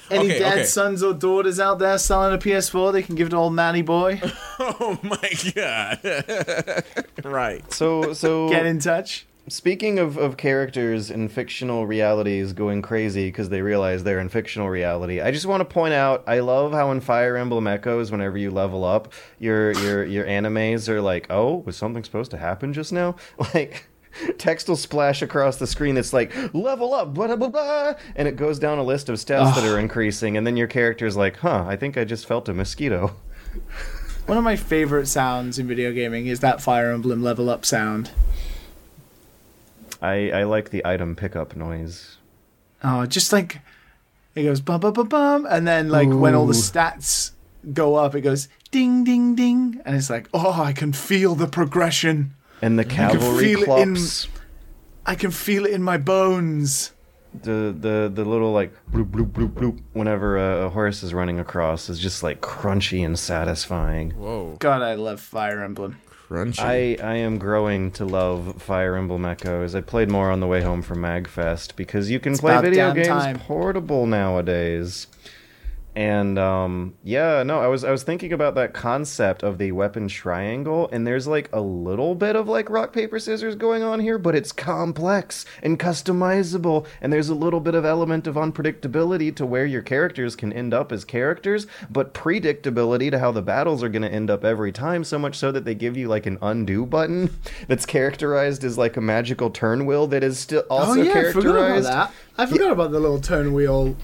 Any 0.10 0.30
Okay, 0.30 0.40
dads, 0.40 0.56
okay. 0.56 0.66
sons, 0.66 1.04
or 1.04 1.14
daughters 1.14 1.60
out 1.60 1.80
there 1.80 1.98
selling 1.98 2.34
a 2.34 2.38
PS4, 2.38 2.94
they 2.94 3.02
can 3.04 3.16
give 3.16 3.28
it 3.28 3.32
to 3.32 3.38
old 3.38 3.54
Manny 3.54 3.82
boy. 3.82 4.22
Oh 4.60 4.98
my 5.04 5.32
god! 5.54 6.84
right. 7.26 7.74
So 7.74 8.14
so 8.14 8.48
Get 8.50 8.66
in 8.66 8.80
touch. 8.80 9.26
Speaking 9.48 10.00
of, 10.00 10.18
of 10.18 10.38
characters 10.38 11.12
in 11.12 11.30
fictional 11.30 11.86
realities 11.86 12.52
going 12.52 12.82
crazy 12.82 13.28
because 13.28 13.50
they 13.50 13.62
realize 13.62 14.04
they're 14.04 14.20
in 14.20 14.30
fictional 14.30 14.70
reality, 14.70 15.22
I 15.22 15.30
just 15.30 15.46
want 15.46 15.62
to 15.62 15.66
point 15.66 15.94
out 15.94 16.24
I 16.26 16.40
love 16.40 16.72
how 16.72 16.90
in 16.90 17.00
Fire 17.00 17.38
Emblem 17.38 17.68
Echoes, 17.68 18.12
whenever 18.12 18.40
you 18.40 18.50
level 18.50 18.84
up, 18.84 19.14
your 19.38 19.74
your 19.74 20.04
your 20.04 20.26
animes 20.26 20.90
are 20.90 21.00
like, 21.00 21.28
oh, 21.30 21.58
was 21.58 21.78
something 21.78 22.04
supposed 22.04 22.32
to 22.32 22.38
happen 22.38 22.74
just 22.74 22.92
now? 22.92 23.16
Like 23.54 23.88
text 24.40 24.68
will 24.68 24.78
splash 24.78 25.22
across 25.22 25.58
the 25.58 25.68
screen 25.68 25.94
that's 25.94 26.14
like 26.14 26.34
level 26.56 26.96
up, 26.96 27.14
blah 27.14 27.36
blah 27.36 27.50
blah, 27.50 27.94
and 28.16 28.28
it 28.28 28.38
goes 28.38 28.58
down 28.58 28.80
a 28.80 28.84
list 28.84 29.10
of 29.10 29.18
stats 29.18 29.54
that 29.54 29.64
are 29.64 29.78
increasing, 29.78 30.38
and 30.38 30.48
then 30.48 30.58
your 30.58 30.68
character's 30.68 31.16
like, 31.16 31.38
huh, 31.38 31.66
I 31.68 31.76
think 31.76 31.98
I 31.98 32.04
just 32.04 32.26
felt 32.26 32.50
a 32.50 32.54
mosquito. 32.54 33.16
One 34.26 34.40
of 34.40 34.44
my 34.44 34.56
favorite 34.56 35.08
sounds 35.08 35.60
in 35.60 35.68
video 35.68 35.92
gaming 35.92 36.26
is 36.26 36.40
that 36.40 36.60
Fire 36.60 36.92
Emblem 36.92 37.22
level 37.22 37.48
up 37.48 37.64
sound. 37.64 38.10
I 40.02 40.32
I 40.32 40.44
like 40.44 40.70
the 40.70 40.86
item 40.86 41.16
pickup 41.16 41.56
noise. 41.56 42.18
Oh, 42.84 43.06
just 43.06 43.32
like 43.34 43.62
it 44.36 44.44
goes 44.44 44.62
bum 44.62 44.80
bum 44.82 44.94
bum 44.94 45.08
bum, 45.08 45.48
and 45.50 45.68
then 45.68 45.90
like 45.90 46.10
when 46.10 46.36
all 46.36 46.46
the 46.48 46.54
stats 46.54 47.32
go 47.74 47.96
up, 47.96 48.16
it 48.16 48.22
goes 48.22 48.48
ding 48.72 49.04
ding 49.04 49.36
ding, 49.36 49.82
and 49.86 49.96
it's 49.96 50.10
like, 50.10 50.28
oh, 50.34 50.62
I 50.62 50.74
can 50.74 50.94
feel 50.94 51.36
the 51.36 51.48
progression. 51.48 52.34
And 52.62 52.78
the 52.80 52.84
can 52.86 53.12
cavalry 53.12 53.56
feel 53.56 53.60
it 53.60 53.82
in- 53.82 53.96
clops. 53.96 54.28
I 55.06 55.16
can 55.16 55.32
feel 55.32 55.66
it 55.66 55.72
in 55.72 55.84
my 55.84 55.98
bones. 55.98 56.92
the 57.44 57.76
the 57.78 58.10
the 58.14 58.24
little 58.26 58.52
like 58.54 58.74
bloop 58.92 59.10
bloop 59.12 59.32
bloop 59.32 59.50
bloop 59.54 59.82
whenever 59.94 60.38
a, 60.38 60.66
a 60.66 60.70
horse 60.70 61.04
is 61.04 61.14
running 61.14 61.40
across 61.40 61.90
is 61.90 62.00
just 62.00 62.24
like 62.24 62.42
crunchy 62.42 63.06
and 63.06 63.20
satisfying. 63.20 64.12
Whoa, 64.12 64.56
God, 64.60 64.82
I 64.82 64.96
love 64.96 65.20
Fire 65.20 65.62
Emblem. 65.64 65.98
Crunchy. 66.30 66.60
I 66.60 66.98
I 67.06 67.16
am 67.16 67.38
growing 67.38 67.92
to 67.92 68.06
love 68.06 68.62
Fire 68.62 68.96
Emblem 68.96 69.26
Echoes. 69.26 69.76
I 69.76 69.82
played 69.82 70.10
more 70.10 70.32
on 70.32 70.40
the 70.40 70.48
way 70.48 70.62
home 70.62 70.82
from 70.82 71.00
Magfest 71.00 71.76
because 71.76 72.10
you 72.10 72.20
can 72.20 72.34
It's 72.34 72.42
play 72.42 72.60
video 72.62 72.94
games 72.94 73.08
time. 73.08 73.40
portable 73.40 74.06
nowadays. 74.06 75.08
And 75.96 76.38
um 76.38 76.96
yeah, 77.04 77.44
no, 77.44 77.60
I 77.60 77.68
was 77.68 77.86
I 77.86 77.92
was 77.92 78.04
thinking 78.04 78.34
about 78.34 78.56
that 78.56 78.74
concept 78.74 79.44
of 79.44 79.58
the 79.58 79.72
weapon 79.72 80.10
triangle 80.10 80.90
and 80.92 81.08
there's 81.08 81.26
like 81.26 81.50
a 81.54 81.62
little 81.62 82.16
bit 82.16 82.36
of 82.36 82.50
like 82.50 82.70
rock 82.70 82.92
paper 82.92 83.18
scissors 83.18 83.56
going 83.56 83.82
on 83.82 84.02
here, 84.02 84.18
but 84.18 84.36
it's 84.36 84.52
complex 84.52 85.46
and 85.64 85.80
customizable 85.80 86.86
and 87.00 87.14
there's 87.14 87.30
a 87.30 87.36
little 87.36 87.62
bit 87.62 87.76
of 87.76 87.86
element 87.86 88.28
of 88.28 88.36
unpredictability 88.36 89.34
to 89.36 89.46
where 89.46 89.66
your 89.66 89.82
characters 89.82 90.36
can 90.36 90.52
end 90.52 90.74
up 90.74 90.92
as 90.92 91.06
characters, 91.06 91.66
but 91.90 92.14
predictability 92.14 93.10
to 93.10 93.20
how 93.20 93.32
the 93.32 93.42
battles 93.42 93.82
are 93.82 93.90
going 93.90 94.02
to 94.02 94.12
end 94.12 94.30
up 94.30 94.44
every 94.44 94.74
time 94.74 95.06
so 95.06 95.18
much 95.18 95.38
so 95.38 95.50
that 95.52 95.64
they 95.64 95.76
give 95.76 95.96
you 95.96 96.10
like 96.10 96.26
an 96.26 96.38
undo 96.42 96.86
button 96.86 97.34
that's 97.68 97.86
characterized 97.86 98.66
as 98.66 98.78
like 98.78 98.98
a 98.98 99.02
magical 99.02 99.50
turn 99.50 99.86
wheel 99.86 100.08
that 100.08 100.26
is 100.26 100.38
still 100.38 100.64
also 100.70 101.00
oh 101.00 101.04
yeah, 101.04 101.20
I 101.20 101.32
forgot 101.32 101.56
about 101.56 101.84
that. 101.84 102.12
I 102.38 102.46
forgot 102.46 102.72
about 102.72 102.92
the 102.92 103.00
little 103.00 103.22
turn 103.22 103.54
wheel 103.54 103.96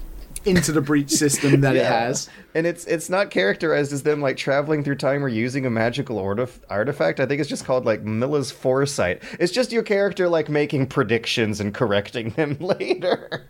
into 0.44 0.72
the 0.72 0.80
breach 0.80 1.10
system 1.10 1.60
that 1.62 1.76
it 1.76 1.84
has. 1.84 2.28
And 2.54 2.66
it's 2.66 2.84
it's 2.86 3.08
not 3.08 3.30
characterized 3.30 3.92
as 3.92 4.02
them 4.02 4.20
like 4.20 4.36
traveling 4.36 4.84
through 4.84 4.96
time 4.96 5.24
or 5.24 5.28
using 5.28 5.64
a 5.66 5.70
magical 5.70 6.16
artif- 6.16 6.60
artifact. 6.68 7.20
I 7.20 7.26
think 7.26 7.40
it's 7.40 7.48
just 7.50 7.64
called 7.64 7.84
like 7.84 8.02
Mila's 8.02 8.50
foresight. 8.50 9.22
It's 9.40 9.52
just 9.52 9.72
your 9.72 9.82
character 9.82 10.28
like 10.28 10.48
making 10.48 10.86
predictions 10.88 11.60
and 11.60 11.72
correcting 11.74 12.30
them 12.36 12.56
later. 12.60 13.46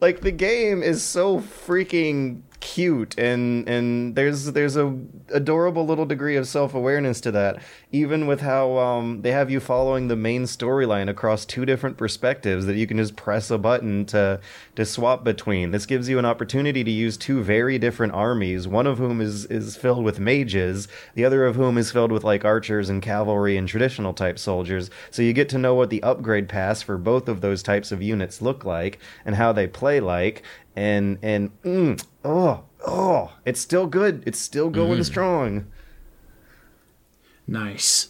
like 0.00 0.20
the 0.20 0.30
game 0.32 0.82
is 0.82 1.02
so 1.02 1.40
freaking 1.40 2.42
cute 2.60 3.16
and 3.18 3.68
and 3.68 4.16
there's 4.16 4.46
there's 4.46 4.76
a 4.76 4.96
adorable 5.32 5.86
little 5.86 6.06
degree 6.06 6.34
of 6.34 6.48
self-awareness 6.48 7.20
to 7.20 7.30
that 7.30 7.62
even 7.92 8.26
with 8.26 8.40
how 8.40 8.76
um 8.78 9.22
they 9.22 9.30
have 9.30 9.50
you 9.50 9.60
following 9.60 10.08
the 10.08 10.16
main 10.16 10.42
storyline 10.42 11.08
across 11.08 11.44
two 11.44 11.64
different 11.64 11.96
perspectives 11.96 12.66
that 12.66 12.76
you 12.76 12.86
can 12.86 12.96
just 12.96 13.14
press 13.16 13.50
a 13.50 13.58
button 13.58 14.04
to 14.04 14.40
to 14.74 14.84
swap 14.84 15.24
between. 15.24 15.70
This 15.70 15.86
gives 15.86 16.08
you 16.08 16.18
an 16.18 16.24
opportunity 16.24 16.84
to 16.84 16.90
use 16.90 17.16
two 17.16 17.42
very 17.42 17.78
different 17.78 18.12
armies 18.12 18.66
one 18.66 18.86
of 18.86 18.98
whom 18.98 19.20
is 19.20 19.44
is 19.46 19.76
filled 19.76 20.04
with 20.04 20.18
mages 20.18 20.88
the 21.14 21.24
other 21.24 21.46
of 21.46 21.56
whom 21.56 21.78
is 21.78 21.90
filled 21.92 22.12
with 22.12 22.24
like 22.24 22.44
archers 22.44 22.88
and 22.88 23.02
cavalry 23.02 23.56
and 23.56 23.68
traditional 23.68 24.12
type 24.12 24.38
soldiers. 24.38 24.90
So 25.10 25.22
you 25.22 25.32
get 25.32 25.48
to 25.50 25.58
know 25.58 25.74
what 25.74 25.90
the 25.90 26.02
upgrade 26.02 26.48
pass 26.48 26.82
for 26.82 26.98
both 26.98 27.28
of 27.28 27.40
those 27.40 27.62
types 27.62 27.92
of 27.92 28.02
units 28.02 28.42
look 28.42 28.64
like 28.64 28.98
and 29.24 29.36
how 29.36 29.52
they 29.52 29.66
play 29.66 30.00
like 30.00 30.42
and 30.78 31.18
and 31.22 31.50
mm, 31.62 32.04
oh 32.24 32.62
oh 32.86 33.32
it's 33.44 33.60
still 33.60 33.86
good 33.86 34.22
it's 34.26 34.38
still 34.38 34.70
going 34.70 35.02
strong 35.02 35.66
Nice. 37.46 38.08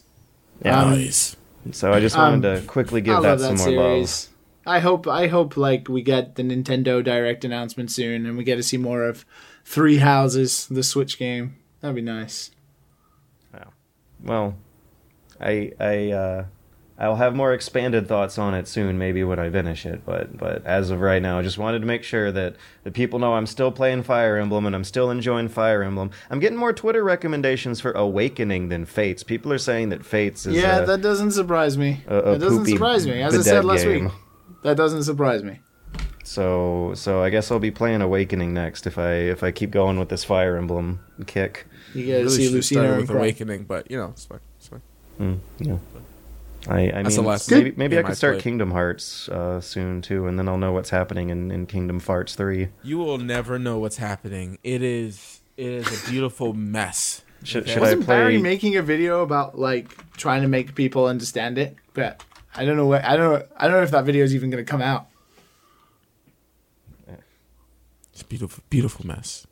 yeah 0.64 0.82
Um, 0.82 0.90
Nice. 0.90 1.36
so 1.70 1.92
i 1.92 2.00
just 2.00 2.16
wanted 2.16 2.42
to 2.42 2.66
quickly 2.66 3.00
give 3.00 3.16
I 3.18 3.20
that 3.22 3.40
some 3.40 3.56
that 3.56 3.70
more 3.74 3.98
love. 3.98 4.28
I 4.66 4.80
hope 4.80 5.06
I 5.08 5.28
hope 5.28 5.56
like 5.56 5.88
we 5.88 6.02
get 6.02 6.34
the 6.34 6.42
Nintendo 6.42 7.02
Direct 7.02 7.42
announcement 7.42 7.90
soon 7.90 8.26
and 8.26 8.36
we 8.36 8.44
get 8.44 8.56
to 8.56 8.62
see 8.62 8.76
more 8.76 9.02
of 9.04 9.24
Three 9.64 9.96
Houses, 9.98 10.66
the 10.66 10.82
Switch 10.82 11.18
game. 11.18 11.56
That'd 11.80 11.96
be 11.96 12.02
nice. 12.02 12.50
well 14.22 14.56
i 15.40 15.72
i 15.80 16.10
uh 16.10 16.44
i'll 16.98 17.16
have 17.16 17.34
more 17.34 17.52
expanded 17.52 18.06
thoughts 18.08 18.38
on 18.38 18.54
it 18.54 18.66
soon 18.66 18.98
maybe 18.98 19.22
when 19.22 19.38
i 19.38 19.48
finish 19.50 19.86
it 19.86 20.04
but 20.04 20.36
but 20.36 20.64
as 20.66 20.90
of 20.90 21.00
right 21.00 21.22
now 21.22 21.38
i 21.38 21.42
just 21.42 21.56
wanted 21.58 21.78
to 21.78 21.86
make 21.86 22.02
sure 22.02 22.32
that 22.32 22.54
the 22.84 22.90
people 22.90 23.18
know 23.18 23.34
i'm 23.34 23.46
still 23.46 23.70
playing 23.70 24.02
fire 24.02 24.36
emblem 24.36 24.66
and 24.66 24.74
i'm 24.74 24.84
still 24.84 25.10
enjoying 25.10 25.48
fire 25.48 25.82
emblem 25.82 26.10
i'm 26.30 26.40
getting 26.40 26.58
more 26.58 26.72
twitter 26.72 27.04
recommendations 27.04 27.80
for 27.80 27.92
awakening 27.92 28.68
than 28.68 28.84
fates 28.84 29.22
people 29.22 29.52
are 29.52 29.58
saying 29.58 29.88
that 29.90 30.04
fates 30.04 30.44
is 30.46 30.54
yeah, 30.56 30.78
uh, 30.78 30.84
that 30.86 31.00
doesn't 31.02 31.30
surprise 31.32 31.78
me. 31.78 32.02
a- 32.08 32.16
a 32.18 32.32
that 32.32 32.40
doesn't 32.40 32.66
surprise 32.66 33.06
me. 33.06 33.22
As 33.22 33.34
I 33.34 33.42
said 33.42 33.64
last 33.64 33.84
game. 33.84 34.04
week, 34.04 34.12
that 34.64 34.76
doesn't 34.76 35.04
surprise 35.04 35.42
me. 35.44 35.60
so 36.24 36.92
so 36.94 37.22
i 37.22 37.30
guess 37.30 37.50
i'll 37.50 37.58
be 37.58 37.70
playing 37.70 38.02
awakening 38.02 38.52
next 38.52 38.86
if 38.86 38.98
i 38.98 39.12
if 39.12 39.42
i 39.42 39.50
keep 39.50 39.70
going 39.70 39.98
with 39.98 40.08
this 40.08 40.24
fire 40.24 40.56
emblem 40.56 41.00
kick 41.26 41.66
You 41.94 42.04
get 42.04 42.18
to 42.18 42.24
Really 42.24 42.36
see 42.36 42.48
Lucina 42.50 42.96
with 42.98 43.08
Awakening, 43.10 43.64
but 43.64 43.90
you 43.90 43.96
know, 43.96 44.08
it's 44.10 44.26
fine. 44.26 44.40
It's 44.58 44.68
fine. 44.68 44.82
Mm, 45.18 45.38
yeah. 45.58 45.78
I, 46.68 46.80
I 46.98 47.02
That's 47.02 47.14
the 47.16 47.22
mean, 47.22 47.28
last 47.28 47.50
maybe, 47.50 47.72
maybe 47.76 47.96
I 47.96 48.00
game 48.00 48.06
I 48.06 48.08
could 48.10 48.16
start 48.18 48.34
played. 48.34 48.42
Kingdom 48.44 48.70
Hearts 48.72 49.28
uh, 49.30 49.60
soon 49.60 50.02
too, 50.02 50.26
and 50.26 50.38
then 50.38 50.48
I'll 50.48 50.58
know 50.58 50.72
what's 50.72 50.90
happening 50.90 51.30
in, 51.30 51.50
in 51.50 51.66
Kingdom 51.66 51.98
Hearts 52.00 52.34
three. 52.34 52.68
You 52.82 52.98
will 52.98 53.18
never 53.18 53.58
know 53.58 53.78
what's 53.78 53.96
happening. 53.96 54.58
It 54.62 54.82
is 54.82 55.40
it 55.56 55.66
is 55.66 56.06
a 56.06 56.10
beautiful 56.10 56.52
mess. 56.52 57.22
Should, 57.42 57.62
Okay. 57.64 57.72
should 57.72 57.78
I 57.82 57.86
Wasn't 57.86 58.04
play? 58.04 58.16
Barry 58.16 58.38
making 58.38 58.76
a 58.76 58.82
video 58.82 59.22
about 59.22 59.58
like 59.58 59.96
trying 60.16 60.42
to 60.42 60.48
make 60.48 60.74
people 60.74 61.06
understand 61.06 61.56
it? 61.56 61.76
But 61.94 62.22
I 62.54 62.64
don't 62.64 62.76
know 62.76 62.86
what 62.86 63.04
I 63.04 63.16
don't 63.16 63.32
know 63.40 63.46
I 63.56 63.66
don't 63.66 63.76
know 63.76 63.82
if 63.82 63.90
that 63.92 64.04
video 64.04 64.24
is 64.24 64.34
even 64.34 64.50
going 64.50 64.64
to 64.64 64.70
come 64.70 64.82
out. 64.82 65.06
It's 68.12 68.22
a 68.22 68.26
beautiful, 68.26 68.64
beautiful 68.68 69.06
mess. 69.06 69.46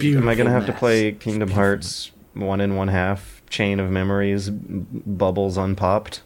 am 0.00 0.28
I 0.28 0.34
gonna 0.34 0.50
have 0.50 0.66
to 0.66 0.72
play 0.74 1.12
Kingdom 1.12 1.50
Hearts 1.50 2.12
one 2.34 2.60
and 2.60 2.76
one 2.76 2.88
half 2.88 3.39
Chain 3.50 3.80
of 3.80 3.90
Memories, 3.90 4.48
bubbles 4.48 5.58
unpopped? 5.58 6.22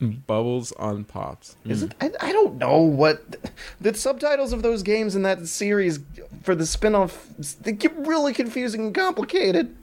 Bubbles 0.00 0.72
on 0.72 1.04
pops. 1.04 1.56
Is 1.64 1.82
it? 1.82 1.94
I, 2.00 2.10
I 2.20 2.32
don't 2.32 2.56
know 2.56 2.78
what 2.78 3.36
the 3.80 3.94
subtitles 3.94 4.52
of 4.52 4.62
those 4.62 4.82
games 4.82 5.14
in 5.14 5.22
that 5.22 5.46
series 5.46 5.98
for 6.42 6.54
the 6.54 6.64
spin-off 6.64 7.26
they 7.60 7.72
get 7.72 7.94
really 8.06 8.32
confusing 8.32 8.86
and 8.86 8.94
complicated. 8.94 9.76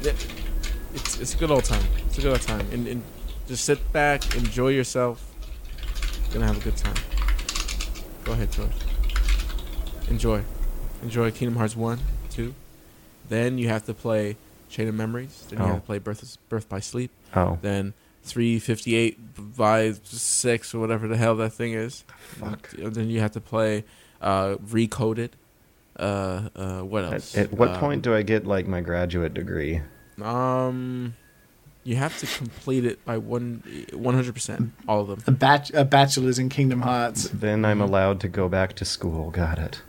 It's 0.00 1.18
it's 1.18 1.34
a 1.34 1.36
good 1.36 1.50
old 1.50 1.64
time. 1.64 1.84
It's 2.06 2.18
a 2.18 2.20
good 2.20 2.30
old 2.32 2.42
time. 2.42 2.66
And, 2.72 2.86
and 2.86 3.02
just 3.48 3.64
sit 3.64 3.92
back, 3.92 4.36
enjoy 4.36 4.68
yourself. 4.68 5.32
You're 6.24 6.34
gonna 6.34 6.46
have 6.46 6.58
a 6.58 6.64
good 6.64 6.76
time. 6.76 6.94
Go 8.24 8.32
ahead, 8.32 8.52
George. 8.52 8.70
Enjoy. 10.08 10.42
Enjoy 11.02 11.30
Kingdom 11.32 11.56
Hearts 11.56 11.76
1, 11.76 11.98
2. 12.30 12.54
Then 13.28 13.58
you 13.58 13.68
have 13.68 13.84
to 13.86 13.94
play 13.94 14.36
Chain 14.68 14.88
of 14.88 14.94
Memories. 14.94 15.46
Then 15.48 15.58
you 15.60 15.64
Oh. 15.64 15.68
have 15.68 15.76
to 15.80 15.86
play 15.86 15.98
Birth, 15.98 16.36
Birth 16.48 16.68
by 16.68 16.80
Sleep. 16.80 17.10
Oh, 17.34 17.58
Then 17.62 17.94
358 18.22 19.56
by 19.56 19.92
6 20.02 20.74
or 20.74 20.78
whatever 20.80 21.06
the 21.08 21.16
hell 21.16 21.36
that 21.36 21.52
thing 21.52 21.72
is. 21.74 22.04
fuck! 22.18 22.72
And 22.78 22.94
then 22.94 23.10
you 23.10 23.20
have 23.20 23.32
to 23.32 23.40
play 23.40 23.84
uh, 24.20 24.56
Recoded. 24.56 25.30
Uh, 25.98 26.48
uh, 26.56 26.80
what 26.80 27.04
else? 27.04 27.36
At, 27.36 27.46
at 27.46 27.52
what 27.52 27.68
Um, 27.70 27.80
point 27.80 28.02
do 28.02 28.14
I 28.14 28.22
get 28.22 28.46
like 28.46 28.66
my 28.66 28.80
graduate 28.80 29.32
degree? 29.34 29.80
Um, 30.20 31.14
you 31.84 31.96
have 31.96 32.18
to 32.18 32.26
complete 32.26 32.84
it 32.84 33.04
by 33.04 33.18
one, 33.18 33.62
one 33.92 34.14
hundred 34.14 34.34
percent, 34.34 34.72
all 34.88 35.02
of 35.02 35.08
them. 35.08 35.22
A 35.26 35.30
batch 35.32 35.70
a 35.74 35.84
bachelor's 35.84 36.38
in 36.38 36.48
Kingdom 36.48 36.80
Hearts. 36.80 37.28
Then 37.28 37.64
I'm 37.64 37.80
allowed 37.80 38.20
to 38.20 38.28
go 38.28 38.48
back 38.48 38.72
to 38.76 38.84
school. 38.84 39.30
Got 39.30 39.58
it. 39.58 39.82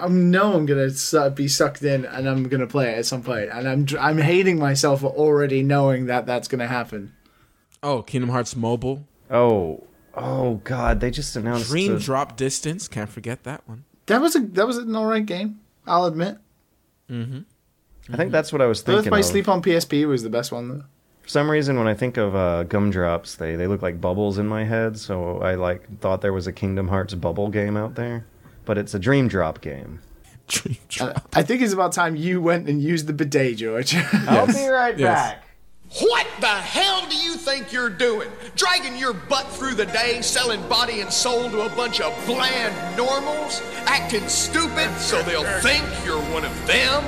I 0.00 0.08
know 0.08 0.54
I'm 0.54 0.66
gonna 0.66 0.90
su- 0.90 1.30
be 1.30 1.48
sucked 1.48 1.82
in 1.82 2.04
and 2.04 2.28
I'm 2.28 2.48
gonna 2.48 2.66
play 2.66 2.90
it 2.92 2.98
at 2.98 3.06
some 3.06 3.22
point. 3.22 3.50
point, 3.50 3.66
and 3.66 3.68
I'm 3.68 3.98
I'm 4.00 4.18
hating 4.18 4.58
myself 4.58 5.00
for 5.02 5.08
already 5.10 5.62
knowing 5.62 6.06
that 6.06 6.26
that's 6.26 6.48
gonna 6.48 6.66
happen. 6.66 7.12
Oh, 7.82 8.02
Kingdom 8.02 8.30
Hearts 8.30 8.54
Mobile, 8.56 9.04
Oh, 9.30 9.84
oh 10.14 10.54
God! 10.64 11.00
They 11.00 11.10
just 11.10 11.36
announced. 11.36 11.68
Dream 11.70 11.94
the- 11.94 11.98
Drop 12.00 12.36
Distance. 12.36 12.88
Can't 12.88 13.08
forget 13.10 13.44
that 13.44 13.62
one. 13.68 13.84
That 14.06 14.20
was 14.20 14.34
a 14.36 14.40
that 14.40 14.66
was 14.66 14.78
an 14.78 14.94
alright 14.96 15.24
game. 15.26 15.60
I'll 15.86 16.06
admit. 16.06 16.36
Mm-hmm. 17.10 17.40
I 18.12 18.16
think 18.16 18.32
that's 18.32 18.52
what 18.52 18.60
I 18.62 18.66
was 18.66 18.82
Birth 18.82 18.96
thinking. 18.96 19.10
by 19.10 19.18
Of. 19.20 19.24
Sleep 19.24 19.48
on 19.48 19.62
PSP 19.62 20.06
was 20.08 20.22
the 20.22 20.30
best 20.30 20.50
one 20.52 20.68
though. 20.68 20.84
For 21.22 21.28
some 21.28 21.50
reason, 21.50 21.78
when 21.78 21.86
I 21.86 21.94
think 21.94 22.16
of 22.16 22.34
uh, 22.34 22.64
gumdrops, 22.64 23.36
they 23.36 23.54
they 23.56 23.66
look 23.66 23.82
like 23.82 24.00
bubbles 24.00 24.38
in 24.38 24.46
my 24.48 24.64
head. 24.64 24.98
So 24.98 25.38
I 25.40 25.54
like 25.54 26.00
thought 26.00 26.20
there 26.22 26.32
was 26.32 26.46
a 26.46 26.52
Kingdom 26.52 26.88
Hearts 26.88 27.14
bubble 27.14 27.48
game 27.50 27.76
out 27.76 27.94
there, 27.94 28.26
but 28.64 28.78
it's 28.78 28.94
a 28.94 28.98
Dream 28.98 29.28
Drop 29.28 29.60
game. 29.60 30.00
Dream 30.48 30.76
Uh, 30.80 30.84
Drop. 30.88 31.28
I 31.34 31.42
think 31.42 31.62
it's 31.62 31.72
about 31.72 31.92
time 31.92 32.16
you 32.16 32.40
went 32.40 32.68
and 32.68 32.82
used 32.82 33.06
the 33.06 33.12
bidet, 33.12 33.56
George. 33.58 33.94
I'll 34.28 34.46
be 34.46 34.66
right 34.66 34.98
Yes. 34.98 35.30
back. 35.32 35.44
What 36.00 36.26
the 36.40 36.46
hell 36.46 37.04
do 37.10 37.16
you 37.16 37.34
think 37.34 37.72
you're 37.72 37.90
doing? 37.90 38.28
Dragging 38.54 38.96
your 38.96 39.12
butt 39.12 39.48
through 39.50 39.74
the 39.74 39.86
day, 39.86 40.22
selling 40.22 40.62
body 40.68 41.00
and 41.00 41.12
soul 41.12 41.50
to 41.50 41.62
a 41.62 41.68
bunch 41.70 42.00
of 42.00 42.14
bland 42.26 42.96
normals? 42.96 43.60
Acting 43.86 44.28
stupid 44.28 44.88
so 44.98 45.20
they'll 45.22 45.42
think 45.60 45.82
you're 46.04 46.22
one 46.32 46.44
of 46.44 46.66
them? 46.66 47.02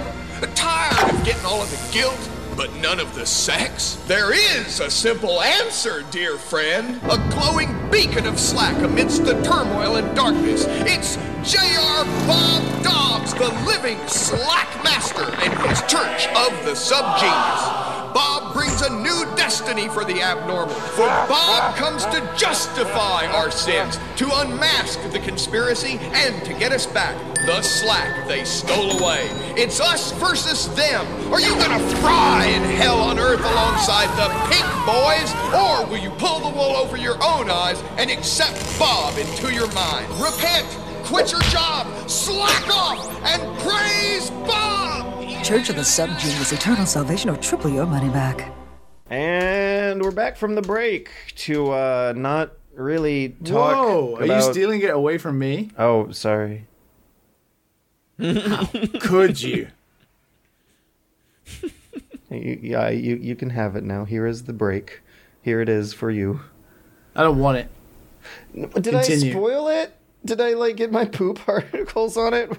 Tired 0.56 1.14
of 1.14 1.24
getting 1.24 1.44
all 1.44 1.62
of 1.62 1.70
the 1.70 1.92
guilt, 1.92 2.18
but 2.56 2.74
none 2.76 2.98
of 2.98 3.14
the 3.14 3.24
sex? 3.24 3.94
There 4.08 4.32
is 4.34 4.80
a 4.80 4.90
simple 4.90 5.40
answer, 5.40 6.02
dear 6.10 6.36
friend. 6.36 7.00
A 7.04 7.18
glowing 7.30 7.72
beacon 7.90 8.26
of 8.26 8.40
slack 8.40 8.76
amidst 8.82 9.24
the 9.24 9.40
turmoil 9.42 9.94
and 9.94 10.16
darkness. 10.16 10.64
It's 10.68 11.16
J.R. 11.44 12.04
Bob 12.28 12.84
Dobbs, 12.84 13.34
the 13.34 13.48
living 13.66 13.98
slack 14.06 14.84
master, 14.84 15.24
and 15.24 15.52
his 15.68 15.80
church 15.82 16.28
of 16.28 16.64
the 16.64 16.70
subgenius. 16.70 18.14
Bob 18.14 18.52
brings 18.52 18.80
a 18.82 18.90
new 18.90 19.24
destiny 19.34 19.88
for 19.88 20.04
the 20.04 20.22
abnormal. 20.22 20.74
For 20.74 21.06
Bob 21.06 21.74
comes 21.74 22.04
to 22.06 22.20
justify 22.36 23.26
our 23.26 23.50
sins, 23.50 23.98
to 24.16 24.28
unmask 24.32 25.00
the 25.10 25.18
conspiracy, 25.18 25.98
and 26.12 26.44
to 26.44 26.54
get 26.54 26.70
us 26.70 26.86
back 26.86 27.16
the 27.44 27.60
slack 27.60 28.28
they 28.28 28.44
stole 28.44 29.00
away. 29.00 29.28
It's 29.56 29.80
us 29.80 30.12
versus 30.12 30.68
them. 30.76 31.04
Are 31.32 31.40
you 31.40 31.56
gonna 31.56 31.80
fry 31.96 32.46
in 32.46 32.62
hell 32.76 33.00
on 33.00 33.18
earth 33.18 33.40
alongside 33.40 34.06
the 34.16 34.28
pink 34.48 34.66
boys? 34.86 35.34
Or 35.52 35.84
will 35.90 35.98
you 35.98 36.10
pull 36.18 36.38
the 36.38 36.56
wool 36.56 36.76
over 36.76 36.96
your 36.96 37.16
own 37.16 37.50
eyes 37.50 37.82
and 37.96 38.12
accept 38.12 38.78
Bob 38.78 39.18
into 39.18 39.52
your 39.52 39.70
mind? 39.72 40.08
Repent, 40.20 40.68
quit 41.12 41.30
your 41.30 41.42
job, 41.42 42.08
slack 42.08 42.66
off, 42.74 43.22
and 43.26 43.58
praise 43.58 44.30
Bob! 44.30 45.22
Church 45.44 45.68
of 45.68 45.76
the 45.76 45.82
Subgenius, 45.82 46.54
eternal 46.54 46.86
salvation, 46.86 47.28
or 47.28 47.36
triple 47.36 47.68
your 47.68 47.84
money 47.84 48.08
back. 48.08 48.50
And 49.10 50.00
we're 50.00 50.10
back 50.10 50.38
from 50.38 50.54
the 50.54 50.62
break 50.62 51.10
to 51.36 51.70
uh, 51.70 52.14
not 52.16 52.52
really 52.74 53.36
talk. 53.44 53.76
Whoa! 53.76 54.16
Are 54.16 54.24
you 54.24 54.40
stealing 54.40 54.80
it 54.80 54.88
away 54.88 55.18
from 55.18 55.38
me? 55.38 55.68
Oh, 55.78 56.10
sorry. 56.12 56.66
How 58.18 58.64
Could 59.00 59.42
you? 59.42 59.68
You, 62.30 62.58
yeah, 62.62 62.88
you 62.88 63.16
you 63.16 63.36
can 63.36 63.50
have 63.50 63.76
it 63.76 63.84
now. 63.84 64.06
Here 64.06 64.26
is 64.26 64.44
the 64.44 64.54
break. 64.54 65.02
Here 65.42 65.60
it 65.60 65.68
is 65.68 65.92
for 65.92 66.10
you. 66.10 66.40
I 67.14 67.22
don't 67.22 67.38
want 67.38 67.58
it. 67.58 67.68
Did 68.80 68.94
I 68.94 69.04
Continue. 69.04 69.32
spoil 69.32 69.68
it? 69.68 69.94
Did 70.24 70.40
I 70.40 70.54
like 70.54 70.76
get 70.76 70.92
my 70.92 71.04
poop 71.04 71.40
articles 71.48 72.16
on 72.16 72.34
it? 72.34 72.50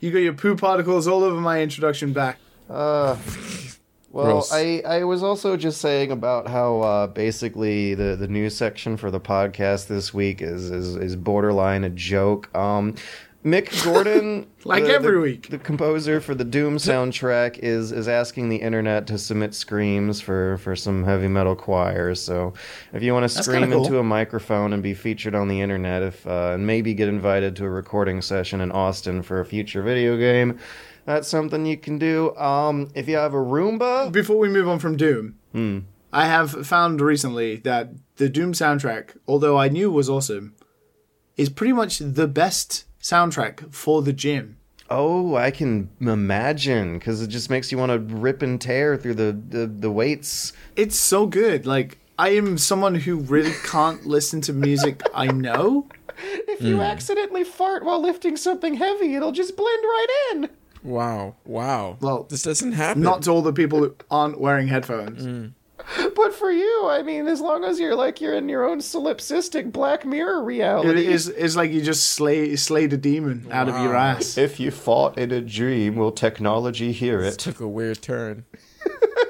You 0.00 0.10
got 0.12 0.18
your 0.18 0.34
poop 0.34 0.60
particles 0.60 1.08
all 1.08 1.24
over 1.24 1.40
my 1.40 1.62
introduction 1.62 2.12
back. 2.12 2.38
Uh, 2.68 3.16
Well, 4.12 4.24
Gross. 4.26 4.50
I, 4.50 4.82
I 4.86 5.04
was 5.04 5.22
also 5.22 5.58
just 5.58 5.78
saying 5.78 6.10
about 6.10 6.48
how 6.48 6.80
uh, 6.80 7.06
basically 7.08 7.94
the, 7.94 8.16
the 8.16 8.26
news 8.28 8.56
section 8.56 8.96
for 8.96 9.10
the 9.10 9.20
podcast 9.20 9.88
this 9.88 10.14
week 10.14 10.40
is 10.40 10.70
is, 10.70 10.96
is 10.96 11.16
borderline 11.16 11.84
a 11.84 11.90
joke. 11.90 12.54
Um, 12.56 12.94
Mick 13.46 13.84
Gordon, 13.84 14.48
Like 14.64 14.84
the- 14.84 14.92
every 14.94 15.12
the- 15.14 15.20
week. 15.20 15.50
the 15.50 15.58
composer 15.58 16.20
for 16.20 16.34
the 16.34 16.42
Doom 16.44 16.78
soundtrack, 16.78 17.58
is 17.60 17.92
is 17.92 18.08
asking 18.08 18.48
the 18.48 18.56
internet 18.56 19.06
to 19.06 19.18
submit 19.18 19.54
screams 19.54 20.20
for, 20.20 20.58
for 20.58 20.74
some 20.74 21.04
heavy 21.04 21.28
metal 21.28 21.54
choirs. 21.54 22.20
So, 22.20 22.54
if 22.92 23.02
you 23.04 23.12
want 23.14 23.22
to 23.30 23.42
scream 23.42 23.70
cool. 23.70 23.84
into 23.84 23.98
a 24.00 24.02
microphone 24.02 24.72
and 24.72 24.82
be 24.82 24.94
featured 24.94 25.36
on 25.36 25.46
the 25.46 25.60
internet, 25.60 26.02
if 26.02 26.26
uh, 26.26 26.50
and 26.54 26.66
maybe 26.66 26.92
get 26.92 27.08
invited 27.08 27.54
to 27.56 27.64
a 27.64 27.70
recording 27.70 28.20
session 28.20 28.60
in 28.60 28.72
Austin 28.72 29.22
for 29.22 29.38
a 29.38 29.44
future 29.44 29.80
video 29.82 30.16
game, 30.16 30.58
that's 31.04 31.28
something 31.28 31.64
you 31.64 31.76
can 31.76 31.98
do. 31.98 32.34
Um, 32.36 32.88
if 32.96 33.06
you 33.08 33.16
have 33.16 33.32
a 33.32 33.36
Roomba, 33.36 34.10
Before 34.10 34.38
we 34.38 34.48
move 34.48 34.68
on 34.68 34.80
from 34.80 34.96
Doom, 34.96 35.36
Hmm. 35.52 35.78
I 36.12 36.24
have 36.26 36.66
found 36.66 37.00
recently 37.00 37.56
that 37.58 37.90
the 38.16 38.28
Doom 38.28 38.54
soundtrack, 38.54 39.16
although 39.28 39.56
I 39.56 39.68
knew 39.68 39.88
was 39.90 40.08
awesome, 40.10 40.54
is 41.36 41.48
pretty 41.50 41.72
much 41.74 41.98
the 41.98 42.26
best 42.26 42.85
soundtrack 43.06 43.72
for 43.72 44.02
the 44.02 44.12
gym. 44.12 44.56
Oh, 44.88 45.34
I 45.34 45.50
can 45.50 45.90
imagine 46.00 46.98
because 46.98 47.22
it 47.22 47.28
just 47.28 47.50
makes 47.50 47.70
you 47.70 47.78
want 47.78 47.92
to 47.92 47.98
rip 47.98 48.42
and 48.42 48.60
tear 48.60 48.96
through 48.96 49.14
the, 49.14 49.40
the, 49.48 49.66
the 49.66 49.90
weights. 49.90 50.52
It's 50.76 50.98
so 50.98 51.26
good. 51.26 51.66
Like 51.66 51.98
I 52.18 52.30
am 52.30 52.58
someone 52.58 52.94
who 52.94 53.16
really 53.16 53.54
can't 53.64 54.06
listen 54.06 54.40
to 54.42 54.52
music 54.52 55.02
I 55.14 55.26
know. 55.26 55.88
If 56.18 56.62
you 56.62 56.76
hmm. 56.76 56.82
accidentally 56.82 57.44
fart 57.44 57.84
while 57.84 58.00
lifting 58.00 58.36
something 58.36 58.74
heavy, 58.74 59.14
it'll 59.14 59.32
just 59.32 59.56
blend 59.56 59.82
right 59.82 60.06
in. 60.32 60.50
Wow. 60.82 61.34
Wow. 61.44 61.98
Well, 62.00 62.24
this 62.24 62.42
doesn't 62.42 62.72
happen. 62.72 63.02
Not 63.02 63.22
to 63.22 63.32
all 63.32 63.42
the 63.42 63.52
people 63.52 63.80
who 63.80 63.94
aren't 64.10 64.40
wearing 64.40 64.68
headphones. 64.68 65.24
Hmm. 65.24 65.46
But 66.16 66.34
for 66.34 66.50
you, 66.50 66.88
I 66.88 67.02
mean, 67.02 67.28
as 67.28 67.40
long 67.40 67.64
as 67.64 67.78
you're 67.78 67.94
like 67.94 68.20
you're 68.20 68.34
in 68.34 68.48
your 68.48 68.64
own 68.64 68.78
solipsistic 68.78 69.70
Black 69.70 70.04
Mirror 70.04 70.42
reality. 70.42 71.06
is 71.06 71.28
it's 71.28 71.54
like 71.56 71.70
you 71.70 71.80
just 71.82 72.08
slay 72.14 72.56
slayed 72.56 72.92
a 72.92 72.96
demon 72.96 73.46
out 73.52 73.68
of 73.68 73.76
your 73.82 73.94
ass. 73.94 74.36
If 74.36 74.58
you 74.58 74.70
fought 74.70 75.16
in 75.18 75.30
a 75.30 75.40
dream, 75.40 75.96
will 75.96 76.12
technology 76.12 76.92
hear 76.92 77.20
This 77.20 77.34
it? 77.34 77.38
took 77.38 77.60
a 77.60 77.68
weird 77.68 78.02
turn. 78.02 78.44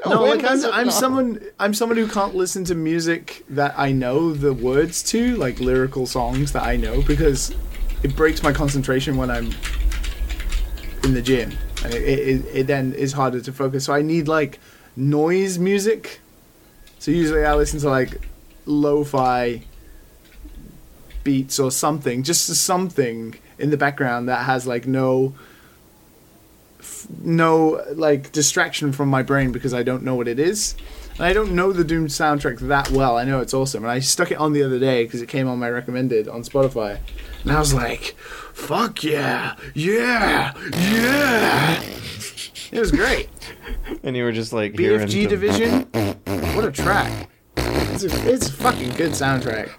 No, 0.06 0.22
When 0.22 0.38
like 0.38 0.44
I'm, 0.48 0.64
I'm 0.72 0.90
someone 0.90 1.40
I'm 1.58 1.74
someone 1.74 1.98
who 1.98 2.06
can't 2.06 2.34
listen 2.36 2.62
to 2.66 2.76
music 2.76 3.44
that 3.48 3.74
I 3.76 3.90
know 3.90 4.32
the 4.32 4.52
words 4.52 5.02
to, 5.04 5.34
like 5.36 5.58
lyrical 5.58 6.06
songs 6.06 6.52
that 6.52 6.62
I 6.62 6.76
know, 6.76 7.02
because 7.02 7.52
it 8.04 8.14
breaks 8.14 8.40
my 8.40 8.52
concentration 8.52 9.16
when 9.16 9.32
I'm 9.32 9.50
in 11.02 11.12
the 11.14 11.22
gym, 11.22 11.52
and 11.84 11.92
it, 11.92 12.02
it, 12.02 12.44
it 12.54 12.66
then 12.68 12.92
is 12.92 13.12
harder 13.14 13.40
to 13.40 13.52
focus. 13.52 13.84
So 13.84 13.92
I 13.94 14.02
need 14.02 14.28
like 14.28 14.60
noise 14.94 15.58
music. 15.58 16.20
So 17.06 17.12
usually 17.12 17.44
I 17.44 17.54
listen 17.54 17.78
to 17.78 17.88
like 17.88 18.20
lo-fi 18.64 19.62
beats 21.22 21.60
or 21.60 21.70
something, 21.70 22.24
just 22.24 22.48
something 22.48 23.36
in 23.60 23.70
the 23.70 23.76
background 23.76 24.28
that 24.28 24.44
has 24.44 24.66
like 24.66 24.88
no 24.88 25.32
no 27.20 27.80
like 27.94 28.32
distraction 28.32 28.90
from 28.90 29.08
my 29.08 29.22
brain 29.22 29.52
because 29.52 29.72
I 29.72 29.84
don't 29.84 30.02
know 30.02 30.16
what 30.16 30.26
it 30.26 30.40
is. 30.40 30.74
And 31.12 31.20
I 31.20 31.32
don't 31.32 31.52
know 31.52 31.70
the 31.72 31.84
Doom 31.84 32.08
soundtrack 32.08 32.58
that 32.58 32.90
well. 32.90 33.16
I 33.16 33.22
know 33.22 33.40
it's 33.40 33.54
awesome, 33.54 33.84
and 33.84 33.90
I 33.92 34.00
stuck 34.00 34.32
it 34.32 34.38
on 34.38 34.52
the 34.52 34.64
other 34.64 34.80
day 34.80 35.04
because 35.04 35.22
it 35.22 35.28
came 35.28 35.46
on 35.46 35.60
my 35.60 35.70
recommended 35.70 36.26
on 36.26 36.42
Spotify, 36.42 36.98
and 37.44 37.52
I 37.52 37.60
was 37.60 37.72
like, 37.72 38.16
"Fuck 38.52 39.04
yeah, 39.04 39.54
yeah, 39.74 40.54
yeah!" 40.76 41.80
It 42.72 42.80
was 42.80 42.90
great. 42.90 43.28
And 44.02 44.16
you 44.16 44.24
were 44.24 44.32
just 44.32 44.52
like 44.52 44.72
BFG 44.72 45.22
the- 45.22 45.26
Division, 45.28 46.15
what 46.54 46.64
a 46.64 46.70
track! 46.72 47.28
It's 47.56 48.04
a, 48.04 48.32
it's 48.32 48.48
a 48.48 48.52
fucking 48.52 48.90
good 48.90 49.12
soundtrack. 49.12 49.70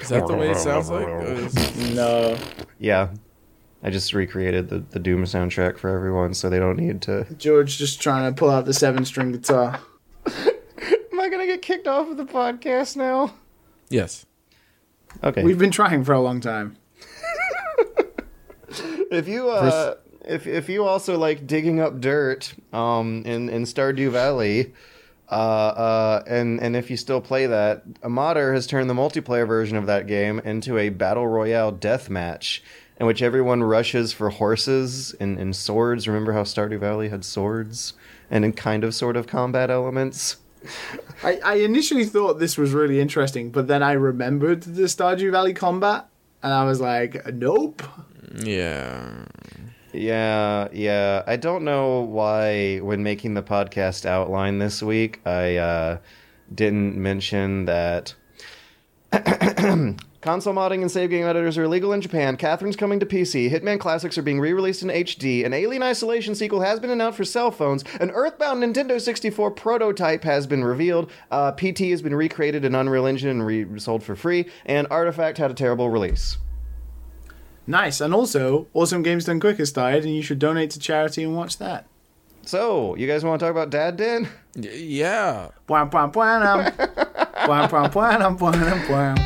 Is 0.00 0.08
that 0.08 0.26
the 0.26 0.34
way 0.36 0.50
it 0.50 0.56
sounds 0.56 0.88
like? 0.90 1.06
No, 1.94 2.38
Yeah, 2.78 3.10
I 3.82 3.90
just 3.90 4.12
recreated 4.14 4.68
the 4.68 4.78
the 4.80 4.98
Doom 4.98 5.24
soundtrack 5.24 5.78
for 5.78 5.90
everyone, 5.90 6.34
so 6.34 6.48
they 6.48 6.58
don't 6.58 6.76
need 6.78 7.02
to. 7.02 7.26
George 7.36 7.76
just 7.78 8.00
trying 8.00 8.32
to 8.32 8.38
pull 8.38 8.50
out 8.50 8.64
the 8.64 8.72
seven-string 8.74 9.32
guitar. 9.32 9.80
Am 10.26 11.20
I 11.20 11.28
gonna 11.28 11.46
get 11.46 11.62
kicked 11.62 11.86
off 11.86 12.08
of 12.10 12.16
the 12.16 12.24
podcast 12.24 12.96
now? 12.96 13.34
yes. 13.90 14.24
Okay. 15.24 15.42
We've 15.42 15.58
been 15.58 15.70
trying 15.70 16.04
for 16.04 16.12
a 16.12 16.20
long 16.20 16.40
time. 16.40 16.76
If 19.10 19.26
you 19.26 19.48
uh, 19.48 19.94
if 20.28 20.46
if 20.46 20.68
you 20.68 20.84
also 20.84 21.18
like 21.18 21.46
digging 21.46 21.80
up 21.80 22.00
dirt 22.00 22.54
um 22.72 23.22
in 23.24 23.48
in 23.48 23.64
Stardew 23.64 24.10
Valley, 24.10 24.72
uh 25.30 25.34
uh 25.34 26.22
and 26.26 26.60
and 26.60 26.76
if 26.76 26.90
you 26.90 26.96
still 26.96 27.20
play 27.20 27.46
that, 27.46 27.82
a 28.02 28.08
modder 28.08 28.52
has 28.54 28.66
turned 28.66 28.88
the 28.88 28.94
multiplayer 28.94 29.46
version 29.46 29.76
of 29.76 29.86
that 29.86 30.06
game 30.06 30.38
into 30.40 30.78
a 30.78 30.90
battle 30.90 31.26
royale 31.26 31.72
death 31.72 32.08
match. 32.08 32.62
In 33.00 33.06
which 33.06 33.22
everyone 33.22 33.62
rushes 33.62 34.12
for 34.12 34.28
horses 34.28 35.14
and, 35.20 35.38
and 35.38 35.54
swords. 35.54 36.08
Remember 36.08 36.32
how 36.32 36.42
Stardew 36.42 36.80
Valley 36.80 37.10
had 37.10 37.24
swords 37.24 37.92
and 38.28 38.44
in 38.44 38.52
kind 38.52 38.82
of 38.82 38.92
sort 38.92 39.16
of 39.16 39.28
combat 39.28 39.70
elements? 39.70 40.38
I, 41.22 41.38
I 41.44 41.54
initially 41.54 42.04
thought 42.04 42.40
this 42.40 42.58
was 42.58 42.72
really 42.72 42.98
interesting, 42.98 43.50
but 43.50 43.68
then 43.68 43.84
I 43.84 43.92
remembered 43.92 44.64
the 44.64 44.82
Stardew 44.88 45.30
Valley 45.30 45.54
combat, 45.54 46.08
and 46.42 46.52
I 46.52 46.64
was 46.64 46.80
like, 46.80 47.24
nope. 47.32 47.84
Yeah. 48.34 49.26
Yeah, 49.98 50.68
yeah. 50.72 51.24
I 51.26 51.34
don't 51.36 51.64
know 51.64 52.02
why, 52.02 52.78
when 52.78 53.02
making 53.02 53.34
the 53.34 53.42
podcast 53.42 54.06
outline 54.06 54.58
this 54.58 54.80
week, 54.80 55.20
I 55.26 55.56
uh, 55.56 55.98
didn't 56.54 56.96
mention 56.96 57.64
that 57.64 58.14
console 60.20 60.54
modding 60.54 60.82
and 60.82 60.90
save 60.90 61.10
game 61.10 61.26
editors 61.26 61.58
are 61.58 61.64
illegal 61.64 61.92
in 61.92 62.00
Japan. 62.00 62.36
Catherine's 62.36 62.76
coming 62.76 63.00
to 63.00 63.06
PC. 63.06 63.50
Hitman 63.50 63.80
Classics 63.80 64.16
are 64.16 64.22
being 64.22 64.38
re-released 64.38 64.84
in 64.84 64.88
HD. 64.88 65.44
An 65.44 65.52
Alien 65.52 65.82
Isolation 65.82 66.36
sequel 66.36 66.60
has 66.60 66.78
been 66.78 66.90
announced 66.90 67.16
for 67.16 67.24
cell 67.24 67.50
phones. 67.50 67.82
An 68.00 68.12
Earthbound 68.12 68.62
Nintendo 68.62 69.00
64 69.00 69.50
prototype 69.50 70.22
has 70.22 70.46
been 70.46 70.62
revealed. 70.62 71.10
Uh, 71.32 71.50
PT 71.50 71.90
has 71.90 72.02
been 72.02 72.14
recreated 72.14 72.64
in 72.64 72.76
Unreal 72.76 73.06
Engine 73.06 73.30
and 73.30 73.44
re- 73.44 73.80
sold 73.80 74.04
for 74.04 74.14
free. 74.14 74.46
And 74.64 74.86
Artifact 74.92 75.38
had 75.38 75.50
a 75.50 75.54
terrible 75.54 75.90
release. 75.90 76.38
Nice. 77.68 78.00
And 78.00 78.14
also, 78.14 78.66
Awesome 78.72 79.02
Games 79.02 79.26
Done 79.26 79.40
Quick 79.40 79.58
has 79.58 79.70
died, 79.70 80.02
and 80.04 80.16
you 80.16 80.22
should 80.22 80.38
donate 80.38 80.70
to 80.70 80.78
charity 80.78 81.22
and 81.22 81.36
watch 81.36 81.58
that. 81.58 81.84
So, 82.46 82.94
you 82.96 83.06
guys 83.06 83.22
want 83.22 83.38
to 83.40 83.44
talk 83.44 83.50
about 83.50 83.68
Dad 83.68 83.98
Den? 83.98 84.26
Y- 84.56 84.70
yeah. 85.04 85.48
Bwam, 85.68 85.90
bwam, 85.90 86.10
bwam. 86.10 86.46
Um. 86.46 86.64
Bwam, 87.46 87.68
bwam, 87.68 87.92
bwam, 87.92 88.22
um, 88.22 88.38
bwam, 88.38 88.54
um, 88.72 88.80
bwam. 88.88 89.16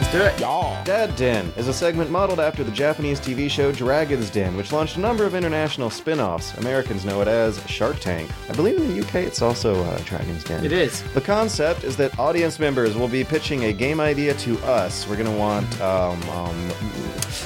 Let's 0.00 0.10
do 0.12 0.20
it. 0.20 0.40
Y'all. 0.40 0.67
Dad 0.88 1.14
Den 1.16 1.52
is 1.58 1.68
a 1.68 1.74
segment 1.74 2.10
modeled 2.10 2.40
after 2.40 2.64
the 2.64 2.70
Japanese 2.70 3.20
TV 3.20 3.50
show 3.50 3.70
Dragon's 3.70 4.30
Den, 4.30 4.56
which 4.56 4.72
launched 4.72 4.96
a 4.96 5.00
number 5.00 5.26
of 5.26 5.34
international 5.34 5.90
spin 5.90 6.18
offs. 6.18 6.54
Americans 6.54 7.04
know 7.04 7.20
it 7.20 7.28
as 7.28 7.62
Shark 7.66 8.00
Tank. 8.00 8.30
I 8.48 8.54
believe 8.54 8.78
in 8.78 8.88
the 8.88 9.06
UK 9.06 9.16
it's 9.16 9.42
also 9.42 9.84
uh, 9.84 9.98
Dragon's 10.06 10.44
Den. 10.44 10.64
It 10.64 10.72
is. 10.72 11.02
The 11.12 11.20
concept 11.20 11.84
is 11.84 11.94
that 11.98 12.18
audience 12.18 12.58
members 12.58 12.96
will 12.96 13.06
be 13.06 13.22
pitching 13.22 13.64
a 13.64 13.72
game 13.74 14.00
idea 14.00 14.32
to 14.32 14.58
us. 14.60 15.06
We're 15.06 15.16
going 15.16 15.30
to 15.30 15.38
want, 15.38 15.78
um, 15.82 16.22
um, 16.30 16.68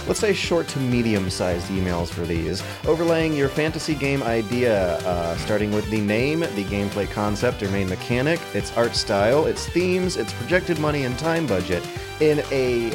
let's 0.07 0.21
say, 0.21 0.33
short 0.33 0.69
to 0.69 0.79
medium 0.79 1.29
sized 1.29 1.67
emails 1.67 2.11
for 2.11 2.25
these, 2.25 2.63
overlaying 2.87 3.35
your 3.35 3.49
fantasy 3.49 3.97
game 3.97 4.23
idea, 4.23 4.99
uh, 4.99 5.37
starting 5.39 5.73
with 5.73 5.91
the 5.91 6.01
name, 6.01 6.41
the 6.41 6.65
gameplay 6.67 7.11
concept 7.11 7.61
or 7.65 7.69
main 7.71 7.89
mechanic, 7.89 8.39
its 8.55 8.71
art 8.77 8.95
style, 8.95 9.47
its 9.47 9.67
themes, 9.67 10.17
its 10.17 10.33
projected 10.35 10.79
money 10.79 11.03
and 11.03 11.19
time 11.19 11.45
budget, 11.45 11.85
in 12.21 12.39
a 12.53 12.93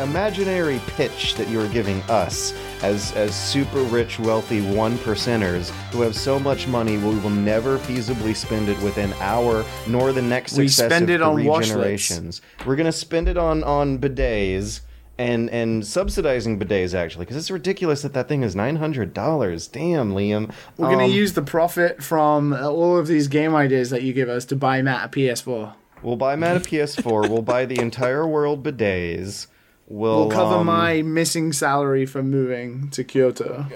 imaginary 0.00 0.80
pitch 0.88 1.34
that 1.36 1.48
you 1.48 1.60
are 1.60 1.68
giving 1.68 2.00
us 2.02 2.52
as 2.82 3.12
as 3.12 3.34
super 3.34 3.80
rich 3.84 4.18
wealthy 4.18 4.60
one 4.74 4.98
percenters 4.98 5.70
who 5.92 6.00
have 6.02 6.16
so 6.16 6.38
much 6.38 6.66
money 6.66 6.96
we 6.98 7.16
will 7.20 7.30
never 7.30 7.78
feasibly 7.78 8.34
spend 8.34 8.68
it 8.68 8.78
within 8.82 9.12
our 9.20 9.64
nor 9.88 10.12
the 10.12 10.20
next 10.22 10.58
We 10.58 10.68
spend 10.68 11.10
it 11.10 11.22
on 11.22 11.34
three 11.36 11.44
washlets. 11.44 11.66
generations. 11.68 12.42
We're 12.66 12.76
gonna 12.76 12.92
spend 12.92 13.28
it 13.28 13.36
on 13.38 13.62
on 13.62 13.98
bidets 13.98 14.80
and 15.16 15.48
and 15.50 15.86
subsidizing 15.86 16.58
bidets 16.58 16.92
actually 16.92 17.24
because 17.24 17.36
it's 17.36 17.50
ridiculous 17.50 18.02
that 18.02 18.12
that 18.14 18.26
thing 18.26 18.42
is 18.42 18.56
nine 18.56 18.76
hundred 18.76 19.14
dollars. 19.14 19.68
Damn 19.68 20.12
liam. 20.12 20.50
We're 20.76 20.88
going 20.88 21.04
Um, 21.04 21.10
to 21.10 21.16
use 21.16 21.34
the 21.34 21.42
profit 21.42 22.02
from 22.02 22.52
uh, 22.52 22.68
all 22.68 22.96
of 22.98 23.06
these 23.06 23.28
game 23.28 23.54
ideas 23.54 23.90
that 23.90 24.02
you 24.02 24.12
give 24.12 24.28
us 24.28 24.44
to 24.46 24.56
buy 24.56 24.82
Matt 24.82 25.06
a 25.06 25.08
PS4. 25.08 25.74
we'll 26.02 26.16
buy 26.16 26.34
matt 26.36 26.56
a 26.56 26.60
ps4 26.60 27.30
we'll 27.30 27.40
buy 27.40 27.64
the 27.64 27.78
entire 27.80 28.26
world 28.26 28.62
bidets 28.62 29.46
We'll, 29.86 30.28
We'll 30.28 30.30
cover 30.30 30.56
um, 30.56 30.66
my 30.66 31.02
missing 31.02 31.52
salary 31.52 32.06
from 32.06 32.30
moving 32.30 32.88
to 32.90 33.04
Kyoto. 33.04 33.66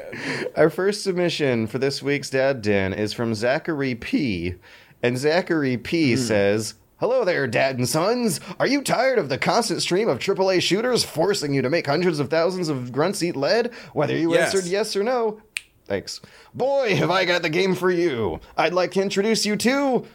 Our 0.56 0.70
first 0.70 1.02
submission 1.04 1.66
for 1.66 1.78
this 1.78 2.02
week's 2.02 2.30
Dad 2.30 2.62
Den 2.62 2.92
is 2.94 3.12
from 3.12 3.34
Zachary 3.34 3.94
P. 3.94 4.54
And 5.02 5.18
Zachary 5.18 5.76
P 5.76 6.14
Hmm. 6.14 6.20
says, 6.20 6.74
Hello 6.98 7.24
there, 7.24 7.46
Dad 7.46 7.76
and 7.78 7.88
Sons. 7.88 8.40
Are 8.58 8.66
you 8.66 8.82
tired 8.82 9.18
of 9.18 9.28
the 9.28 9.38
constant 9.38 9.82
stream 9.82 10.08
of 10.08 10.18
AAA 10.18 10.60
shooters 10.62 11.04
forcing 11.04 11.54
you 11.54 11.62
to 11.62 11.70
make 11.70 11.86
hundreds 11.86 12.18
of 12.18 12.28
thousands 12.30 12.68
of 12.68 12.90
grunts 12.90 13.22
eat 13.22 13.36
lead? 13.36 13.70
Whether 13.92 14.16
you 14.16 14.32
Yes. 14.32 14.52
answered 14.54 14.68
yes 14.68 14.96
or 14.96 15.04
no. 15.04 15.40
Thanks. 15.86 16.20
Boy, 16.54 16.96
have 16.96 17.10
I 17.10 17.24
got 17.24 17.42
the 17.42 17.48
game 17.50 17.74
for 17.74 17.90
you. 17.90 18.40
I'd 18.56 18.74
like 18.74 18.90
to 18.92 19.02
introduce 19.02 19.46
you 19.46 19.56
to. 19.56 20.06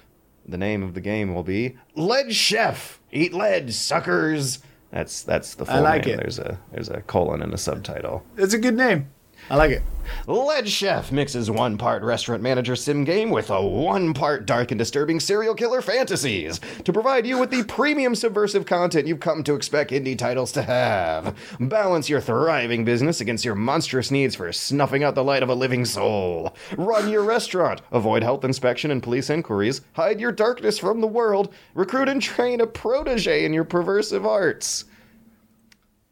The 0.46 0.58
name 0.58 0.84
of 0.84 0.94
the 0.94 1.02
game 1.02 1.34
will 1.34 1.44
be 1.44 1.78
Lead 1.96 2.34
Chef. 2.34 3.00
Eat 3.12 3.34
lead, 3.34 3.74
suckers. 3.74 4.60
That's 4.94 5.24
that's 5.24 5.56
the 5.56 5.66
full 5.66 5.76
I 5.76 5.80
like 5.80 6.06
name. 6.06 6.14
it. 6.14 6.18
There's 6.18 6.38
a 6.38 6.60
there's 6.72 6.90
a 6.90 7.02
colon 7.02 7.42
and 7.42 7.52
a 7.52 7.58
subtitle. 7.58 8.24
It's 8.38 8.54
a 8.54 8.60
good 8.60 8.76
name. 8.76 9.08
I 9.50 9.56
like 9.56 9.72
it. 9.72 9.84
Lead 10.28 10.68
Chef 10.68 11.12
mixes 11.12 11.50
one 11.50 11.78
part 11.78 12.04
restaurant 12.04 12.42
manager 12.42 12.76
sim 12.76 13.04
game 13.04 13.30
with 13.30 13.50
a 13.50 13.66
one 13.66 14.14
part 14.14 14.46
dark 14.46 14.72
and 14.72 14.78
disturbing 14.78 15.20
serial 15.20 15.56
killer 15.56 15.82
fantasies 15.82 16.60
to 16.84 16.94
provide 16.94 17.26
you 17.26 17.38
with 17.38 17.52
the 17.52 17.64
premium 17.64 18.16
subversive 18.16 18.66
content 18.66 19.08
you've 19.08 19.20
come 19.20 19.44
to 19.44 19.56
expect 19.56 19.92
indie 19.92 20.18
titles 20.18 20.52
to 20.54 20.64
have. 20.64 21.36
Balance 21.60 22.10
your 22.10 22.22
thriving 22.22 22.86
business 22.86 23.22
against 23.22 23.46
your 23.46 23.56
monstrous 23.56 24.12
needs 24.12 24.36
for 24.36 24.52
snuffing 24.52 25.04
out 25.04 25.16
the 25.16 25.24
light 25.24 25.44
of 25.44 25.50
a 25.50 25.56
living 25.56 25.86
soul. 25.86 26.56
Run 26.78 27.10
your 27.10 27.24
restaurant, 27.24 27.82
avoid 27.92 28.24
health 28.24 28.44
inspection 28.44 28.92
and 28.92 29.04
police 29.04 29.30
inquiries, 29.30 29.82
hide 29.94 30.20
your 30.20 30.32
darkness 30.32 30.80
from 30.80 31.02
the 31.02 31.08
world, 31.08 31.54
recruit 31.74 32.10
and 32.10 32.22
train 32.22 32.62
a 32.62 32.68
protege 32.68 33.46
in 33.46 33.54
your 33.54 33.66
perversive 33.66 34.26
arts. 34.26 34.86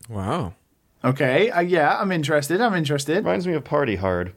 Wow. 0.10 0.53
Okay. 1.03 1.49
Uh, 1.49 1.61
yeah, 1.61 1.98
I'm 1.99 2.11
interested. 2.11 2.61
I'm 2.61 2.73
interested. 2.76 3.18
Reminds 3.18 3.48
me 3.48 3.53
of 3.53 3.64
Party 3.64 3.95
Hard. 3.95 4.34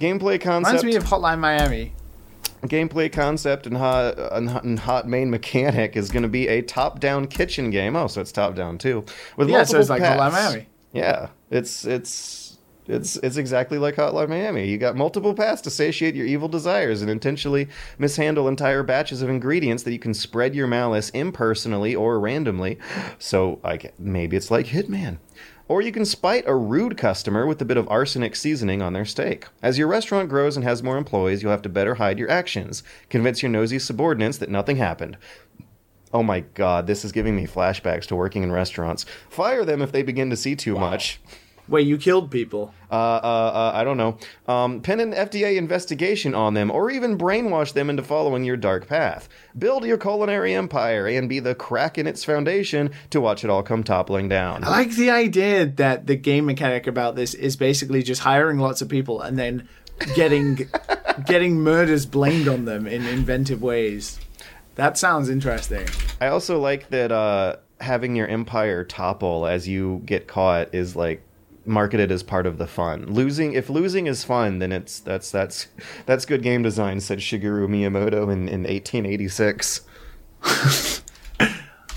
Gameplay 0.00 0.40
concept. 0.40 0.82
Reminds 0.82 0.84
me 0.84 0.94
of 0.96 1.04
Hotline 1.04 1.38
Miami. 1.40 1.92
gameplay 2.62 3.10
concept 3.12 3.66
and 3.66 3.76
hot, 3.76 4.16
and 4.32 4.78
hot- 4.78 5.08
main 5.08 5.28
mechanic 5.30 5.96
is 5.96 6.10
going 6.10 6.22
to 6.22 6.28
be 6.28 6.48
a 6.48 6.62
top-down 6.62 7.26
kitchen 7.26 7.70
game. 7.70 7.94
Oh, 7.96 8.06
so 8.06 8.20
it's 8.20 8.32
top-down 8.32 8.78
too, 8.78 9.04
with 9.36 9.48
Yeah, 9.48 9.64
so 9.64 9.76
multiple 9.76 9.80
it's 9.80 9.90
like 9.90 10.02
Hotline 10.02 10.30
paths. 10.30 10.52
Miami. 10.54 10.66
Yeah, 10.92 11.28
it's 11.50 11.84
it's 11.84 12.58
it's 12.86 13.16
it's 13.18 13.36
exactly 13.36 13.76
like 13.78 13.96
Hotline 13.96 14.28
Miami. 14.30 14.66
You 14.66 14.78
got 14.78 14.96
multiple 14.96 15.34
paths 15.34 15.60
to 15.62 15.70
satiate 15.70 16.14
your 16.14 16.26
evil 16.26 16.48
desires 16.48 17.02
and 17.02 17.10
intentionally 17.10 17.68
mishandle 17.98 18.48
entire 18.48 18.82
batches 18.82 19.20
of 19.20 19.28
ingredients 19.28 19.82
that 19.82 19.92
you 19.92 19.98
can 19.98 20.14
spread 20.14 20.54
your 20.54 20.66
malice 20.66 21.10
impersonally 21.10 21.94
or 21.94 22.18
randomly. 22.18 22.78
So, 23.18 23.58
like 23.62 23.92
maybe 23.98 24.36
it's 24.36 24.50
like 24.50 24.66
Hitman. 24.66 25.18
Or 25.68 25.82
you 25.82 25.92
can 25.92 26.06
spite 26.06 26.44
a 26.46 26.56
rude 26.56 26.96
customer 26.96 27.46
with 27.46 27.60
a 27.60 27.66
bit 27.66 27.76
of 27.76 27.88
arsenic 27.90 28.34
seasoning 28.34 28.80
on 28.80 28.94
their 28.94 29.04
steak. 29.04 29.46
As 29.62 29.76
your 29.76 29.86
restaurant 29.86 30.30
grows 30.30 30.56
and 30.56 30.64
has 30.64 30.82
more 30.82 30.96
employees, 30.96 31.42
you'll 31.42 31.52
have 31.52 31.62
to 31.62 31.68
better 31.68 31.96
hide 31.96 32.18
your 32.18 32.30
actions. 32.30 32.82
Convince 33.10 33.42
your 33.42 33.50
nosy 33.50 33.78
subordinates 33.78 34.38
that 34.38 34.48
nothing 34.48 34.78
happened. 34.78 35.18
Oh 36.12 36.22
my 36.22 36.40
god, 36.40 36.86
this 36.86 37.04
is 37.04 37.12
giving 37.12 37.36
me 37.36 37.46
flashbacks 37.46 38.06
to 38.06 38.16
working 38.16 38.42
in 38.42 38.50
restaurants. 38.50 39.04
Fire 39.28 39.64
them 39.64 39.82
if 39.82 39.92
they 39.92 40.02
begin 40.02 40.30
to 40.30 40.36
see 40.36 40.56
too 40.56 40.74
much. 40.74 41.20
Where 41.68 41.82
you 41.82 41.98
killed 41.98 42.30
people. 42.30 42.74
Uh, 42.90 42.94
uh, 42.94 43.52
uh, 43.54 43.72
I 43.74 43.84
don't 43.84 43.98
know. 43.98 44.18
Um, 44.46 44.80
pen 44.80 45.00
an 45.00 45.12
FDA 45.12 45.56
investigation 45.56 46.34
on 46.34 46.54
them, 46.54 46.70
or 46.70 46.90
even 46.90 47.18
brainwash 47.18 47.74
them 47.74 47.90
into 47.90 48.02
following 48.02 48.44
your 48.44 48.56
dark 48.56 48.88
path. 48.88 49.28
Build 49.56 49.84
your 49.84 49.98
culinary 49.98 50.54
empire 50.54 51.06
and 51.06 51.28
be 51.28 51.40
the 51.40 51.54
crack 51.54 51.98
in 51.98 52.06
its 52.06 52.24
foundation 52.24 52.90
to 53.10 53.20
watch 53.20 53.44
it 53.44 53.50
all 53.50 53.62
come 53.62 53.84
toppling 53.84 54.28
down. 54.28 54.64
I 54.64 54.70
like 54.70 54.92
the 54.92 55.10
idea 55.10 55.66
that 55.66 56.06
the 56.06 56.16
game 56.16 56.46
mechanic 56.46 56.86
about 56.86 57.14
this 57.16 57.34
is 57.34 57.56
basically 57.56 58.02
just 58.02 58.22
hiring 58.22 58.58
lots 58.58 58.80
of 58.80 58.88
people 58.88 59.20
and 59.20 59.38
then 59.38 59.68
getting 60.14 60.68
getting 61.26 61.60
murders 61.60 62.06
blamed 62.06 62.48
on 62.48 62.64
them 62.64 62.86
in 62.86 63.06
inventive 63.06 63.62
ways. 63.62 64.18
That 64.76 64.96
sounds 64.96 65.28
interesting. 65.28 65.86
I 66.20 66.28
also 66.28 66.58
like 66.60 66.88
that 66.90 67.10
uh, 67.10 67.56
having 67.80 68.14
your 68.14 68.28
empire 68.28 68.84
topple 68.84 69.46
as 69.46 69.66
you 69.66 70.02
get 70.04 70.28
caught 70.28 70.74
is 70.74 70.94
like 70.94 71.22
marketed 71.68 72.10
as 72.10 72.22
part 72.22 72.46
of 72.46 72.58
the 72.58 72.66
fun. 72.66 73.06
Losing, 73.12 73.52
if 73.52 73.68
losing 73.70 74.06
is 74.06 74.24
fun, 74.24 74.58
then 74.58 74.72
it's 74.72 74.98
that's 75.00 75.30
that's 75.30 75.68
that's 76.06 76.24
good 76.24 76.42
game 76.42 76.62
design," 76.62 77.00
said 77.00 77.18
Shigeru 77.18 77.68
Miyamoto 77.68 78.24
in, 78.32 78.48
in 78.48 78.62
1886. 78.64 79.82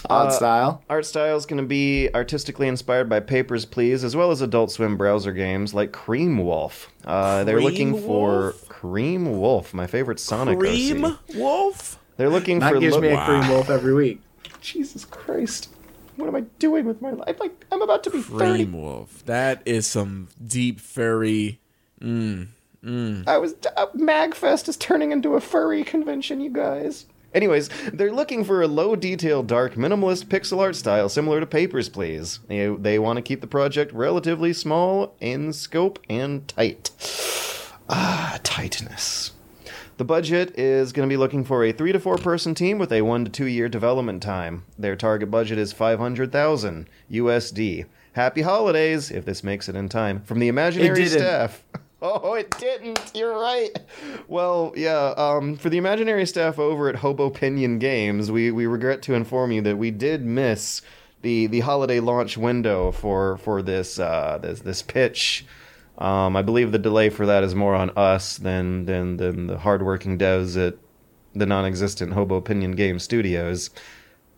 Art 0.10 0.34
style. 0.34 0.84
Art 0.90 1.06
style 1.06 1.38
is 1.38 1.46
going 1.46 1.62
to 1.62 1.68
be 1.68 2.10
artistically 2.14 2.68
inspired 2.68 3.08
by 3.10 3.20
Papers, 3.20 3.66
Please, 3.66 4.04
as 4.04 4.16
well 4.16 4.32
as 4.32 4.42
Adult 4.42 4.72
Swim 4.72 4.98
browser 4.98 5.32
games 5.32 5.74
like 5.74 5.92
Cream 5.92 6.38
Wolf. 6.40 6.92
Uh, 7.06 7.44
they're 7.44 7.62
looking 7.62 7.92
Cream 7.94 8.04
for 8.04 8.54
Cream 8.68 9.40
Wolf, 9.40 9.74
my 9.74 9.88
favorite 9.88 10.20
Sonic 10.20 10.60
Cream 10.60 11.06
OC. 11.06 11.20
Wolf? 11.36 11.98
They're 12.18 12.30
looking 12.30 12.60
That 12.60 12.74
for 12.74 12.80
gives 12.80 12.96
lo- 12.96 13.02
me 13.02 13.10
a 13.10 13.14
Wow. 13.16 13.26
cream 13.26 13.50
wolf 13.50 13.70
every 13.70 13.94
week. 13.94 14.22
Jesus 14.60 15.06
Christ. 15.06 15.70
What 16.16 16.28
am 16.28 16.36
I 16.36 16.42
doing 16.60 16.86
with 16.86 17.02
my 17.02 17.12
life? 17.12 17.40
Like 17.40 17.66
I'm 17.72 17.82
about 17.82 18.04
to 18.04 18.10
be 18.10 18.22
30. 18.22 18.38
Cream 18.38 18.74
Wolf. 18.74 19.26
That 19.26 19.62
is 19.66 19.88
some 19.88 20.28
deep 20.46 20.80
furry. 20.80 21.60
I 22.04 23.38
was 23.38 23.56
uh, 23.78 23.88
Magfest 23.96 24.68
is 24.68 24.78
turning 24.78 25.12
into 25.12 25.36
a 25.36 25.42
furry 25.42 25.84
convention, 25.84 26.42
you 26.42 26.50
guys. 26.50 27.06
Anyways, 27.34 27.70
they're 27.94 28.12
looking 28.12 28.44
for 28.44 28.62
a 28.62 28.68
low 28.68 28.96
detail, 28.96 29.42
dark, 29.42 29.76
minimalist 29.76 30.26
pixel 30.26 30.60
art 30.60 30.76
style 30.76 31.08
similar 31.08 31.40
to 31.40 31.46
Papers, 31.46 31.88
Please. 31.88 32.40
They, 32.48 32.68
they 32.68 33.00
want 33.00 33.18
to 33.18 33.22
keep 33.22 33.40
the 33.40 33.48
project 33.48 33.94
relatively 33.94 34.52
small 34.52 35.16
in 35.22 35.54
scope 35.54 36.00
and 36.10 36.46
tight. 36.48 36.92
Ah, 37.90 38.38
tightness. 38.44 39.32
The 39.98 40.06
budget 40.06 40.58
is 40.58 40.94
going 40.94 41.08
to 41.08 41.12
be 41.12 41.18
looking 41.18 41.44
for 41.44 41.64
a 41.64 41.72
three 41.72 41.92
to 41.92 42.00
four 42.00 42.18
person 42.18 42.56
team 42.56 42.80
with 42.80 42.92
a 42.92 43.02
one 43.02 43.26
to 43.26 43.32
two 43.32 43.46
year 43.46 43.70
development 43.70 44.24
time. 44.24 44.64
Their 44.78 44.96
target 44.96 45.30
budget 45.30 45.58
is 45.58 45.74
500,000 45.74 46.88
USD. 47.12 47.86
Happy 48.14 48.42
holidays, 48.42 49.12
if 49.12 49.26
this 49.26 49.44
makes 49.44 49.70
it 49.70 49.76
in 49.76 49.90
time, 49.90 50.22
from 50.24 50.40
the 50.40 50.48
imaginary 50.48 51.06
staff. 51.08 51.64
Oh, 52.04 52.34
it 52.34 52.50
didn't. 52.58 53.12
You're 53.14 53.40
right. 53.40 53.70
Well, 54.28 54.74
yeah. 54.76 55.14
Um, 55.18 55.56
for 55.56 55.70
the 55.70 55.78
imaginary 55.78 56.26
staff 56.26 56.58
over 56.58 56.90
at 56.90 56.96
Hobo 56.96 57.28
Opinion 57.28 57.78
Games, 57.78 58.32
we, 58.32 58.50
we 58.50 58.66
regret 58.66 59.04
to 59.04 59.14
inform 59.14 59.52
you 59.52 59.62
that 59.62 59.78
we 59.78 59.92
did 59.92 60.26
miss 60.26 60.82
the, 61.22 61.46
the 61.46 61.60
holiday 61.60 62.00
launch 62.00 62.38
window 62.38 62.92
for 62.92 63.38
for 63.38 63.62
this 63.62 64.00
uh, 64.00 64.40
this 64.42 64.62
this 64.62 64.82
pitch. 64.82 65.46
Um, 66.02 66.36
I 66.36 66.42
believe 66.42 66.72
the 66.72 66.80
delay 66.80 67.10
for 67.10 67.26
that 67.28 67.44
is 67.44 67.54
more 67.54 67.76
on 67.76 67.92
us 67.92 68.38
than 68.38 68.86
than 68.86 69.18
than 69.18 69.48
the 69.48 69.60
hardworking 69.60 70.18
devs 70.18 70.58
at 70.58 70.76
the 71.36 71.46
non-existent 71.46 72.14
Hobo 72.14 72.36
Opinion 72.36 72.72
Game 72.72 72.98
Studios. 73.00 73.70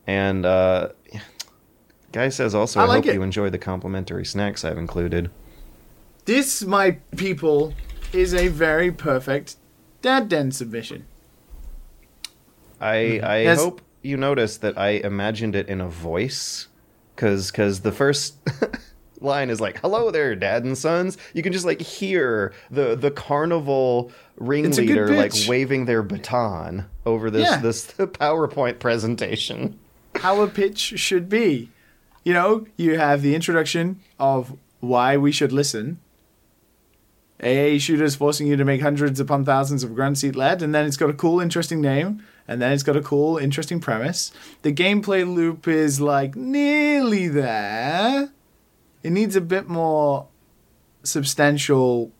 And 0.06 0.46
uh, 0.46 0.90
guy 2.12 2.28
says 2.30 2.54
also, 2.54 2.82
I 2.82 2.84
I, 2.84 2.88
like 2.88 2.96
hope 3.06 3.06
it. 3.08 3.14
you 3.16 3.24
enjoy 3.24 3.50
the 3.50 3.58
complimentary 3.58 4.26
snacks 4.26 4.66
I've 4.66 4.78
included. 4.78 5.30
This, 6.26 6.64
my 6.64 6.98
people, 7.16 7.74
is 8.12 8.34
a 8.34 8.50
very 8.50 8.92
perfect 8.92 9.56
dad 10.02 10.28
den 10.30 10.52
submission. 10.52 11.06
I 12.82 13.20
I 13.24 13.42
Yes. 13.44 13.60
hope 13.60 13.82
you 14.02 14.18
noticed 14.18 14.62
that 14.62 14.78
I 14.78 14.90
imagined 14.90 15.56
it 15.56 15.70
in 15.70 15.80
a 15.80 15.88
voice, 15.88 16.68
because 17.16 17.52
because 17.52 17.82
the 17.82 17.92
first 17.94 18.36
line 19.24 19.50
is 19.50 19.60
like 19.62 19.80
"Hello 19.80 20.12
there, 20.12 20.36
Dad 20.36 20.64
and 20.64 20.78
Sons." 20.78 21.18
You 21.34 21.42
can 21.44 21.54
just 21.54 21.66
like 21.66 21.82
hear 21.82 22.54
the 22.70 22.96
the 22.96 23.12
carnival 23.12 24.12
ringleader 24.38 25.16
like 25.16 25.34
waving 25.48 25.86
their 25.86 26.04
baton 26.04 26.86
over 27.06 27.30
this 27.32 27.50
Yeah. 27.50 27.58
this 27.58 27.88
PowerPoint 27.98 28.80
presentation. 28.80 29.80
How 30.16 30.42
a 30.42 30.48
pitch 30.48 30.80
should 31.00 31.30
be. 31.30 31.70
You 32.24 32.34
know, 32.34 32.66
you 32.78 32.98
have 32.98 33.22
the 33.22 33.36
introduction 33.36 34.00
of 34.20 34.58
why 34.80 35.18
we 35.18 35.32
should 35.32 35.52
listen. 35.52 36.00
AA 37.42 37.78
shooters 37.78 38.16
forcing 38.16 38.48
you 38.48 38.56
to 38.56 38.64
make 38.64 38.82
hundreds 38.82 39.20
upon 39.20 39.44
thousands 39.44 39.84
of 39.84 39.94
grunts 39.96 40.24
eat 40.24 40.36
lead, 40.36 40.62
and 40.62 40.74
then 40.74 40.86
it's 40.86 40.96
got 40.96 41.10
a 41.10 41.14
cool, 41.14 41.42
interesting 41.42 41.82
name, 41.82 42.24
and 42.48 42.62
then 42.62 42.72
it's 42.72 42.84
got 42.84 42.96
a 42.96 43.02
cool, 43.02 43.38
interesting 43.38 43.82
premise. 43.82 44.32
The 44.62 44.72
gameplay 44.72 45.28
loop 45.28 45.68
is 45.68 46.00
like 46.00 46.36
nearly 46.38 47.28
there. 47.28 48.30
It 49.04 49.12
needs 49.12 49.36
a 49.36 49.42
bit 49.42 49.68
more 49.68 50.28
substantial 51.04 52.12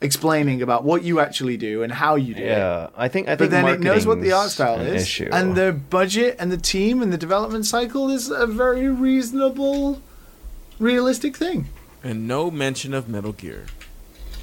explaining 0.00 0.60
about 0.62 0.84
what 0.84 1.04
you 1.04 1.20
actually 1.20 1.56
do 1.56 1.82
and 1.82 1.92
how 1.92 2.16
you 2.16 2.34
do 2.34 2.42
it. 2.42 2.48
Yeah, 2.48 2.88
I 2.96 3.08
think 3.08 3.28
I 3.28 3.32
But 3.32 3.50
think 3.50 3.50
then 3.52 3.66
it 3.68 3.80
knows 3.80 4.06
what 4.06 4.20
the 4.20 4.32
art 4.32 4.50
style 4.50 4.80
an 4.80 4.86
is, 4.88 5.02
issue. 5.02 5.28
and 5.32 5.54
the 5.56 5.72
budget 5.72 6.36
and 6.38 6.50
the 6.50 6.56
team 6.56 7.02
and 7.02 7.12
the 7.12 7.18
development 7.18 7.66
cycle 7.66 8.10
is 8.10 8.28
a 8.28 8.46
very 8.46 8.88
reasonable, 8.88 10.02
realistic 10.78 11.36
thing. 11.36 11.68
And 12.02 12.26
no 12.26 12.50
mention 12.50 12.94
of 12.94 13.08
Metal 13.08 13.32
Gear. 13.32 13.66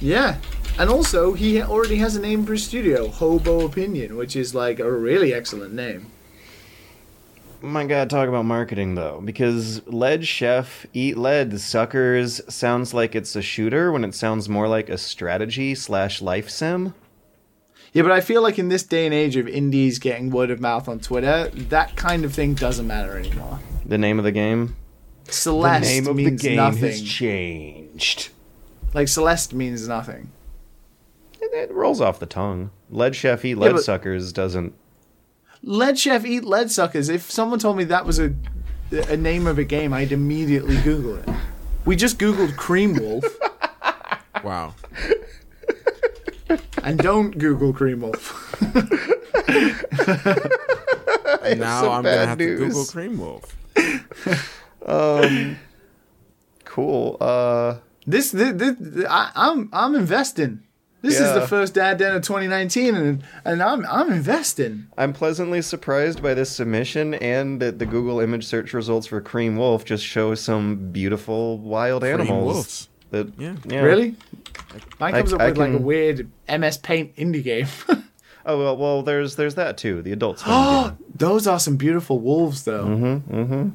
Yeah, 0.00 0.36
and 0.78 0.88
also 0.88 1.34
he 1.34 1.60
already 1.62 1.96
has 1.96 2.16
a 2.16 2.20
name 2.20 2.46
for 2.46 2.52
his 2.52 2.64
studio, 2.64 3.08
Hobo 3.08 3.66
Opinion, 3.66 4.16
which 4.16 4.34
is 4.34 4.54
like 4.54 4.80
a 4.80 4.90
really 4.90 5.34
excellent 5.34 5.74
name. 5.74 6.06
My 7.62 7.84
God, 7.84 8.08
talk 8.08 8.28
about 8.28 8.46
marketing 8.46 8.94
though, 8.94 9.20
because 9.22 9.86
Lead 9.86 10.26
Chef 10.26 10.86
Eat 10.94 11.18
Lead 11.18 11.60
Suckers 11.60 12.40
sounds 12.52 12.94
like 12.94 13.14
it's 13.14 13.36
a 13.36 13.42
shooter 13.42 13.92
when 13.92 14.02
it 14.04 14.14
sounds 14.14 14.48
more 14.48 14.66
like 14.66 14.88
a 14.88 14.96
strategy 14.96 15.74
slash 15.74 16.22
life 16.22 16.48
sim. 16.48 16.94
Yeah, 17.92 18.02
but 18.02 18.12
I 18.12 18.20
feel 18.20 18.40
like 18.40 18.58
in 18.58 18.68
this 18.68 18.82
day 18.84 19.04
and 19.04 19.14
age 19.14 19.36
of 19.36 19.48
indies 19.48 19.98
getting 19.98 20.30
word 20.30 20.50
of 20.50 20.60
mouth 20.60 20.88
on 20.88 21.00
Twitter, 21.00 21.48
that 21.54 21.96
kind 21.96 22.24
of 22.24 22.32
thing 22.32 22.54
doesn't 22.54 22.86
matter 22.86 23.18
anymore. 23.18 23.58
The 23.84 23.98
name 23.98 24.18
of 24.18 24.24
the 24.24 24.32
game. 24.32 24.76
Celeste 25.28 25.84
the 25.84 25.88
name 25.88 26.06
of 26.06 26.16
means 26.16 26.40
the 26.40 26.48
game 26.48 26.56
nothing. 26.56 26.82
has 26.82 27.02
changed. 27.02 28.30
Like 28.94 29.08
Celeste 29.08 29.52
means 29.52 29.86
nothing. 29.86 30.30
It, 31.40 31.52
it 31.52 31.74
rolls 31.74 32.00
off 32.00 32.20
the 32.20 32.26
tongue. 32.26 32.70
Lead 32.90 33.14
chef 33.14 33.44
eat 33.44 33.56
lead 33.56 33.72
but- 33.72 33.82
suckers 33.84 34.32
doesn't. 34.32 34.72
Lead 35.62 35.98
Chef 35.98 36.24
Eat 36.24 36.44
Lead 36.44 36.70
Suckers. 36.70 37.08
If 37.08 37.30
someone 37.30 37.58
told 37.58 37.76
me 37.76 37.84
that 37.84 38.04
was 38.06 38.18
a 38.18 38.32
a 39.08 39.16
name 39.16 39.46
of 39.46 39.58
a 39.58 39.64
game, 39.64 39.92
I'd 39.92 40.10
immediately 40.12 40.76
Google 40.82 41.16
it. 41.16 41.28
We 41.84 41.96
just 41.96 42.18
Googled 42.18 42.56
Cream 42.56 42.94
Wolf, 42.94 43.24
Wow. 44.44 44.74
and 46.82 46.98
don't 46.98 47.38
Google 47.38 47.72
Cream 47.72 48.00
Wolf. 48.00 48.60
now 51.56 51.90
I'm 51.90 52.02
gonna 52.04 52.26
have 52.26 52.38
news. 52.38 52.58
to 52.60 52.66
Google 52.66 52.84
Cream 52.86 53.18
Wolf. 53.18 53.56
Cool. 56.64 57.16
Uh, 57.20 57.78
This, 58.06 58.30
this, 58.30 58.52
this 58.54 59.04
I, 59.08 59.30
I'm 59.34 59.68
I'm 59.72 59.94
investing. 59.94 60.62
This 61.02 61.18
is 61.18 61.32
the 61.32 61.46
first 61.46 61.74
Dad 61.74 61.96
Den 61.98 62.14
of 62.14 62.22
2019, 62.22 62.94
and 62.94 63.22
and 63.44 63.62
I'm 63.62 63.86
I'm 63.86 64.12
investing. 64.12 64.86
I'm 64.98 65.12
pleasantly 65.12 65.62
surprised 65.62 66.22
by 66.22 66.34
this 66.34 66.50
submission 66.50 67.14
and 67.14 67.60
that 67.62 67.78
the 67.78 67.86
Google 67.86 68.20
image 68.20 68.44
search 68.46 68.74
results 68.74 69.06
for 69.06 69.20
Cream 69.20 69.56
Wolf 69.56 69.84
just 69.84 70.04
show 70.04 70.34
some 70.34 70.92
beautiful 70.92 71.58
wild 71.58 72.02
Cream 72.02 72.20
animals. 72.20 72.54
wolves. 72.54 72.88
That, 73.12 73.32
Yeah. 73.38 73.80
Really? 73.80 74.14
Mine 75.00 75.12
comes 75.14 75.32
I- 75.32 75.36
up 75.36 75.42
I 75.42 75.48
with 75.48 75.58
like 75.58 75.72
a 75.72 75.78
weird 75.78 76.30
MS 76.48 76.76
Paint 76.78 77.16
indie 77.16 77.42
game. 77.44 77.66
Oh 78.46 78.58
well, 78.58 78.76
well, 78.78 79.02
there's 79.02 79.36
there's 79.36 79.56
that 79.56 79.76
too. 79.76 80.00
The 80.00 80.12
adults. 80.12 80.42
swim 80.44 80.54
game. 80.54 80.96
Those 81.14 81.46
are 81.46 81.60
some 81.60 81.76
beautiful 81.76 82.18
wolves, 82.20 82.64
though. 82.64 82.86
Mm-hmm, 82.86 83.34
Mm-hmm. 83.36 83.68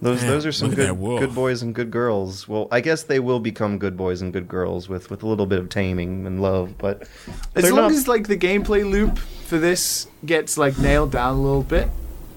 Those 0.00 0.22
Man, 0.22 0.30
those 0.30 0.46
are 0.46 0.52
some 0.52 0.70
look 0.70 0.78
at 0.78 0.86
that 0.88 0.94
good 1.00 1.18
good 1.20 1.34
boys 1.34 1.62
and 1.62 1.74
good 1.74 1.90
girls. 1.90 2.46
Well, 2.46 2.68
I 2.70 2.80
guess 2.80 3.02
they 3.02 3.18
will 3.18 3.40
become 3.40 3.78
good 3.78 3.96
boys 3.96 4.22
and 4.22 4.32
good 4.32 4.46
girls 4.48 4.88
with 4.88 5.10
with 5.10 5.22
a 5.22 5.26
little 5.26 5.46
bit 5.46 5.58
of 5.58 5.68
taming 5.68 6.26
and 6.26 6.40
love, 6.40 6.78
but 6.78 7.08
As 7.56 7.64
long 7.70 7.82
not- 7.82 7.90
as 7.92 8.06
like 8.06 8.28
the 8.28 8.36
gameplay 8.36 8.88
loop 8.88 9.18
for 9.18 9.58
this 9.58 10.06
gets 10.24 10.56
like 10.56 10.78
nailed 10.78 11.10
down 11.12 11.36
a 11.36 11.40
little 11.40 11.62
bit, 11.64 11.88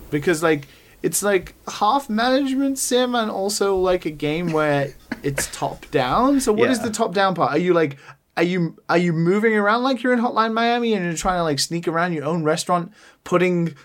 because 0.09 0.41
like 0.41 0.67
it's 1.03 1.21
like 1.23 1.53
half 1.67 2.09
management 2.09 2.77
sim 2.79 3.13
and 3.15 3.29
also 3.29 3.75
like 3.75 4.05
a 4.05 4.11
game 4.11 4.51
where 4.51 4.93
it's 5.23 5.47
top 5.55 5.89
down. 5.91 6.39
So 6.41 6.51
what 6.53 6.69
is 6.71 6.79
Yeah. 6.79 6.85
the 6.85 6.91
top 6.91 7.13
down 7.13 7.35
part? 7.35 7.51
Are 7.51 7.57
you 7.59 7.73
like 7.73 7.97
are 8.37 8.43
you 8.43 8.75
are 8.89 8.97
you 8.97 9.13
moving 9.13 9.55
around 9.55 9.83
like 9.83 10.01
you're 10.01 10.13
in 10.13 10.19
Hotline 10.19 10.53
Miami 10.53 10.93
and 10.93 11.03
you're 11.05 11.13
trying 11.15 11.37
to 11.39 11.43
like 11.43 11.59
sneak 11.59 11.87
around 11.87 12.13
your 12.13 12.23
own 12.25 12.43
restaurant, 12.43 12.91
putting 13.23 13.75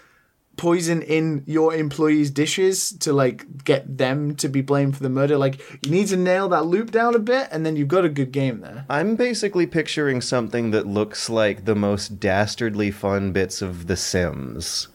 poison 0.56 1.02
in 1.02 1.42
your 1.46 1.74
employees' 1.74 2.30
dishes 2.30 2.92
to 3.00 3.12
like 3.12 3.64
get 3.64 3.98
them 3.98 4.34
to 4.36 4.48
be 4.48 4.62
blamed 4.62 4.96
for 4.96 5.02
the 5.02 5.10
murder? 5.10 5.36
Like 5.36 5.60
you 5.84 5.90
need 5.90 6.08
to 6.08 6.16
nail 6.16 6.48
that 6.50 6.66
loop 6.66 6.90
down 6.90 7.14
a 7.14 7.18
bit, 7.18 7.48
and 7.50 7.64
then 7.64 7.76
you've 7.76 7.88
got 7.88 8.04
a 8.04 8.08
good 8.08 8.32
game 8.32 8.60
there. 8.60 8.84
I'm 8.88 9.16
basically 9.16 9.66
picturing 9.66 10.20
something 10.20 10.70
that 10.70 10.86
looks 10.86 11.28
like 11.28 11.64
the 11.64 11.74
most 11.74 12.20
dastardly 12.20 12.90
fun 12.90 13.32
bits 13.32 13.62
of 13.62 13.86
The 13.86 13.96
Sims. 13.96 14.88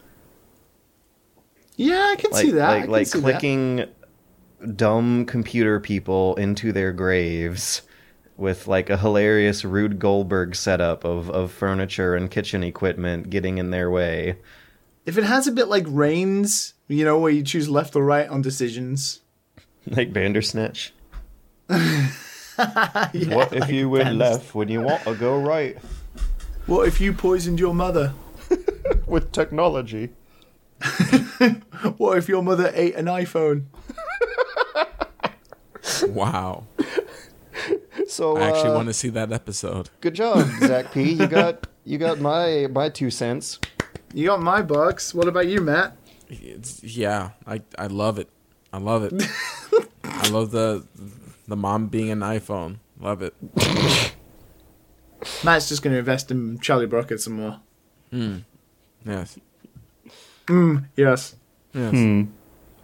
Yeah, 1.75 2.09
I 2.11 2.15
can 2.15 2.31
Like 2.31 2.45
see 2.45 2.51
that. 2.51 2.81
Like 2.81 2.89
like 2.89 3.07
see 3.07 3.19
that. 3.19 3.23
clicking 3.23 3.85
dumb 4.75 5.25
computer 5.25 5.79
people 5.79 6.35
into 6.35 6.71
their 6.71 6.91
graves 6.91 7.81
with 8.38 8.67
like 8.67 8.89
a 8.89 8.97
hilarious 8.97 9.63
Rube 9.63 9.99
Goldberg 9.99 10.55
setup 10.55 11.03
of, 11.03 11.29
of 11.29 11.51
furniture 11.51 12.15
and 12.15 12.29
kitchen 12.29 12.63
equipment 12.63 13.29
getting 13.29 13.57
in 13.57 13.71
their 13.71 13.89
way. 13.89 14.38
If 15.05 15.17
it 15.17 15.23
has 15.23 15.47
a 15.47 15.51
bit 15.51 15.67
like 15.67 15.85
Reigns, 15.87 16.73
you 16.87 17.03
know, 17.03 17.17
where 17.17 17.31
you 17.31 17.43
choose 17.43 17.69
left 17.69 17.95
or 17.95 18.03
right 18.03 18.27
on 18.29 18.41
decisions. 18.41 19.21
Like 19.87 20.13
Bandersnatch. 20.13 20.93
what 21.67 23.51
if 23.51 23.71
you 23.71 23.89
went 23.89 24.15
left 24.15 24.53
when 24.53 24.67
you 24.67 24.79
want 24.79 25.01
to 25.05 25.15
go 25.15 25.39
right? 25.39 25.75
What 26.67 26.87
if 26.87 27.01
you 27.01 27.13
poisoned 27.13 27.59
your 27.59 27.73
mother? 27.73 28.13
With 29.07 29.31
technology. 29.31 30.09
What 31.97 32.19
if 32.19 32.29
your 32.29 32.43
mother 32.43 32.71
ate 32.75 32.93
an 32.93 33.05
iPhone? 33.05 33.65
Wow. 36.09 36.65
So 38.07 38.37
I 38.37 38.49
actually 38.49 38.69
uh, 38.69 38.75
want 38.75 38.87
to 38.89 38.93
see 38.93 39.09
that 39.09 39.31
episode. 39.31 39.89
good 39.99 40.13
job, 40.13 40.47
Zach 40.59 40.91
P. 40.91 41.11
You 41.11 41.25
got 41.25 41.65
you 41.85 41.97
got 41.97 42.19
my 42.19 42.67
my 42.69 42.89
two 42.89 43.09
cents. 43.09 43.59
You 44.13 44.27
got 44.27 44.41
my 44.41 44.61
box. 44.61 45.13
What 45.13 45.27
about 45.27 45.47
you, 45.47 45.61
Matt? 45.61 45.95
It's, 46.30 46.84
yeah, 46.84 47.31
I 47.47 47.61
I 47.77 47.88
love 47.88 48.18
it. 48.19 48.30
I 48.73 48.77
love 48.77 49.03
it. 49.03 49.13
I 50.03 50.30
love 50.30 50.51
the 50.51 50.85
the 51.47 51.55
mom 51.55 51.88
being 51.88 52.09
an 52.11 52.19
iPhone. 52.19 52.77
Love 52.99 53.22
it. 53.22 53.34
Matt's 55.43 55.69
just 55.69 55.81
going 55.84 55.93
to 55.93 55.99
invest 55.99 56.31
in 56.31 56.59
Charlie 56.59 56.88
Brockett 56.88 57.22
some 57.22 57.34
more. 57.34 57.59
Hmm. 58.11 58.38
Hmm, 60.47 60.77
yes. 60.95 61.35
Yes, 61.73 61.93
Yes. 61.93 62.27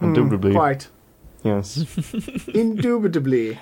Indubitably. 0.01 0.53
quite. 0.53 0.87
Yes. 1.43 1.77
Indubitably. 2.53 3.59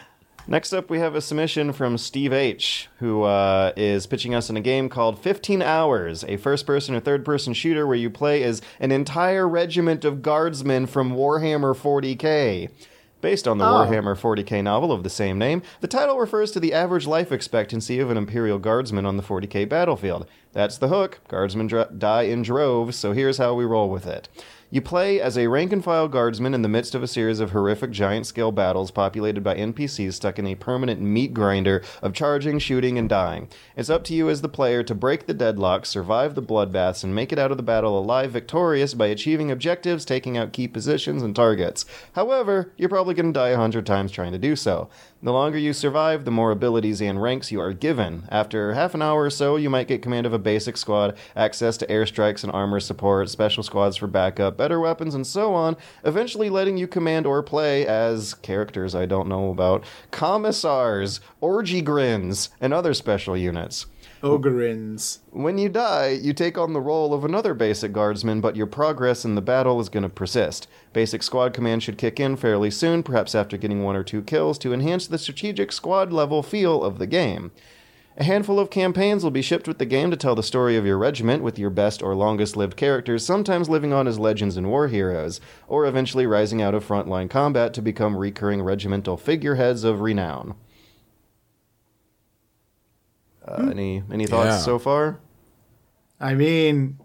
Next 0.47 0.73
up, 0.73 0.91
we 0.91 0.99
have 0.99 1.15
a 1.15 1.21
submission 1.21 1.73
from 1.73 1.97
Steve 1.97 2.31
H., 2.31 2.87
who 2.99 3.23
uh, 3.23 3.71
is 3.75 4.05
pitching 4.05 4.35
us 4.35 4.47
in 4.47 4.55
a 4.55 4.61
game 4.61 4.89
called 4.89 5.17
15 5.17 5.63
Hours, 5.63 6.23
a 6.25 6.37
first 6.37 6.67
person 6.67 6.93
or 6.93 6.99
third 6.99 7.25
person 7.25 7.53
shooter 7.55 7.87
where 7.87 7.95
you 7.95 8.11
play 8.11 8.43
as 8.43 8.61
an 8.79 8.91
entire 8.91 9.49
regiment 9.49 10.05
of 10.05 10.21
guardsmen 10.21 10.85
from 10.85 11.13
Warhammer 11.13 11.75
40k. 11.75 12.69
Based 13.21 13.47
on 13.47 13.57
the 13.57 13.65
Oh. 13.65 13.69
Warhammer 13.69 14.15
40k 14.15 14.63
novel 14.63 14.91
of 14.91 15.01
the 15.01 15.09
same 15.09 15.39
name, 15.39 15.63
the 15.81 15.87
title 15.87 16.19
refers 16.19 16.51
to 16.51 16.59
the 16.59 16.73
average 16.73 17.07
life 17.07 17.31
expectancy 17.31 17.99
of 17.99 18.11
an 18.11 18.17
Imperial 18.17 18.59
Guardsman 18.59 19.07
on 19.07 19.17
the 19.17 19.23
40k 19.23 19.67
battlefield. 19.67 20.27
That's 20.53 20.77
the 20.77 20.89
hook. 20.89 21.21
Guardsmen 21.27 21.65
dr- 21.65 21.97
die 21.97 22.23
in 22.23 22.43
droves, 22.43 22.95
so 22.97 23.13
here's 23.13 23.39
how 23.39 23.55
we 23.55 23.65
roll 23.65 23.89
with 23.89 24.05
it. 24.05 24.29
You 24.75 24.81
play 24.81 25.21
as 25.21 25.37
a 25.37 25.47
rank 25.47 25.71
and 25.71 25.81
file 25.81 26.09
guardsman 26.09 26.53
in 26.53 26.61
the 26.61 26.67
midst 26.67 26.95
of 26.95 27.01
a 27.01 27.07
series 27.07 27.39
of 27.39 27.51
horrific 27.51 27.91
giant 27.91 28.27
scale 28.27 28.51
battles 28.51 28.91
populated 28.91 29.41
by 29.41 29.55
NPCs 29.55 30.11
stuck 30.11 30.37
in 30.37 30.45
a 30.45 30.55
permanent 30.55 30.99
meat 30.99 31.33
grinder 31.33 31.81
of 32.01 32.11
charging, 32.11 32.59
shooting, 32.59 32.97
and 32.97 33.07
dying. 33.07 33.47
It's 33.77 33.89
up 33.89 34.03
to 34.03 34.13
you 34.13 34.29
as 34.29 34.41
the 34.41 34.49
player 34.49 34.83
to 34.83 34.93
break 34.93 35.27
the 35.27 35.33
deadlock, 35.33 35.85
survive 35.85 36.35
the 36.35 36.41
bloodbaths, 36.41 37.05
and 37.05 37.15
make 37.15 37.31
it 37.31 37.39
out 37.39 37.51
of 37.51 37.57
the 37.57 37.63
battle 37.63 37.97
alive 37.97 38.31
victorious 38.31 38.93
by 38.93 39.07
achieving 39.07 39.49
objectives, 39.49 40.03
taking 40.03 40.35
out 40.37 40.51
key 40.51 40.67
positions 40.67 41.23
and 41.23 41.33
targets. 41.33 41.85
However, 42.11 42.73
you're 42.75 42.89
probably 42.89 43.13
going 43.13 43.31
to 43.31 43.39
die 43.39 43.51
a 43.51 43.55
hundred 43.55 43.85
times 43.85 44.11
trying 44.11 44.33
to 44.33 44.37
do 44.37 44.57
so. 44.57 44.89
The 45.25 45.33
longer 45.33 45.57
you 45.57 45.73
survive, 45.73 46.23
the 46.23 46.29
more 46.29 46.51
abilities 46.51 47.01
and 47.01 47.19
ranks 47.19 47.51
you 47.51 47.59
are 47.59 47.73
given. 47.73 48.27
After 48.29 48.75
half 48.75 48.93
an 48.93 49.01
hour 49.01 49.23
or 49.23 49.31
so, 49.31 49.55
you 49.55 49.71
might 49.71 49.87
get 49.87 50.03
command 50.03 50.27
of 50.27 50.33
a 50.33 50.37
basic 50.37 50.77
squad, 50.77 51.17
access 51.35 51.77
to 51.77 51.87
airstrikes 51.87 52.43
and 52.43 52.53
armor 52.53 52.79
support, 52.79 53.27
special 53.31 53.63
squads 53.63 53.97
for 53.97 54.05
backup, 54.05 54.55
better 54.55 54.79
weapons, 54.79 55.15
and 55.15 55.25
so 55.25 55.55
on, 55.55 55.77
eventually 56.03 56.51
letting 56.51 56.77
you 56.77 56.85
command 56.85 57.25
or 57.25 57.41
play 57.41 57.87
as 57.87 58.35
characters 58.35 58.93
I 58.93 59.07
don't 59.07 59.27
know 59.27 59.49
about, 59.49 59.83
commissars, 60.11 61.21
orgy 61.41 61.81
grins, 61.81 62.49
and 62.61 62.71
other 62.71 62.93
special 62.93 63.35
units. 63.35 63.87
Ogryns. 64.25 65.19
When 65.29 65.59
you 65.59 65.69
die, 65.69 66.09
you 66.09 66.33
take 66.33 66.57
on 66.57 66.73
the 66.73 66.81
role 66.81 67.13
of 67.13 67.23
another 67.23 67.53
basic 67.53 67.93
guardsman, 67.93 68.41
but 68.41 68.55
your 68.55 68.65
progress 68.65 69.23
in 69.23 69.35
the 69.35 69.41
battle 69.41 69.79
is 69.79 69.87
going 69.87 70.01
to 70.01 70.09
persist. 70.09 70.67
Basic 70.93 71.21
squad 71.21 71.53
command 71.53 71.83
should 71.83 71.99
kick 71.99 72.19
in 72.19 72.35
fairly 72.35 72.71
soon, 72.71 73.03
perhaps 73.03 73.35
after 73.35 73.55
getting 73.55 73.83
one 73.83 73.95
or 73.95 74.03
two 74.03 74.23
kills, 74.23 74.57
to 74.59 74.73
enhance 74.73 75.05
the 75.05 75.19
strategic 75.19 75.71
squad 75.71 76.11
level 76.11 76.41
feel 76.41 76.83
of 76.83 76.97
the 76.97 77.05
game. 77.05 77.51
A 78.17 78.23
handful 78.23 78.59
of 78.59 78.71
campaigns 78.71 79.23
will 79.23 79.29
be 79.29 79.43
shipped 79.43 79.67
with 79.67 79.77
the 79.77 79.85
game 79.85 80.09
to 80.09 80.17
tell 80.17 80.33
the 80.33 80.41
story 80.41 80.75
of 80.75 80.87
your 80.87 80.97
regiment 80.97 81.43
with 81.43 81.59
your 81.59 81.69
best 81.69 82.01
or 82.01 82.15
longest 82.15 82.57
lived 82.57 82.77
characters, 82.77 83.23
sometimes 83.23 83.69
living 83.69 83.93
on 83.93 84.07
as 84.07 84.17
legends 84.17 84.57
and 84.57 84.69
war 84.69 84.87
heroes, 84.87 85.39
or 85.67 85.85
eventually 85.85 86.25
rising 86.25 86.63
out 86.63 86.73
of 86.73 86.83
frontline 86.83 87.29
combat 87.29 87.75
to 87.75 87.81
become 87.81 88.17
recurring 88.17 88.63
regimental 88.63 89.17
figureheads 89.17 89.83
of 89.83 90.01
renown. 90.01 90.55
Uh, 93.47 93.67
any 93.71 94.03
any 94.11 94.25
thoughts 94.27 94.47
Yeah. 94.47 94.57
so 94.59 94.79
far? 94.79 95.19
I 96.19 96.33
mean, 96.33 96.97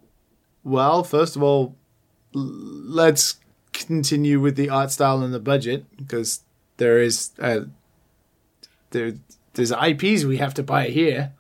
well, 0.65 1.03
first 1.05 1.37
of 1.37 1.43
all, 1.43 1.77
l- 2.35 2.43
let's 2.43 3.37
continue 3.73 4.41
with 4.41 4.57
the 4.57 4.69
art 4.71 4.91
style 4.91 5.23
and 5.23 5.33
the 5.35 5.41
budget 5.41 5.85
because 5.97 6.41
there 6.79 6.99
is 6.99 7.31
uh, 7.41 7.61
there 8.91 9.13
there's 9.55 9.73
IPs 9.73 10.25
we 10.25 10.39
have 10.39 10.55
to 10.55 10.63
buy 10.63 10.87
here. 10.89 11.33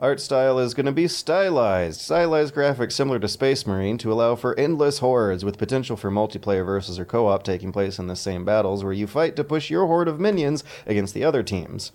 Art 0.00 0.18
style 0.18 0.58
is 0.58 0.72
going 0.72 0.86
to 0.86 0.92
be 0.92 1.06
stylized, 1.06 2.00
stylized 2.00 2.54
graphics 2.54 2.92
similar 2.92 3.18
to 3.18 3.28
Space 3.28 3.66
Marine 3.66 3.98
to 3.98 4.10
allow 4.10 4.34
for 4.34 4.58
endless 4.58 5.00
hordes 5.00 5.44
with 5.44 5.58
potential 5.58 5.94
for 5.94 6.10
multiplayer 6.10 6.64
versus 6.64 6.98
or 6.98 7.04
co-op 7.04 7.42
taking 7.42 7.70
place 7.70 7.98
in 7.98 8.06
the 8.06 8.16
same 8.16 8.42
battles 8.46 8.82
where 8.82 8.94
you 8.94 9.06
fight 9.06 9.36
to 9.36 9.44
push 9.44 9.68
your 9.68 9.86
horde 9.86 10.08
of 10.08 10.18
minions 10.18 10.64
against 10.86 11.12
the 11.12 11.22
other 11.22 11.42
teams. 11.42 11.92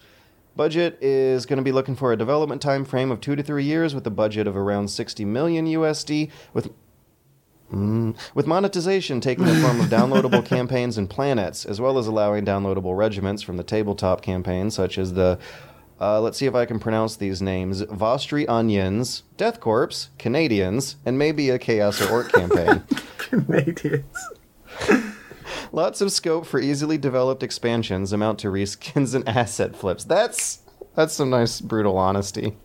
Budget 0.56 0.98
is 1.02 1.46
going 1.46 1.58
to 1.58 1.64
be 1.64 1.72
looking 1.72 1.96
for 1.96 2.14
a 2.14 2.18
development 2.18 2.62
time 2.62 2.86
frame 2.86 3.12
of 3.12 3.22
two 3.22 3.36
to 3.36 3.44
three 3.44 3.64
years 3.64 3.94
with 3.94 4.08
a 4.08 4.12
budget 4.12 4.48
of 4.48 4.56
around 4.56 4.90
60 4.90 5.26
million 5.26 5.66
USD 5.66 6.32
with 6.54 6.72
Mm, 7.74 8.16
with 8.36 8.46
monetization 8.46 9.20
taking 9.20 9.46
the 9.46 9.56
form 9.56 9.82
of 9.82 9.88
downloadable 9.90 10.46
campaigns 10.46 11.00
and 11.00 11.10
planets, 11.10 11.66
as 11.66 11.82
well 11.82 11.98
as 11.98 12.06
allowing 12.06 12.46
downloadable 12.46 12.96
regiments 12.96 13.42
from 13.42 13.58
the 13.58 13.64
tabletop 13.64 14.22
campaign, 14.22 14.70
such 14.70 15.00
as 15.00 15.14
the, 15.14 15.40
uh, 16.00 16.22
let's 16.22 16.38
see 16.38 16.46
if 16.46 16.54
I 16.54 16.66
can 16.66 16.80
pronounce 16.80 17.16
these 17.16 17.42
names 17.42 17.82
Vostroyans, 17.84 19.24
Death 19.38 19.60
Corps, 19.60 20.10
Canadians, 20.20 20.98
and 21.06 21.18
maybe 21.18 21.50
a 21.50 21.58
Chaos 21.58 22.00
or 22.02 22.12
Orc 22.12 22.32
campaign. 22.32 22.84
Canadians. 23.18 24.06
Lots 25.72 26.02
of 26.02 26.12
scope 26.12 26.46
for 26.46 26.60
easily 26.60 26.98
developed 26.98 27.44
expansions 27.44 28.14
amount 28.14 28.40
to 28.40 28.48
reskins 28.48 29.16
and 29.16 29.28
asset 29.30 29.76
flips. 29.76 30.04
That's 30.04 30.60
that's 30.96 31.14
some 31.14 31.30
nice 31.30 31.62
brutal 31.62 31.98
honesty. 31.98 32.56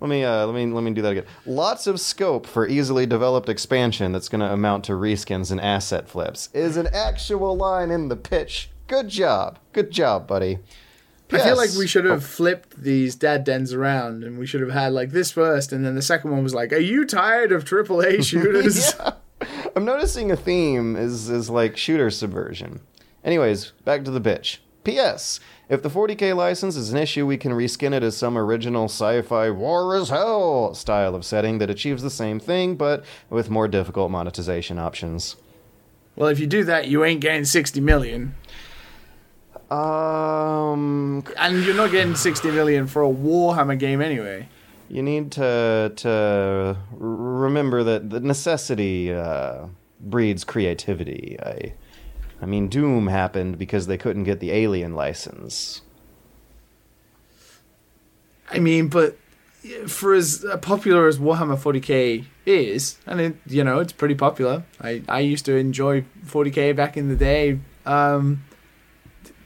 Let 0.00 0.08
me 0.08 0.24
uh, 0.24 0.46
let 0.46 0.54
me 0.54 0.66
let 0.66 0.82
me 0.82 0.90
do 0.92 1.02
that 1.02 1.12
again. 1.12 1.26
Lots 1.46 1.86
of 1.86 2.00
scope 2.00 2.46
for 2.46 2.66
easily 2.66 3.06
developed 3.06 3.48
expansion 3.48 4.10
that's 4.10 4.28
going 4.28 4.40
to 4.40 4.52
amount 4.52 4.84
to 4.84 4.92
reskins 4.92 5.52
and 5.52 5.60
asset 5.60 6.08
flips 6.08 6.48
is 6.52 6.76
an 6.76 6.88
actual 6.92 7.56
line 7.56 7.90
in 7.90 8.08
the 8.08 8.16
pitch. 8.16 8.70
Good 8.88 9.08
job, 9.08 9.60
good 9.72 9.92
job, 9.92 10.26
buddy. 10.26 10.58
I 11.30 11.38
feel 11.38 11.56
like 11.56 11.70
we 11.78 11.86
should 11.86 12.04
have 12.04 12.24
flipped 12.24 12.82
these 12.82 13.14
dad 13.14 13.44
dens 13.44 13.72
around, 13.72 14.22
and 14.22 14.38
we 14.38 14.44
should 14.46 14.60
have 14.60 14.72
had 14.72 14.92
like 14.92 15.12
this 15.12 15.30
first, 15.30 15.72
and 15.72 15.84
then 15.84 15.94
the 15.94 16.02
second 16.02 16.30
one 16.30 16.42
was 16.42 16.52
like, 16.52 16.72
"Are 16.72 16.78
you 16.78 17.06
tired 17.06 17.52
of 17.52 17.64
AAA 17.64 18.24
shooters?" 18.28 18.94
Yeah. 18.98 19.12
I'm 19.76 19.84
noticing 19.84 20.30
a 20.30 20.36
theme 20.36 20.96
is 20.96 21.28
is 21.30 21.50
like 21.50 21.76
shooter 21.76 22.10
subversion. 22.10 22.80
Anyways, 23.24 23.72
back 23.84 24.04
to 24.04 24.10
the 24.10 24.20
bitch. 24.20 24.58
P.S. 24.84 25.38
If 25.68 25.82
the 25.82 25.88
40k 25.88 26.34
license 26.34 26.74
is 26.76 26.92
an 26.92 26.98
issue, 26.98 27.24
we 27.24 27.36
can 27.36 27.52
reskin 27.52 27.94
it 27.94 28.02
as 28.02 28.16
some 28.16 28.36
original 28.36 28.86
sci-fi 28.86 29.48
war 29.50 29.94
as 29.94 30.08
hell 30.08 30.74
style 30.74 31.14
of 31.14 31.24
setting 31.24 31.58
that 31.58 31.70
achieves 31.70 32.02
the 32.02 32.10
same 32.10 32.40
thing, 32.40 32.74
but 32.74 33.04
with 33.30 33.48
more 33.48 33.68
difficult 33.68 34.10
monetization 34.10 34.78
options. 34.80 35.36
Well, 36.16 36.28
if 36.28 36.40
you 36.40 36.46
do 36.48 36.64
that, 36.64 36.88
you 36.88 37.04
ain't 37.04 37.20
getting 37.20 37.44
sixty 37.44 37.80
million, 37.80 38.34
Um, 39.70 41.24
and 41.38 41.64
you're 41.64 41.74
not 41.76 41.90
getting 41.90 42.14
sixty 42.14 42.50
million 42.50 42.86
for 42.86 43.02
a 43.02 43.08
Warhammer 43.08 43.78
game 43.78 44.02
anyway. 44.02 44.48
You 44.88 45.02
need 45.02 45.32
to 45.32 45.92
to 45.96 46.76
remember 46.92 47.82
that 47.82 48.10
the 48.10 48.20
necessity 48.20 49.12
uh, 49.12 49.66
breeds 50.00 50.44
creativity. 50.44 51.36
I, 51.40 51.74
I 52.40 52.46
mean, 52.46 52.68
Doom 52.68 53.06
happened 53.06 53.58
because 53.58 53.86
they 53.86 53.96
couldn't 53.96 54.24
get 54.24 54.40
the 54.40 54.50
Alien 54.50 54.94
license. 54.94 55.82
I 58.50 58.58
mean, 58.58 58.88
but 58.88 59.16
for 59.86 60.12
as 60.12 60.44
popular 60.60 61.06
as 61.06 61.18
Warhammer 61.18 61.56
40k 61.56 62.24
is, 62.44 62.98
and 63.06 63.20
it, 63.20 63.36
you 63.46 63.62
know, 63.64 63.78
it's 63.78 63.92
pretty 63.92 64.16
popular. 64.16 64.64
I, 64.80 65.02
I 65.08 65.20
used 65.20 65.44
to 65.46 65.56
enjoy 65.56 66.04
40k 66.26 66.74
back 66.74 66.96
in 66.96 67.08
the 67.08 67.16
day. 67.16 67.60
Um, 67.86 68.44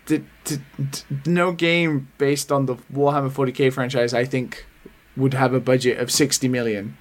d- 0.06 0.24
d- 0.44 0.58
d- 0.78 1.00
no 1.26 1.52
game 1.52 2.08
based 2.18 2.50
on 2.50 2.66
the 2.66 2.76
Warhammer 2.92 3.30
40k 3.30 3.72
franchise, 3.72 4.14
I 4.14 4.24
think, 4.24 4.66
would 5.16 5.34
have 5.34 5.54
a 5.54 5.60
budget 5.60 5.98
of 5.98 6.10
60 6.10 6.48
million. 6.48 6.96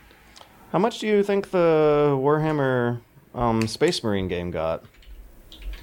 How 0.71 0.79
much 0.79 0.99
do 0.99 1.07
you 1.07 1.23
think 1.23 1.51
the 1.51 2.15
Warhammer 2.19 2.99
um, 3.33 3.67
Space 3.67 4.03
Marine 4.03 4.27
game 4.27 4.51
got? 4.51 4.83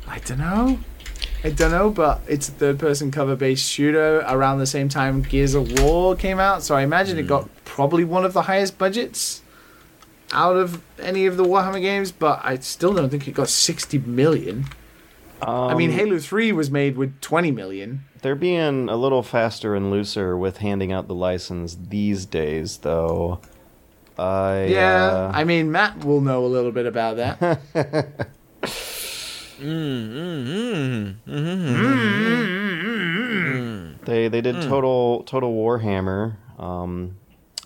I 0.07 0.19
don't 0.21 0.39
know. 0.39 0.79
I 1.45 1.51
don't 1.51 1.71
know, 1.71 1.91
but 1.91 2.21
it's 2.29 2.49
a 2.49 2.53
third 2.53 2.79
person 2.79 3.11
cover 3.11 3.35
based 3.35 3.69
shooter 3.69 4.19
around 4.29 4.59
the 4.59 4.67
same 4.67 4.89
time 4.89 5.23
Gears 5.23 5.55
of 5.55 5.81
War 5.81 6.15
came 6.15 6.39
out, 6.39 6.63
so 6.63 6.75
I 6.77 6.83
imagine 6.83 7.19
it 7.19 7.27
got 7.27 7.49
probably 7.65 8.05
one 8.05 8.25
of 8.25 8.33
the 8.33 8.43
highest 8.43 8.79
budgets 8.79 9.43
out 10.33 10.57
of 10.57 10.83
any 11.01 11.27
of 11.27 11.37
the 11.37 11.45
Warhammer 11.45 11.81
games, 11.81 12.13
but 12.13 12.41
I 12.45 12.57
still 12.59 12.95
don't 12.95 13.11
think 13.11 13.27
it 13.27 13.33
got 13.35 13.49
60 13.49 13.99
million. 13.99 14.67
I 15.43 15.75
mean, 15.75 15.91
Um, 15.91 15.97
Halo 15.97 16.19
3 16.21 16.53
was 16.53 16.71
made 16.71 16.97
with 16.97 17.21
20 17.21 17.51
million. 17.51 18.05
They're 18.23 18.35
being 18.37 18.89
a 18.89 18.97
little 18.97 19.23
faster 19.23 19.75
and 19.75 19.91
looser 19.91 20.37
with 20.37 20.59
handing 20.59 20.93
out 20.93 21.09
the 21.09 21.15
license 21.15 21.77
these 21.89 22.25
days, 22.25 22.79
though. 22.79 23.41
I 24.19 24.67
Yeah, 24.67 25.07
uh, 25.07 25.31
I 25.35 25.43
mean, 25.45 25.73
Matt 25.73 26.05
will 26.05 26.21
know 26.21 26.45
a 26.45 26.47
little 26.47 26.71
bit 26.73 26.87
about 26.87 27.17
that. 27.17 27.41
they 34.05 34.29
they 34.29 34.39
Hmm. 34.39 34.43
did 34.43 34.63
total 34.63 35.23
total 35.25 35.55
Warhammer 35.55 36.37
um, 36.59 37.17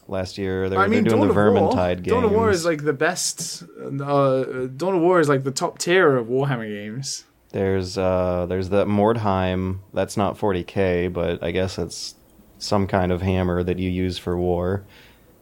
last 0.09 0.39
year. 0.39 0.69
They're, 0.69 0.79
I 0.79 0.87
mean, 0.89 1.05
they're 1.05 1.11
doing 1.17 1.29
Dawn 1.29 1.29
the. 1.29 1.35
Vermintide 1.61 2.03
games. 2.03 2.09
Dawn 2.15 2.25
of 2.25 2.33
War 2.33 2.51
is 2.51 2.65
like 2.65 2.85
the 2.85 2.93
best. 2.93 3.63
Uh, 3.83 4.67
Dawn 4.77 4.95
of 4.95 5.01
War 5.03 5.21
is 5.21 5.29
like 5.29 5.45
the 5.45 5.51
top 5.51 5.79
tier 5.79 6.17
of 6.17 6.27
Warhammer 6.29 6.67
games. 6.69 7.25
There's 7.53 7.97
uh 7.97 8.47
there's 8.49 8.69
that 8.71 8.87
Mordheim. 8.87 9.79
That's 9.95 10.17
not 10.17 10.39
40k, 10.39 11.13
but 11.13 11.43
I 11.43 11.51
guess 11.53 11.79
it's 11.79 12.15
some 12.59 12.87
kind 12.87 13.13
of 13.13 13.23
hammer 13.23 13.63
that 13.63 13.79
you 13.79 13.89
use 13.91 14.19
for 14.19 14.37
war. 14.37 14.85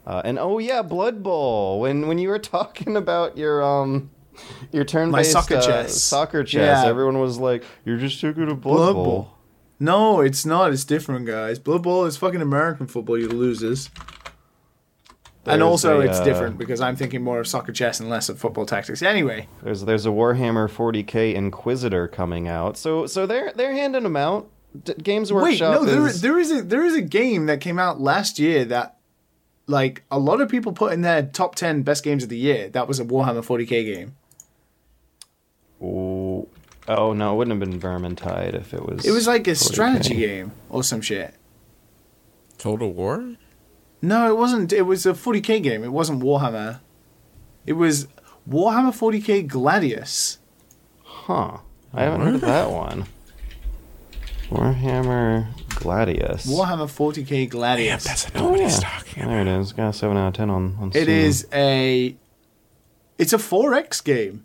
Uh, 0.06 0.20
and 0.24 0.38
oh 0.38 0.58
yeah, 0.58 0.82
Blood 0.82 1.22
Bowl. 1.22 1.80
When 1.80 2.06
when 2.06 2.18
you 2.18 2.28
were 2.28 2.38
talking 2.38 2.96
about 2.96 3.36
your 3.38 3.62
um 3.62 4.10
your 4.72 4.84
turn-based 4.84 5.30
soccer 5.32 5.56
uh, 5.56 5.62
chess. 5.62 6.02
soccer 6.02 6.42
chess, 6.44 6.84
Yeah. 6.84 6.88
everyone 6.90 7.20
was 7.20 7.38
like, 7.38 7.64
"You're 7.84 7.96
just 7.98 8.20
too 8.20 8.32
good 8.32 8.48
at 8.48 8.60
Blood, 8.60 8.76
Blood 8.76 8.92
Bowl." 8.94 9.04
Bowl. 9.04 9.30
No, 9.80 10.20
it's 10.20 10.44
not. 10.46 10.72
It's 10.72 10.84
different, 10.84 11.26
guys. 11.26 11.58
Blood 11.58 11.82
Bowl 11.82 12.04
is 12.04 12.16
fucking 12.16 12.40
American 12.42 12.86
football, 12.86 13.18
you 13.18 13.28
losers. 13.28 13.90
And 15.46 15.62
also, 15.62 16.00
a, 16.00 16.04
it's 16.04 16.18
uh, 16.18 16.24
different 16.24 16.58
because 16.58 16.80
I'm 16.80 16.96
thinking 16.96 17.22
more 17.22 17.40
of 17.40 17.46
soccer 17.46 17.72
chess 17.72 18.00
and 18.00 18.08
less 18.08 18.28
of 18.28 18.38
football 18.38 18.66
tactics. 18.66 19.02
Anyway, 19.02 19.48
There's 19.62 19.84
there's 19.84 20.06
a 20.06 20.10
Warhammer 20.10 20.68
40k 20.70 21.34
Inquisitor 21.34 22.08
coming 22.08 22.48
out, 22.48 22.76
so 22.76 23.06
so 23.06 23.26
they're 23.26 23.52
they're 23.54 23.72
handing 23.72 24.04
them 24.04 24.16
out. 24.16 24.48
D- 24.82 24.94
Games 24.94 25.32
wait, 25.32 25.42
Workshop 25.42 25.82
no, 25.82 25.84
there, 25.84 26.06
is 26.06 26.20
there 26.20 26.38
is 26.38 26.50
a 26.50 26.62
there 26.62 26.84
is 26.84 26.94
a 26.94 27.02
game 27.02 27.46
that 27.46 27.60
came 27.60 27.78
out 27.78 28.00
last 28.00 28.38
year 28.38 28.64
that, 28.64 28.96
like, 29.66 30.02
a 30.10 30.18
lot 30.18 30.40
of 30.40 30.48
people 30.48 30.72
put 30.72 30.92
in 30.92 31.02
their 31.02 31.22
top 31.22 31.54
ten 31.54 31.82
best 31.82 32.02
games 32.02 32.22
of 32.24 32.28
the 32.28 32.38
year. 32.38 32.68
That 32.70 32.88
was 32.88 32.98
a 32.98 33.04
Warhammer 33.04 33.44
40k 33.44 33.68
game. 33.94 34.16
Ooh. 35.82 36.48
Oh 36.88 37.12
no, 37.12 37.34
it 37.34 37.36
wouldn't 37.36 37.60
have 37.60 37.70
been 37.70 37.80
Vermintide 37.80 38.54
if 38.54 38.74
it 38.74 38.84
was. 38.84 39.04
It 39.06 39.10
was 39.10 39.26
like 39.26 39.46
a 39.46 39.52
40K. 39.52 39.56
strategy 39.56 40.14
game 40.16 40.52
or 40.68 40.82
some 40.82 41.00
shit. 41.00 41.34
Total 42.58 42.90
War? 42.92 43.36
No, 44.04 44.28
it 44.28 44.36
wasn't. 44.36 44.72
It 44.72 44.82
was 44.82 45.06
a 45.06 45.12
40k 45.12 45.62
game. 45.62 45.82
It 45.82 45.92
wasn't 45.92 46.22
Warhammer. 46.22 46.80
It 47.66 47.72
was 47.74 48.06
Warhammer 48.48 48.92
40k 48.92 49.48
Gladius. 49.48 50.38
Huh. 51.02 51.58
I 51.92 52.02
haven't 52.02 52.20
heard 52.20 52.34
of 52.34 52.40
that 52.42 52.70
one. 52.70 53.06
Warhammer 54.50 55.54
Gladius. 55.70 56.46
Warhammer 56.46 56.86
40k 56.86 57.48
Gladius. 57.50 58.04
That's 58.04 58.24
what 58.26 58.36
Oh, 58.36 58.44
nobody's 58.50 58.82
yeah. 58.82 58.88
talking 58.88 59.28
There 59.28 59.40
it 59.40 59.48
is. 59.48 59.72
Got 59.72 59.88
a 59.88 59.92
7 59.92 60.16
out 60.16 60.28
of 60.28 60.34
10 60.34 60.50
on, 60.50 60.76
on 60.80 60.88
It 60.88 61.04
Steam. 61.04 61.08
is 61.08 61.46
a. 61.52 62.16
It's 63.18 63.32
a 63.32 63.38
4x 63.38 64.04
game. 64.04 64.44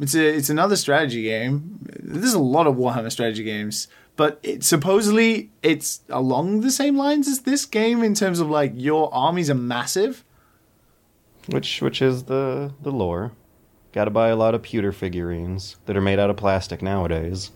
It's 0.00 0.14
a. 0.14 0.26
It's 0.36 0.50
another 0.50 0.76
strategy 0.76 1.22
game. 1.22 1.78
There's 2.00 2.34
a 2.34 2.38
lot 2.38 2.66
of 2.66 2.74
Warhammer 2.76 3.10
strategy 3.12 3.44
games, 3.44 3.88
but 4.16 4.40
it 4.42 4.64
supposedly 4.64 5.50
it's 5.62 6.00
along 6.08 6.62
the 6.62 6.70
same 6.70 6.96
lines 6.96 7.28
as 7.28 7.40
this 7.40 7.64
game 7.66 8.02
in 8.02 8.14
terms 8.14 8.40
of 8.40 8.48
like 8.48 8.72
your 8.74 9.12
armies 9.14 9.50
are 9.50 9.54
massive. 9.54 10.24
Which 11.48 11.80
which 11.80 12.02
is 12.02 12.24
the, 12.24 12.72
the 12.82 12.90
lore. 12.90 13.32
Gotta 13.92 14.10
buy 14.10 14.28
a 14.28 14.36
lot 14.36 14.54
of 14.54 14.62
pewter 14.62 14.92
figurines 14.92 15.76
that 15.86 15.96
are 15.96 16.00
made 16.00 16.18
out 16.18 16.28
of 16.30 16.36
plastic 16.36 16.82
nowadays. 16.82 17.50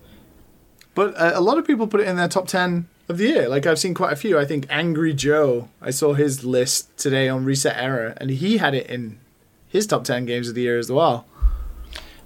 But 0.95 1.15
uh, 1.17 1.33
a 1.35 1.41
lot 1.41 1.59
of 1.59 1.67
people 1.67 1.87
put 1.87 2.01
it 2.01 2.09
in 2.09 2.17
their 2.17 2.29
top 2.29 2.47
10 2.47 2.89
of 3.09 3.19
the 3.19 3.29
year. 3.29 3.49
Like, 3.49 3.67
I've 3.67 3.79
seen 3.79 3.95
quite 3.95 4.13
a 4.13 4.17
few. 4.17 4.39
I 4.39 4.45
think 4.45 4.67
Angry 4.71 5.13
Joe, 5.13 5.69
I 5.81 5.91
saw 5.91 6.15
his 6.15 6.45
list 6.45 6.97
today 6.97 7.29
on 7.29 7.45
ResetEra, 7.45 8.17
and 8.17 8.31
he 8.31 8.57
had 8.57 8.75
it 8.75 8.87
in 8.89 9.19
his 9.69 9.87
top 9.87 10.05
10 10.05 10.25
games 10.27 10.49
of 10.49 10.55
the 10.55 10.63
year 10.63 10.79
as 10.79 10.91
well. 10.91 11.27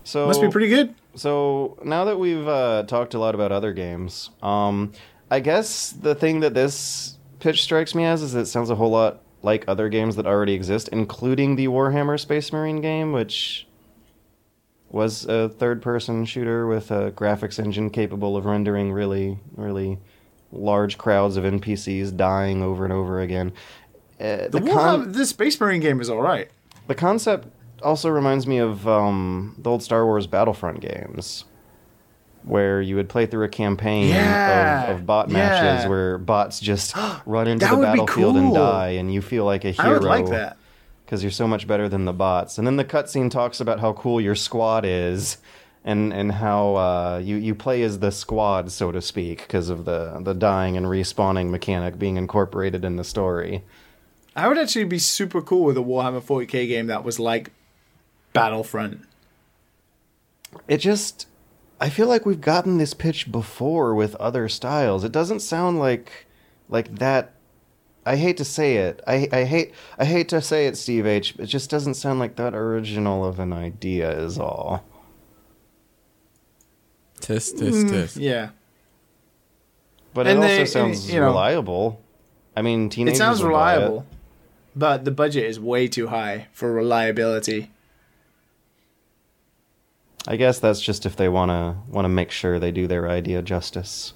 So 0.02 0.26
Must 0.26 0.40
be 0.40 0.48
pretty 0.48 0.68
good. 0.68 0.94
So 1.16 1.78
now 1.84 2.04
that 2.06 2.18
we've 2.18 2.46
uh, 2.46 2.84
talked 2.86 3.14
a 3.14 3.18
lot 3.18 3.34
about 3.34 3.52
other 3.52 3.72
games, 3.72 4.30
um, 4.42 4.92
I 5.30 5.40
guess 5.40 5.90
the 5.90 6.14
thing 6.14 6.40
that 6.40 6.54
this 6.54 7.18
pitch 7.40 7.62
strikes 7.62 7.94
me 7.94 8.04
as 8.04 8.22
is 8.22 8.34
it 8.34 8.46
sounds 8.46 8.70
a 8.70 8.74
whole 8.74 8.90
lot 8.90 9.20
like 9.42 9.64
other 9.68 9.88
games 9.88 10.16
that 10.16 10.26
already 10.26 10.54
exist, 10.54 10.88
including 10.88 11.56
the 11.56 11.68
Warhammer 11.68 12.18
Space 12.18 12.52
Marine 12.52 12.80
game, 12.80 13.12
which 13.12 13.66
was 14.88 15.26
a 15.26 15.48
third-person 15.48 16.24
shooter 16.24 16.66
with 16.66 16.90
a 16.90 17.10
graphics 17.12 17.58
engine 17.62 17.90
capable 17.90 18.36
of 18.36 18.46
rendering 18.46 18.92
really, 18.92 19.38
really 19.56 19.98
large 20.52 20.96
crowds 20.96 21.36
of 21.36 21.44
NPCs 21.44 22.16
dying 22.16 22.62
over 22.62 22.84
and 22.84 22.92
over 22.92 23.20
again. 23.20 23.52
Uh, 24.20 24.48
The, 24.48 24.60
con- 24.60 24.68
Warhammer, 25.06 25.12
the 25.12 25.26
Space 25.26 25.60
Marine 25.60 25.80
game 25.80 26.00
is 26.00 26.08
alright. 26.08 26.48
the 26.86 26.94
concept 26.94 27.48
also 27.84 28.08
reminds 28.08 28.46
me 28.46 28.58
of 28.58 28.88
um, 28.88 29.54
the 29.58 29.70
old 29.70 29.82
Star 29.82 30.04
Wars 30.04 30.26
Battlefront 30.26 30.80
games. 30.80 31.44
where 32.42 32.82
you 32.82 32.96
would 32.96 33.08
play 33.08 33.24
through 33.26 33.44
a 33.44 33.48
campaign 33.48 34.08
Yeah, 34.10 34.90
of, 34.90 35.00
of 35.00 35.06
bot 35.06 35.30
matches 35.30 35.88
where 35.88 36.18
bots 36.18 36.60
just 36.60 36.94
run 37.26 37.48
into 37.48 37.64
That 37.64 37.76
the 37.76 37.82
battlefield 37.82 38.36
and 38.36 38.52
die, 38.54 38.90
and 38.90 39.12
you 39.12 39.22
feel 39.22 39.44
like 39.44 39.64
a 39.64 39.70
hero 39.70 39.88
I 39.88 39.92
would 39.94 40.04
like 40.04 40.26
that. 40.28 40.56
because 41.06 41.22
you're 41.22 41.30
so 41.32 41.46
much 41.48 41.66
better 41.66 41.88
than 41.88 42.04
the 42.04 42.12
bots. 42.12 42.58
And 42.58 42.66
then 42.66 42.76
the 42.76 42.84
cutscene 42.84 43.30
talks 43.30 43.60
about 43.60 43.80
how 43.80 43.92
cool 43.94 44.20
your 44.20 44.34
squad 44.34 44.84
is, 44.84 45.38
and 45.86 46.12
and 46.12 46.32
how 46.32 46.74
uh, 46.76 47.20
you 47.22 47.36
you 47.36 47.54
play 47.54 47.82
as 47.82 47.98
the 48.00 48.10
squad, 48.10 48.70
so 48.72 48.92
to 48.92 49.00
speak, 49.00 49.38
because 49.42 49.70
of 49.70 49.84
the 49.86 50.18
the 50.20 50.34
dying 50.34 50.76
and 50.76 50.86
respawning 50.86 51.48
mechanic 51.50 51.98
being 51.98 52.16
incorporated 52.18 52.84
in 52.84 52.96
the 52.96 53.04
story. 53.04 53.64
I 54.36 54.48
would 54.48 54.58
actually 54.58 54.84
be 54.84 54.98
super 54.98 55.40
cool 55.40 55.62
with 55.64 55.76
a 55.78 55.80
Warhammer 55.80 56.20
40k 56.20 56.66
game 56.68 56.88
that 56.88 57.04
was 57.04 57.18
like 57.20 57.52
Battlefront. 58.34 59.00
It 60.68 60.78
just, 60.78 61.26
I 61.80 61.88
feel 61.88 62.06
like 62.08 62.26
we've 62.26 62.40
gotten 62.40 62.76
this 62.78 62.92
pitch 62.92 63.32
before 63.32 63.94
with 63.94 64.14
other 64.16 64.48
styles. 64.50 65.02
It 65.04 65.12
doesn't 65.12 65.40
sound 65.40 65.78
like 65.78 66.26
like 66.68 66.96
that. 66.98 67.32
I 68.06 68.16
hate 68.16 68.36
to 68.36 68.44
say 68.44 68.76
it. 68.76 69.00
I 69.06 69.28
I 69.32 69.44
hate 69.44 69.72
I 69.98 70.04
hate 70.04 70.28
to 70.28 70.42
say 70.42 70.66
it, 70.66 70.76
Steve 70.76 71.06
H. 71.06 71.34
It 71.38 71.46
just 71.46 71.70
doesn't 71.70 71.94
sound 71.94 72.18
like 72.20 72.36
that 72.36 72.54
original 72.54 73.24
of 73.24 73.38
an 73.40 73.52
idea. 73.52 74.10
Is 74.18 74.38
all. 74.38 74.84
Tisk, 77.20 77.54
tisk, 77.54 77.88
hmm, 77.88 77.94
tisk. 77.94 78.16
Yeah. 78.20 78.50
But 80.12 80.26
And 80.26 80.38
it 80.38 80.42
they- 80.42 80.60
also 80.60 80.70
sounds 80.72 81.10
you 81.12 81.18
know- 81.20 81.26
reliable. 81.26 82.00
I 82.56 82.62
mean, 82.62 82.88
teenage. 82.88 83.14
It 83.14 83.18
sounds 83.18 83.42
will 83.42 83.50
buy 83.50 83.72
it. 83.74 83.76
reliable, 83.78 84.06
but 84.76 85.04
the 85.04 85.10
budget 85.10 85.44
is 85.44 85.58
way 85.58 85.88
too 85.88 86.06
high 86.08 86.46
for 86.52 86.72
reliability. 86.72 87.70
I 90.26 90.36
guess 90.36 90.58
that's 90.58 90.80
just 90.80 91.04
if 91.06 91.16
they 91.16 91.28
wanna 91.28 91.76
wanna 91.88 92.08
make 92.08 92.30
sure 92.30 92.58
they 92.58 92.70
do 92.72 92.86
their 92.86 93.08
idea 93.08 93.42
justice. 93.42 94.14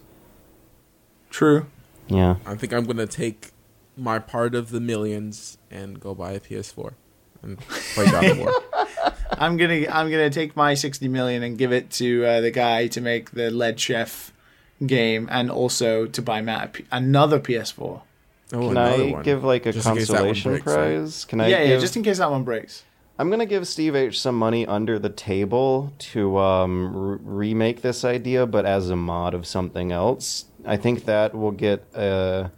True. 1.31 1.67
Yeah. 2.09 2.37
I 2.47 2.55
think 2.55 2.73
I'm 2.73 2.85
gonna 2.85 3.07
take 3.07 3.51
my 3.97 4.19
part 4.19 4.55
of 4.55 4.71
the 4.71 4.81
millions 4.81 5.59
and 5.71 6.01
go 6.01 6.15
buy 6.15 6.33
a 6.33 6.41
PS4 6.41 6.93
and 7.43 7.59
play 7.59 8.07
God 8.07 8.25
of 8.25 8.39
War. 8.39 8.53
I'm 9.33 9.57
gonna 9.57 9.87
I'm 9.91 10.11
gonna 10.11 10.31
take 10.31 10.57
my 10.57 10.75
60 10.75 11.07
million 11.09 11.43
and 11.43 11.59
give 11.59 11.73
it 11.73 11.91
to 11.93 12.25
uh, 12.25 12.41
the 12.41 12.51
guy 12.51 12.87
to 12.89 13.01
make 13.01 13.33
the 13.33 13.51
Lead 13.51 13.79
Chef 13.79 14.33
game, 14.87 15.29
and 15.31 15.51
also 15.51 16.07
to 16.07 16.23
buy 16.23 16.41
Matt 16.41 16.65
a 16.65 16.69
P- 16.69 16.85
another 16.91 17.39
PS4. 17.39 17.81
Oh, 17.81 18.03
Can 18.51 18.71
another 18.71 19.03
I 19.05 19.11
one. 19.13 19.23
give 19.23 19.45
like 19.45 19.67
a 19.67 19.73
Just 19.73 19.87
in 19.87 19.97
case 19.97 20.07
that 20.09 20.13
one 20.15 20.19
consolation 20.35 20.53
breaks, 20.53 20.67
right? 20.67 20.75
prize? 20.97 21.25
Can 21.27 21.41
I? 21.43 21.49
yeah, 21.49 21.63
yeah, 21.65 21.79
just 21.79 21.97
in 21.97 22.03
case 22.03 22.19
that 22.19 22.31
one 22.31 22.45
breaks. 22.45 22.85
I'm 23.19 23.31
gonna 23.31 23.47
give 23.47 23.67
Steve 23.67 23.97
H 23.97 24.21
some 24.21 24.39
money 24.39 24.65
under 24.65 24.99
the 24.99 25.09
table 25.09 25.93
to 25.99 26.39
um, 26.39 27.19
remake 27.25 27.83
this 27.83 28.05
idea, 28.05 28.47
but 28.47 28.65
as 28.65 28.91
a 28.91 28.97
mod 28.97 29.35
of 29.35 29.45
something 29.45 29.91
else. 29.91 30.45
I 30.65 30.77
think 30.77 31.05
that 31.07 31.35
will 31.35 31.51
get. 31.51 31.85
Uh, 31.95 32.49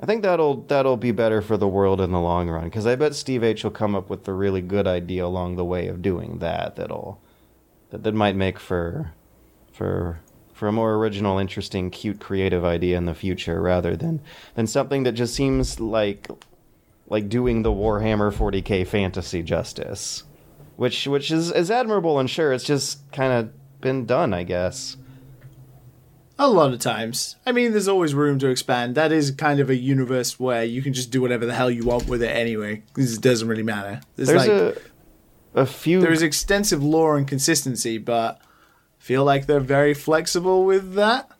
I 0.00 0.06
think 0.06 0.22
that'll 0.22 0.62
that'll 0.62 0.96
be 0.96 1.10
better 1.10 1.42
for 1.42 1.56
the 1.56 1.68
world 1.68 2.00
in 2.00 2.12
the 2.12 2.20
long 2.20 2.48
run 2.48 2.64
because 2.64 2.86
I 2.86 2.94
bet 2.94 3.14
Steve 3.14 3.42
H 3.42 3.64
will 3.64 3.72
come 3.72 3.96
up 3.96 4.08
with 4.08 4.26
a 4.28 4.32
really 4.32 4.62
good 4.62 4.86
idea 4.86 5.26
along 5.26 5.56
the 5.56 5.64
way 5.64 5.88
of 5.88 6.02
doing 6.02 6.38
that. 6.38 6.76
That'll 6.76 7.20
that 7.90 8.04
that 8.04 8.14
might 8.14 8.36
make 8.36 8.60
for 8.60 9.12
for 9.72 10.20
for 10.52 10.68
a 10.68 10.72
more 10.72 10.94
original, 10.94 11.38
interesting, 11.38 11.90
cute, 11.90 12.20
creative 12.20 12.64
idea 12.64 12.96
in 12.96 13.06
the 13.06 13.14
future 13.14 13.60
rather 13.60 13.96
than 13.96 14.20
than 14.54 14.66
something 14.66 15.02
that 15.02 15.12
just 15.12 15.34
seems 15.34 15.80
like 15.80 16.28
like 17.10 17.28
doing 17.28 17.62
the 17.62 17.72
Warhammer 17.72 18.32
40k 18.32 18.86
fantasy 18.86 19.42
justice, 19.42 20.22
which 20.76 21.06
which 21.06 21.30
is 21.30 21.52
is 21.52 21.70
admirable 21.70 22.18
and 22.18 22.30
sure 22.30 22.52
it's 22.54 22.64
just 22.64 23.10
kind 23.12 23.32
of 23.32 23.80
been 23.82 24.06
done, 24.06 24.32
I 24.32 24.44
guess. 24.44 24.96
A 26.38 26.48
lot 26.48 26.72
of 26.72 26.78
times. 26.78 27.36
I 27.44 27.52
mean, 27.52 27.72
there's 27.72 27.88
always 27.88 28.14
room 28.14 28.38
to 28.38 28.48
expand. 28.48 28.94
That 28.94 29.12
is 29.12 29.30
kind 29.30 29.60
of 29.60 29.68
a 29.68 29.76
universe 29.76 30.40
where 30.40 30.64
you 30.64 30.80
can 30.80 30.94
just 30.94 31.10
do 31.10 31.20
whatever 31.20 31.44
the 31.44 31.52
hell 31.52 31.70
you 31.70 31.84
want 31.84 32.08
with 32.08 32.22
it 32.22 32.34
anyway, 32.34 32.82
it 32.96 33.20
doesn't 33.20 33.46
really 33.46 33.62
matter. 33.62 34.00
There's, 34.16 34.28
There's 34.28 34.48
like 34.48 34.48
a 34.48 34.80
a 35.52 35.66
few 35.66 36.00
there 36.00 36.12
is 36.12 36.22
extensive 36.22 36.82
lore 36.82 37.18
and 37.18 37.26
consistency, 37.26 37.98
but 37.98 38.40
feel 38.98 39.24
like 39.24 39.46
they're 39.46 39.60
very 39.60 39.94
flexible 39.94 40.64
with 40.64 40.94
that. 40.94 41.30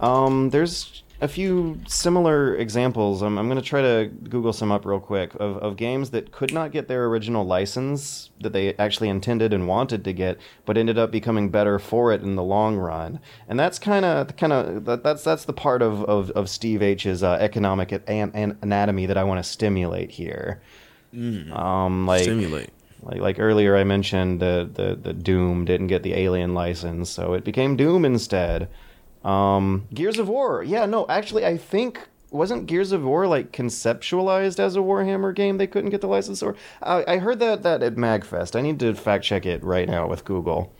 Um, 0.00 0.50
there's 0.50 1.03
a 1.24 1.28
few 1.28 1.80
similar 1.88 2.54
examples. 2.54 3.22
I'm, 3.22 3.38
I'm 3.38 3.46
going 3.48 3.60
to 3.60 3.66
try 3.66 3.80
to 3.80 4.10
Google 4.28 4.52
some 4.52 4.70
up 4.70 4.84
real 4.84 5.00
quick 5.00 5.34
of, 5.36 5.56
of 5.56 5.78
games 5.78 6.10
that 6.10 6.32
could 6.32 6.52
not 6.52 6.70
get 6.70 6.86
their 6.86 7.06
original 7.06 7.46
license 7.46 8.30
that 8.40 8.52
they 8.52 8.74
actually 8.74 9.08
intended 9.08 9.54
and 9.54 9.66
wanted 9.66 10.04
to 10.04 10.12
get, 10.12 10.38
but 10.66 10.76
ended 10.76 10.98
up 10.98 11.10
becoming 11.10 11.48
better 11.48 11.78
for 11.78 12.12
it 12.12 12.20
in 12.20 12.36
the 12.36 12.42
long 12.42 12.76
run. 12.76 13.20
And 13.48 13.58
that's 13.58 13.78
kind 13.78 14.04
of 14.04 14.36
kind 14.36 14.52
of 14.52 14.84
that, 14.84 15.02
that's 15.02 15.24
that's 15.24 15.46
the 15.46 15.54
part 15.54 15.80
of 15.80 16.04
of, 16.04 16.30
of 16.32 16.50
Steve 16.50 16.82
H's 16.82 17.22
uh, 17.22 17.38
economic 17.40 17.90
an, 17.92 18.30
an 18.34 18.58
anatomy 18.60 19.06
that 19.06 19.16
I 19.16 19.24
want 19.24 19.42
to 19.42 19.50
stimulate 19.50 20.10
here. 20.10 20.60
Um, 21.14 22.06
like 22.06 22.24
Stimulate. 22.24 22.70
like 23.02 23.20
like 23.20 23.36
earlier, 23.38 23.76
I 23.76 23.84
mentioned 23.84 24.40
the, 24.40 24.68
the 24.70 24.94
the 24.94 25.14
Doom 25.14 25.64
didn't 25.64 25.86
get 25.86 26.02
the 26.02 26.12
Alien 26.12 26.52
license, 26.52 27.08
so 27.08 27.32
it 27.32 27.44
became 27.44 27.76
Doom 27.76 28.04
instead. 28.04 28.68
Um, 29.24 29.86
Gears 29.92 30.18
of 30.18 30.28
War, 30.28 30.62
yeah, 30.62 30.84
no, 30.84 31.06
actually, 31.08 31.46
I 31.46 31.56
think 31.56 32.08
wasn't 32.30 32.66
Gears 32.66 32.92
of 32.92 33.04
War 33.04 33.26
like 33.26 33.52
conceptualized 33.52 34.58
as 34.58 34.76
a 34.76 34.80
Warhammer 34.80 35.34
game? 35.34 35.56
They 35.56 35.66
couldn't 35.66 35.90
get 35.90 36.00
the 36.00 36.08
license, 36.08 36.42
or 36.42 36.56
I, 36.82 37.04
I 37.06 37.18
heard 37.18 37.38
that 37.38 37.62
that 37.62 37.82
at 37.82 37.94
Magfest. 37.94 38.56
I 38.56 38.60
need 38.60 38.80
to 38.80 38.94
fact 38.94 39.24
check 39.24 39.46
it 39.46 39.62
right 39.62 39.88
now 39.88 40.06
with 40.08 40.24
Google. 40.24 40.72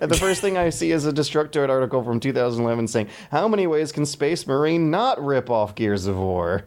And 0.00 0.10
the 0.10 0.16
first 0.16 0.40
thing 0.40 0.56
I 0.56 0.70
see 0.70 0.92
is 0.92 1.04
a 1.04 1.12
Destructoid 1.12 1.68
article 1.68 2.02
from 2.02 2.20
2011 2.20 2.88
saying, 2.88 3.08
"How 3.30 3.46
many 3.48 3.66
ways 3.66 3.92
can 3.92 4.06
Space 4.06 4.46
Marine 4.46 4.90
not 4.90 5.22
rip 5.22 5.50
off 5.50 5.74
Gears 5.74 6.06
of 6.06 6.16
War?" 6.16 6.64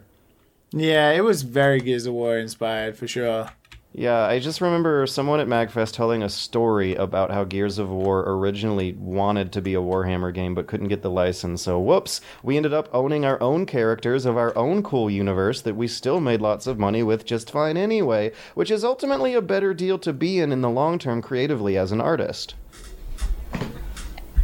Yeah, 0.70 1.10
it 1.10 1.22
was 1.22 1.42
very 1.42 1.80
Gears 1.80 2.06
of 2.06 2.14
War 2.14 2.36
inspired 2.36 2.96
for 2.96 3.08
sure. 3.08 3.48
Yeah, 3.96 4.26
I 4.26 4.40
just 4.40 4.60
remember 4.60 5.06
someone 5.06 5.38
at 5.38 5.46
Magfest 5.46 5.92
telling 5.92 6.24
a 6.24 6.28
story 6.28 6.96
about 6.96 7.30
how 7.30 7.44
Gears 7.44 7.78
of 7.78 7.88
War 7.90 8.24
originally 8.26 8.94
wanted 8.94 9.52
to 9.52 9.62
be 9.62 9.74
a 9.74 9.80
Warhammer 9.80 10.34
game 10.34 10.52
but 10.52 10.66
couldn't 10.66 10.88
get 10.88 11.02
the 11.02 11.10
license. 11.10 11.62
So, 11.62 11.78
whoops, 11.78 12.20
we 12.42 12.56
ended 12.56 12.74
up 12.74 12.88
owning 12.92 13.24
our 13.24 13.40
own 13.40 13.66
characters 13.66 14.26
of 14.26 14.36
our 14.36 14.56
own 14.58 14.82
cool 14.82 15.08
universe 15.08 15.60
that 15.60 15.76
we 15.76 15.86
still 15.86 16.20
made 16.20 16.40
lots 16.40 16.66
of 16.66 16.76
money 16.76 17.04
with 17.04 17.24
just 17.24 17.52
fine 17.52 17.76
anyway, 17.76 18.32
which 18.56 18.68
is 18.72 18.82
ultimately 18.82 19.32
a 19.32 19.40
better 19.40 19.72
deal 19.72 19.96
to 20.00 20.12
be 20.12 20.40
in 20.40 20.50
in 20.50 20.60
the 20.60 20.68
long 20.70 20.98
term 20.98 21.22
creatively 21.22 21.78
as 21.78 21.92
an 21.92 22.00
artist. 22.00 22.56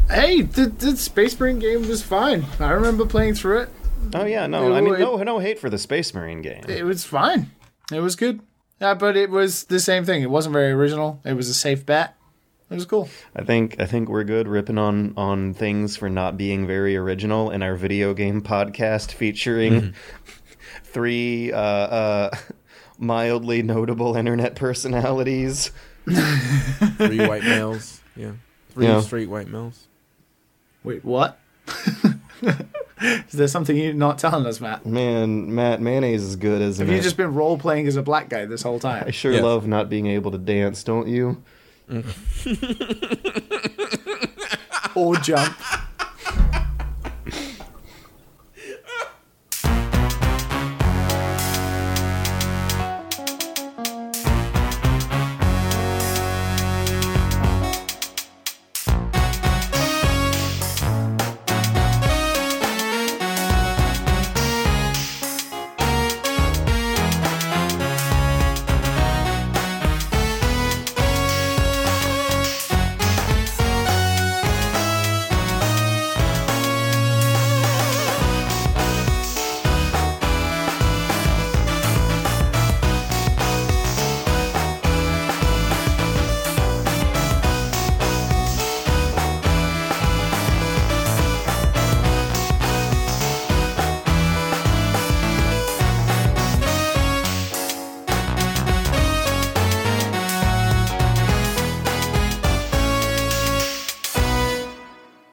Hey, 0.09 0.43
the, 0.43 0.67
the 0.67 0.97
Space 0.97 1.39
Marine 1.41 1.59
game 1.59 1.89
was 1.89 2.03
fine. 2.05 2.45
I 2.61 2.71
remember 2.71 3.05
playing 3.05 3.35
through 3.35 3.63
it. 3.63 3.69
Oh 4.15 4.25
yeah, 4.27 4.47
no, 4.47 4.73
I 4.73 4.81
mean 4.81 4.95
It- 4.95 5.01
no 5.01 5.17
no 5.17 5.39
hate 5.41 5.59
for 5.59 5.69
the 5.71 5.79
Space 5.79 6.15
Marine 6.15 6.41
game. 6.41 6.63
It 6.69 6.85
was 6.85 7.05
fine. 7.05 7.51
It 7.93 7.99
was 8.01 8.15
good. 8.15 8.41
Yeah, 8.81 8.95
but 8.95 9.17
it 9.17 9.31
was 9.31 9.65
the 9.65 9.79
same 9.81 10.05
thing. 10.05 10.23
It 10.23 10.31
wasn't 10.31 10.55
very 10.55 10.71
original. 10.73 11.21
It 11.25 11.35
was 11.35 11.49
a 11.49 11.55
safe 11.55 11.85
bet. 11.85 12.17
It 12.71 12.75
was 12.75 12.87
cool. 12.87 13.09
I 13.35 13.43
think 13.45 13.81
I 13.81 13.87
think 13.87 14.09
we're 14.09 14.25
good 14.25 14.47
ripping 14.49 14.79
on 14.79 15.13
on 15.17 15.55
things 15.55 15.97
for 15.97 16.09
not 16.09 16.37
being 16.37 16.67
very 16.67 16.97
original 16.97 17.51
in 17.51 17.63
our 17.63 17.75
video 17.75 18.15
game 18.15 18.41
podcast 18.43 19.11
featuring 19.13 19.93
three 20.85 21.53
uh, 21.53 21.59
uh, 21.59 22.31
mildly 22.99 23.63
notable 23.63 24.17
internet 24.17 24.55
personalities. 24.55 25.73
Three 26.07 27.27
white 27.27 27.43
males. 27.45 28.01
Yeah. 28.17 28.33
Three 28.71 28.87
Yeah. 28.87 29.01
straight 29.01 29.29
white 29.29 29.49
males. 29.49 29.87
Wait, 30.83 31.05
what? 31.05 31.39
is 33.01 33.33
there 33.33 33.49
something 33.49 33.77
you're 33.77 33.95
not 33.95 34.19
telling 34.19 34.47
us, 34.47 34.61
Matt? 34.61 34.85
Man, 34.87 35.55
Matt 35.55 35.81
mayonnaise 35.81 36.23
is 36.23 36.37
good, 36.37 36.61
isn't 36.63 36.87
Have 36.87 36.93
it? 36.93 36.97
you 36.97 37.03
just 37.03 37.17
been 37.17 37.35
role 37.35 37.57
playing 37.59 37.87
as 37.87 37.97
a 37.97 38.03
black 38.03 38.29
guy 38.29 38.45
this 38.47 38.63
whole 38.63 38.79
time? 38.81 39.05
I 39.07 39.11
sure 39.11 39.33
Yes. 39.33 39.43
love 39.43 39.67
not 39.67 39.89
being 39.89 40.07
able 40.07 40.31
to 40.33 40.39
dance, 40.39 40.83
don't 40.85 41.09
you? 41.09 41.43
or 44.95 45.17
jump? 45.17 45.57